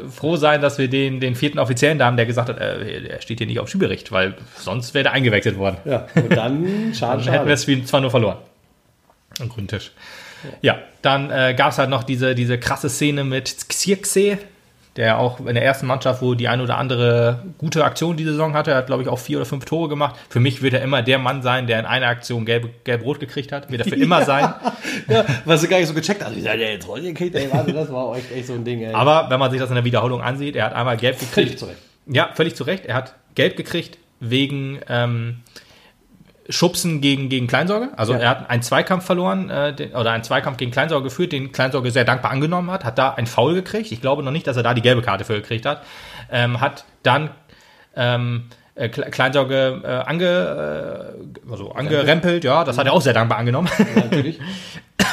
froh 0.09 0.35
sein, 0.35 0.61
dass 0.61 0.77
wir 0.77 0.87
den, 0.87 1.19
den 1.19 1.35
vierten 1.35 1.59
Offiziellen 1.59 1.97
da 1.97 2.05
haben, 2.05 2.17
der 2.17 2.25
gesagt 2.25 2.49
hat, 2.49 2.59
äh, 2.59 3.07
er 3.07 3.21
steht 3.21 3.39
hier 3.39 3.47
nicht 3.47 3.59
auf 3.59 3.69
Spielbericht, 3.69 4.11
weil 4.11 4.35
sonst 4.57 4.93
wäre 4.93 5.09
er 5.09 5.13
eingewechselt 5.13 5.57
worden. 5.57 5.77
Ja, 5.85 6.07
und 6.15 6.35
dann, 6.35 6.93
schade, 6.93 7.23
Dann 7.23 7.33
hätten 7.33 7.45
wir 7.45 7.53
das 7.53 7.63
Spiel 7.63 7.83
zwar 7.85 8.01
nur 8.01 8.11
verloren. 8.11 8.37
Am 9.39 9.49
grünen 9.49 9.67
Tisch. 9.67 9.91
Ja, 10.61 10.79
dann 11.01 11.31
äh, 11.31 11.53
gab 11.55 11.71
es 11.71 11.77
halt 11.77 11.89
noch 11.89 12.03
diese, 12.03 12.35
diese 12.35 12.59
krasse 12.59 12.89
Szene 12.89 13.23
mit 13.23 13.69
Xirxe, 13.69 14.37
der 14.97 15.19
auch 15.19 15.39
in 15.39 15.53
der 15.53 15.63
ersten 15.63 15.85
Mannschaft, 15.87 16.21
wo 16.21 16.33
die 16.33 16.47
ein 16.47 16.59
oder 16.59 16.77
andere 16.77 17.43
gute 17.57 17.85
Aktion 17.85 18.17
diese 18.17 18.31
Saison 18.31 18.53
hatte, 18.53 18.75
hat, 18.75 18.87
glaube 18.87 19.03
ich, 19.03 19.09
auch 19.09 19.19
vier 19.19 19.37
oder 19.37 19.45
fünf 19.45 19.63
Tore 19.65 19.87
gemacht. 19.89 20.15
Für 20.29 20.39
mich 20.39 20.61
wird 20.61 20.73
er 20.73 20.81
immer 20.81 21.01
der 21.03 21.19
Mann 21.19 21.41
sein, 21.41 21.67
der 21.67 21.79
in 21.79 21.85
einer 21.85 22.07
Aktion 22.07 22.45
gelb- 22.45 22.69
gelb-rot 22.83 23.19
gekriegt 23.19 23.51
hat. 23.51 23.71
Wird 23.71 23.81
er 23.85 23.87
für 23.87 23.95
immer 23.95 24.21
sein. 24.25 24.53
Ja, 25.07 25.23
was 25.45 25.61
du 25.61 25.67
gar 25.67 25.77
nicht 25.77 25.87
so 25.87 25.93
gecheckt 25.93 26.23
hast. 26.25 26.35
Ich 26.35 26.43
sag, 26.43 26.57
der 26.57 26.71
jetzt 26.73 26.87
gekriegt, 26.87 27.35
ey, 27.35 27.47
warte, 27.51 27.71
das 27.71 27.91
war 27.91 28.15
echt, 28.17 28.31
echt 28.35 28.47
so 28.47 28.53
ein 28.53 28.65
Ding, 28.65 28.81
ey. 28.81 28.93
Aber 28.93 29.29
wenn 29.29 29.39
man 29.39 29.51
sich 29.51 29.59
das 29.59 29.69
in 29.69 29.75
der 29.75 29.85
Wiederholung 29.85 30.21
ansieht, 30.21 30.55
er 30.55 30.65
hat 30.65 30.73
einmal 30.73 30.97
gelb 30.97 31.19
gekriegt. 31.19 31.33
Völlig 31.33 31.57
zurecht. 31.59 31.77
Ja, 32.07 32.29
völlig 32.33 32.55
zu 32.55 32.63
Recht. 32.63 32.85
Er 32.85 32.95
hat 32.95 33.13
gelb 33.35 33.55
gekriegt 33.57 33.97
wegen 34.19 34.79
ähm, 34.89 35.37
Schubsen 36.49 37.01
gegen, 37.01 37.29
gegen 37.29 37.47
Kleinsorge. 37.47 37.89
Also 37.97 38.13
Ja. 38.13 38.19
er 38.19 38.29
hat 38.29 38.49
einen 38.49 38.61
Zweikampf 38.61 39.05
verloren 39.05 39.49
äh, 39.49 39.73
den, 39.73 39.93
oder 39.93 40.11
einen 40.11 40.23
Zweikampf 40.23 40.57
gegen 40.57 40.71
Kleinsorge 40.71 41.05
geführt, 41.05 41.31
den 41.31 41.51
Kleinsorge 41.51 41.91
sehr 41.91 42.05
dankbar 42.05 42.31
angenommen 42.31 42.71
hat, 42.71 42.85
hat 42.85 42.97
da 42.97 43.13
ein 43.13 43.27
Foul 43.27 43.53
gekriegt. 43.53 43.91
Ich 43.91 44.01
glaube 44.01 44.23
noch 44.23 44.31
nicht, 44.31 44.47
dass 44.47 44.57
er 44.57 44.63
da 44.63 44.73
die 44.73 44.81
gelbe 44.81 45.01
Karte 45.01 45.25
für 45.25 45.33
gekriegt 45.35 45.65
hat. 45.65 45.83
Ähm, 46.31 46.61
hat 46.61 46.85
dann 47.03 47.29
ähm, 47.95 48.43
äh, 48.75 48.87
Kle- 48.89 49.09
Kleinsorge 49.09 49.81
äh, 49.83 49.87
ange, 50.09 51.15
äh, 51.45 51.51
also 51.51 51.71
angerempelt, 51.71 52.43
ja, 52.43 52.63
das 52.63 52.77
hat 52.77 52.85
er 52.85 52.93
auch 52.93 53.01
sehr 53.01 53.13
dankbar 53.13 53.37
angenommen. 53.39 53.69
Ja, 53.95 54.03
natürlich. 54.03 54.39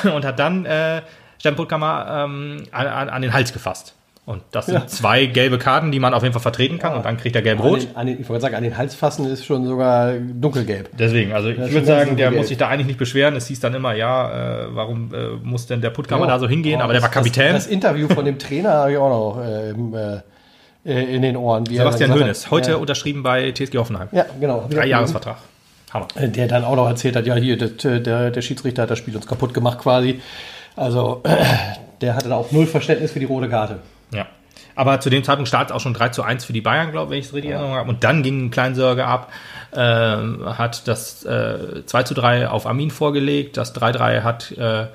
und 0.15 0.25
hat 0.25 0.39
dann 0.39 0.67
äh, 0.67 1.03
Stempelkammer 1.39 2.25
ähm, 2.27 2.63
an, 2.73 2.87
an, 2.87 3.09
an 3.09 3.23
den 3.23 3.33
Hals 3.33 3.53
gefasst. 3.53 3.95
Und 4.27 4.43
das 4.53 4.67
sind 4.67 4.89
zwei 4.89 5.27
gelbe 5.27 5.59
Karten, 5.59 5.93
die 5.93 6.01
man 6.01 6.15
auf 6.15 6.23
jeden 6.23 6.33
Fall 6.33 6.41
vertreten 6.41 6.79
kann 6.79 6.95
und 6.95 7.05
dann 7.05 7.19
kriegt 7.19 7.37
er 7.37 7.43
gelb-rot. 7.43 7.87
Ich 8.19 8.29
wollte 8.29 8.41
sagen, 8.41 8.55
an 8.55 8.63
den 8.63 8.79
Halsfassen 8.79 9.27
ist 9.27 9.45
schon 9.45 9.67
sogar 9.67 10.15
dunkelgelb. 10.15 10.97
Deswegen, 10.99 11.33
also 11.35 11.51
ich 11.51 11.59
ist 11.59 11.73
würde 11.73 11.87
sagen, 11.87 12.17
der 12.17 12.31
muss 12.31 12.49
sich 12.49 12.57
da 12.57 12.69
eigentlich 12.69 12.87
nicht 12.87 12.99
beschweren. 12.99 13.37
Es 13.37 13.49
hieß 13.49 13.61
dann 13.61 13.75
immer, 13.75 13.95
ja, 13.95 14.63
äh, 14.63 14.67
warum 14.75 15.13
äh, 15.15 15.37
muss 15.43 15.67
denn 15.67 15.83
der 15.83 15.91
Puttkammer 15.91 16.25
Ja. 16.25 16.33
da 16.33 16.39
so 16.39 16.49
hingehen? 16.49 16.81
Aber 16.81 16.95
der 16.95 17.03
war 17.03 17.11
das- 17.11 17.15
Kapitän. 17.15 17.53
Das, 17.53 17.65
das 17.65 17.73
Interview 17.73 18.09
von 18.09 18.25
dem 18.25 18.39
Trainer 18.39 18.71
habe 18.73 18.93
ich 18.93 18.97
auch 18.99 19.11
noch 19.37 19.45
äh, 19.45 19.71
im, 19.71 19.95
äh, 19.95 20.21
äh, 20.87 21.17
in 21.17 21.21
den 21.21 21.37
Ohren. 21.37 21.67
Sebastian 21.67 22.13
Hoeneß, 22.15 22.45
gesagt 22.45 22.51
heute 22.51 22.79
unterschrieben 22.79 23.23
bei 23.23 23.53
TSG 23.53 23.77
Hoffenheim. 23.77 24.09
Ja, 24.13 24.21
ja 24.21 24.27
genau. 24.41 24.65
Ich 24.71 24.75
Drei 24.75 24.87
Jahresvertrag. 24.87 25.37
Hammer. 25.93 26.09
gelesen. 26.15 26.33
Der 26.33 26.49
dann 26.49 26.65
auch 26.65 26.77
noch 26.77 26.89
erzählt 26.89 27.15
hat, 27.17 27.27
ja, 27.27 27.35
hier, 27.35 27.59
das, 27.59 27.85
äh, 27.85 28.01
der, 28.01 28.31
der 28.31 28.41
Schiedsrichter 28.41 28.83
hat 28.85 28.91
das 28.91 28.99
Spiel 28.99 29.15
uns 29.15 29.27
kaputt 29.27 29.53
gemacht 29.53 29.81
quasi. 29.81 30.21
Also, 30.77 31.23
der 32.01 32.17
hatte 32.17 32.31
da 32.31 32.37
auch 32.37 32.51
null 32.53 32.67
Verständnis 32.67 33.13
für 33.13 33.21
die 33.21 33.27
rote 33.27 33.51
Karte. 33.51 33.81
Ja. 34.15 34.27
Aber 34.77 35.01
zu 35.01 35.11
dem 35.11 35.23
Zeitpunkt 35.23 35.49
startet 35.49 35.75
auch 35.75 35.81
schon 35.81 35.95
3 35.95 36.09
zu 36.11 36.23
1 36.23 36.45
für 36.45 36.53
die 36.53 36.61
Bayern, 36.61 36.91
glaube 36.91 37.07
ich, 37.07 37.11
wenn 37.11 37.19
ich 37.19 37.27
es 37.27 37.35
richtig 37.35 37.53
Erinnerung 37.53 37.77
habe. 37.77 37.89
Und 37.89 38.03
dann 38.05 38.23
ging 38.23 38.47
ein 38.47 38.51
Kleinsorge 38.51 39.07
ab, 39.07 39.33
ähm, 39.75 40.45
hat 40.47 40.89
das 40.89 41.25
äh, 41.25 41.85
2 41.87 42.03
zu 42.03 42.15
3 42.15 42.49
auf 42.49 42.67
Armin 42.67 42.91
vorgelegt, 42.91 43.57
das 43.57 43.75
3-3 43.75 44.23
hat 44.23 44.53
äh, 44.53 44.87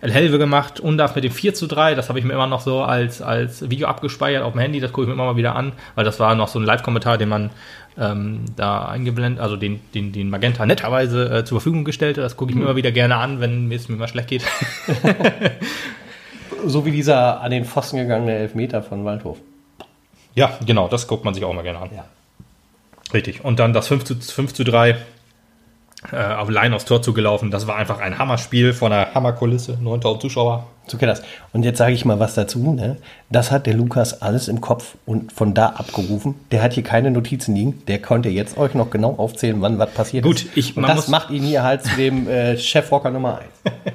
El 0.00 0.12
Helve 0.12 0.38
gemacht, 0.38 0.78
Undaf 0.78 1.14
mit 1.16 1.24
dem 1.24 1.32
4 1.32 1.54
zu 1.54 1.66
3, 1.66 1.94
das 1.94 2.08
habe 2.08 2.18
ich 2.18 2.24
mir 2.24 2.32
immer 2.32 2.46
noch 2.46 2.60
so 2.60 2.82
als, 2.82 3.20
als 3.20 3.68
Video 3.68 3.88
abgespeichert 3.88 4.42
auf 4.42 4.52
dem 4.52 4.60
Handy, 4.60 4.80
das 4.80 4.92
gucke 4.92 5.02
ich 5.04 5.08
mir 5.08 5.14
immer 5.14 5.24
mal 5.24 5.36
wieder 5.36 5.56
an, 5.56 5.72
weil 5.96 6.04
das 6.04 6.20
war 6.20 6.34
noch 6.34 6.48
so 6.48 6.58
ein 6.58 6.64
Live-Kommentar, 6.64 7.18
den 7.18 7.28
man 7.28 7.50
ähm, 7.98 8.44
da 8.54 8.86
eingeblendet, 8.86 9.42
also 9.42 9.56
den, 9.56 9.80
den, 9.94 10.12
den 10.12 10.30
Magenta 10.30 10.66
netterweise 10.66 11.38
äh, 11.38 11.44
zur 11.44 11.60
Verfügung 11.60 11.84
gestellte. 11.84 12.20
Das 12.20 12.36
gucke 12.36 12.52
ich 12.52 12.56
mir 12.56 12.62
immer 12.62 12.76
wieder 12.76 12.92
gerne 12.92 13.16
an, 13.16 13.40
wenn 13.40 13.70
es 13.72 13.88
mir 13.88 13.96
mal 13.96 14.06
schlecht 14.06 14.28
geht. 14.28 14.44
So 16.66 16.84
wie 16.84 16.90
dieser 16.90 17.40
an 17.40 17.50
den 17.50 17.64
Pfosten 17.64 17.98
gegangene 17.98 18.34
Elfmeter 18.34 18.82
von 18.82 19.04
Waldhof. 19.04 19.38
Ja, 20.34 20.58
genau, 20.64 20.88
das 20.88 21.06
guckt 21.06 21.24
man 21.24 21.34
sich 21.34 21.44
auch 21.44 21.52
mal 21.52 21.62
gerne 21.62 21.80
an. 21.80 21.90
Ja. 21.94 22.04
Richtig. 23.12 23.44
Und 23.44 23.58
dann 23.58 23.72
das 23.72 23.88
5 23.88 24.04
zu, 24.04 24.14
5 24.14 24.54
zu 24.54 24.64
3 24.64 24.96
äh, 26.12 26.16
auf 26.34 26.48
Line 26.48 26.74
aufs 26.74 26.84
Tor 26.84 27.02
zugelaufen. 27.02 27.50
Das 27.50 27.66
war 27.66 27.76
einfach 27.76 27.98
ein 28.00 28.18
Hammerspiel 28.18 28.72
von 28.72 28.92
einer 28.92 29.14
Hammerkulisse. 29.14 29.78
9000 29.80 30.22
Zuschauer. 30.22 30.66
So 30.86 30.96
kennt 30.96 31.10
das. 31.10 31.22
Und 31.52 31.64
jetzt 31.64 31.76
sage 31.76 31.92
ich 31.92 32.04
mal 32.06 32.18
was 32.18 32.34
dazu. 32.34 32.72
Ne? 32.72 32.96
Das 33.30 33.50
hat 33.50 33.66
der 33.66 33.74
Lukas 33.74 34.22
alles 34.22 34.48
im 34.48 34.60
Kopf 34.62 34.94
und 35.04 35.32
von 35.32 35.52
da 35.52 35.66
abgerufen. 35.70 36.36
Der 36.50 36.62
hat 36.62 36.72
hier 36.72 36.82
keine 36.82 37.10
Notizen 37.10 37.54
liegen. 37.54 37.82
Der 37.88 38.00
konnte 38.00 38.30
jetzt 38.30 38.56
euch 38.56 38.72
noch 38.74 38.88
genau 38.88 39.14
aufzählen, 39.16 39.60
wann 39.60 39.78
was 39.78 39.90
passiert 39.90 40.24
Gut, 40.24 40.44
ist. 40.44 40.56
ich- 40.56 40.76
und 40.76 40.88
das 40.88 41.08
macht 41.08 41.30
ihn 41.30 41.42
hier 41.42 41.62
halt 41.62 41.84
zu 41.84 41.94
dem 41.96 42.26
äh, 42.26 42.56
Chefrocker 42.56 43.10
Nummer 43.10 43.38
1. 43.38 43.74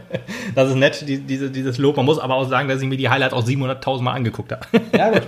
Das 0.56 0.70
ist 0.70 0.76
nett, 0.76 1.04
die, 1.08 1.18
diese, 1.18 1.50
dieses 1.50 1.80
Lob. 1.80 1.98
Man 1.98 2.06
muss 2.06 2.20
aber 2.20 2.36
auch 2.36 2.48
sagen, 2.48 2.68
dass 2.70 2.80
ich 2.80 2.88
mir 2.88 2.96
die 2.98 3.10
Highlights 3.10 3.34
auch 3.34 3.44
700.000 3.44 4.02
Mal 4.04 4.14
angeguckt 4.14 4.52
habe. 4.52 4.62
Ja, 4.96 5.10
gut. 5.10 5.24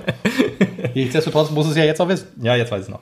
Nichtsdestotrotz 0.93 1.49
muss 1.49 1.67
es 1.67 1.75
ja 1.75 1.83
jetzt 1.83 1.99
auch 1.99 2.07
wissen. 2.07 2.27
ja, 2.41 2.55
jetzt 2.55 2.71
weiß 2.71 2.81
ich 2.81 2.85
es 2.85 2.91
noch. 2.91 2.99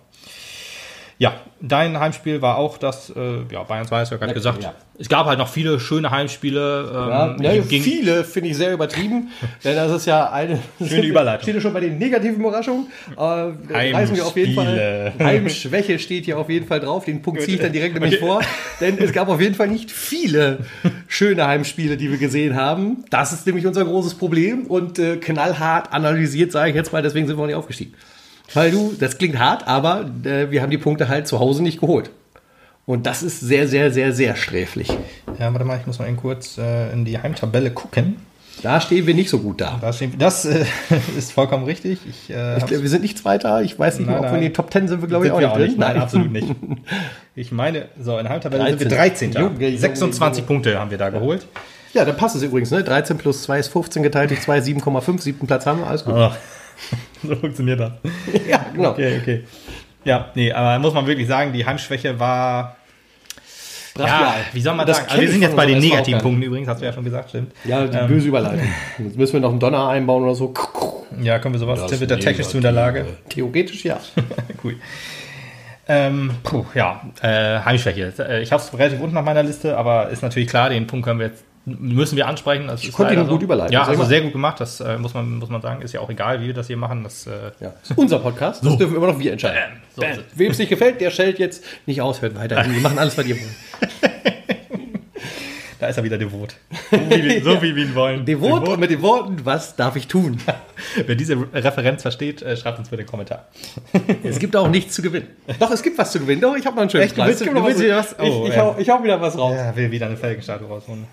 Ja, 1.24 1.36
dein 1.62 1.98
Heimspiel 1.98 2.42
war 2.42 2.58
auch 2.58 2.78
das, 2.78 3.10
äh, 3.16 3.44
ja, 3.50 3.64
Bayern 3.64 3.88
2 3.88 4.00
hast 4.02 4.10
du 4.12 4.16
ja 4.16 4.20
gerade 4.20 4.32
Ja, 4.32 4.34
gesagt. 4.34 4.62
ja. 4.62 4.74
Es 5.00 5.08
gab 5.08 5.26
halt 5.26 5.40
noch 5.40 5.48
viele 5.48 5.80
schöne 5.80 6.12
Heimspiele. 6.12 6.92
Ja, 6.94 7.32
Ähm, 7.32 7.36
ne, 7.38 7.64
viele 7.64 8.26
finde 8.26 8.50
ich 8.50 8.58
sehr 8.58 8.74
übertrieben, 8.74 9.30
denn 9.64 9.78
das 9.78 9.90
ist 9.94 10.06
ja 10.06 10.30
eine 10.32 10.60
Schöne 10.86 11.06
Überleitung. 11.06 11.44
Steht 11.44 11.56
ja 11.56 11.62
schon 11.62 11.72
bei 11.74 11.80
den 11.80 11.98
negativen 11.98 12.42
Überraschungen. 12.42 12.88
Äh, 13.16 13.22
reißen 13.22 14.18
wir 14.18 14.26
auf 14.26 14.36
jeden 14.36 14.54
Fall. 14.54 14.66
Heimspiele. 14.68 15.26
Heimschwäche 15.26 16.00
steht 16.00 16.26
hier 16.26 16.38
auf 16.38 16.50
jeden 16.50 16.68
Fall 16.68 16.82
drauf. 16.82 17.06
Den 17.06 17.22
Punkt 17.22 17.42
ziehe 17.42 17.56
ich 17.56 17.62
dann 17.64 17.72
direkt 17.72 17.94
nämlich 17.94 18.16
Okay. 18.16 18.26
vor, 18.26 18.42
denn 18.82 18.98
es 18.98 19.14
gab 19.14 19.30
auf 19.30 19.40
jeden 19.40 19.56
Fall 19.56 19.70
nicht 19.70 19.92
viele 19.92 20.66
schöne 21.08 21.48
Heimspiele, 21.48 21.96
die 21.96 22.12
wir 22.12 22.18
gesehen 22.18 22.58
haben. 22.58 23.06
Das 23.12 23.32
ist 23.32 23.46
nämlich 23.46 23.66
unser 23.66 23.86
großes 23.86 24.16
Problem 24.16 24.66
und 24.68 25.00
äh, 25.00 25.16
knallhart 25.16 25.94
analysiert, 25.94 26.52
sage 26.52 26.72
ich 26.72 26.76
jetzt 26.76 26.92
mal. 26.92 27.02
Deswegen 27.02 27.28
sind 27.28 27.38
wir 27.38 27.44
auch 27.44 27.48
nicht 27.48 27.56
aufgestiegen. 27.56 27.94
Weil 28.54 28.72
du, 28.72 28.94
das 29.00 29.18
klingt 29.18 29.40
hart, 29.40 29.68
aber 29.68 30.06
äh, 30.26 30.52
wir 30.52 30.62
haben 30.62 30.70
die 30.72 30.78
Punkte 30.78 31.08
halt 31.08 31.28
zu 31.28 31.40
Hause 31.40 31.64
nicht 31.64 31.80
geholt. 31.80 32.10
Und 32.86 33.06
das 33.06 33.24
ist 33.24 33.40
sehr, 33.40 33.68
sehr, 33.68 33.92
sehr, 33.92 34.12
sehr 34.14 34.36
sträflich. 34.36 34.90
ja, 35.40 35.52
warte 35.54 35.66
mal, 35.66 35.78
ich 35.80 35.88
muss 35.88 36.00
mal 36.00 36.08
eben 36.08 36.18
kurz 36.18 36.58
äh, 36.58 36.92
in 36.92 37.06
die 37.06 37.18
Heimtabelle 37.18 37.72
gucken. 37.72 38.18
Da 38.62 38.80
stehen 38.80 39.08
wir 39.08 39.16
nicht 39.16 39.30
so 39.30 39.40
gut 39.40 39.60
da. 39.62 39.78
Da 39.82 39.92
steht, 39.92 40.22
das 40.22 40.46
äh, 40.46 40.66
ist 41.18 41.32
vollkommen 41.32 41.64
richtig. 41.66 42.00
Ich, 42.08 42.30
äh, 42.30 42.58
Ich, 42.58 42.70
wir 42.70 42.90
sind 42.90 43.02
nicht 43.02 43.18
Zweiter. 43.18 43.62
Ich 43.62 43.80
weiß 43.80 43.98
nicht, 44.00 44.08
Nein, 44.08 44.18
ob 44.18 44.24
wir 44.24 44.28
in 44.30 44.34
nein. 44.36 44.44
den 44.44 44.54
Top 44.54 44.70
Ten 44.70 44.88
sind 44.88 45.02
wir, 45.02 45.08
glaube 45.08 45.26
ich, 45.26 45.32
auch 45.32 45.40
nicht 45.40 45.48
auch 45.50 45.58
drin. 45.58 45.68
nicht. 45.68 45.80
Nein, 45.80 45.98
absolut 45.98 46.32
nicht. 46.32 46.48
Ich 47.36 47.52
meine, 47.52 47.88
so 48.00 48.16
in 48.20 48.26
der 48.26 48.34
Heimtabelle 48.34 48.70
sind 48.70 48.80
wir 48.82 48.90
13. 48.90 49.32
13. 49.32 49.44
Junge, 49.58 49.66
Junge, 49.66 49.78
26 49.80 50.42
Junge. 50.42 50.48
Punkte 50.48 50.80
haben 50.80 50.92
wir 50.92 51.00
da 51.00 51.10
geholt. 51.10 51.48
Ja, 51.94 52.06
dann 52.06 52.16
passt 52.16 52.36
es 52.36 52.44
übrigens. 52.44 52.70
Ne? 52.70 52.84
13 52.84 53.18
plus 53.18 53.42
2 53.42 53.58
ist 53.58 53.70
15 53.70 54.04
geteilt 54.04 54.30
durch 54.30 54.42
2, 54.42 54.60
7,5. 54.60 55.20
Siebten 55.20 55.48
Platz 55.48 55.66
haben 55.66 55.80
wir. 55.80 55.88
Alles 55.88 56.06
gut. 56.06 56.14
Ach, 56.14 56.38
so 57.24 57.36
funktioniert 57.36 57.80
das. 57.80 57.92
Ja, 58.48 58.66
genau. 58.74 58.92
Okay, 58.92 59.20
okay. 59.22 59.44
Ja, 60.06 60.30
nee, 60.36 60.52
aber 60.52 60.80
muss 60.80 60.94
man 60.94 61.08
wirklich 61.08 61.28
sagen, 61.28 61.54
die 61.54 61.66
Heimschwäche 61.66 62.20
war. 62.20 62.76
Ja, 63.98 64.04
Brachial. 64.06 64.34
wie 64.54 64.62
soll 64.62 64.76
man 64.76 64.88
Das 64.88 64.98
sagen? 64.98 65.10
Also 65.10 65.22
wir 65.22 65.30
sind 65.32 65.42
jetzt 65.44 65.56
bei 65.56 65.66
den 65.68 65.78
negativen 65.80 66.20
Punkten 66.20 66.42
übrigens, 66.42 66.68
hast 66.68 66.82
du 66.82 66.86
ja 66.86 66.92
schon 66.94 67.04
gesagt, 67.04 67.30
stimmt. 67.30 67.54
Ja, 67.64 67.86
die 67.86 67.96
Ähm, 67.96 68.08
böse 68.08 68.28
Überleitung. 68.28 68.68
Jetzt 68.98 69.18
müssen 69.18 69.34
wir 69.34 69.40
noch 69.42 69.52
einen 69.52 69.60
Donner 69.60 69.88
einbauen 69.90 70.24
oder 70.24 70.34
so. 70.36 70.52
Ja, 71.22 71.38
können 71.40 71.54
wir 71.54 71.60
sowas? 71.60 71.88
Sind 71.90 72.00
wir 72.00 72.08
da 72.08 72.18
technisch 72.18 72.48
zu 72.48 72.58
in 72.58 72.64
der 72.64 72.72
Lage? 72.72 73.06
Theoretisch 73.30 73.86
ja. 73.86 74.00
cool. 74.64 74.76
Ähm, 75.88 76.32
puh, 76.44 76.66
ja, 76.74 77.02
äh, 77.22 77.60
Heimschwäche. 77.60 78.12
Äh, 78.18 78.42
Ich 78.42 78.52
habe 78.52 78.64
es 78.64 78.74
relativ 78.78 79.00
unten 79.00 79.16
auf 79.18 79.26
meiner 79.26 79.44
Liste, 79.44 79.78
aber 79.78 80.10
ist 80.10 80.24
natürlich 80.24 80.50
klar, 80.50 80.70
den 80.70 80.88
Punkt 80.88 81.06
können 81.06 81.20
wir 81.20 81.28
jetzt 81.28 81.44
müssen 81.66 82.18
wir 82.18 82.28
ansprechen. 82.28 82.68
Das 82.68 82.84
ist 82.84 82.94
konnte 82.94 83.14
ihn 83.14 83.28
gut 83.28 83.42
überleiten. 83.42 83.74
Ja, 83.74 83.86
mal. 83.86 84.06
sehr 84.06 84.22
gut 84.22 84.34
gemacht. 84.34 84.60
Das 84.60 84.80
äh, 84.80 84.98
muss 84.98 85.14
man 85.14 85.38
muss 85.38 85.50
man 85.50 85.62
sagen. 85.62 85.82
Ist 85.82 85.94
ja 85.94 86.02
auch 86.02 86.10
egal, 86.10 86.42
wie 86.42 86.48
wir 86.48 86.54
das 86.54 86.68
hier 86.68 86.78
machen. 86.78 87.04
Das 87.04 87.28
äh, 87.28 87.52
ja. 87.60 87.74
Ist 87.82 87.98
unser 87.98 88.20
Podcast. 88.20 88.66
Das 88.66 88.78
dürfen 88.78 88.96
immer 88.96 89.08
noch 89.08 89.20
wir 89.20 89.32
entscheiden. 89.32 89.82
So. 89.96 90.04
Wem 90.36 90.52
es 90.52 90.58
nicht 90.58 90.70
gefällt, 90.70 91.00
der 91.00 91.12
schellt 91.12 91.40
jetzt 91.40 91.64
nicht 91.86 92.02
aus, 92.02 92.22
hört 92.22 92.36
weiter. 92.36 92.66
Wir 92.68 92.82
machen 92.82 93.00
alles, 93.00 93.18
was 93.18 93.26
ihr 93.26 93.36
wollt. 93.36 94.13
Da 95.84 95.90
ist 95.90 95.98
er 95.98 96.04
wieder 96.06 96.18
devot. 96.18 96.56
So 96.92 96.98
wie, 97.10 97.24
wir- 97.26 97.44
so 97.44 97.62
wie 97.62 97.76
wir 97.76 97.84
ihn 97.84 97.94
wollen. 97.94 98.24
Devot 98.34 98.66
und 98.70 98.80
mit 98.80 98.90
den 98.90 99.02
Worten, 99.02 99.42
was 99.44 99.76
darf 99.76 99.98
ich 99.98 100.08
tun? 100.08 100.38
Wer 101.06 101.16
diese 101.16 101.36
Referenz 101.54 102.04
versteht, 102.04 102.42
äh, 102.42 102.56
schreibt 102.56 102.80
uns 102.80 102.88
bitte 102.88 103.02
einen 103.02 103.10
Kommentar. 103.10 103.50
Es 104.24 104.40
gibt 104.40 104.56
auch 104.56 104.70
nichts 104.70 104.96
zu 104.96 105.02
gewinnen. 105.02 105.28
Doch, 105.60 105.70
es 105.72 105.84
gibt 105.84 105.98
was 105.98 106.14
zu 106.14 106.22
gewinnen. 106.22 106.40
Doch, 106.40 106.56
ich 106.56 106.66
habe 106.66 106.78
noch 106.78 106.84
einen 106.84 106.90
schönen 106.90 107.04
Echt? 107.04 107.18
Du 107.18 107.26
willst- 107.26 107.42
du 107.46 107.52
noch 107.52 107.66
willst 107.66 107.82
wieder 107.82 107.98
was? 107.98 108.16
Oh, 108.18 108.24
ich, 108.24 108.50
ich, 108.52 108.56
ja. 108.56 108.62
hau, 108.62 108.76
ich 108.80 108.90
hau 108.90 109.04
wieder 109.04 109.20
was 109.20 109.38
raus. 109.38 109.56
Ja, 109.58 109.76
will 109.76 109.92
wieder 109.92 110.06
eine 110.06 110.16
Felgenstatue 110.16 110.70
rausholen. 110.70 111.06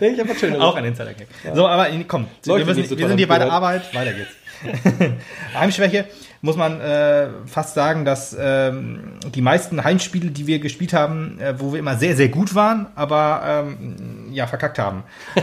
Nee, 0.00 0.08
ich 0.08 0.20
habe 0.20 0.28
was 0.28 0.38
Schönes. 0.38 0.60
Auch 0.60 0.74
ein 0.76 0.84
Insider-Gag. 0.84 1.28
So, 1.54 1.66
aber 1.66 1.86
komm, 2.06 2.26
wir, 2.44 2.56
müssen, 2.66 2.98
wir 2.98 3.08
sind 3.08 3.16
hier 3.16 3.26
bei 3.26 3.38
der 3.38 3.50
Arbeit. 3.50 3.94
Weiter 3.94 4.12
geht's. 4.12 4.32
Heimschwäche 5.58 6.06
muss 6.40 6.56
man 6.56 6.80
äh, 6.80 7.28
fast 7.46 7.74
sagen, 7.74 8.04
dass 8.04 8.36
ähm, 8.38 9.14
die 9.34 9.40
meisten 9.40 9.82
Heimspiele, 9.82 10.30
die 10.30 10.46
wir 10.46 10.60
gespielt 10.60 10.92
haben, 10.92 11.38
äh, 11.40 11.54
wo 11.58 11.72
wir 11.72 11.80
immer 11.80 11.96
sehr, 11.96 12.14
sehr 12.14 12.28
gut 12.28 12.54
waren, 12.54 12.86
aber 12.94 13.64
ähm, 13.66 14.28
ja, 14.32 14.46
verkackt 14.46 14.78
haben. 14.78 15.02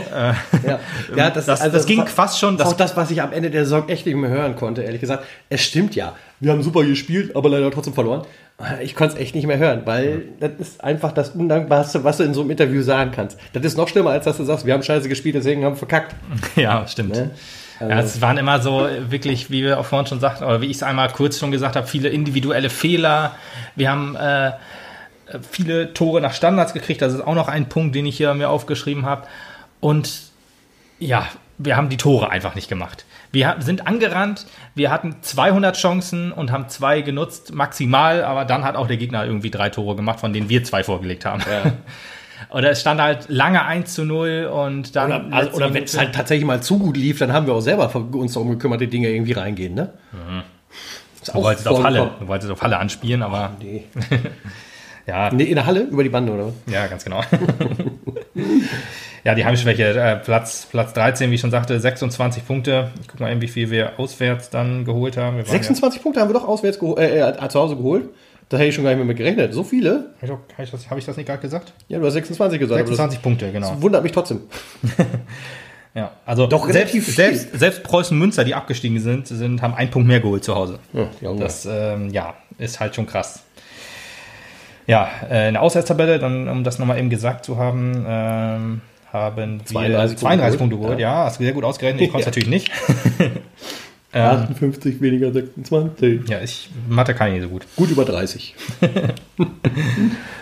Ja, 0.66 0.80
ja 1.14 1.30
das, 1.30 1.44
Das- 1.46 1.60
also 1.60 1.76
das 1.76 1.86
ging 1.86 2.06
fast 2.06 2.38
schon, 2.38 2.56
Das 2.56 2.64
das- 2.68 2.72
auch 2.72 2.76
das, 2.78 2.96
was 2.96 3.10
ich 3.10 3.20
am 3.20 3.32
Ende 3.32 3.50
der 3.50 3.64
Saison 3.64 3.88
echt 3.90 4.06
nicht 4.06 4.14
mehr 4.14 4.30
hören 4.30 4.56
konnte, 4.56 4.82
ehrlich 4.82 5.00
gesagt. 5.02 5.24
Es 5.50 5.62
stimmt 5.62 5.94
ja. 5.94 6.14
Wir 6.40 6.52
haben 6.52 6.62
super 6.62 6.82
gespielt, 6.84 7.36
aber 7.36 7.50
leider 7.50 7.70
trotzdem 7.70 7.92
verloren. 7.94 8.22
Ich 8.82 8.94
konnte 8.94 9.16
es 9.16 9.20
echt 9.20 9.34
nicht 9.34 9.46
mehr 9.46 9.58
hören, 9.58 9.82
weil 9.84 10.28
das 10.40 10.52
ist 10.58 10.82
einfach 10.82 11.12
das 11.12 11.30
Undankbarste, 11.30 12.04
was 12.04 12.16
du 12.16 12.22
in 12.24 12.32
so 12.32 12.40
einem 12.40 12.50
Interview 12.50 12.80
sagen 12.80 13.10
kannst. 13.14 13.38
Das 13.52 13.62
ist 13.64 13.76
noch 13.76 13.86
schlimmer, 13.88 14.10
als 14.10 14.24
dass 14.24 14.38
du 14.38 14.44
sagst, 14.44 14.64
wir 14.64 14.72
haben 14.72 14.82
scheiße 14.82 15.10
gespielt, 15.10 15.34
deswegen 15.34 15.62
haben 15.62 15.74
wir 15.74 15.78
verkackt. 15.78 16.14
Ja, 16.56 16.86
stimmt. 16.88 17.14
Ne? 17.14 17.30
Ja, 17.80 18.00
es 18.00 18.20
waren 18.20 18.38
immer 18.38 18.60
so 18.60 18.86
äh, 18.86 19.10
wirklich, 19.10 19.50
wie 19.50 19.62
wir 19.62 19.78
auch 19.78 19.86
vorhin 19.86 20.06
schon 20.06 20.20
sagten, 20.20 20.44
oder 20.44 20.60
wie 20.60 20.66
ich 20.66 20.76
es 20.76 20.82
einmal 20.82 21.10
kurz 21.10 21.38
schon 21.38 21.50
gesagt 21.50 21.76
habe, 21.76 21.86
viele 21.86 22.08
individuelle 22.08 22.70
Fehler. 22.70 23.34
Wir 23.74 23.90
haben 23.90 24.16
äh, 24.16 24.52
viele 25.50 25.92
Tore 25.92 26.20
nach 26.20 26.32
Standards 26.32 26.72
gekriegt. 26.72 27.02
Das 27.02 27.12
ist 27.12 27.20
auch 27.20 27.34
noch 27.34 27.48
ein 27.48 27.68
Punkt, 27.68 27.94
den 27.94 28.06
ich 28.06 28.16
hier 28.16 28.32
mir 28.34 28.48
aufgeschrieben 28.48 29.04
habe. 29.04 29.26
Und 29.80 30.22
ja, 30.98 31.26
wir 31.58 31.76
haben 31.76 31.88
die 31.88 31.96
Tore 31.96 32.30
einfach 32.30 32.54
nicht 32.54 32.68
gemacht. 32.68 33.04
Wir 33.32 33.56
sind 33.58 33.86
angerannt, 33.86 34.46
wir 34.74 34.90
hatten 34.90 35.16
200 35.20 35.76
Chancen 35.76 36.32
und 36.32 36.52
haben 36.52 36.68
zwei 36.68 37.02
genutzt, 37.02 37.52
maximal, 37.52 38.24
aber 38.24 38.44
dann 38.44 38.64
hat 38.64 38.76
auch 38.76 38.86
der 38.86 38.96
Gegner 38.96 39.24
irgendwie 39.24 39.50
drei 39.50 39.68
Tore 39.68 39.96
gemacht, 39.96 40.20
von 40.20 40.32
denen 40.32 40.48
wir 40.48 40.64
zwei 40.64 40.84
vorgelegt 40.84 41.24
haben. 41.24 41.42
Oder 42.50 42.70
es 42.70 42.80
stand 42.80 43.00
halt 43.00 43.26
lange 43.28 43.64
1 43.64 43.94
zu 43.94 44.04
0 44.04 44.50
und 44.52 44.94
dann. 44.96 45.26
Oder, 45.28 45.36
also, 45.36 45.56
oder 45.56 45.74
wenn 45.74 45.84
es 45.84 45.98
halt 45.98 46.14
tatsächlich 46.14 46.46
mal 46.46 46.62
zu 46.62 46.78
gut 46.78 46.96
lief, 46.96 47.18
dann 47.18 47.32
haben 47.32 47.46
wir 47.46 47.54
auch 47.54 47.60
selber 47.60 47.94
uns 48.12 48.34
darum 48.34 48.50
gekümmert, 48.50 48.80
die 48.80 48.88
Dinge 48.88 49.08
irgendwie 49.08 49.32
reingehen, 49.32 49.74
ne? 49.74 49.92
Ist 51.20 51.34
Du 51.34 51.42
wolltest 51.42 51.66
auf 51.66 51.82
Halle, 51.82 52.10
du 52.20 52.28
wolltest 52.28 52.50
auf 52.52 52.62
Halle 52.62 52.78
anspielen, 52.78 53.22
aber 53.22 53.52
Nee. 53.60 53.84
ja, 55.06 55.30
Nee, 55.32 55.44
in 55.44 55.54
der 55.56 55.66
Halle 55.66 55.80
über 55.80 56.02
die 56.02 56.08
Bande, 56.08 56.32
oder? 56.32 56.46
was? 56.46 56.54
ja, 56.72 56.86
ganz 56.86 57.04
genau. 57.04 57.22
ja, 59.24 59.34
die 59.34 59.44
Heimschwäche, 59.44 59.98
äh, 59.98 60.16
Platz, 60.16 60.66
Platz 60.70 60.92
13, 60.92 61.30
wie 61.30 61.34
ich 61.34 61.40
schon 61.40 61.50
sagte, 61.50 61.78
26 61.80 62.46
Punkte. 62.46 62.90
Ich 63.00 63.08
guck 63.08 63.20
mal 63.20 63.32
eben, 63.32 63.40
wie 63.40 63.48
viel 63.48 63.70
wir 63.70 63.98
auswärts 63.98 64.50
dann 64.50 64.84
geholt 64.84 65.16
haben. 65.16 65.36
Wir 65.38 65.44
waren 65.44 65.52
26 65.52 66.02
Punkte 66.02 66.20
haben 66.20 66.28
wir 66.28 66.34
doch 66.34 66.46
auswärts 66.46 66.78
äh, 66.96 67.20
äh, 67.20 67.48
zu 67.48 67.58
Hause 67.58 67.76
geholt. 67.76 68.08
Da 68.48 68.58
hätte 68.58 68.68
ich 68.68 68.74
schon 68.74 68.84
gar 68.84 68.90
nicht 68.90 68.98
mehr 68.98 69.06
mit 69.06 69.16
gerechnet. 69.16 69.52
So 69.52 69.64
viele? 69.64 70.10
Ja, 70.22 70.28
habe 70.28 70.42
ich, 70.62 70.70
das- 70.70 70.88
hab 70.88 70.98
ich 70.98 71.04
das 71.04 71.16
nicht 71.16 71.26
gerade 71.26 71.40
gesagt? 71.40 71.72
Ja, 71.88 71.98
du 71.98 72.06
hast 72.06 72.12
26 72.14 72.60
gesagt. 72.60 72.78
aber 72.80 72.86
26 72.86 73.22
Punkte, 73.22 73.50
genau. 73.50 73.70
Das 73.72 73.82
wundert 73.82 74.02
mich 74.02 74.12
trotzdem. 74.12 74.40
Ja, 75.94 76.10
also 76.26 76.46
Doch 76.46 76.64
selbst, 76.64 76.92
relativ 76.92 77.04
viel. 77.06 77.14
selbst, 77.14 77.58
selbst 77.58 77.82
Preußen 77.82 78.18
Münster, 78.18 78.44
die 78.44 78.54
abgestiegen 78.54 79.00
sind, 79.00 79.26
sind, 79.28 79.62
haben 79.62 79.72
einen 79.72 79.88
Punkt 79.90 80.06
mehr 80.06 80.20
geholt 80.20 80.44
zu 80.44 80.54
Hause. 80.54 80.78
Ja. 80.92 81.32
Das 81.32 81.64
ähm, 81.64 82.10
ja, 82.10 82.34
ist 82.58 82.80
halt 82.80 82.94
schon 82.94 83.06
krass. 83.06 83.42
Ja, 84.86 85.08
äh, 85.30 85.48
in 85.48 85.54
der 85.54 85.62
Auswärtstabelle, 85.62 86.18
dann, 86.18 86.50
um 86.50 86.64
das 86.64 86.78
nochmal 86.78 86.98
eben 86.98 87.08
gesagt 87.08 87.46
zu 87.46 87.56
haben, 87.56 88.04
ähm, 88.06 88.80
haben 89.10 89.60
32 89.64 89.72
wir 89.72 89.98
Punkte 89.98 90.16
32 90.16 90.58
Punkte 90.58 90.76
geholt. 90.76 90.88
geholt. 90.88 91.00
Ja, 91.00 91.24
hast 91.24 91.40
du 91.40 91.44
sehr 91.44 91.54
gut 91.54 91.64
ausgerechnet. 91.64 92.02
Ich 92.02 92.10
konnte 92.10 92.20
es 92.20 92.26
natürlich 92.26 92.50
nicht. 92.50 92.70
58 94.12 95.00
weniger 95.00 95.32
26. 95.32 96.28
Ja, 96.28 96.40
ich 96.40 96.70
Mathe 96.88 97.12
kann 97.14 97.28
ich 97.28 97.34
nicht 97.34 97.42
so 97.42 97.48
gut. 97.48 97.66
Gut 97.76 97.90
über 97.90 98.04
30. 98.04 98.54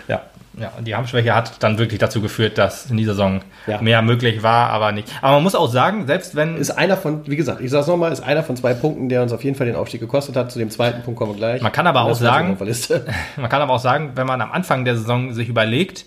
Ja, 0.07 0.21
ja, 0.57 0.71
die 0.85 0.95
Heimschwäche 0.95 1.35
hat 1.35 1.61
dann 1.63 1.77
wirklich 1.77 1.99
dazu 1.99 2.21
geführt, 2.21 2.57
dass 2.57 2.89
in 2.89 2.95
dieser 2.97 3.13
Saison 3.13 3.41
Ja. 3.67 3.81
mehr 3.81 4.01
möglich 4.01 4.43
war, 4.43 4.69
aber 4.69 4.91
nicht. 4.91 5.11
Aber 5.21 5.33
man 5.33 5.43
muss 5.43 5.55
auch 5.55 5.69
sagen, 5.69 6.07
selbst 6.07 6.35
wenn 6.35 6.55
Ist 6.57 6.71
einer 6.71 6.95
von, 6.95 7.27
wie 7.27 7.35
gesagt, 7.35 7.59
ich 7.61 7.71
sag's 7.71 7.87
nochmal, 7.87 8.11
ist 8.11 8.21
einer 8.21 8.43
von 8.43 8.55
zwei 8.55 8.73
Punkten, 8.73 9.09
der 9.09 9.21
uns 9.21 9.33
auf 9.33 9.43
jeden 9.43 9.57
Fall 9.57 9.65
den 9.67 9.75
Aufstieg 9.75 9.99
gekostet 9.99 10.35
hat. 10.35 10.51
Zu 10.51 10.59
dem 10.59 10.69
zweiten 10.69 11.01
Punkt 11.03 11.17
kommen 11.17 11.33
wir 11.33 11.37
gleich. 11.37 11.61
Man 11.61 11.71
kann 11.71 11.87
aber 11.87 12.03
auch 12.03 12.13
sagen-. 12.15 12.57
Man 13.37 13.49
kann 13.49 13.61
aber 13.61 13.73
auch 13.73 13.79
sagen, 13.79 14.11
wenn 14.15 14.27
man 14.27 14.39
am 14.41 14.51
Anfang 14.51 14.85
der 14.85 14.95
Saison 14.95 15.33
sich 15.33 15.49
überlegt, 15.49 16.05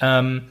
ähm, 0.00 0.42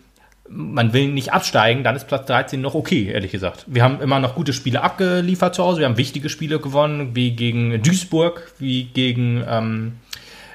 man 0.48 0.94
will 0.94 1.08
nicht 1.08 1.34
absteigen, 1.34 1.84
dann 1.84 1.96
ist 1.96 2.08
Platz 2.08 2.28
13 2.28 2.62
noch 2.62 2.76
okay, 2.76 3.10
ehrlich 3.12 3.32
gesagt. 3.32 3.66
Wir 3.68 3.84
haben 3.84 4.00
immer 4.02 4.20
noch 4.20 4.36
gute 4.36 4.54
Spiele 4.54 4.82
abgeliefert 4.84 5.56
zu 5.56 5.64
Hause, 5.64 5.80
wir 5.80 5.86
haben 5.88 5.98
wichtige 5.98 6.30
Spiele 6.30 6.60
gewonnen, 6.60 7.16
wie 7.16 7.32
gegen 7.32 7.82
Duisburg, 7.82 8.52
wie 8.60 8.84
gegen, 8.86 9.44
ähm, 9.50 9.94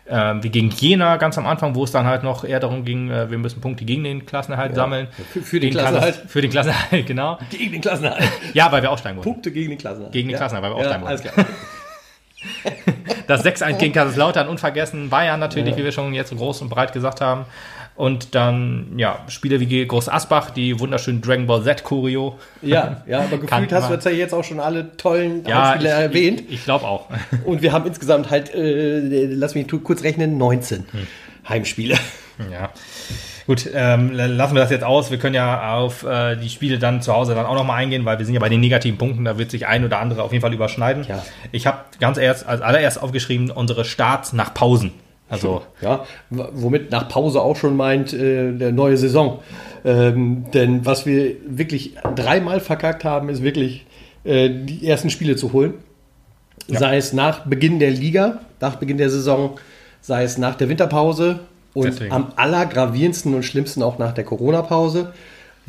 äh, 0.06 0.34
wie 0.42 0.48
gegen 0.50 0.70
Jena 0.70 1.16
ganz 1.16 1.38
am 1.38 1.46
Anfang, 1.46 1.74
wo 1.74 1.82
es 1.84 1.90
dann 1.90 2.06
halt 2.06 2.22
noch 2.22 2.44
eher 2.44 2.60
darum 2.60 2.84
ging, 2.84 3.10
äh, 3.10 3.30
wir 3.30 3.38
müssen 3.38 3.60
Punkte 3.60 3.84
gegen 3.84 4.04
den 4.04 4.26
Klassenerhalt 4.26 4.74
sammeln. 4.76 5.08
Für- 5.32 5.42
für 5.42 5.58
den 5.60 5.70
Gegen 5.70 5.78
Klassenerhalt. 5.80 6.14
Klasse- 6.14 6.28
Für 6.28 6.40
den 6.40 6.50
Klassenerhalt, 6.50 7.06
genau. 7.06 7.38
Gegen 7.50 7.72
den 7.72 7.80
Klassenerhalt. 7.80 8.28
Ja, 8.54 8.70
weil 8.70 8.82
wir 8.82 8.90
aufsteigen 8.92 9.16
wollten. 9.16 9.28
Punkte 9.32 9.50
gegen 9.50 9.70
den 9.70 9.78
Klassenerhalt. 9.78 10.12
Gegen 10.12 10.28
den 10.28 10.36
Klassenerhalt, 10.36 10.72
weil 10.74 10.82
wir 10.84 10.88
ja, 10.88 10.96
aufsteigen 10.96 11.06
alles 11.06 11.24
wollen. 11.24 11.34
klar. 11.34 11.46
Das 13.26 13.44
6-1 13.44 13.74
gegen 13.76 13.92
Kaiserslautern 13.92 14.48
unvergessen. 14.48 15.08
Bayern 15.10 15.38
natürlich, 15.38 15.76
wie 15.76 15.84
wir 15.84 15.92
schon 15.92 16.14
jetzt 16.14 16.34
groß 16.34 16.62
und 16.62 16.68
breit 16.68 16.92
gesagt 16.92 17.20
haben. 17.20 17.44
Und 17.96 18.34
dann, 18.34 18.94
ja, 18.96 19.18
Spiele 19.28 19.60
wie 19.60 19.86
Groß 19.86 20.08
Asbach, 20.08 20.50
die 20.50 20.80
wunderschönen 20.80 21.20
Dragon 21.20 21.46
Ball 21.46 21.62
Z 21.62 21.84
Choreo. 21.84 22.38
Ja, 22.62 23.02
ja, 23.06 23.20
aber 23.20 23.38
gefühlt 23.38 23.72
hast 23.72 23.90
du 23.90 23.94
jetzt 23.94 24.06
ja 24.06 24.10
jetzt 24.10 24.32
auch 24.32 24.44
schon 24.44 24.58
alle 24.58 24.96
tollen 24.96 25.44
Ja, 25.46 25.74
Spieler 25.74 25.90
erwähnt. 25.90 26.40
Ich, 26.48 26.54
ich 26.54 26.64
glaube 26.64 26.86
auch. 26.86 27.08
Und 27.44 27.60
wir 27.62 27.72
haben 27.72 27.86
insgesamt 27.86 28.30
halt, 28.30 28.54
äh, 28.54 29.26
lass 29.26 29.54
mich 29.54 29.66
kurz 29.84 30.02
rechnen, 30.02 30.38
19 30.38 30.86
Hm. 30.90 31.06
Heimspiele. 31.48 31.96
Ja. 32.50 32.70
Gut, 33.46 33.68
ähm, 33.74 34.12
lassen 34.12 34.54
wir 34.54 34.62
das 34.62 34.70
jetzt 34.70 34.84
aus. 34.84 35.10
Wir 35.10 35.18
können 35.18 35.34
ja 35.34 35.74
auf 35.74 36.04
äh, 36.04 36.36
die 36.36 36.48
Spiele 36.48 36.78
dann 36.78 37.02
zu 37.02 37.12
Hause 37.12 37.34
dann 37.34 37.46
auch 37.46 37.54
nochmal 37.54 37.82
eingehen, 37.82 38.04
weil 38.04 38.18
wir 38.18 38.24
sind 38.24 38.34
ja 38.34 38.40
bei 38.40 38.48
den 38.48 38.60
negativen 38.60 38.96
Punkten, 38.96 39.24
da 39.24 39.38
wird 39.38 39.50
sich 39.50 39.66
ein 39.66 39.84
oder 39.84 39.98
andere 39.98 40.22
auf 40.22 40.32
jeden 40.32 40.42
Fall 40.42 40.54
überschneiden. 40.54 41.04
Ja. 41.08 41.22
Ich 41.50 41.66
habe 41.66 41.78
ganz 41.98 42.16
erst 42.16 42.46
als 42.46 42.60
allererst 42.60 43.02
aufgeschrieben, 43.02 43.50
unsere 43.50 43.84
Starts 43.84 44.32
nach 44.32 44.54
Pausen. 44.54 44.92
Also 45.30 45.62
Ja, 45.80 46.04
womit 46.28 46.90
nach 46.90 47.08
Pause 47.08 47.40
auch 47.40 47.56
schon 47.56 47.76
meint, 47.76 48.12
äh, 48.12 48.52
der 48.52 48.72
neue 48.72 48.96
Saison. 48.96 49.38
Ähm, 49.84 50.44
denn 50.52 50.84
was 50.84 51.06
wir 51.06 51.36
wirklich 51.46 51.94
dreimal 52.14 52.60
verkackt 52.60 53.04
haben, 53.04 53.30
ist 53.30 53.42
wirklich 53.42 53.86
äh, 54.24 54.50
die 54.50 54.86
ersten 54.86 55.08
Spiele 55.08 55.36
zu 55.36 55.52
holen. 55.52 55.74
Sei 56.68 56.96
es 56.98 57.12
nach 57.12 57.46
Beginn 57.46 57.78
der 57.78 57.90
Liga, 57.90 58.40
nach 58.60 58.76
Beginn 58.76 58.98
der 58.98 59.10
Saison, 59.10 59.58
sei 60.02 60.22
es 60.24 60.38
nach 60.38 60.54
der 60.54 60.68
Winterpause 60.68 61.40
und 61.72 61.86
Deswegen. 61.86 62.12
am 62.12 62.32
allergravierendsten 62.36 63.34
und 63.34 63.42
schlimmsten 63.44 63.82
auch 63.82 63.98
nach 63.98 64.12
der 64.12 64.24
Corona-Pause. 64.24 65.12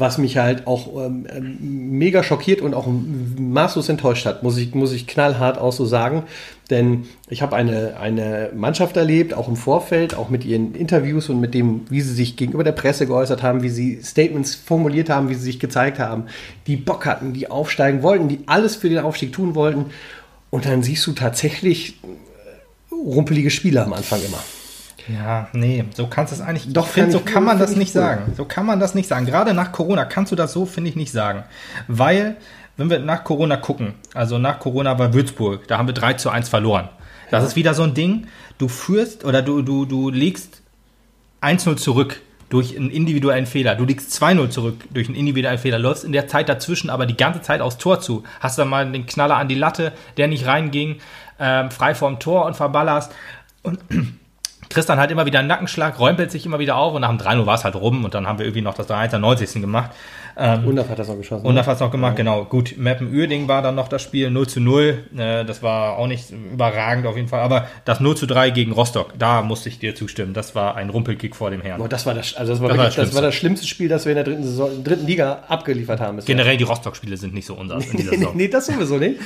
Was 0.01 0.17
mich 0.17 0.39
halt 0.39 0.65
auch 0.65 0.87
ähm, 1.05 1.27
ähm, 1.29 1.57
mega 1.99 2.23
schockiert 2.23 2.61
und 2.61 2.73
auch 2.73 2.87
maßlos 2.87 3.87
enttäuscht 3.87 4.25
hat, 4.25 4.41
muss 4.41 4.57
ich, 4.57 4.73
muss 4.73 4.93
ich 4.93 5.05
knallhart 5.05 5.59
auch 5.59 5.71
so 5.71 5.85
sagen. 5.85 6.23
Denn 6.71 7.03
ich 7.29 7.43
habe 7.43 7.55
eine, 7.55 7.97
eine 7.99 8.49
Mannschaft 8.55 8.97
erlebt, 8.97 9.35
auch 9.35 9.47
im 9.47 9.55
Vorfeld, 9.55 10.15
auch 10.15 10.31
mit 10.31 10.43
ihren 10.43 10.73
Interviews 10.73 11.29
und 11.29 11.39
mit 11.39 11.53
dem, 11.53 11.81
wie 11.91 12.01
sie 12.01 12.15
sich 12.15 12.35
gegenüber 12.35 12.63
der 12.63 12.71
Presse 12.71 13.05
geäußert 13.05 13.43
haben, 13.43 13.61
wie 13.61 13.69
sie 13.69 14.01
Statements 14.01 14.55
formuliert 14.55 15.11
haben, 15.11 15.29
wie 15.29 15.35
sie 15.35 15.43
sich 15.43 15.59
gezeigt 15.59 15.99
haben, 15.99 16.23
die 16.65 16.77
Bock 16.77 17.05
hatten, 17.05 17.33
die 17.33 17.51
aufsteigen 17.51 18.01
wollten, 18.01 18.27
die 18.27 18.39
alles 18.47 18.77
für 18.77 18.89
den 18.89 18.97
Aufstieg 18.97 19.33
tun 19.33 19.53
wollten. 19.53 19.91
Und 20.49 20.65
dann 20.65 20.81
siehst 20.81 21.05
du 21.05 21.11
tatsächlich 21.11 21.99
äh, 22.03 22.95
rumpelige 22.95 23.51
Spiele 23.51 23.85
am 23.85 23.93
Anfang 23.93 24.19
immer. 24.25 24.39
Ja, 25.13 25.47
nee, 25.53 25.85
so 25.93 26.07
kannst 26.07 26.31
du 26.31 26.35
es 26.35 26.41
eigentlich. 26.41 26.71
Doch, 26.73 26.93
kann 26.93 27.11
so 27.11 27.19
kann 27.19 27.43
man 27.43 27.57
find 27.57 27.63
das 27.63 27.71
ich 27.71 27.77
nicht 27.77 27.95
cool. 27.95 28.01
sagen. 28.01 28.33
So 28.35 28.45
kann 28.45 28.65
man 28.65 28.79
das 28.79 28.95
nicht 28.95 29.07
sagen. 29.07 29.25
Gerade 29.25 29.53
nach 29.53 29.71
Corona 29.71 30.05
kannst 30.05 30.31
du 30.31 30.35
das 30.35 30.53
so, 30.53 30.65
finde 30.65 30.89
ich, 30.89 30.95
nicht 30.95 31.11
sagen. 31.11 31.43
Weil, 31.87 32.37
wenn 32.77 32.89
wir 32.89 32.99
nach 32.99 33.23
Corona 33.23 33.57
gucken, 33.57 33.95
also 34.13 34.37
nach 34.37 34.59
Corona 34.59 34.97
war 34.99 35.13
Würzburg, 35.13 35.67
da 35.67 35.77
haben 35.77 35.87
wir 35.87 35.93
3 35.93 36.13
zu 36.13 36.29
1 36.29 36.49
verloren. 36.49 36.89
Das 37.29 37.45
ist 37.45 37.55
wieder 37.55 37.73
so 37.73 37.83
ein 37.83 37.93
Ding, 37.93 38.27
du 38.57 38.67
führst 38.67 39.23
oder 39.23 39.41
du, 39.41 39.61
du, 39.61 39.85
du 39.85 40.09
legst 40.09 40.61
1-0 41.41 41.77
zurück 41.77 42.21
durch 42.49 42.77
einen 42.77 42.91
individuellen 42.91 43.45
Fehler. 43.45 43.75
Du 43.75 43.85
liegst 43.85 44.11
2-0 44.21 44.49
zurück 44.49 44.75
durch 44.91 45.07
einen 45.07 45.15
individuellen 45.15 45.57
Fehler, 45.57 45.79
läufst 45.79 46.03
in 46.03 46.11
der 46.11 46.27
Zeit 46.27 46.49
dazwischen 46.49 46.89
aber 46.89 47.05
die 47.05 47.15
ganze 47.15 47.41
Zeit 47.41 47.61
aufs 47.61 47.77
Tor 47.77 48.01
zu. 48.01 48.23
Hast 48.41 48.59
dann 48.59 48.67
mal 48.67 48.91
den 48.91 49.05
Knaller 49.05 49.37
an 49.37 49.47
die 49.47 49.55
Latte, 49.55 49.93
der 50.17 50.27
nicht 50.27 50.45
reinging, 50.45 50.97
ähm, 51.39 51.71
frei 51.71 51.95
vorm 51.95 52.19
Tor 52.19 52.45
und 52.45 52.55
verballerst. 52.55 53.13
Und 53.63 53.79
kriegst 54.71 54.89
dann 54.89 54.99
halt 54.99 55.11
immer 55.11 55.25
wieder 55.25 55.39
einen 55.39 55.47
Nackenschlag, 55.47 55.99
räumpelt 55.99 56.31
sich 56.31 56.45
immer 56.45 56.59
wieder 56.59 56.75
auf 56.77 56.93
und 56.93 57.01
nach 57.01 57.09
dem 57.09 57.17
3-0 57.19 57.45
war 57.45 57.55
es 57.55 57.63
halt 57.63 57.75
rum 57.75 58.03
und 58.05 58.13
dann 58.13 58.27
haben 58.27 58.39
wir 58.39 58.45
irgendwie 58.45 58.61
noch 58.61 58.73
das 58.73 58.89
3-1 58.89 59.15
am 59.15 59.21
90. 59.21 59.61
gemacht. 59.61 59.91
Ähm, 60.37 60.65
Undaf 60.65 60.87
hat 60.89 60.97
das 60.97 61.09
noch 61.09 61.17
geschossen. 61.17 61.45
und 61.45 61.55
das 61.55 61.67
hat's 61.67 61.81
noch 61.81 61.91
gemacht, 61.91 62.15
genau. 62.15 62.45
Gut, 62.45 62.75
Meppen-Uerding 62.77 63.49
war 63.49 63.61
dann 63.61 63.75
noch 63.75 63.89
das 63.89 64.01
Spiel 64.01 64.31
0 64.31 64.47
zu 64.47 64.61
0. 64.61 64.99
Äh, 65.17 65.43
das 65.43 65.61
war 65.61 65.97
auch 65.97 66.07
nicht 66.07 66.31
überragend 66.31 67.05
auf 67.05 67.17
jeden 67.17 67.27
Fall. 67.27 67.41
Aber 67.41 67.67
das 67.83 67.99
0 67.99 68.15
zu 68.15 68.25
3 68.27 68.49
gegen 68.51 68.71
Rostock, 68.71 69.13
da 69.19 69.41
musste 69.41 69.67
ich 69.67 69.79
dir 69.79 69.93
zustimmen. 69.93 70.33
Das 70.33 70.55
war 70.55 70.75
ein 70.77 70.89
Rumpelkick 70.89 71.35
vor 71.35 71.51
dem 71.51 71.61
Herrn. 71.61 71.79
Boah, 71.79 71.89
das 71.89 72.05
war 72.05 72.13
das, 72.13 72.35
also 72.35 72.53
das 72.53 72.61
war, 72.61 72.69
Das 72.69 72.77
war 72.77 72.83
wirklich, 72.85 72.95
das 72.95 73.07
das, 73.09 73.15
war 73.15 73.21
das 73.21 73.35
schlimmste 73.35 73.67
Spiel, 73.67 73.89
das 73.89 74.05
wir 74.05 74.11
in 74.13 74.15
der 74.15 74.23
dritten, 74.23 74.43
Saison, 74.43 74.83
dritten 74.85 75.05
Liga 75.05 75.43
abgeliefert 75.49 75.99
haben. 75.99 76.15
bisher. 76.15 76.33
Generell 76.33 76.55
die 76.55 76.63
Rostock-Spiele 76.63 77.17
sind 77.17 77.33
nicht 77.33 77.45
so 77.45 77.55
unser 77.55 77.75
in 77.75 77.81
dieser 77.97 78.11
nee, 78.11 78.17
Saison. 78.17 78.37
nee, 78.37 78.47
das 78.47 78.65
sowieso 78.67 78.97
nicht. 78.97 79.19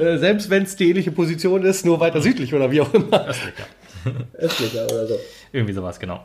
äh, 0.00 0.16
selbst 0.16 0.48
wenn 0.48 0.62
es 0.62 0.74
die 0.76 0.88
ähnliche 0.88 1.12
Position 1.12 1.64
ist, 1.64 1.84
nur 1.84 2.00
weiter 2.00 2.22
südlich 2.22 2.54
oder 2.54 2.70
wie 2.70 2.80
auch 2.80 2.92
immer. 2.94 3.26
Östlich, 3.26 3.52
ja. 3.58 3.64
Östlicher 4.38 4.84
oder 4.84 5.06
so. 5.06 5.18
Irgendwie 5.52 5.72
sowas, 5.72 5.98
genau. 5.98 6.20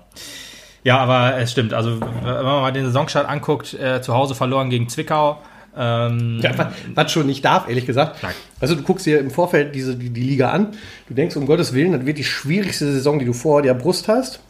Ja, 0.83 0.97
aber 0.97 1.37
es 1.37 1.51
stimmt. 1.51 1.73
Also, 1.73 1.99
wenn 2.01 2.23
man 2.23 2.43
mal 2.43 2.71
den 2.71 2.85
Saisonstart 2.85 3.27
anguckt, 3.27 3.73
äh, 3.73 4.01
zu 4.01 4.13
Hause 4.13 4.35
verloren 4.35 4.69
gegen 4.69 4.89
Zwickau. 4.89 5.39
Ähm, 5.77 6.39
Ja, 6.41 6.57
was, 6.57 6.67
was 6.95 7.11
schon 7.11 7.27
nicht 7.27 7.45
darf, 7.45 7.69
ehrlich 7.69 7.85
gesagt. 7.85 8.21
Nein. 8.23 8.33
Also 8.59 8.75
du 8.75 8.81
guckst 8.81 9.05
dir 9.05 9.19
im 9.19 9.31
Vorfeld 9.31 9.73
diese, 9.73 9.95
die, 9.95 10.09
die 10.09 10.21
Liga 10.21 10.49
an, 10.49 10.71
du 11.07 11.13
denkst, 11.13 11.35
um 11.37 11.45
Gottes 11.45 11.73
Willen, 11.73 11.93
das 11.93 12.05
wird 12.05 12.17
die 12.17 12.25
schwierigste 12.25 12.91
Saison, 12.91 13.19
die 13.19 13.25
du 13.25 13.33
vor 13.33 13.61
der 13.61 13.73
Brust 13.73 14.07
hast. 14.09 14.41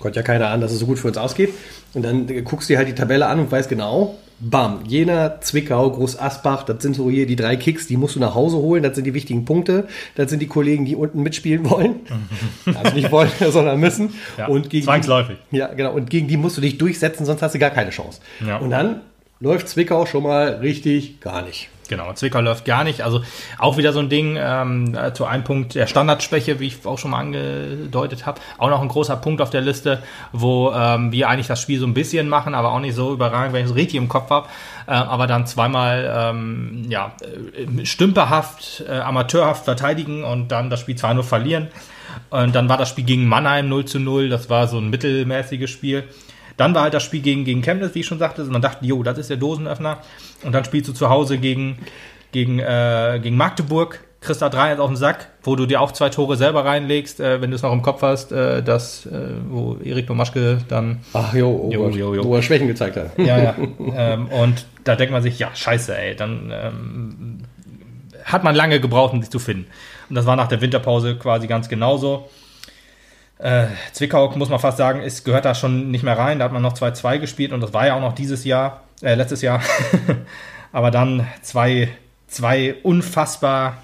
Kommt 0.00 0.16
ja 0.16 0.22
keiner 0.22 0.48
an, 0.48 0.60
dass 0.60 0.72
es 0.72 0.80
so 0.80 0.86
gut 0.86 0.98
für 0.98 1.08
uns 1.08 1.16
ausgeht. 1.16 1.54
Und 1.94 2.02
dann 2.02 2.26
guckst 2.44 2.68
du 2.68 2.74
dir 2.74 2.78
halt 2.78 2.88
die 2.88 2.94
Tabelle 2.94 3.26
an 3.26 3.38
und 3.40 3.50
weißt 3.52 3.68
genau, 3.68 4.18
bam, 4.42 4.80
Jena, 4.86 5.40
Zwickau, 5.40 5.90
Groß 5.90 6.18
Asbach, 6.18 6.64
das 6.64 6.82
sind 6.82 6.94
so 6.96 7.08
hier 7.08 7.26
die 7.26 7.36
drei 7.36 7.56
Kicks, 7.56 7.86
die 7.86 7.96
musst 7.96 8.16
du 8.16 8.20
nach 8.20 8.34
Hause 8.34 8.56
holen, 8.56 8.82
das 8.82 8.96
sind 8.96 9.04
die 9.04 9.14
wichtigen 9.14 9.44
Punkte, 9.44 9.86
das 10.16 10.30
sind 10.30 10.40
die 10.40 10.48
Kollegen, 10.48 10.84
die 10.84 10.96
unten 10.96 11.22
mitspielen 11.22 11.68
wollen. 11.70 12.00
also 12.66 12.94
nicht 12.94 13.10
wollen, 13.12 13.30
sondern 13.50 13.78
müssen. 13.78 14.14
Ja, 14.36 14.48
und 14.48 14.68
gegen 14.68 14.84
zwangsläufig. 14.84 15.36
Die, 15.50 15.56
ja, 15.58 15.68
genau. 15.68 15.92
Und 15.92 16.10
gegen 16.10 16.26
die 16.26 16.36
musst 16.36 16.56
du 16.56 16.60
dich 16.60 16.76
durchsetzen, 16.76 17.24
sonst 17.24 17.40
hast 17.40 17.54
du 17.54 17.58
gar 17.58 17.70
keine 17.70 17.90
Chance. 17.90 18.20
Ja. 18.44 18.58
Und 18.58 18.70
dann 18.70 19.02
läuft 19.38 19.68
Zwickau 19.68 20.06
schon 20.06 20.24
mal 20.24 20.54
richtig 20.56 21.20
gar 21.20 21.42
nicht. 21.42 21.68
Genau, 21.92 22.10
Zwickau 22.14 22.40
läuft 22.40 22.64
gar 22.64 22.84
nicht. 22.84 23.02
Also 23.02 23.20
auch 23.58 23.76
wieder 23.76 23.92
so 23.92 23.98
ein 23.98 24.08
Ding 24.08 24.38
ähm, 24.40 24.96
äh, 24.96 25.12
zu 25.12 25.26
einem 25.26 25.44
Punkt 25.44 25.74
der 25.74 25.86
Standardschwäche, 25.86 26.58
wie 26.58 26.68
ich 26.68 26.86
auch 26.86 26.96
schon 26.96 27.10
mal 27.10 27.18
angedeutet 27.18 28.24
habe. 28.24 28.40
Auch 28.56 28.70
noch 28.70 28.80
ein 28.80 28.88
großer 28.88 29.14
Punkt 29.16 29.42
auf 29.42 29.50
der 29.50 29.60
Liste, 29.60 30.02
wo 30.32 30.72
ähm, 30.72 31.12
wir 31.12 31.28
eigentlich 31.28 31.48
das 31.48 31.60
Spiel 31.60 31.78
so 31.78 31.86
ein 31.86 31.92
bisschen 31.92 32.30
machen, 32.30 32.54
aber 32.54 32.72
auch 32.72 32.80
nicht 32.80 32.94
so 32.94 33.12
überragend, 33.12 33.52
wenn 33.52 33.62
ich 33.66 33.70
es 33.70 33.76
richtig 33.76 33.96
im 33.96 34.08
Kopf 34.08 34.30
habe. 34.30 34.48
Äh, 34.86 34.92
aber 34.92 35.26
dann 35.26 35.46
zweimal 35.46 36.10
ähm, 36.16 36.86
ja, 36.88 37.12
äh, 37.20 37.84
stümperhaft, 37.84 38.84
äh, 38.88 39.00
amateurhaft 39.00 39.66
verteidigen 39.66 40.24
und 40.24 40.48
dann 40.48 40.70
das 40.70 40.80
Spiel 40.80 40.96
2-0 40.96 41.22
verlieren. 41.24 41.68
Und 42.30 42.54
dann 42.54 42.70
war 42.70 42.78
das 42.78 42.88
Spiel 42.88 43.04
gegen 43.04 43.28
Mannheim 43.28 43.68
0 43.68 43.84
zu 43.84 44.00
0. 44.00 44.30
Das 44.30 44.48
war 44.48 44.66
so 44.66 44.78
ein 44.78 44.88
mittelmäßiges 44.88 45.68
Spiel. 45.68 46.04
Dann 46.56 46.74
war 46.74 46.82
halt 46.82 46.94
das 46.94 47.02
Spiel 47.02 47.20
gegen, 47.20 47.44
gegen 47.44 47.62
Chemnitz, 47.62 47.94
wie 47.94 48.00
ich 48.00 48.06
schon 48.06 48.18
sagte. 48.18 48.44
Man 48.44 48.62
dachte, 48.62 48.84
jo, 48.84 49.02
das 49.02 49.18
ist 49.18 49.30
der 49.30 49.36
Dosenöffner. 49.36 49.98
Und 50.42 50.52
dann 50.52 50.64
spielst 50.64 50.88
du 50.88 50.92
zu 50.92 51.08
Hause 51.08 51.38
gegen, 51.38 51.78
gegen, 52.32 52.58
äh, 52.58 53.20
gegen 53.22 53.36
Magdeburg, 53.36 54.00
kriegst 54.20 54.40
da 54.40 54.48
3 54.48 54.78
auf 54.78 54.88
den 54.88 54.96
Sack, 54.96 55.28
wo 55.42 55.56
du 55.56 55.66
dir 55.66 55.80
auch 55.80 55.92
zwei 55.92 56.08
Tore 56.08 56.36
selber 56.36 56.64
reinlegst, 56.64 57.20
äh, 57.20 57.40
wenn 57.40 57.50
du 57.50 57.56
es 57.56 57.62
noch 57.62 57.72
im 57.72 57.82
Kopf 57.82 58.02
hast, 58.02 58.32
äh, 58.32 58.62
das, 58.62 59.06
äh, 59.06 59.10
wo 59.48 59.76
Erik 59.82 60.06
Domaschke 60.06 60.58
dann 60.68 61.00
Ach 61.12 61.34
jo, 61.34 61.48
oh 61.48 61.70
Jo, 61.72 61.88
jo, 61.90 62.14
jo. 62.14 62.24
wo 62.24 62.36
er 62.36 62.42
Schwächen 62.42 62.68
gezeigt 62.68 62.96
hat. 62.96 63.18
ja, 63.18 63.38
ja. 63.38 63.54
ähm, 63.96 64.28
und 64.28 64.66
da 64.84 64.94
denkt 64.94 65.12
man 65.12 65.22
sich, 65.22 65.38
ja, 65.38 65.50
scheiße, 65.54 65.96
ey, 65.96 66.14
dann 66.14 66.52
ähm, 66.54 67.38
hat 68.24 68.44
man 68.44 68.54
lange 68.54 68.80
gebraucht, 68.80 69.12
um 69.12 69.20
sich 69.20 69.30
zu 69.30 69.38
finden. 69.38 69.66
Und 70.08 70.14
das 70.14 70.26
war 70.26 70.36
nach 70.36 70.48
der 70.48 70.60
Winterpause 70.60 71.16
quasi 71.16 71.46
ganz 71.46 71.68
genauso. 71.68 72.28
Äh, 73.42 73.66
Zwickau, 73.92 74.30
muss 74.36 74.48
man 74.50 74.60
fast 74.60 74.78
sagen, 74.78 75.00
ist, 75.02 75.24
gehört 75.24 75.44
da 75.44 75.54
schon 75.54 75.90
nicht 75.90 76.04
mehr 76.04 76.16
rein. 76.16 76.38
Da 76.38 76.44
hat 76.44 76.52
man 76.52 76.62
noch 76.62 76.74
2-2 76.74 77.18
gespielt 77.18 77.52
und 77.52 77.60
das 77.60 77.72
war 77.72 77.86
ja 77.86 77.94
auch 77.96 78.00
noch 78.00 78.12
dieses 78.14 78.44
Jahr, 78.44 78.82
äh, 79.02 79.14
letztes 79.14 79.42
Jahr. 79.42 79.60
Aber 80.72 80.90
dann 80.92 81.26
zwei, 81.42 81.88
zwei 82.28 82.76
unfassbar 82.84 83.78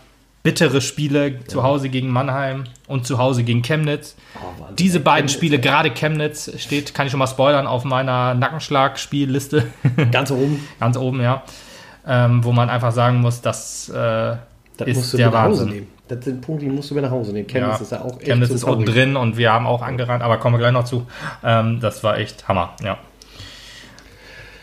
bittere 0.44 0.80
Spiele 0.80 1.44
zu 1.46 1.64
Hause 1.64 1.88
gegen 1.88 2.08
Mannheim 2.08 2.64
und 2.86 3.04
zu 3.04 3.18
Hause 3.18 3.42
gegen 3.42 3.62
Chemnitz. 3.62 4.14
Oh, 4.36 4.60
Wahnsinn. 4.60 4.76
Diese 4.76 5.00
beiden 5.00 5.26
Chemnitz, 5.26 5.32
Spiele, 5.32 5.58
gerade 5.58 5.90
Chemnitz, 5.90 6.52
steht, 6.58 6.94
kann 6.94 7.06
ich 7.06 7.10
schon 7.10 7.18
mal 7.18 7.26
spoilern, 7.26 7.66
auf 7.66 7.84
meiner 7.84 8.34
Nackenschlag-Spielliste. 8.34 9.66
Ganz 10.12 10.30
oben. 10.30 10.66
Ganz 10.78 10.96
oben, 10.96 11.20
ja. 11.20 11.42
Ähm, 12.06 12.44
wo 12.44 12.52
man 12.52 12.70
einfach 12.70 12.92
sagen 12.92 13.20
muss, 13.20 13.40
das, 13.42 13.88
äh, 13.88 13.92
Das 14.76 14.86
ist 14.86 14.96
musst 14.96 15.12
du 15.14 15.16
der 15.18 15.32
Wahnsinn. 15.32 15.68
nehmen. 15.68 15.97
Das 16.08 16.24
sind 16.24 16.40
Punkte, 16.40 16.64
die 16.64 16.70
musst 16.70 16.90
du 16.90 16.94
mit 16.94 17.04
nach 17.04 17.10
Hause 17.10 17.32
nehmen. 17.32 17.46
Chemnitz 17.46 17.76
Ja, 17.76 17.82
ist 17.82 17.92
ja 17.92 18.00
auch 18.02 18.16
echt 18.18 18.24
Chemnitz 18.26 18.48
so 18.48 18.54
ist 18.54 18.64
unten 18.64 18.86
drin 18.86 19.16
und 19.16 19.36
wir 19.36 19.52
haben 19.52 19.66
auch 19.66 19.82
angerannt, 19.82 20.22
aber 20.22 20.38
kommen 20.38 20.54
wir 20.54 20.58
gleich 20.60 20.72
noch 20.72 20.84
zu. 20.84 21.06
Ähm, 21.44 21.80
das 21.80 22.02
war 22.02 22.18
echt 22.18 22.48
Hammer, 22.48 22.74
ja. 22.82 22.98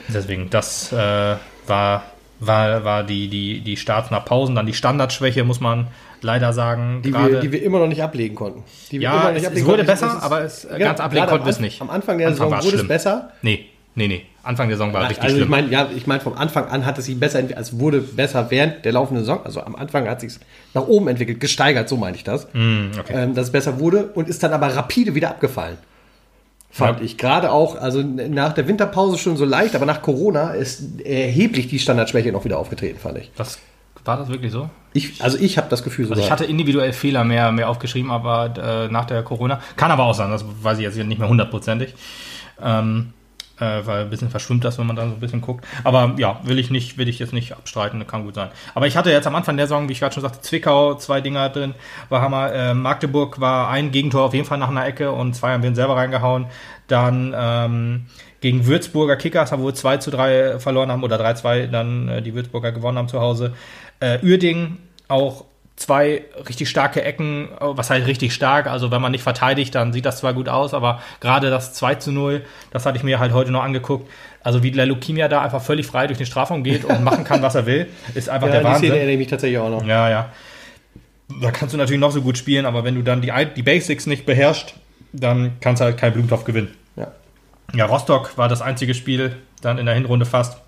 Deswegen, 0.07 0.49
das 0.49 0.91
äh, 0.93 1.35
war, 1.67 2.03
war, 2.39 2.83
war 2.83 3.03
die, 3.03 3.27
die, 3.27 3.61
die 3.61 3.77
Starts 3.77 4.11
nach 4.11 4.23
Pausen, 4.25 4.55
dann 4.55 4.65
die 4.65 4.73
Standardschwäche, 4.73 5.43
muss 5.43 5.59
man 5.59 5.87
leider 6.21 6.53
sagen. 6.53 7.01
Die 7.03 7.13
wir, 7.13 7.39
die 7.39 7.51
wir 7.51 7.63
immer 7.63 7.79
noch 7.79 7.87
nicht 7.87 8.03
ablegen 8.03 8.35
konnten. 8.35 8.63
Die 8.91 8.97
Ja, 8.97 9.31
es- 9.31 9.43
es 9.43 9.53
wurde 9.65 9.77
konnten. 9.77 9.85
besser, 9.87 10.05
Das 10.07 10.15
ist- 10.17 10.23
aber 10.23 10.41
es- 10.41 10.65
äh, 10.65 10.71
Ja, 10.73 10.87
ganz 10.87 10.99
ablegen 10.99 11.25
konnten 11.27 11.45
wir 11.45 11.49
es 11.51 11.59
nicht. 11.59 11.81
Am 11.81 11.89
Anfang 11.89 12.17
der 12.17 12.27
Anfang 12.27 12.37
Saison 12.49 12.51
war 12.51 12.59
es 12.59 12.65
wurde 12.65 12.75
es 12.75 12.79
schlimm. 12.81 12.87
besser. 12.87 13.31
nee, 13.41 13.65
nee, 13.95 14.07
nee. 14.07 14.25
Anfang 14.45 14.67
der 14.69 14.77
Saison 14.77 14.93
war 14.93 15.03
richtig 15.09 15.21
Also 15.23 15.35
ich 15.35 15.41
schlimm. 15.41 15.51
meine, 15.51 15.69
ja, 15.69 15.89
ich 15.95 16.07
meine, 16.07 16.21
vom 16.21 16.33
Anfang 16.33 16.67
an 16.67 16.85
hat 16.85 16.97
es 16.97 17.05
sich 17.05 17.19
besser, 17.19 17.39
entwickelt, 17.39 17.57
also 17.57 17.79
wurde 17.79 17.99
besser 18.01 18.49
während 18.51 18.85
der 18.85 18.91
laufenden 18.93 19.23
Saison. 19.25 19.41
Also 19.43 19.61
am 19.61 19.75
Anfang 19.75 20.07
hat 20.07 20.23
es 20.23 20.33
sich 20.33 20.41
nach 20.73 20.87
oben 20.87 21.07
entwickelt, 21.07 21.39
gesteigert, 21.39 21.89
so 21.89 21.97
meine 21.97 22.15
ich 22.15 22.23
das. 22.23 22.47
Hm, 22.53 22.91
okay. 22.99 23.13
ähm, 23.15 23.33
dass 23.35 23.47
es 23.47 23.51
besser 23.51 23.79
wurde 23.79 24.05
und 24.13 24.29
ist 24.29 24.43
dann 24.43 24.53
aber 24.53 24.67
rapide 24.75 25.15
wieder 25.15 25.29
abgefallen. 25.29 25.77
Fand 26.71 26.99
Ja. 26.99 27.05
ich. 27.05 27.17
Gerade 27.17 27.51
auch, 27.51 27.75
also 27.75 28.01
nach 28.01 28.53
der 28.53 28.67
Winterpause 28.67 29.17
schon 29.17 29.37
so 29.37 29.45
leicht, 29.45 29.75
aber 29.75 29.85
nach 29.85 30.01
Corona 30.01 30.51
ist 30.51 31.01
erheblich 31.01 31.67
die 31.67 31.79
Standardschwäche 31.79 32.31
noch 32.31 32.43
wieder 32.45 32.59
aufgetreten, 32.59 32.99
fand 32.99 33.17
ich. 33.17 33.31
Das, 33.37 33.59
war 34.03 34.17
das 34.17 34.27
wirklich 34.29 34.51
so? 34.51 34.69
ich 34.93 35.21
also 35.23 35.37
ich 35.39 35.57
habe 35.57 35.67
das 35.69 35.83
Gefühl 35.83 36.07
Also 36.09 36.21
ich 36.21 36.29
hatte 36.31 36.45
individuell 36.45 36.93
Fehler 36.93 37.23
mehr, 37.23 37.51
mehr 37.51 37.69
aufgeschrieben, 37.69 38.11
aber 38.11 38.53
äh, 38.87 38.91
nach 38.91 39.05
der 39.05 39.23
Corona. 39.23 39.59
Kann 39.77 39.89
aber 39.91 40.03
auch 40.03 40.13
sein, 40.13 40.29
das 40.29 40.45
weiß 40.61 40.77
ich 40.77 40.83
jetzt 40.83 40.95
nicht 40.97 41.17
mehr 41.17 41.27
hundertprozentig. 41.29 41.95
Ähm, 42.63 43.13
äh, 43.59 43.85
weil 43.85 44.01
ein 44.01 44.09
bisschen 44.09 44.29
verschwimmt 44.29 44.63
das, 44.63 44.77
wenn 44.77 44.87
man 44.87 44.95
dann 44.95 45.09
so 45.09 45.15
ein 45.15 45.19
bisschen 45.19 45.41
guckt. 45.41 45.65
Aber 45.83 46.13
ja, 46.17 46.39
will 46.43 46.59
ich 46.59 46.71
nicht, 46.71 46.97
will 46.97 47.07
ich 47.07 47.19
jetzt 47.19 47.33
nicht 47.33 47.53
abstreiten, 47.53 48.05
kann 48.07 48.23
gut 48.23 48.35
sein. 48.35 48.49
Aber 48.73 48.87
ich 48.87 48.97
hatte 48.97 49.11
jetzt 49.11 49.27
am 49.27 49.35
Anfang 49.35 49.57
der 49.57 49.67
Saison, 49.67 49.87
wie 49.87 49.93
ich 49.93 49.99
gerade 49.99 50.13
schon 50.13 50.23
sagte, 50.23 50.41
Zwickau, 50.41 50.95
zwei 50.95 51.21
Dinger 51.21 51.49
drin, 51.49 51.75
war 52.09 52.21
Hammer. 52.21 52.53
Äh, 52.53 52.73
Magdeburg 52.73 53.39
war 53.39 53.69
ein 53.69 53.91
Gegentor 53.91 54.23
auf 54.23 54.33
jeden 54.33 54.45
Fall 54.45 54.57
nach 54.57 54.69
einer 54.69 54.85
Ecke 54.85 55.11
und 55.11 55.35
zwei 55.35 55.53
haben 55.53 55.63
wir 55.63 55.73
selber 55.75 55.95
reingehauen. 55.95 56.47
Dann 56.87 57.33
ähm, 57.37 58.05
gegen 58.41 58.67
Würzburger 58.67 59.15
Kickers, 59.15 59.51
wo 59.53 59.65
wir 59.65 59.73
2 59.73 59.97
zu 59.97 60.11
3 60.11 60.59
verloren 60.59 60.91
haben 60.91 61.03
oder 61.03 61.19
3-2 61.19 61.67
dann 61.67 62.09
äh, 62.09 62.21
die 62.21 62.35
Würzburger 62.35 62.71
gewonnen 62.71 62.97
haben 62.97 63.07
zu 63.07 63.19
Hause. 63.19 63.53
Äh, 63.99 64.19
Uerding 64.23 64.77
auch 65.07 65.45
zwei 65.75 66.23
richtig 66.47 66.69
starke 66.69 67.03
Ecken, 67.03 67.49
äh, 67.49 67.57
was 67.59 67.89
heißt 67.89 68.07
richtig 68.07 68.33
stark, 68.33 68.67
also 68.67 68.91
wenn 68.91 69.01
man 69.01 69.11
nicht 69.11 69.23
verteidigt, 69.23 69.75
dann 69.75 69.93
sieht 69.93 70.05
das 70.05 70.17
zwar 70.17 70.33
gut 70.33 70.49
aus, 70.49 70.73
aber 70.73 71.01
gerade 71.19 71.49
das 71.49 71.73
2 71.73 71.95
zu 71.95 72.11
0, 72.11 72.45
das 72.71 72.85
hatte 72.85 72.97
ich 72.97 73.03
mir 73.03 73.19
halt 73.19 73.33
heute 73.33 73.51
noch 73.51 73.63
angeguckt, 73.63 74.09
also 74.41 74.63
wie 74.63 74.71
der 74.71 74.85
Lukimia 74.85 75.27
da 75.27 75.41
einfach 75.41 75.61
völlig 75.61 75.85
frei 75.85 76.07
durch 76.07 76.17
den 76.17 76.27
Strafraum 76.27 76.63
geht 76.63 76.85
und 76.85 77.03
machen 77.03 77.23
kann, 77.23 77.41
was 77.41 77.55
er 77.55 77.65
will, 77.65 77.87
ist 78.13 78.29
einfach 78.29 78.47
ja, 78.47 78.53
der 78.53 78.63
Wahnsinn. 78.63 78.91
erinnere 78.91 79.11
ich 79.11 79.17
mich 79.17 79.27
tatsächlich 79.27 79.59
auch 79.59 79.69
noch. 79.69 79.85
Ja, 79.85 80.09
ja. 80.09 80.29
Da 81.41 81.51
kannst 81.51 81.73
du 81.73 81.77
natürlich 81.77 81.99
noch 81.99 82.11
so 82.11 82.21
gut 82.21 82.37
spielen, 82.37 82.65
aber 82.65 82.83
wenn 82.83 82.95
du 82.95 83.01
dann 83.01 83.21
die, 83.21 83.33
die 83.55 83.63
Basics 83.63 84.05
nicht 84.05 84.25
beherrschst, 84.25 84.75
dann 85.11 85.53
kannst 85.59 85.81
du 85.81 85.85
halt 85.85 85.97
keinen 85.97 86.13
Blumentopf 86.13 86.43
gewinnen. 86.43 86.75
Ja. 86.95 87.11
Ja, 87.73 87.85
Rostock 87.85 88.37
war 88.37 88.47
das 88.47 88.61
einzige 88.61 88.93
Spiel 88.93 89.35
dann 89.61 89.77
in 89.79 89.85
der 89.85 89.95
Hinrunde 89.95 90.25
fast, 90.25 90.59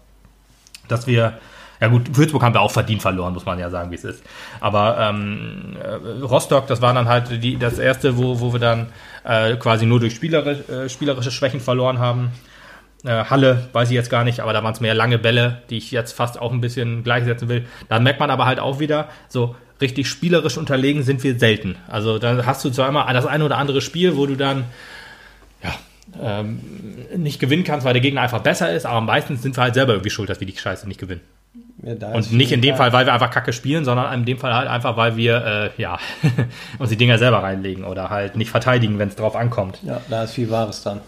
dass 0.87 1.05
wir, 1.05 1.37
ja 1.79 1.87
gut, 1.87 2.17
Würzburg 2.17 2.43
haben 2.43 2.53
wir 2.53 2.61
auch 2.61 2.71
verdient 2.71 3.01
verloren, 3.01 3.33
muss 3.33 3.45
man 3.45 3.59
ja 3.59 3.69
sagen, 3.69 3.91
wie 3.91 3.95
es 3.95 4.03
ist. 4.03 4.23
Aber 4.59 4.97
ähm, 4.99 5.77
äh, 5.81 6.23
Rostock, 6.23 6.67
das 6.67 6.81
war 6.81 6.93
dann 6.93 7.07
halt 7.07 7.43
die, 7.43 7.57
das 7.57 7.77
erste, 7.77 8.17
wo, 8.17 8.39
wo 8.39 8.53
wir 8.53 8.59
dann 8.59 8.87
äh, 9.23 9.55
quasi 9.55 9.85
nur 9.85 9.99
durch 9.99 10.15
spielerisch, 10.15 10.67
äh, 10.69 10.89
spielerische 10.89 11.31
Schwächen 11.31 11.59
verloren 11.59 11.99
haben. 11.99 12.31
Äh, 13.03 13.25
Halle, 13.25 13.69
weiß 13.73 13.89
ich 13.89 13.95
jetzt 13.95 14.09
gar 14.09 14.23
nicht, 14.23 14.39
aber 14.39 14.53
da 14.53 14.63
waren 14.63 14.73
es 14.73 14.81
mehr 14.81 14.95
lange 14.95 15.19
Bälle, 15.19 15.61
die 15.69 15.77
ich 15.77 15.91
jetzt 15.91 16.13
fast 16.13 16.41
auch 16.41 16.51
ein 16.51 16.61
bisschen 16.61 17.03
gleichsetzen 17.03 17.47
will. 17.47 17.67
Da 17.89 17.99
merkt 17.99 18.19
man 18.19 18.31
aber 18.31 18.45
halt 18.45 18.59
auch 18.59 18.79
wieder, 18.79 19.09
so 19.29 19.55
richtig 19.79 20.07
spielerisch 20.07 20.57
unterlegen 20.57 21.03
sind 21.03 21.23
wir 21.23 21.37
selten. 21.37 21.75
Also 21.87 22.17
da 22.17 22.45
hast 22.45 22.65
du 22.65 22.71
zwar 22.71 22.89
immer 22.89 23.11
das 23.13 23.27
eine 23.27 23.45
oder 23.45 23.57
andere 23.57 23.81
Spiel, 23.81 24.17
wo 24.17 24.25
du 24.25 24.35
dann 24.35 24.65
ja, 25.63 25.75
ähm, 26.19 26.59
nicht 27.15 27.39
gewinnen 27.39 27.63
kannst, 27.63 27.85
weil 27.85 27.93
der 27.93 28.01
Gegner 28.01 28.21
einfach 28.21 28.41
besser 28.41 28.73
ist, 28.73 28.87
aber 28.87 29.01
meistens 29.01 29.43
sind 29.43 29.55
wir 29.55 29.63
halt 29.63 29.75
selber 29.75 29.93
irgendwie 29.93 30.09
schuld, 30.09 30.29
dass 30.29 30.39
wir 30.39 30.47
die 30.47 30.57
Scheiße 30.57 30.87
nicht 30.87 30.99
gewinnen. 30.99 31.21
Ja, 31.87 32.09
Und 32.09 32.33
nicht 32.33 32.51
in 32.51 32.61
dem 32.61 32.75
Fall, 32.75 32.91
weil 32.91 33.05
wir 33.05 33.13
einfach 33.13 33.31
Kacke 33.31 33.53
spielen, 33.53 33.85
sondern 33.85 34.13
in 34.13 34.25
dem 34.25 34.37
Fall 34.37 34.53
halt 34.53 34.67
einfach, 34.67 34.97
weil 34.97 35.15
wir 35.15 35.71
äh, 35.77 35.81
ja, 35.81 35.97
uns 36.79 36.89
die 36.89 36.97
Dinger 36.97 37.17
selber 37.17 37.43
reinlegen 37.43 37.85
oder 37.85 38.09
halt 38.09 38.35
nicht 38.35 38.51
verteidigen, 38.51 38.99
wenn 38.99 39.07
es 39.07 39.15
drauf 39.15 39.35
ankommt. 39.35 39.79
Ja, 39.83 40.01
da 40.09 40.23
ist 40.23 40.33
viel 40.33 40.49
Wahres 40.49 40.83
dran. 40.83 40.99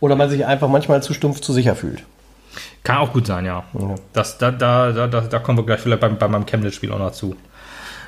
Oder 0.00 0.16
man 0.16 0.30
sich 0.30 0.46
einfach 0.46 0.68
manchmal 0.68 1.02
zu 1.02 1.12
stumpf 1.12 1.40
zu 1.40 1.52
sicher 1.52 1.76
fühlt. 1.76 2.04
Kann 2.84 2.98
auch 2.98 3.12
gut 3.12 3.26
sein, 3.26 3.44
ja. 3.44 3.64
Ja. 3.78 3.94
Das, 4.12 4.38
da, 4.38 4.50
da, 4.50 4.92
da, 4.92 5.06
da, 5.06 5.38
kommen 5.38 5.58
wir 5.58 5.64
gleich 5.64 5.80
vielleicht 5.80 6.00
bei, 6.00 6.08
bei 6.08 6.28
meinem 6.28 6.46
Chemnitz-Spiel 6.46 6.90
auch 6.90 6.98
noch 6.98 7.12
zu. 7.12 7.36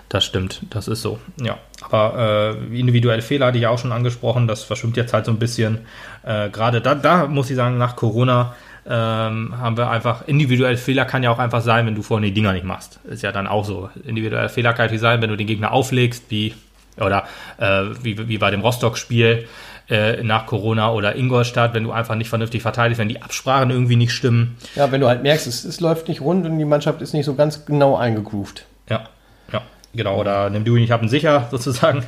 Das 0.08 0.24
stimmt, 0.24 0.62
das 0.70 0.88
ist 0.88 1.02
so. 1.02 1.18
Ja, 1.40 1.58
aber 1.82 2.56
äh, 2.70 2.78
individuelle 2.78 3.22
Fehler 3.22 3.46
hatte 3.46 3.58
ich 3.58 3.62
ja 3.62 3.70
auch 3.70 3.78
schon 3.78 3.92
angesprochen. 3.92 4.46
Das 4.46 4.62
verschwimmt 4.62 4.96
jetzt 4.96 5.12
halt 5.12 5.26
so 5.26 5.32
ein 5.32 5.38
bisschen. 5.38 5.86
Äh, 6.24 6.50
Gerade 6.50 6.80
da, 6.80 6.94
da 6.94 7.26
muss 7.26 7.50
ich 7.50 7.56
sagen, 7.56 7.78
nach 7.78 7.96
Corona 7.96 8.54
ähm, 8.86 9.54
haben 9.58 9.76
wir 9.76 9.90
einfach 9.90 10.26
individuelle 10.26 10.76
Fehler 10.76 11.04
kann 11.04 11.22
ja 11.22 11.30
auch 11.30 11.38
einfach 11.38 11.62
sein, 11.62 11.86
wenn 11.86 11.94
du 11.94 12.02
vorne 12.02 12.26
die 12.26 12.34
Dinger 12.34 12.52
nicht 12.52 12.64
machst. 12.64 13.00
Ist 13.04 13.22
ja 13.22 13.32
dann 13.32 13.46
auch 13.46 13.64
so. 13.64 13.88
Individuelle 14.04 14.48
Fehler 14.48 14.72
kann 14.72 14.86
natürlich 14.86 15.00
sein, 15.00 15.22
wenn 15.22 15.30
du 15.30 15.36
den 15.36 15.46
Gegner 15.46 15.72
auflegst, 15.72 16.24
wie 16.28 16.54
oder 16.96 17.24
äh, 17.58 17.82
wie, 18.02 18.28
wie 18.28 18.38
bei 18.38 18.50
dem 18.50 18.60
Rostock-Spiel 18.60 19.48
äh, 19.88 20.22
nach 20.22 20.46
Corona 20.46 20.92
oder 20.92 21.16
Ingolstadt, 21.16 21.74
wenn 21.74 21.84
du 21.84 21.92
einfach 21.92 22.14
nicht 22.14 22.28
vernünftig 22.28 22.62
verteidigst, 22.62 22.98
wenn 22.98 23.08
die 23.08 23.22
Absprachen 23.22 23.70
irgendwie 23.70 23.96
nicht 23.96 24.12
stimmen. 24.12 24.56
Ja, 24.76 24.90
wenn 24.92 25.00
du 25.00 25.08
halt 25.08 25.22
merkst, 25.22 25.46
es, 25.46 25.64
es 25.64 25.80
läuft 25.80 26.08
nicht 26.08 26.20
rund 26.20 26.46
und 26.46 26.58
die 26.58 26.64
Mannschaft 26.64 27.02
ist 27.02 27.14
nicht 27.14 27.26
so 27.26 27.34
ganz 27.34 27.66
genau 27.66 27.96
eingegroovt. 27.96 28.64
Ja, 28.88 29.08
ja, 29.52 29.62
genau. 29.94 30.18
Oder 30.18 30.50
nimm 30.50 30.64
du 30.64 30.76
ihn, 30.76 30.84
ich 30.84 30.90
hab 30.90 31.02
ihn 31.02 31.08
sicher, 31.08 31.48
sozusagen, 31.50 32.04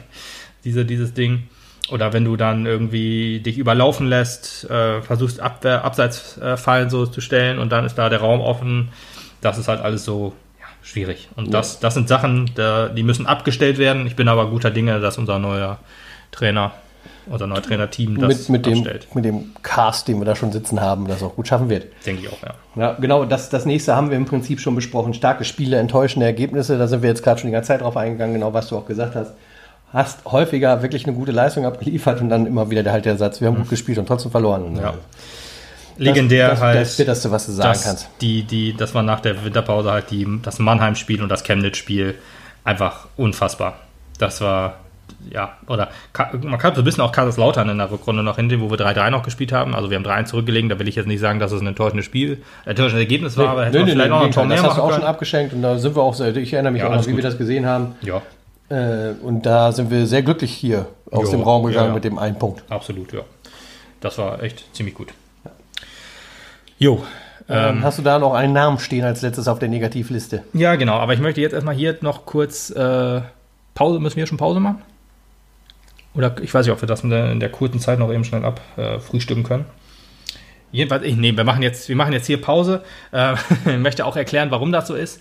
diese, 0.64 0.85
dieses 0.85 1.14
Ding. 1.14 1.49
Oder 1.91 2.12
wenn 2.12 2.24
du 2.24 2.37
dann 2.37 2.66
irgendwie 2.66 3.41
dich 3.41 3.59
überlaufen 3.59 4.09
lässt, 4.09 4.68
äh, 4.68 5.03
versuchst 5.03 5.41
Abwehr, 5.41 5.84
Abseitsfallen 5.84 6.91
so 6.91 7.07
zu 7.07 7.20
stellen 7.20 7.59
und 7.59 7.70
dann 7.70 7.84
ist 7.84 7.95
da 7.95 8.09
der 8.09 8.20
Raum 8.20 8.41
offen. 8.41 8.89
Das 9.41 9.57
ist 9.57 9.68
halt 9.68 9.80
alles 9.80 10.05
so 10.05 10.32
ja, 10.59 10.66
schwierig. 10.82 11.28
Und 11.37 11.55
das, 11.55 11.78
das 11.78 11.95
sind 11.95 12.09
Sachen, 12.09 12.51
da, 12.57 12.89
die 12.89 13.05
müssen 13.05 13.26
abgestellt 13.26 13.78
werden. 13.78 14.07
Ich 14.07 14.16
bin 14.16 14.26
aber 14.26 14.51
guter 14.51 14.70
Dinge, 14.70 14.99
dass 14.99 15.16
unser 15.16 15.39
neuer 15.39 15.78
Trainer, 16.32 16.72
unser 17.26 17.47
neuer 17.47 17.62
Trainerteam 17.62 18.18
das 18.18 18.49
Mit, 18.49 18.49
mit, 18.49 18.66
dem, 18.66 18.78
abstellt. 18.78 19.14
mit 19.14 19.24
dem 19.24 19.55
Cast, 19.62 20.09
den 20.09 20.18
wir 20.18 20.24
da 20.24 20.34
schon 20.34 20.51
sitzen 20.51 20.80
haben, 20.80 21.07
das 21.07 21.22
auch 21.22 21.37
gut 21.37 21.47
schaffen 21.47 21.68
wird. 21.68 21.87
Denke 22.05 22.22
ich 22.22 22.32
auch, 22.32 22.43
ja. 22.43 22.55
Ja, 22.74 22.93
genau, 22.95 23.24
das, 23.24 23.49
das 23.49 23.64
nächste 23.64 23.95
haben 23.95 24.11
wir 24.11 24.16
im 24.16 24.24
Prinzip 24.24 24.59
schon 24.59 24.74
besprochen. 24.74 25.14
Starke 25.14 25.45
Spiele, 25.45 25.78
enttäuschende 25.78 26.26
Ergebnisse, 26.26 26.78
da 26.78 26.89
sind 26.89 27.03
wir 27.03 27.11
jetzt 27.11 27.22
gerade 27.22 27.39
schon 27.39 27.47
die 27.47 27.53
ganze 27.53 27.68
Zeit 27.68 27.82
drauf 27.82 27.97
eingegangen, 27.97 28.34
genau 28.34 28.53
was 28.53 28.66
du 28.68 28.76
auch 28.76 28.87
gesagt 28.87 29.14
hast. 29.14 29.34
Hast 29.93 30.24
häufiger 30.24 30.82
wirklich 30.82 31.07
eine 31.07 31.14
gute 31.16 31.32
Leistung 31.32 31.64
abgeliefert 31.64 32.20
und 32.20 32.28
dann 32.28 32.47
immer 32.47 32.70
wieder 32.70 32.82
der, 32.82 32.93
halt 32.93 33.05
der 33.05 33.16
Satz, 33.16 33.41
wir 33.41 33.49
haben 33.49 33.57
gut 33.57 33.70
gespielt 33.70 33.99
und 33.99 34.07
trotzdem 34.07 34.30
verloren. 34.30 34.76
Ja. 34.76 34.95
Legendär 35.99 36.51
das, 36.51 36.61
halt. 36.61 36.76
Das, 36.80 36.89
das 36.89 36.97
Bitterste, 36.97 37.30
was 37.30 37.47
du 37.47 37.53
sagen 37.53 37.78
kannst. 37.82 38.09
Die, 38.20 38.43
die, 38.43 38.76
das 38.76 38.95
war 38.95 39.03
nach 39.03 39.20
der 39.20 39.45
Winterpause 39.45 39.91
halt 39.91 40.11
die, 40.11 40.26
das 40.43 40.59
Mannheim-Spiel 40.59 41.22
und 41.22 41.28
das 41.30 41.43
Chemnitz-Spiel 41.45 42.14
einfach 42.64 43.07
unfassbar. 43.16 43.74
Das 44.18 44.41
war, 44.43 44.74
ja, 45.30 45.53
oder 45.68 45.89
man 46.43 46.59
kann 46.59 46.74
so 46.74 46.82
ein 46.82 46.84
bisschen 46.84 47.03
auch 47.03 47.12
Kaiserslautern 47.12 47.68
in 47.70 47.78
der 47.78 47.91
Rückrunde 47.91 48.22
noch 48.22 48.37
hinnehmen, 48.37 48.62
wo 48.64 48.70
wir 48.70 48.76
3-3 48.78 49.11
noch 49.11 49.22
gespielt 49.22 49.53
haben. 49.53 49.74
Also 49.74 49.89
wir 49.89 49.97
haben 49.97 50.05
3 50.05 50.24
zurückgelegen, 50.24 50.68
da 50.68 50.78
will 50.78 50.89
ich 50.89 50.97
jetzt 50.97 51.07
nicht 51.07 51.20
sagen, 51.20 51.39
dass 51.39 51.53
es 51.53 51.61
ein 51.62 51.66
enttäuschendes 51.66 52.05
Spiel, 52.05 52.43
ein 52.64 52.70
enttäuschendes 52.70 53.05
Ergebnis 53.05 53.37
war, 53.39 53.49
aber 53.49 53.66
hätte 53.66 53.78
man 53.78 53.89
vielleicht 53.89 54.11
noch 54.11 54.22
ein 54.24 54.32
Tor 54.32 54.45
mehr 54.45 54.57
das 54.59 54.66
hast 54.66 54.76
du 54.78 54.82
auch 54.82 54.89
schon 54.91 54.97
können. 54.97 55.09
abgeschenkt 55.09 55.55
und 55.55 55.62
da 55.62 55.78
sind 55.78 55.97
wir 55.97 56.03
auch 56.03 56.18
ich 56.20 56.53
erinnere 56.53 56.72
mich 56.72 56.82
Ja, 56.82 56.89
auch 56.89 56.95
noch, 56.95 57.03
wie 57.05 57.09
wir 57.09 57.14
gut. 57.16 57.24
das 57.24 57.39
gesehen 57.39 57.64
haben. 57.66 57.95
Ja, 58.03 58.20
Äh, 58.68 59.10
und 59.22 59.46
da 59.46 59.72
sind 59.72 59.90
wir 59.90 60.06
sehr 60.06 60.22
glücklich 60.22 60.52
hier 60.52 60.86
aus 61.10 61.26
Jo, 61.26 61.38
dem 61.38 61.42
Raum 61.42 61.62
gegangen 61.64 61.84
ja, 61.84 61.88
ja. 61.88 61.94
mit 61.94 62.04
dem 62.04 62.18
einen 62.18 62.38
Punkt. 62.38 62.64
absolut, 62.68 63.12
ja. 63.12 63.20
Das 64.00 64.18
war 64.18 64.42
echt 64.42 64.64
ziemlich 64.74 64.94
gut. 64.94 65.12
Jo, 66.78 67.02
Ähm, 67.48 67.84
hast 67.84 67.98
du 67.98 68.02
da 68.02 68.18
noch 68.18 68.34
einen 68.34 68.52
Namen 68.52 68.78
stehen 68.80 69.04
als 69.04 69.22
letztes 69.22 69.46
auf 69.46 69.60
der 69.60 69.68
Negativliste? 69.68 70.42
Ja, 70.52 70.74
genau. 70.74 70.94
Aber 70.94 71.14
ich 71.14 71.20
möchte 71.20 71.40
jetzt 71.40 71.52
erstmal 71.52 71.76
hier 71.76 71.96
noch 72.00 72.26
kurz 72.26 72.70
äh, 72.70 73.20
Pause. 73.74 74.00
Müssen 74.00 74.16
wir 74.16 74.26
schon 74.26 74.36
Pause 74.36 74.58
machen? 74.58 74.82
Oder 76.14 76.34
ich 76.42 76.52
weiß 76.52 76.66
nicht, 76.66 76.72
ob 76.72 76.82
wir 76.82 76.88
das 76.88 77.04
in 77.04 77.10
der, 77.10 77.30
in 77.30 77.38
der 77.40 77.50
kurzen 77.50 77.78
Zeit 77.78 77.98
noch 78.00 78.12
eben 78.12 78.24
schnell 78.24 78.44
ab 78.44 78.60
äh, 78.76 78.98
frühstücken 78.98 79.44
können. 79.44 79.64
Jedenfalls, 80.72 81.04
ich, 81.04 81.14
nee, 81.16 81.36
wir 81.36 81.44
machen 81.44 81.62
jetzt, 81.62 81.88
wir 81.88 81.94
machen 81.94 82.12
jetzt 82.12 82.26
hier 82.26 82.40
Pause. 82.40 82.82
Äh, 83.12 83.34
ich 83.66 83.78
möchte 83.78 84.04
auch 84.04 84.16
erklären, 84.16 84.50
warum 84.50 84.72
das 84.72 84.88
so 84.88 84.94
ist. 84.94 85.20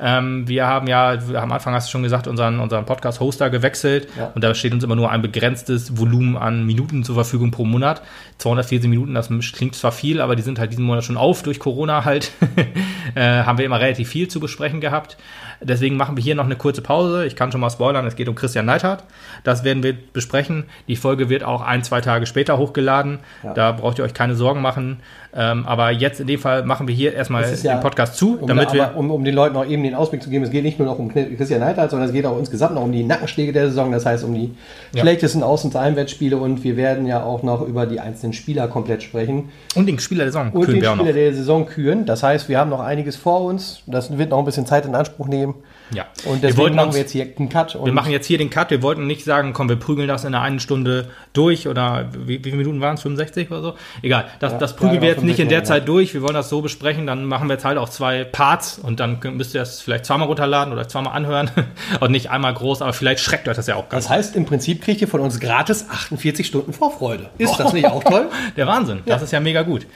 Ähm, 0.00 0.48
wir 0.48 0.66
haben 0.66 0.86
ja, 0.86 1.18
am 1.34 1.52
Anfang 1.52 1.74
hast 1.74 1.88
du 1.88 1.92
schon 1.92 2.02
gesagt, 2.02 2.26
unseren, 2.26 2.60
unseren 2.60 2.84
Podcast-Hoster 2.84 3.50
gewechselt 3.50 4.08
Ja. 4.18 4.32
und 4.34 4.42
da 4.42 4.54
steht 4.54 4.72
uns 4.72 4.82
immer 4.84 4.96
nur 4.96 5.10
ein 5.10 5.22
begrenztes 5.22 5.98
Volumen 5.98 6.36
an 6.36 6.66
Minuten 6.66 7.04
zur 7.04 7.14
Verfügung 7.14 7.50
pro 7.50 7.64
Monat. 7.64 8.02
240 8.38 8.88
Minuten, 8.90 9.14
das 9.14 9.28
klingt 9.52 9.74
zwar 9.74 9.92
viel, 9.92 10.20
aber 10.20 10.36
die 10.36 10.42
sind 10.42 10.58
halt 10.58 10.72
diesen 10.72 10.84
Monat 10.84 11.04
schon 11.04 11.16
auf 11.16 11.42
durch 11.42 11.58
Corona 11.58 12.04
halt. 12.04 12.32
äh, 13.14 13.20
haben 13.20 13.58
wir 13.58 13.64
immer 13.64 13.80
relativ 13.80 14.08
viel 14.08 14.28
zu 14.28 14.40
besprechen 14.40 14.80
gehabt. 14.80 15.16
Deswegen 15.64 15.96
machen 15.96 16.16
wir 16.16 16.22
hier 16.22 16.34
noch 16.34 16.44
eine 16.44 16.56
kurze 16.56 16.82
Pause. 16.82 17.26
Ich 17.26 17.36
kann 17.36 17.50
schon 17.52 17.60
mal 17.60 17.70
spoilern, 17.70 18.06
es 18.06 18.16
geht 18.16 18.28
um 18.28 18.34
Christian 18.34 18.66
Neidhardt. 18.66 19.04
Das 19.44 19.64
werden 19.64 19.82
wir 19.82 19.94
besprechen. 20.12 20.64
Die 20.88 20.96
Folge 20.96 21.28
wird 21.28 21.42
auch 21.44 21.60
ein, 21.62 21.82
zwei 21.82 22.00
Tage 22.00 22.26
später 22.26 22.58
hochgeladen. 22.58 23.18
Ja. 23.42 23.54
Da 23.54 23.72
braucht 23.72 23.98
ihr 23.98 24.04
euch 24.04 24.14
keine 24.14 24.34
Sorgen 24.34 24.60
machen. 24.62 24.98
Ähm, 25.36 25.66
aber 25.66 25.90
jetzt 25.90 26.20
in 26.20 26.28
dem 26.28 26.38
Fall 26.38 26.64
machen 26.64 26.86
wir 26.86 26.94
hier 26.94 27.12
erstmal 27.12 27.42
ja- 27.42 27.74
den 27.74 27.80
Podcast 27.80 28.14
zu, 28.16 28.38
Um, 28.40 28.46
damit 28.46 28.68
aber, 28.68 28.74
wir. 28.74 28.96
um, 28.96 29.10
um 29.10 29.24
den 29.24 29.34
Leuten 29.34 29.56
auch 29.56 29.66
eben 29.66 29.82
den 29.82 29.94
Ausblick 29.96 30.22
zu 30.22 30.30
geben, 30.30 30.44
es 30.44 30.50
geht 30.52 30.62
nicht 30.62 30.78
nur 30.78 30.86
noch 30.86 30.98
um 31.00 31.12
Christian 31.12 31.58
Neidhardt, 31.58 31.90
sondern 31.90 32.08
es 32.08 32.14
geht 32.14 32.24
auch 32.24 32.38
insgesamt 32.38 32.74
noch 32.76 32.82
um 32.82 32.92
die 32.92 33.02
Nackenschläge 33.02 33.52
der 33.52 33.66
Saison, 33.66 33.90
das 33.90 34.06
heißt 34.06 34.22
um 34.22 34.32
die 34.32 34.54
Ja. 34.94 35.00
schlechtesten 35.02 35.42
Außen- 35.42 35.64
und 35.66 35.76
Einwärtsspiele 35.76 36.36
und 36.36 36.62
wir 36.62 36.76
werden 36.76 37.06
ja 37.06 37.24
auch 37.24 37.42
noch 37.42 37.62
über 37.66 37.84
die 37.86 37.98
einzelnen 37.98 38.32
Spieler 38.32 38.68
komplett 38.68 39.02
sprechen 39.02 39.48
Und 39.74 39.86
den 39.86 39.98
Spieler 39.98 40.22
der 40.24 40.32
Saison 40.32 40.52
und 40.52 40.62
kühlen 40.66 40.76
den 40.76 40.82
wir 40.82 40.92
auch 40.92 40.96
noch. 40.96 41.04
Spieler 41.04 41.18
der 41.18 41.34
Saison 41.34 41.66
küren. 41.66 42.06
Das 42.06 42.22
heißt, 42.22 42.48
wir 42.48 42.58
haben 42.60 42.70
noch 42.70 42.80
einiges 42.80 43.16
vor 43.16 43.40
uns, 43.42 43.82
das 43.88 44.16
wird 44.16 44.30
noch 44.30 44.38
ein 44.38 44.44
bisschen 44.44 44.66
Zeit 44.66 44.86
in 44.86 44.94
Anspruch 44.94 45.26
nehmen 45.26 45.53
Ja. 45.92 46.06
und 46.24 46.42
wir 46.42 46.48
deswegen 46.48 46.58
wollten 46.58 46.76
machen 46.76 46.86
uns, 46.86 46.94
wir 46.94 47.02
jetzt 47.02 47.12
hier 47.12 47.26
einen 47.36 47.48
Cut. 47.48 47.78
Wir 47.82 47.92
machen 47.92 48.10
jetzt 48.10 48.26
hier 48.26 48.38
den 48.38 48.50
Cut. 48.50 48.70
Wir 48.70 48.82
wollten 48.82 49.06
nicht 49.06 49.24
sagen, 49.24 49.52
komm, 49.52 49.68
wir 49.68 49.76
prügeln 49.76 50.08
das 50.08 50.24
in 50.24 50.34
einer 50.34 50.42
einen 50.42 50.60
Stunde 50.60 51.10
durch 51.32 51.68
oder 51.68 52.08
wie, 52.12 52.38
wie 52.38 52.50
viele 52.50 52.56
Minuten 52.56 52.80
waren 52.80 52.94
es? 52.94 53.02
65 53.02 53.50
oder 53.50 53.62
so? 53.62 53.74
Egal. 54.02 54.26
Das, 54.40 54.52
Ja, 54.52 54.58
das 54.58 54.76
prügeln 54.76 54.96
ja, 54.96 55.02
wir 55.02 55.08
jetzt 55.08 55.22
nicht 55.22 55.38
in 55.38 55.48
der 55.48 55.60
65, 55.60 55.68
Zeit 55.68 55.88
durch. 55.88 56.14
Wir 56.14 56.22
wollen 56.22 56.34
das 56.34 56.48
so 56.48 56.62
besprechen. 56.62 57.06
Dann 57.06 57.24
machen 57.24 57.48
wir 57.48 57.54
jetzt 57.54 57.64
halt 57.64 57.78
auch 57.78 57.88
zwei 57.88 58.24
Parts 58.24 58.78
und 58.78 59.00
dann 59.00 59.18
müsst 59.34 59.54
ihr 59.54 59.60
das 59.60 59.80
vielleicht 59.80 60.06
zweimal 60.06 60.26
runterladen 60.26 60.72
oder 60.72 60.88
zweimal 60.88 61.14
anhören 61.14 61.50
und 62.00 62.10
nicht 62.10 62.30
einmal 62.30 62.54
groß, 62.54 62.82
aber 62.82 62.92
vielleicht 62.92 63.20
schreckt 63.20 63.48
euch 63.48 63.56
das 63.56 63.66
ja 63.66 63.76
auch 63.76 63.88
ganz. 63.88 64.04
das 64.04 64.10
heißt, 64.10 64.36
im 64.36 64.46
Prinzip 64.46 64.82
kriegt 64.82 65.00
ihr 65.00 65.08
von 65.08 65.20
uns 65.20 65.40
gratis 65.40 65.86
48 65.90 66.46
Stunden 66.46 66.72
Vorfreude. 66.72 67.30
Ist 67.38 67.56
das 67.56 67.72
nicht 67.72 67.86
auch 67.86 68.02
toll? 68.02 68.28
Der 68.56 68.66
Wahnsinn. 68.66 69.00
Das 69.06 69.22
ist 69.22 69.32
ja 69.32 69.40
mega 69.40 69.62
gut. 69.62 69.86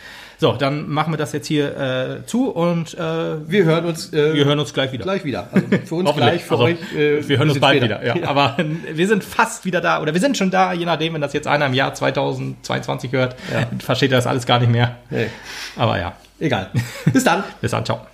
So, 0.41 0.53
dann 0.53 0.89
machen 0.89 1.13
wir 1.13 1.17
das 1.17 1.33
jetzt 1.33 1.49
hier 1.49 1.77
äh, 1.77 2.27
zu 2.27 2.49
und 2.51 2.95
äh, 2.95 2.99
Wir 3.51 3.65
hören 3.65 3.85
uns, 3.87 4.13
äh, 4.13 4.35
wir 4.35 4.45
hören 4.45 4.61
uns 4.61 4.73
gleich 4.73 4.93
wieder. 4.93 5.03
gleich 5.03 5.25
wieder. 5.25 5.49
Also 5.51 5.67
für 5.85 5.95
uns 5.97 6.15
gleich, 6.15 6.45
für 6.45 6.53
Also, 6.53 6.65
euch. 6.65 6.77
äh, 6.97 7.29
wir 7.29 7.39
hören 7.39 7.51
uns 7.51 7.59
bald 7.59 7.79
später. 7.79 8.01
wieder. 8.01 8.17
Ja. 8.21 8.29
Aber 8.29 8.57
wir 8.93 9.09
sind 9.09 9.25
fast 9.25 9.65
wieder 9.65 9.81
da 9.81 10.01
oder 10.01 10.15
wir 10.15 10.21
sind 10.21 10.37
schon 10.37 10.51
da, 10.53 10.73
je 10.73 10.85
nachdem, 10.87 11.15
wenn 11.15 11.21
das 11.21 11.33
jetzt 11.33 11.49
einer 11.49 11.67
im 11.67 11.75
Jahr 11.75 11.93
2022 11.93 13.11
hört, 13.13 13.35
versteht 13.81 14.13
er 14.13 14.19
das 14.19 14.29
alles 14.29 14.47
gar 14.47 14.61
nicht 14.61 14.71
mehr. 14.71 14.97
Nee, 15.11 15.27
Aber 15.77 15.99
ja, 15.99 16.13
egal. 16.39 16.71
Bis 17.13 17.25
dann. 17.25 17.43
bis 17.61 17.73
dann, 17.73 17.85
ciao. 17.85 18.07